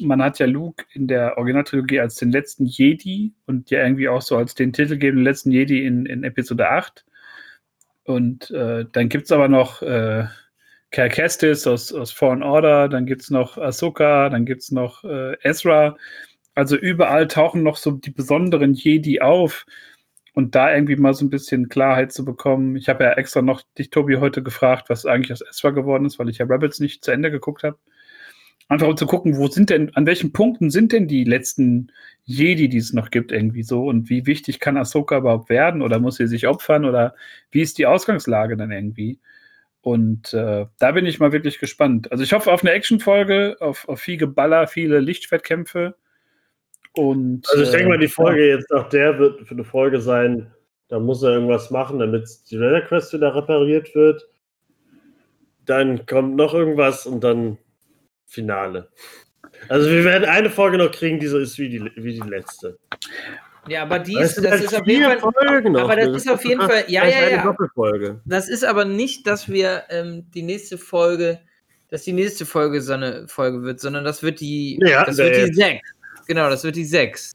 Man 0.00 0.22
hat 0.22 0.38
ja 0.38 0.46
Luke 0.46 0.84
in 0.92 1.06
der 1.06 1.38
Originaltrilogie 1.38 2.00
als 2.00 2.16
den 2.16 2.32
letzten 2.32 2.66
Jedi 2.66 3.32
und 3.46 3.70
ja 3.70 3.82
irgendwie 3.82 4.08
auch 4.08 4.22
so 4.22 4.36
als 4.36 4.54
den 4.54 4.72
titelgebenden 4.72 5.24
letzten 5.24 5.50
Jedi 5.52 5.86
in, 5.86 6.06
in 6.06 6.24
Episode 6.24 6.68
8. 6.68 7.04
Und 8.04 8.50
äh, 8.50 8.84
dann 8.92 9.08
gibt 9.08 9.24
es 9.24 9.32
aber 9.32 9.48
noch 9.48 9.82
äh, 9.82 10.26
Cal 10.90 11.08
Kestis 11.08 11.66
aus, 11.66 11.92
aus 11.92 12.12
Fallen 12.12 12.42
Order, 12.42 12.88
dann 12.88 13.06
gibt 13.06 13.22
es 13.22 13.30
noch 13.30 13.58
Ahsoka, 13.58 14.28
dann 14.28 14.44
gibt 14.46 14.62
es 14.62 14.70
noch 14.70 15.02
äh, 15.04 15.36
Ezra. 15.42 15.96
Also 16.54 16.76
überall 16.76 17.26
tauchen 17.26 17.62
noch 17.62 17.76
so 17.76 17.92
die 17.92 18.10
besonderen 18.10 18.74
Jedi 18.74 19.20
auf 19.20 19.66
und 20.34 20.54
da 20.56 20.74
irgendwie 20.74 20.96
mal 20.96 21.14
so 21.14 21.24
ein 21.24 21.30
bisschen 21.30 21.68
Klarheit 21.68 22.12
zu 22.12 22.24
bekommen. 22.24 22.76
Ich 22.76 22.88
habe 22.88 23.04
ja 23.04 23.12
extra 23.12 23.40
noch 23.40 23.62
dich, 23.78 23.90
Tobi, 23.90 24.16
heute 24.16 24.42
gefragt, 24.42 24.90
was 24.90 25.06
eigentlich 25.06 25.32
aus 25.32 25.42
Ezra 25.48 25.70
geworden 25.70 26.04
ist, 26.04 26.18
weil 26.18 26.28
ich 26.28 26.38
ja 26.38 26.46
Rebels 26.46 26.80
nicht 26.80 27.04
zu 27.04 27.12
Ende 27.12 27.30
geguckt 27.30 27.62
habe. 27.62 27.78
Einfach 28.68 28.88
um 28.88 28.96
zu 28.96 29.06
gucken, 29.06 29.36
wo 29.36 29.46
sind 29.46 29.70
denn, 29.70 29.94
an 29.94 30.06
welchen 30.06 30.32
Punkten 30.32 30.70
sind 30.70 30.92
denn 30.92 31.06
die 31.06 31.24
letzten 31.24 31.92
Jedi, 32.24 32.68
die 32.68 32.78
es 32.78 32.92
noch 32.92 33.10
gibt, 33.10 33.30
irgendwie 33.30 33.62
so? 33.62 33.84
Und 33.84 34.10
wie 34.10 34.26
wichtig 34.26 34.58
kann 34.58 34.76
Ahsoka 34.76 35.18
überhaupt 35.18 35.50
werden? 35.50 35.82
Oder 35.82 36.00
muss 36.00 36.16
sie 36.16 36.26
sich 36.26 36.48
opfern? 36.48 36.84
Oder 36.84 37.14
wie 37.50 37.60
ist 37.60 37.78
die 37.78 37.86
Ausgangslage 37.86 38.56
dann 38.56 38.72
irgendwie? 38.72 39.20
Und 39.82 40.32
äh, 40.32 40.66
da 40.78 40.92
bin 40.92 41.06
ich 41.06 41.20
mal 41.20 41.32
wirklich 41.32 41.60
gespannt. 41.60 42.10
Also 42.10 42.24
ich 42.24 42.32
hoffe 42.32 42.50
auf 42.50 42.62
eine 42.62 42.72
Actionfolge, 42.72 43.58
auf, 43.60 43.86
auf 43.86 44.00
viel 44.00 44.16
Geballer, 44.16 44.66
viele 44.66 44.98
Lichtschwertkämpfe. 44.98 45.94
Und, 46.96 47.46
Also 47.50 47.62
ich 47.64 47.70
denke 47.70 47.88
mal, 47.88 47.98
die 47.98 48.04
äh, 48.06 48.08
Folge 48.08 48.48
jetzt 48.48 48.70
nach 48.70 48.88
der 48.88 49.18
wird 49.18 49.46
für 49.46 49.54
eine 49.54 49.64
Folge 49.64 50.00
sein, 50.00 50.52
da 50.88 50.98
muss 51.00 51.22
er 51.22 51.32
irgendwas 51.32 51.70
machen, 51.70 51.98
damit 51.98 52.28
die 52.50 52.60
Weather 52.60 52.82
Quest 52.82 53.12
wieder 53.12 53.34
repariert 53.34 53.94
wird. 53.94 54.28
Dann 55.66 56.06
kommt 56.06 56.36
noch 56.36 56.54
irgendwas 56.54 57.06
und 57.06 57.24
dann 57.24 57.58
Finale. 58.26 58.88
Also 59.68 59.90
wir 59.90 60.04
werden 60.04 60.24
eine 60.28 60.50
Folge 60.50 60.78
noch 60.78 60.90
kriegen, 60.90 61.18
die 61.18 61.26
so 61.26 61.38
ist 61.38 61.58
wie 61.58 61.68
die, 61.68 61.90
wie 61.96 62.20
die 62.20 62.28
letzte. 62.28 62.78
Ja, 63.66 63.82
aber 63.82 63.98
die 63.98 64.18
ist, 64.18 64.34
sind 64.34 64.44
das 64.44 64.52
halt 64.52 64.64
ist 64.64 64.74
auf 64.74 64.86
jeden 64.86 65.04
Fall. 65.04 65.20
Folgen 65.20 65.72
noch. 65.72 65.82
aber 65.82 65.96
das 65.96 66.08
ist 66.16 66.30
auf 66.30 66.44
jeden 66.44 66.60
Fall- 66.60 66.84
ja, 66.88 67.06
ja, 67.06 67.16
eine 67.16 67.30
ja. 67.36 67.42
Doppelfolge. 67.44 68.20
Das 68.26 68.48
ist 68.48 68.64
aber 68.64 68.84
nicht, 68.84 69.26
dass 69.26 69.48
wir 69.48 69.84
ähm, 69.88 70.26
die 70.34 70.42
nächste 70.42 70.76
Folge, 70.76 71.40
dass 71.88 72.02
die 72.02 72.12
nächste 72.12 72.44
Folge 72.44 72.82
so 72.82 72.92
eine 72.92 73.26
Folge 73.26 73.62
wird, 73.62 73.80
sondern 73.80 74.04
das 74.04 74.22
wird 74.22 74.40
die, 74.40 74.78
Ja, 74.82 75.04
das 75.04 75.16
wird 75.16 75.36
die 75.48 75.54
sechs. 75.54 75.93
Genau, 76.26 76.48
das 76.50 76.64
wird 76.64 76.76
die 76.76 76.84
sechs. 76.84 77.32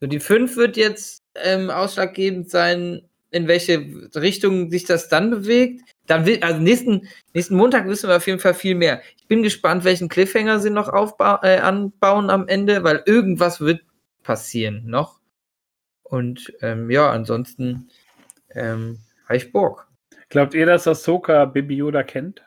So, 0.00 0.06
die 0.06 0.20
fünf 0.20 0.56
wird 0.56 0.76
jetzt 0.76 1.22
ähm, 1.34 1.70
ausschlaggebend 1.70 2.50
sein, 2.50 3.02
in 3.30 3.46
welche 3.46 3.78
Richtung 4.14 4.70
sich 4.70 4.84
das 4.84 5.08
dann 5.08 5.30
bewegt. 5.30 5.82
Dann 6.06 6.26
will, 6.26 6.38
also 6.42 6.60
nächsten, 6.60 7.08
nächsten 7.34 7.54
Montag 7.54 7.86
wissen 7.86 8.08
wir 8.08 8.16
auf 8.16 8.26
jeden 8.26 8.40
Fall 8.40 8.54
viel 8.54 8.74
mehr. 8.74 9.02
Ich 9.16 9.26
bin 9.28 9.42
gespannt, 9.42 9.84
welchen 9.84 10.08
Cliffhanger 10.08 10.58
sie 10.58 10.70
noch 10.70 10.88
äh, 10.88 11.58
anbauen 11.58 12.30
am 12.30 12.48
Ende, 12.48 12.82
weil 12.82 13.02
irgendwas 13.06 13.60
wird 13.60 13.82
passieren 14.22 14.82
noch. 14.86 15.20
Und 16.02 16.52
ähm, 16.60 16.90
ja, 16.90 17.10
ansonsten 17.10 17.88
ähm, 18.54 18.98
habe 19.26 19.36
ich 19.36 19.52
Bock. 19.52 19.86
Glaubt 20.28 20.54
ihr, 20.54 20.66
dass 20.66 20.88
Ahsoka 20.88 21.44
Baby 21.44 21.76
Yoda 21.76 22.02
kennt? 22.02 22.42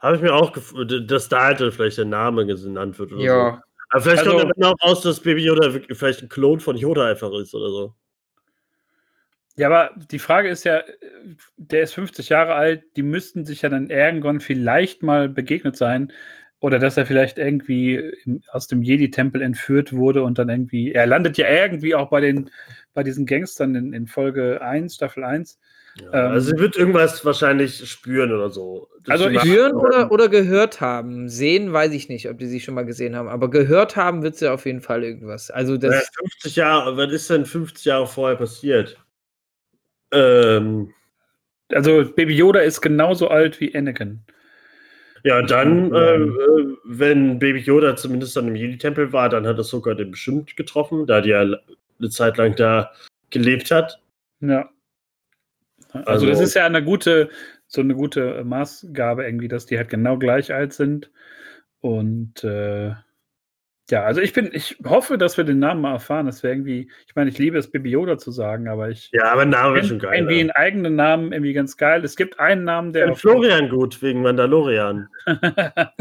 Habe 0.00 0.16
ich 0.16 0.22
mir 0.22 0.32
auch 0.32 0.52
gefühlt, 0.52 1.10
dass 1.10 1.28
da 1.28 1.44
halt 1.44 1.74
vielleicht 1.74 1.98
der 1.98 2.06
Name 2.06 2.46
genannt 2.46 2.98
wird 2.98 3.12
oder 3.12 3.22
so. 3.56 3.62
Aber 3.90 4.02
vielleicht 4.02 4.26
Also- 4.26 4.38
kommt 4.38 4.52
dann 4.56 4.72
auch 4.72 4.82
raus, 4.84 5.02
dass 5.02 5.20
Baby 5.20 5.44
Yoda 5.44 5.70
vielleicht 5.92 6.22
ein 6.22 6.28
Klon 6.28 6.60
von 6.60 6.76
Yoda 6.76 7.08
einfach 7.08 7.32
ist 7.32 7.54
oder 7.54 7.70
so. 7.70 7.94
Ja, 9.56 9.66
aber 9.66 9.90
die 10.10 10.18
Frage 10.18 10.48
ist 10.48 10.64
ja, 10.64 10.82
der 11.56 11.82
ist 11.82 11.94
50 11.94 12.28
Jahre 12.30 12.54
alt, 12.54 12.84
die 12.96 13.02
müssten 13.02 13.44
sich 13.44 13.62
ja 13.62 13.68
dann 13.68 13.90
irgendwann 13.90 14.40
vielleicht 14.40 15.02
mal 15.02 15.28
begegnet 15.28 15.76
sein. 15.76 16.12
Oder 16.60 16.78
dass 16.78 16.98
er 16.98 17.06
vielleicht 17.06 17.38
irgendwie 17.38 18.12
aus 18.48 18.66
dem 18.66 18.82
Jedi-Tempel 18.82 19.40
entführt 19.40 19.94
wurde 19.94 20.22
und 20.22 20.38
dann 20.38 20.50
irgendwie, 20.50 20.92
er 20.92 21.06
landet 21.06 21.38
ja 21.38 21.48
irgendwie 21.48 21.94
auch 21.94 22.10
bei 22.10 22.20
den, 22.20 22.50
bei 22.92 23.02
diesen 23.02 23.24
Gangstern 23.24 23.74
in, 23.74 23.92
in 23.94 24.06
Folge 24.06 24.60
1, 24.60 24.94
Staffel 24.94 25.24
1. 25.24 25.58
Ja, 25.96 26.12
Ähm, 26.12 26.32
also 26.32 26.50
sie 26.50 26.58
wird 26.58 26.76
irgendwas 26.76 27.24
wahrscheinlich 27.24 27.88
spüren 27.88 28.32
oder 28.32 28.50
so. 28.50 28.88
Also 29.08 29.28
Hören 29.28 29.74
oder, 29.74 30.10
oder 30.12 30.28
gehört 30.28 30.80
haben. 30.80 31.28
Sehen 31.28 31.72
weiß 31.72 31.92
ich 31.92 32.08
nicht, 32.08 32.28
ob 32.28 32.38
die 32.38 32.46
sie 32.46 32.60
schon 32.60 32.74
mal 32.74 32.84
gesehen 32.86 33.16
haben, 33.16 33.28
aber 33.28 33.50
gehört 33.50 33.96
haben 33.96 34.22
wird 34.22 34.36
sie 34.36 34.50
auf 34.50 34.66
jeden 34.66 34.80
Fall 34.80 35.02
irgendwas. 35.02 35.50
Also 35.50 35.72
Ja, 35.74 35.78
das, 35.78 36.10
50 36.14 36.56
Jahre, 36.56 36.96
was 36.96 37.12
ist 37.12 37.30
denn 37.30 37.44
50 37.44 37.84
Jahre 37.86 38.06
vorher 38.06 38.36
passiert? 38.36 39.02
Ähm, 40.12 40.92
Also 41.72 42.04
Baby 42.14 42.36
Yoda 42.36 42.60
ist 42.60 42.80
genauso 42.80 43.28
alt 43.28 43.60
wie 43.60 43.74
Anakin. 43.74 44.20
ja, 45.24 45.42
dann, 45.42 45.92
äh, 45.92 46.14
Ähm. 46.14 46.38
äh, 46.38 46.76
wenn 46.84 47.38
Baby 47.38 47.60
Yoda 47.60 47.96
zumindest 47.96 48.36
dann 48.36 48.48
im 48.48 48.56
Jedi-Tempel 48.56 49.12
war, 49.12 49.28
dann 49.28 49.46
hat 49.46 49.58
er 49.58 49.64
sogar 49.64 49.94
den 49.94 50.12
bestimmt 50.12 50.56
getroffen, 50.56 51.06
da 51.06 51.20
die 51.20 51.30
ja 51.30 51.40
eine 51.40 52.10
Zeit 52.10 52.36
lang 52.38 52.54
da 52.56 52.90
gelebt 53.30 53.70
hat. 53.70 54.00
Ja. 54.40 54.68
Also, 55.92 56.08
Also- 56.10 56.26
das 56.26 56.40
ist 56.40 56.54
ja 56.54 56.66
eine 56.66 56.82
gute, 56.84 57.30
so 57.66 57.80
eine 57.80 57.94
gute 57.94 58.44
Maßgabe 58.44 59.24
irgendwie, 59.24 59.48
dass 59.48 59.66
die 59.66 59.76
halt 59.78 59.88
genau 59.90 60.18
gleich 60.18 60.52
alt 60.52 60.72
sind. 60.72 61.10
Und 61.80 62.44
äh, 62.44 62.92
ja, 63.90 64.04
also 64.04 64.20
ich 64.20 64.32
bin, 64.32 64.50
ich 64.52 64.78
hoffe, 64.84 65.18
dass 65.18 65.36
wir 65.36 65.44
den 65.44 65.58
Namen 65.58 65.80
mal 65.80 65.94
erfahren. 65.94 66.26
Das 66.26 66.42
wäre 66.42 66.54
irgendwie, 66.54 66.90
ich 67.08 67.14
meine, 67.16 67.30
ich 67.30 67.38
liebe 67.38 67.58
es, 67.58 67.70
Baby 67.70 67.90
Yoda 67.90 68.18
zu 68.18 68.30
sagen, 68.30 68.68
aber 68.68 68.88
ich 68.90 69.10
Ja, 69.12 69.32
aber 69.32 69.44
Name 69.46 69.80
ist 69.80 69.88
schon 69.88 69.98
geil. 69.98 70.14
irgendwie 70.18 70.34
ne? 70.36 70.40
einen 70.40 70.50
eigenen 70.52 70.94
Namen 70.94 71.32
irgendwie 71.32 71.52
ganz 71.54 71.76
geil. 71.76 72.04
Es 72.04 72.14
gibt 72.16 72.38
einen 72.38 72.64
Namen, 72.64 72.92
der 72.92 73.08
Ich 73.10 73.18
Florian 73.18 73.68
gut, 73.68 74.00
wegen 74.02 74.22
Mandalorian. 74.22 75.08
also 75.26 75.92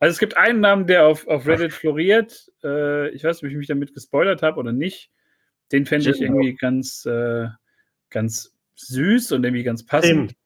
es 0.00 0.18
gibt 0.18 0.36
einen 0.36 0.60
Namen, 0.60 0.86
der 0.86 1.06
auf, 1.06 1.26
auf 1.28 1.46
Reddit 1.46 1.72
floriert. 1.72 2.50
Äh, 2.64 3.10
ich 3.10 3.22
weiß 3.22 3.42
nicht, 3.42 3.50
ob 3.50 3.52
ich 3.52 3.58
mich 3.58 3.68
damit 3.68 3.94
gespoilert 3.94 4.42
habe 4.42 4.58
oder 4.58 4.72
nicht. 4.72 5.10
Den 5.70 5.86
fände 5.86 6.10
ich 6.10 6.18
Jimbo. 6.18 6.34
irgendwie 6.40 6.56
ganz, 6.56 7.06
äh, 7.06 7.46
ganz 8.08 8.56
süß 8.86 9.32
und 9.32 9.44
irgendwie 9.44 9.64
ganz 9.64 9.84
passend. 9.84 10.30
Tim, 10.30 10.36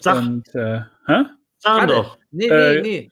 sag, 0.00 0.18
Und, 0.18 0.54
äh, 0.54 0.80
hä? 1.06 1.24
sag 1.58 1.80
Warte. 1.80 1.94
doch. 1.94 2.18
nee, 2.30 2.46
äh, 2.46 2.80
nee, 2.80 2.80
nee. 2.82 3.10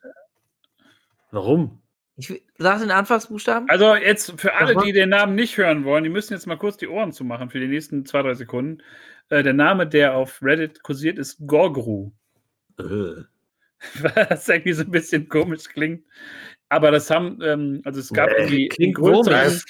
Warum? 1.30 1.80
Ich 2.16 2.32
sag 2.59 2.80
den 2.80 2.92
Anfangsbuchstaben. 2.92 3.68
Also 3.68 3.97
jetzt 3.97 4.40
für 4.40 4.55
alle, 4.55 4.76
die 4.76 4.92
den 4.92 5.09
Namen 5.09 5.34
nicht 5.34 5.57
hören 5.57 5.84
wollen, 5.84 6.05
die 6.05 6.11
müssen 6.11 6.32
jetzt 6.32 6.47
mal 6.47 6.57
kurz 6.57 6.76
die 6.76 6.86
Ohren 6.86 7.12
zumachen 7.12 7.51
für 7.51 7.59
die 7.59 7.66
nächsten 7.66 8.07
zwei, 8.07 8.22
drei 8.22 8.34
Sekunden. 8.34 8.82
Äh, 9.30 9.42
der 9.42 9.53
Name, 9.53 9.86
der 9.86 10.14
auf 10.14 10.40
Reddit 10.40 10.82
kursiert, 10.82 11.18
ist 11.18 11.38
Gorgru. 11.47 12.12
Äh. 12.78 13.24
Was 14.30 14.49
irgendwie 14.49 14.72
so 14.72 14.84
ein 14.84 14.90
bisschen 14.90 15.28
komisch 15.28 15.64
klingt. 15.64 16.05
Aber 16.68 16.90
das 16.90 17.11
haben, 17.11 17.40
ähm, 17.42 17.82
also 17.84 18.01
es 18.01 18.12
gab 18.12 18.28
Nee, 18.28 18.36
irgendwie 18.36 18.68
klingt 18.68 18.97
einen 18.97 19.05
größeren, 19.05 19.61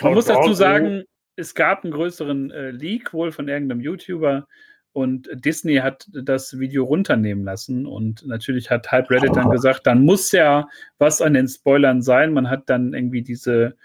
man 0.00 0.14
muss 0.14 0.26
dazu 0.26 0.52
sagen, 0.54 1.04
es 1.36 1.54
gab 1.54 1.84
einen 1.84 1.92
größeren 1.92 2.50
äh, 2.50 2.70
Leak 2.70 3.12
wohl 3.12 3.32
von 3.32 3.48
irgendeinem 3.48 3.80
YouTuber 3.80 4.46
und 4.92 5.28
Disney 5.34 5.76
hat 5.76 6.06
das 6.12 6.58
Video 6.60 6.84
runternehmen 6.84 7.44
lassen 7.44 7.84
und 7.86 8.24
natürlich 8.26 8.70
hat 8.70 8.92
halb 8.92 9.10
Reddit 9.10 9.34
dann 9.34 9.50
gesagt, 9.50 9.86
dann 9.86 10.04
muss 10.04 10.30
ja 10.30 10.68
was 10.98 11.20
an 11.20 11.34
den 11.34 11.48
Spoilern 11.48 12.00
sein. 12.02 12.32
Man 12.32 12.48
hat 12.48 12.70
dann 12.70 12.94
irgendwie 12.94 13.22
diese, 13.22 13.76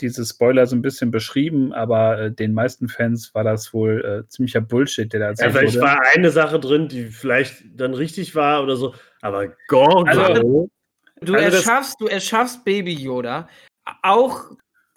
diese 0.00 0.24
Spoiler 0.24 0.66
so 0.68 0.76
ein 0.76 0.82
bisschen 0.82 1.10
beschrieben, 1.10 1.72
aber 1.72 2.18
äh, 2.20 2.32
den 2.32 2.54
meisten 2.54 2.88
Fans 2.88 3.34
war 3.34 3.42
das 3.42 3.74
wohl 3.74 4.04
äh, 4.24 4.28
ziemlicher 4.28 4.60
Bullshit, 4.60 5.12
der 5.12 5.18
da 5.18 5.26
Ja, 5.26 5.30
erzählt 5.30 5.52
vielleicht 5.52 5.74
wurde. 5.74 5.84
war 5.86 6.00
eine 6.14 6.30
Sache 6.30 6.60
drin, 6.60 6.86
die 6.88 7.06
vielleicht 7.06 7.64
dann 7.74 7.94
richtig 7.94 8.36
war 8.36 8.62
oder 8.62 8.76
so, 8.76 8.94
aber 9.20 9.48
Gorgo. 9.68 10.04
Also- 10.08 10.68
Du 11.24 11.34
Also 11.34 11.44
das- 11.46 11.54
erschaffst, 11.66 12.00
du 12.00 12.06
erschaffst 12.08 12.64
Baby 12.64 12.94
Yoda 12.94 13.48
auch 14.02 14.50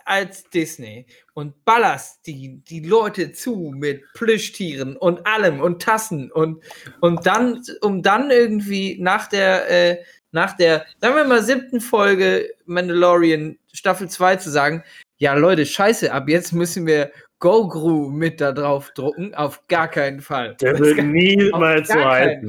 als 0.06 0.50
Disney 0.50 1.08
und 1.34 1.66
ballerst 1.66 2.26
die, 2.28 2.62
die 2.64 2.80
Leute 2.80 3.32
zu 3.32 3.74
mit 3.76 4.04
Plüschtieren 4.14 4.96
und 4.96 5.26
allem 5.28 5.60
und 5.60 5.82
Tassen 5.82 6.32
und, 6.32 6.64
und 7.02 7.26
dann, 7.26 7.62
um 7.82 8.02
dann 8.02 8.32
irgendwie 8.32 8.98
nach 9.02 9.28
der, 9.28 9.70
äh, 9.70 9.98
nach 10.32 10.56
der, 10.56 10.86
sagen 11.02 11.16
wir 11.16 11.26
mal, 11.26 11.44
siebten 11.44 11.82
Folge 11.82 12.54
Mandalorian 12.66 13.58
Staffel 13.74 14.08
2 14.08 14.38
zu 14.38 14.50
sagen, 14.50 14.84
ja 15.18 15.34
Leute, 15.34 15.66
scheiße, 15.66 16.12
ab 16.12 16.30
jetzt 16.30 16.54
müssen 16.54 16.86
wir 16.86 17.12
Gogru 17.46 18.10
mit 18.10 18.42
da 18.42 18.52
drauf 18.52 18.90
drucken, 18.96 19.36
auf 19.36 19.68
gar 19.68 19.88
keinen 19.88 20.20
Fall. 20.20 20.56
der 20.62 20.80
wird 20.80 20.98
niemals 21.04 21.88
so. 21.90 21.94
Fall. 21.94 22.42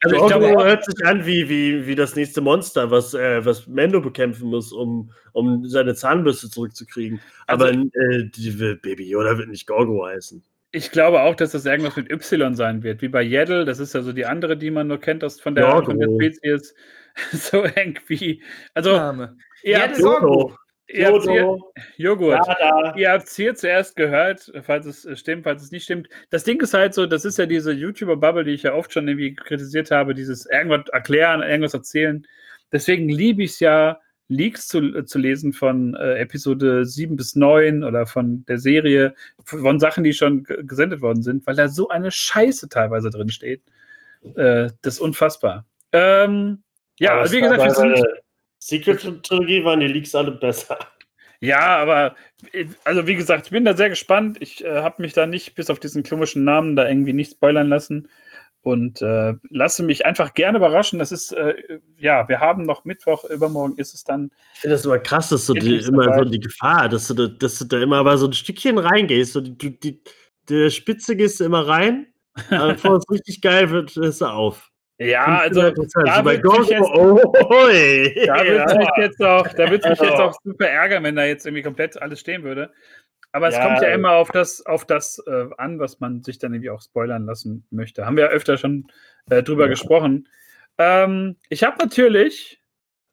Also 0.00 0.16
ich 0.16 0.26
glaube, 0.26 0.48
hört 0.64 0.84
sich 0.84 1.06
an 1.06 1.24
wie, 1.24 1.48
wie, 1.48 1.86
wie 1.86 1.94
das 1.94 2.16
nächste 2.16 2.40
Monster, 2.40 2.90
was, 2.90 3.14
äh, 3.14 3.44
was 3.46 3.68
Mendo 3.68 4.00
bekämpfen 4.00 4.48
muss, 4.50 4.72
um, 4.72 5.12
um 5.34 5.64
seine 5.68 5.94
Zahnbürste 5.94 6.50
zurückzukriegen. 6.50 7.20
Aber 7.46 7.66
Also- 7.66 7.78
äh, 7.94 8.24
die 8.34 8.58
will- 8.58 8.74
Baby 8.82 9.08
Yoda 9.08 9.38
wird 9.38 9.50
nicht 9.50 9.68
Gorgo 9.68 10.04
heißen. 10.04 10.42
ich 10.72 10.90
glaube 10.90 11.20
auch, 11.20 11.36
dass 11.36 11.52
das 11.52 11.64
irgendwas 11.64 11.94
mit 11.94 12.10
Y 12.10 12.56
sein 12.56 12.82
wird, 12.82 13.02
wie 13.02 13.08
bei 13.08 13.22
Yaddle. 13.22 13.64
Das 13.64 13.78
ist 13.78 13.94
ja 13.94 14.02
so 14.02 14.12
die 14.12 14.26
andere, 14.26 14.56
die 14.56 14.72
man 14.72 14.88
nur 14.88 14.98
kennt 14.98 15.22
aus, 15.22 15.40
von, 15.40 15.54
der, 15.54 15.66
Gorgo. 15.66 15.92
von 15.92 16.00
der 16.00 16.08
Spezies. 16.08 16.74
So 17.30 17.62
irgendwie. 17.64 18.42
Also, 18.74 18.96
Name. 18.96 19.36
Ja, 19.62 19.82
habt 19.82 19.96
ihr 20.88 21.06
habt's 21.06 21.28
hier. 21.28 21.58
Joghurt. 21.96 22.46
Ja. 22.46 22.94
Ihr 22.96 23.10
habt 23.10 23.24
es 23.24 23.36
hier 23.36 23.54
zuerst 23.54 23.96
gehört, 23.96 24.52
falls 24.62 24.86
es 24.86 25.04
äh, 25.04 25.16
stimmt, 25.16 25.44
falls 25.44 25.62
es 25.62 25.70
nicht 25.70 25.84
stimmt. 25.84 26.08
Das 26.30 26.44
Ding 26.44 26.60
ist 26.60 26.74
halt 26.74 26.94
so, 26.94 27.06
das 27.06 27.24
ist 27.24 27.38
ja 27.38 27.46
diese 27.46 27.72
YouTuber-Bubble, 27.72 28.44
die 28.44 28.52
ich 28.52 28.62
ja 28.62 28.74
oft 28.74 28.92
schon 28.92 29.08
irgendwie 29.08 29.34
kritisiert 29.34 29.90
habe, 29.90 30.14
dieses 30.14 30.46
irgendwas 30.46 30.88
erklären, 30.92 31.42
irgendwas 31.42 31.74
erzählen. 31.74 32.26
Deswegen 32.72 33.08
liebe 33.08 33.42
ich 33.42 33.52
es 33.52 33.60
ja, 33.60 34.00
Leaks 34.28 34.68
zu, 34.68 34.78
äh, 34.78 35.04
zu 35.04 35.18
lesen 35.18 35.52
von 35.52 35.94
äh, 35.94 36.18
Episode 36.18 36.86
7 36.86 37.16
bis 37.16 37.36
9 37.36 37.84
oder 37.84 38.06
von 38.06 38.44
der 38.46 38.58
Serie, 38.58 39.14
von 39.44 39.78
Sachen, 39.78 40.04
die 40.04 40.14
schon 40.14 40.44
gesendet 40.44 41.02
worden 41.02 41.22
sind, 41.22 41.46
weil 41.46 41.56
da 41.56 41.68
so 41.68 41.88
eine 41.88 42.10
Scheiße 42.10 42.68
teilweise 42.68 43.10
drin 43.10 43.28
steht. 43.28 43.62
Äh, 44.34 44.70
das 44.82 44.94
ist 44.94 45.00
unfassbar. 45.00 45.66
Ähm, 45.92 46.62
ja, 46.98 47.18
also 47.18 47.34
wie 47.34 47.40
gesagt, 47.40 47.62
wir 47.62 47.74
sind, 47.74 48.02
Secret-Trilogie 48.66 49.64
waren 49.64 49.80
die 49.80 49.86
Leaks 49.88 50.14
alle 50.14 50.32
besser. 50.32 50.78
Ja, 51.40 51.76
aber 51.78 52.14
äh, 52.52 52.66
also 52.84 53.06
wie 53.06 53.14
gesagt, 53.14 53.46
ich 53.46 53.52
bin 53.52 53.64
da 53.64 53.76
sehr 53.76 53.90
gespannt. 53.90 54.38
Ich 54.40 54.64
äh, 54.64 54.80
habe 54.82 55.02
mich 55.02 55.12
da 55.12 55.26
nicht 55.26 55.54
bis 55.54 55.68
auf 55.70 55.78
diesen 55.80 56.02
komischen 56.02 56.44
Namen 56.44 56.74
da 56.74 56.88
irgendwie 56.88 57.12
nicht 57.12 57.32
spoilern 57.32 57.68
lassen 57.68 58.08
und 58.62 59.02
äh, 59.02 59.34
lasse 59.50 59.82
mich 59.82 60.06
einfach 60.06 60.32
gerne 60.32 60.56
überraschen. 60.58 60.98
Das 60.98 61.12
ist 61.12 61.32
äh, 61.32 61.54
ja, 61.98 62.26
wir 62.28 62.40
haben 62.40 62.64
noch 62.64 62.84
Mittwoch, 62.86 63.24
übermorgen 63.24 63.76
ist 63.76 63.92
es 63.92 64.04
dann. 64.04 64.30
Ich 64.54 64.60
finde 64.60 64.76
das 64.76 64.86
immer 64.86 64.98
krass, 64.98 65.28
dass 65.28 65.44
du 65.46 65.54
die, 65.54 65.76
immer 65.76 66.16
so 66.16 66.24
die 66.24 66.40
Gefahr, 66.40 66.88
dass 66.88 67.08
du, 67.08 67.14
da, 67.14 67.26
dass 67.26 67.58
du 67.58 67.66
da 67.66 67.82
immer 67.82 67.98
aber 67.98 68.16
so 68.16 68.26
ein 68.26 68.32
Stückchen 68.32 68.78
reingehst. 68.78 69.34
So 69.34 69.40
die, 69.42 69.58
du- 69.58 69.70
die, 69.70 70.00
der 70.48 70.70
Spitze 70.70 71.16
gehst 71.16 71.40
du 71.40 71.44
immer 71.44 71.66
rein 71.66 72.06
Bevor 72.50 72.96
es 72.96 73.04
richtig 73.10 73.40
geil 73.40 73.70
wird, 73.70 73.96
ist 73.96 74.20
er 74.20 74.34
auf. 74.34 74.70
Ja, 74.98 75.38
also 75.40 75.60
da 75.62 75.76
wird 76.24 76.42
Ghost, 76.42 76.70
jetzt- 76.70 76.82
oh. 76.94 77.20
Da 78.26 78.44
mich 78.78 78.88
jetzt 78.98 79.20
auch, 79.22 79.48
da 79.48 79.70
wird 79.70 79.84
mich 79.88 79.98
jetzt 79.98 80.20
auch 80.20 80.34
super 80.44 80.68
ärgern, 80.68 81.02
wenn 81.02 81.16
da 81.16 81.24
jetzt 81.24 81.44
irgendwie 81.46 81.62
komplett 81.62 82.00
alles 82.00 82.20
stehen 82.20 82.44
würde. 82.44 82.72
Aber 83.32 83.48
es 83.48 83.54
Ja. 83.56 83.66
kommt 83.66 83.82
ja 83.82 83.88
immer 83.88 84.12
auf 84.12 84.30
das, 84.30 84.64
auf 84.64 84.84
das 84.86 85.20
äh, 85.26 85.46
an, 85.58 85.80
was 85.80 85.98
man 85.98 86.22
sich 86.22 86.38
dann 86.38 86.54
irgendwie 86.54 86.70
auch 86.70 86.80
spoilern 86.80 87.26
lassen 87.26 87.66
möchte. 87.70 88.06
Haben 88.06 88.16
wir 88.16 88.24
ja 88.26 88.30
öfter 88.30 88.56
schon 88.56 88.86
äh, 89.28 89.42
drüber 89.42 89.64
Ja. 89.64 89.70
gesprochen. 89.70 90.28
Ähm, 90.78 91.36
ich 91.48 91.64
habe 91.64 91.76
natürlich 91.78 92.60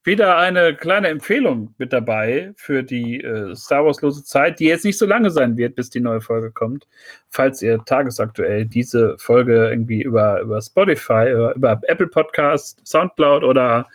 wieder 0.04 0.38
eine 0.38 0.76
kleine 0.76 1.10
Empfehlung 1.10 1.76
mit 1.78 1.94
dabei 1.94 2.54
für 2.56 2.84
die 2.84 3.22
äh, 3.22 3.56
Star 3.56 3.86
Wars 3.86 4.02
lose 4.02 4.24
Zeit, 4.24 4.60
die 4.60 4.66
jetzt 4.66 4.86
nicht 4.86 4.98
so 4.98 5.06
lange 5.06 5.30
sein 5.30 5.58
wird, 5.58 5.76
bis 5.76 5.90
die 5.90 6.00
neue 6.00 6.22
Folge 6.22 6.52
kommt. 6.52 6.88
Falls 7.30 7.62
ihr 7.62 7.84
tagesaktuell 7.86 8.66
diese 8.66 9.18
Folge 9.20 9.70
irgendwie 9.70 10.02
über, 10.02 10.42
über 10.42 10.62
Spotify, 10.62 11.32
über, 11.32 11.56
über 11.56 11.80
Apple 11.84 12.08
Podcast, 12.08 12.86
Soundcloud 12.88 13.44
oder 13.44 13.88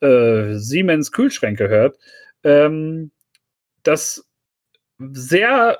äh, 0.00 0.54
Siemens 0.54 1.12
Kühlschränke 1.12 1.68
hört. 1.68 1.98
Ähm, 2.44 3.10
das 3.82 4.28
sehr 4.98 5.78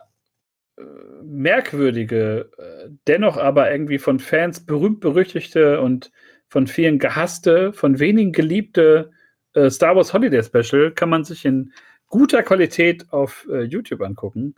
äh, 0.77 0.83
merkwürdige, 1.23 2.51
äh, 2.59 2.89
dennoch 3.07 3.37
aber 3.37 3.71
irgendwie 3.71 3.99
von 3.99 4.19
Fans 4.19 4.65
berühmt 4.65 5.01
berüchtigte 5.01 5.81
und 5.81 6.11
von 6.49 6.67
vielen 6.67 6.99
gehasste, 6.99 7.73
von 7.73 7.99
wenigen 7.99 8.33
geliebte 8.33 9.11
äh, 9.59 9.71
Star 9.71 9.97
Wars 9.97 10.13
Holiday 10.13 10.43
Special 10.43 10.91
kann 10.93 11.11
man 11.11 11.25
sich 11.25 11.45
in 11.45 11.73
guter 12.09 12.43
Qualität 12.43 13.13
auf 13.13 13.47
äh, 13.51 13.63
YouTube 13.63 14.03
angucken. 14.03 14.55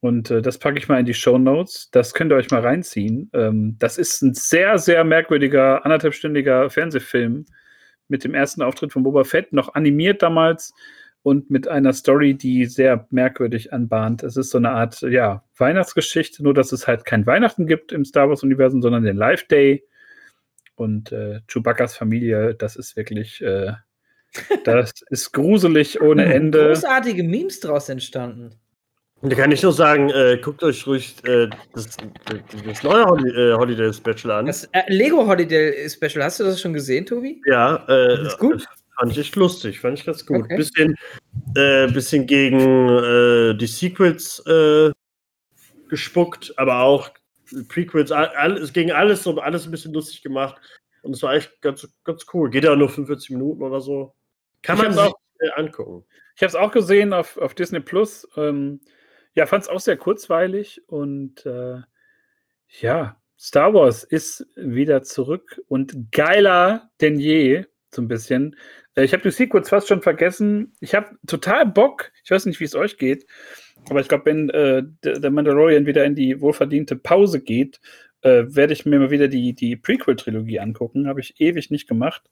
Und 0.00 0.30
äh, 0.30 0.42
das 0.42 0.58
packe 0.58 0.78
ich 0.78 0.88
mal 0.88 1.00
in 1.00 1.06
die 1.06 1.14
Show 1.14 1.38
Notes. 1.38 1.90
Das 1.90 2.14
könnt 2.14 2.32
ihr 2.32 2.36
euch 2.36 2.50
mal 2.50 2.60
reinziehen. 2.60 3.30
Ähm, 3.32 3.76
das 3.78 3.98
ist 3.98 4.22
ein 4.22 4.34
sehr, 4.34 4.78
sehr 4.78 5.02
merkwürdiger, 5.04 5.84
anderthalbstündiger 5.84 6.70
Fernsehfilm 6.70 7.46
mit 8.06 8.24
dem 8.24 8.34
ersten 8.34 8.62
Auftritt 8.62 8.92
von 8.92 9.02
Boba 9.02 9.24
Fett, 9.24 9.52
noch 9.52 9.74
animiert 9.74 10.22
damals 10.22 10.72
und 11.22 11.50
mit 11.50 11.68
einer 11.68 11.92
Story, 11.92 12.34
die 12.34 12.64
sehr 12.66 13.06
merkwürdig 13.10 13.72
anbahnt. 13.72 14.22
Es 14.22 14.36
ist 14.36 14.50
so 14.50 14.58
eine 14.58 14.70
Art, 14.70 15.02
ja, 15.02 15.44
Weihnachtsgeschichte, 15.56 16.42
nur 16.42 16.54
dass 16.54 16.72
es 16.72 16.86
halt 16.86 17.04
kein 17.04 17.26
Weihnachten 17.26 17.66
gibt 17.66 17.92
im 17.92 18.04
Star 18.04 18.28
Wars-Universum, 18.28 18.80
sondern 18.80 19.02
den 19.02 19.16
Live 19.16 19.46
Day. 19.48 19.84
Und 20.74 21.12
äh, 21.12 21.40
Chewbacca's 21.48 21.96
Familie, 21.96 22.54
das 22.54 22.76
ist 22.76 22.96
wirklich, 22.96 23.42
äh, 23.42 23.72
das 24.64 24.92
ist 25.10 25.32
gruselig 25.32 26.00
ohne 26.00 26.32
Ende. 26.32 26.66
Großartige 26.68 27.22
Memes 27.24 27.60
draus 27.60 27.88
entstanden. 27.88 28.54
Da 29.22 29.34
kann 29.34 29.50
ich 29.50 29.62
nur 29.64 29.72
sagen, 29.72 30.10
äh, 30.10 30.38
guckt 30.40 30.62
euch 30.62 30.86
ruhig 30.86 31.16
äh, 31.24 31.48
das, 31.74 31.96
das 32.64 32.82
neue 32.84 33.04
Holi 33.04 33.30
äh, 33.30 33.52
Holiday 33.54 33.92
Special 33.92 34.30
an. 34.30 34.46
Das 34.46 34.64
äh, 34.72 34.82
Lego 34.86 35.26
Holiday 35.26 35.90
Special, 35.90 36.22
hast 36.22 36.38
du 36.38 36.44
das 36.44 36.60
schon 36.60 36.72
gesehen, 36.72 37.04
Tobi? 37.04 37.42
ja, 37.46 37.84
äh, 37.88 38.16
Das 38.18 38.34
ist 38.34 38.38
gut. 38.38 38.64
fand 38.96 39.10
ich 39.12 39.18
echt 39.18 39.34
lustig, 39.34 39.80
fand 39.80 39.98
ich 39.98 40.06
ganz 40.06 40.24
gut. 40.24 40.44
Okay. 40.44 40.56
Bisschen, 40.56 40.94
äh, 41.56 41.90
bisschen 41.90 42.26
gegen 42.28 42.60
äh, 42.60 43.54
die 43.56 43.66
Sequels 43.66 44.40
äh, 44.46 44.92
gespuckt, 45.88 46.52
aber 46.56 46.80
auch 46.80 47.10
Prequels, 47.68 48.12
all- 48.12 48.28
alles, 48.36 48.72
gegen 48.72 48.92
alles 48.92 49.26
und 49.26 49.38
alles 49.40 49.64
ein 49.64 49.70
bisschen 49.72 49.92
lustig 49.94 50.22
gemacht. 50.22 50.60
Und 51.02 51.14
es 51.16 51.22
war 51.22 51.34
echt 51.34 51.60
ganz, 51.60 51.88
ganz 52.04 52.24
cool. 52.32 52.50
Geht 52.50 52.64
ja 52.64 52.76
nur 52.76 52.88
45 52.88 53.30
Minuten 53.30 53.62
oder 53.62 53.80
so. 53.80 54.14
Kann 54.62 54.76
Ich 54.76 54.82
man 54.82 54.92
sich 54.92 55.12
äh, 55.40 55.50
angucken. 55.56 56.04
Ich 56.36 56.42
habe 56.42 56.48
es 56.48 56.54
auch 56.54 56.72
gesehen 56.72 57.12
auf, 57.12 57.36
auf 57.36 57.54
Disney 57.54 57.80
Plus. 57.80 58.28
Ähm, 58.36 58.80
ja, 59.34 59.46
fand 59.46 59.64
es 59.64 59.68
auch 59.68 59.80
sehr 59.80 59.96
kurzweilig 59.96 60.82
und 60.88 61.44
äh, 61.46 61.80
ja, 62.80 63.16
Star 63.38 63.72
Wars 63.72 64.04
ist 64.04 64.46
wieder 64.56 65.02
zurück 65.02 65.60
und 65.68 66.10
geiler 66.10 66.90
denn 67.00 67.18
je, 67.18 67.66
so 67.90 68.02
ein 68.02 68.08
bisschen. 68.08 68.56
Äh, 68.94 69.04
ich 69.04 69.12
habe 69.12 69.22
die 69.22 69.30
Sequels 69.30 69.68
fast 69.68 69.88
schon 69.88 70.02
vergessen. 70.02 70.72
Ich 70.80 70.94
habe 70.94 71.16
total 71.26 71.66
Bock. 71.66 72.10
Ich 72.24 72.30
weiß 72.30 72.46
nicht, 72.46 72.60
wie 72.60 72.64
es 72.64 72.74
euch 72.74 72.98
geht, 72.98 73.26
aber 73.88 74.00
ich 74.00 74.08
glaube, 74.08 74.26
wenn 74.26 74.50
äh, 74.50 74.82
der 75.04 75.20
der 75.20 75.30
Mandalorian 75.30 75.86
wieder 75.86 76.04
in 76.04 76.14
die 76.14 76.40
wohlverdiente 76.40 76.96
Pause 76.96 77.40
geht, 77.40 77.80
äh, 78.22 78.44
werde 78.48 78.72
ich 78.72 78.86
mir 78.86 78.98
mal 78.98 79.10
wieder 79.10 79.28
die, 79.28 79.54
die 79.54 79.76
Prequel-Trilogie 79.76 80.60
angucken. 80.60 81.08
Habe 81.08 81.20
ich 81.20 81.40
ewig 81.40 81.70
nicht 81.70 81.88
gemacht. 81.88 82.22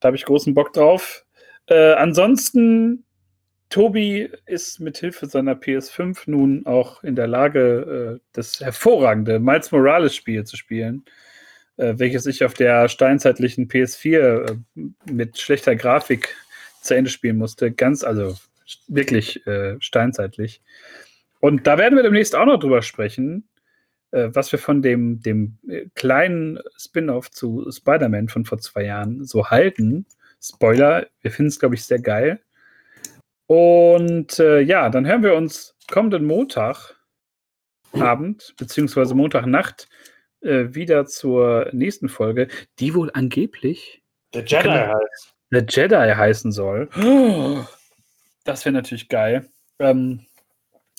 Da 0.00 0.08
habe 0.08 0.16
ich 0.16 0.24
großen 0.24 0.54
Bock 0.54 0.72
drauf. 0.72 1.24
Äh, 1.66 1.92
ansonsten, 1.94 3.04
Tobi 3.68 4.30
ist 4.46 4.80
mit 4.80 4.98
Hilfe 4.98 5.26
seiner 5.26 5.54
PS5 5.54 6.24
nun 6.26 6.66
auch 6.66 7.02
in 7.02 7.16
der 7.16 7.26
Lage, 7.26 8.20
äh, 8.20 8.26
das 8.32 8.60
hervorragende 8.60 9.38
Miles 9.38 9.72
Morales 9.72 10.14
Spiel 10.14 10.44
zu 10.44 10.56
spielen, 10.56 11.04
äh, 11.78 11.94
welches 11.96 12.26
ich 12.26 12.44
auf 12.44 12.54
der 12.54 12.88
steinzeitlichen 12.88 13.68
PS4 13.68 14.18
äh, 14.18 14.56
mit 15.10 15.38
schlechter 15.38 15.74
Grafik 15.74 16.36
zu 16.82 16.94
Ende 16.94 17.10
spielen 17.10 17.38
musste. 17.38 17.72
Ganz, 17.72 18.04
also 18.04 18.36
wirklich 18.88 19.46
äh, 19.46 19.76
steinzeitlich. 19.80 20.60
Und 21.40 21.66
da 21.66 21.78
werden 21.78 21.96
wir 21.96 22.02
demnächst 22.02 22.36
auch 22.36 22.46
noch 22.46 22.60
drüber 22.60 22.82
sprechen, 22.82 23.48
äh, 24.10 24.28
was 24.32 24.52
wir 24.52 24.58
von 24.58 24.82
dem, 24.82 25.22
dem 25.22 25.58
kleinen 25.94 26.58
Spin-off 26.76 27.30
zu 27.30 27.68
Spider-Man 27.70 28.28
von 28.28 28.44
vor 28.44 28.58
zwei 28.58 28.84
Jahren 28.84 29.24
so 29.24 29.46
halten. 29.50 30.06
Spoiler, 30.42 31.06
wir 31.20 31.30
finden 31.30 31.48
es, 31.48 31.60
glaube 31.60 31.76
ich, 31.76 31.84
sehr 31.84 32.00
geil. 32.00 32.40
Und 33.46 34.38
äh, 34.38 34.60
ja, 34.60 34.88
dann 34.88 35.06
hören 35.06 35.22
wir 35.22 35.34
uns 35.34 35.76
kommenden 35.90 36.24
Montag 36.24 36.96
Abend, 37.92 38.54
beziehungsweise 38.56 39.14
Montagnacht 39.14 39.88
äh, 40.40 40.74
wieder 40.74 41.06
zur 41.06 41.68
nächsten 41.72 42.08
Folge, 42.08 42.48
die 42.78 42.94
wohl 42.94 43.10
angeblich 43.12 44.02
Der 44.34 44.44
Jedi 44.44 44.68
heißt. 44.68 45.34
The 45.50 45.64
Jedi 45.68 46.14
heißen 46.14 46.52
soll. 46.52 46.88
Das 48.44 48.64
wäre 48.64 48.72
natürlich 48.72 49.08
geil. 49.08 49.48
Ähm, 49.78 50.26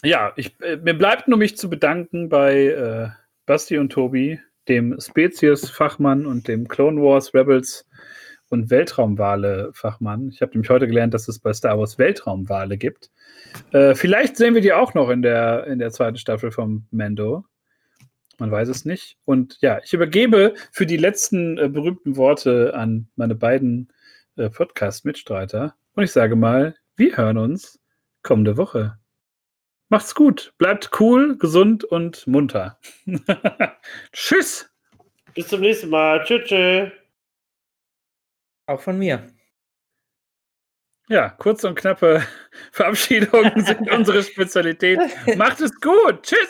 ja, 0.01 0.31
ich, 0.37 0.57
äh, 0.61 0.77
mir 0.77 0.97
bleibt 0.97 1.27
nur 1.27 1.37
mich 1.37 1.57
zu 1.57 1.69
bedanken 1.69 2.29
bei 2.29 2.67
äh, 2.67 3.09
Basti 3.45 3.77
und 3.77 3.91
Tobi, 3.91 4.39
dem 4.69 4.97
Spezies-Fachmann 4.97 6.25
und 6.25 6.47
dem 6.47 6.69
Clone 6.69 7.01
Wars, 7.01 7.33
Rebels 7.33 7.85
und 8.53 8.69
Weltraumwale-Fachmann. 8.69 10.29
Ich 10.29 10.41
habe 10.41 10.51
nämlich 10.51 10.69
heute 10.69 10.85
gelernt, 10.85 11.15
dass 11.15 11.27
es 11.27 11.39
bei 11.39 11.51
Star 11.53 11.79
Wars 11.79 11.97
Weltraumwale 11.97 12.77
gibt. 12.77 13.09
Äh, 13.71 13.95
vielleicht 13.95 14.37
sehen 14.37 14.53
wir 14.53 14.61
die 14.61 14.73
auch 14.73 14.93
noch 14.93 15.09
in 15.09 15.23
der, 15.23 15.65
in 15.65 15.79
der 15.79 15.89
zweiten 15.89 16.17
Staffel 16.17 16.51
vom 16.51 16.85
Mando. 16.91 17.45
Man 18.37 18.51
weiß 18.51 18.67
es 18.69 18.85
nicht. 18.85 19.17
Und 19.25 19.57
ja, 19.61 19.79
ich 19.83 19.93
übergebe 19.93 20.53
für 20.71 20.85
die 20.85 20.97
letzten 20.97 21.57
äh, 21.57 21.67
berühmten 21.67 22.15
Worte 22.15 22.75
an 22.75 23.07
meine 23.15 23.33
beiden 23.33 23.91
äh, 24.37 24.51
Podcast-Mitstreiter. 24.51 25.73
Und 25.95 26.03
ich 26.03 26.11
sage 26.11 26.35
mal, 26.35 26.75
wir 26.95 27.17
hören 27.17 27.39
uns 27.39 27.79
kommende 28.21 28.55
Woche. 28.55 28.99
Macht's 29.89 30.13
gut, 30.13 30.53
bleibt 30.59 30.91
cool, 30.99 31.39
gesund 31.39 31.83
und 31.83 32.27
munter. 32.27 32.77
Tschüss! 34.11 34.69
Bis 35.33 35.47
zum 35.47 35.61
nächsten 35.61 35.89
Mal. 35.89 36.23
Tschüss. 36.23 36.43
tschüss. 36.45 37.02
Auch 38.67 38.81
von 38.81 38.97
mir. 38.97 39.33
Ja, 41.09 41.29
kurze 41.29 41.67
und 41.67 41.75
knappe 41.75 42.23
Verabschiedungen 42.71 43.65
sind 43.65 43.91
unsere 43.91 44.23
Spezialität. 44.23 44.99
Macht 45.37 45.59
es 45.59 45.71
gut. 45.81 46.23
Tschüss! 46.23 46.49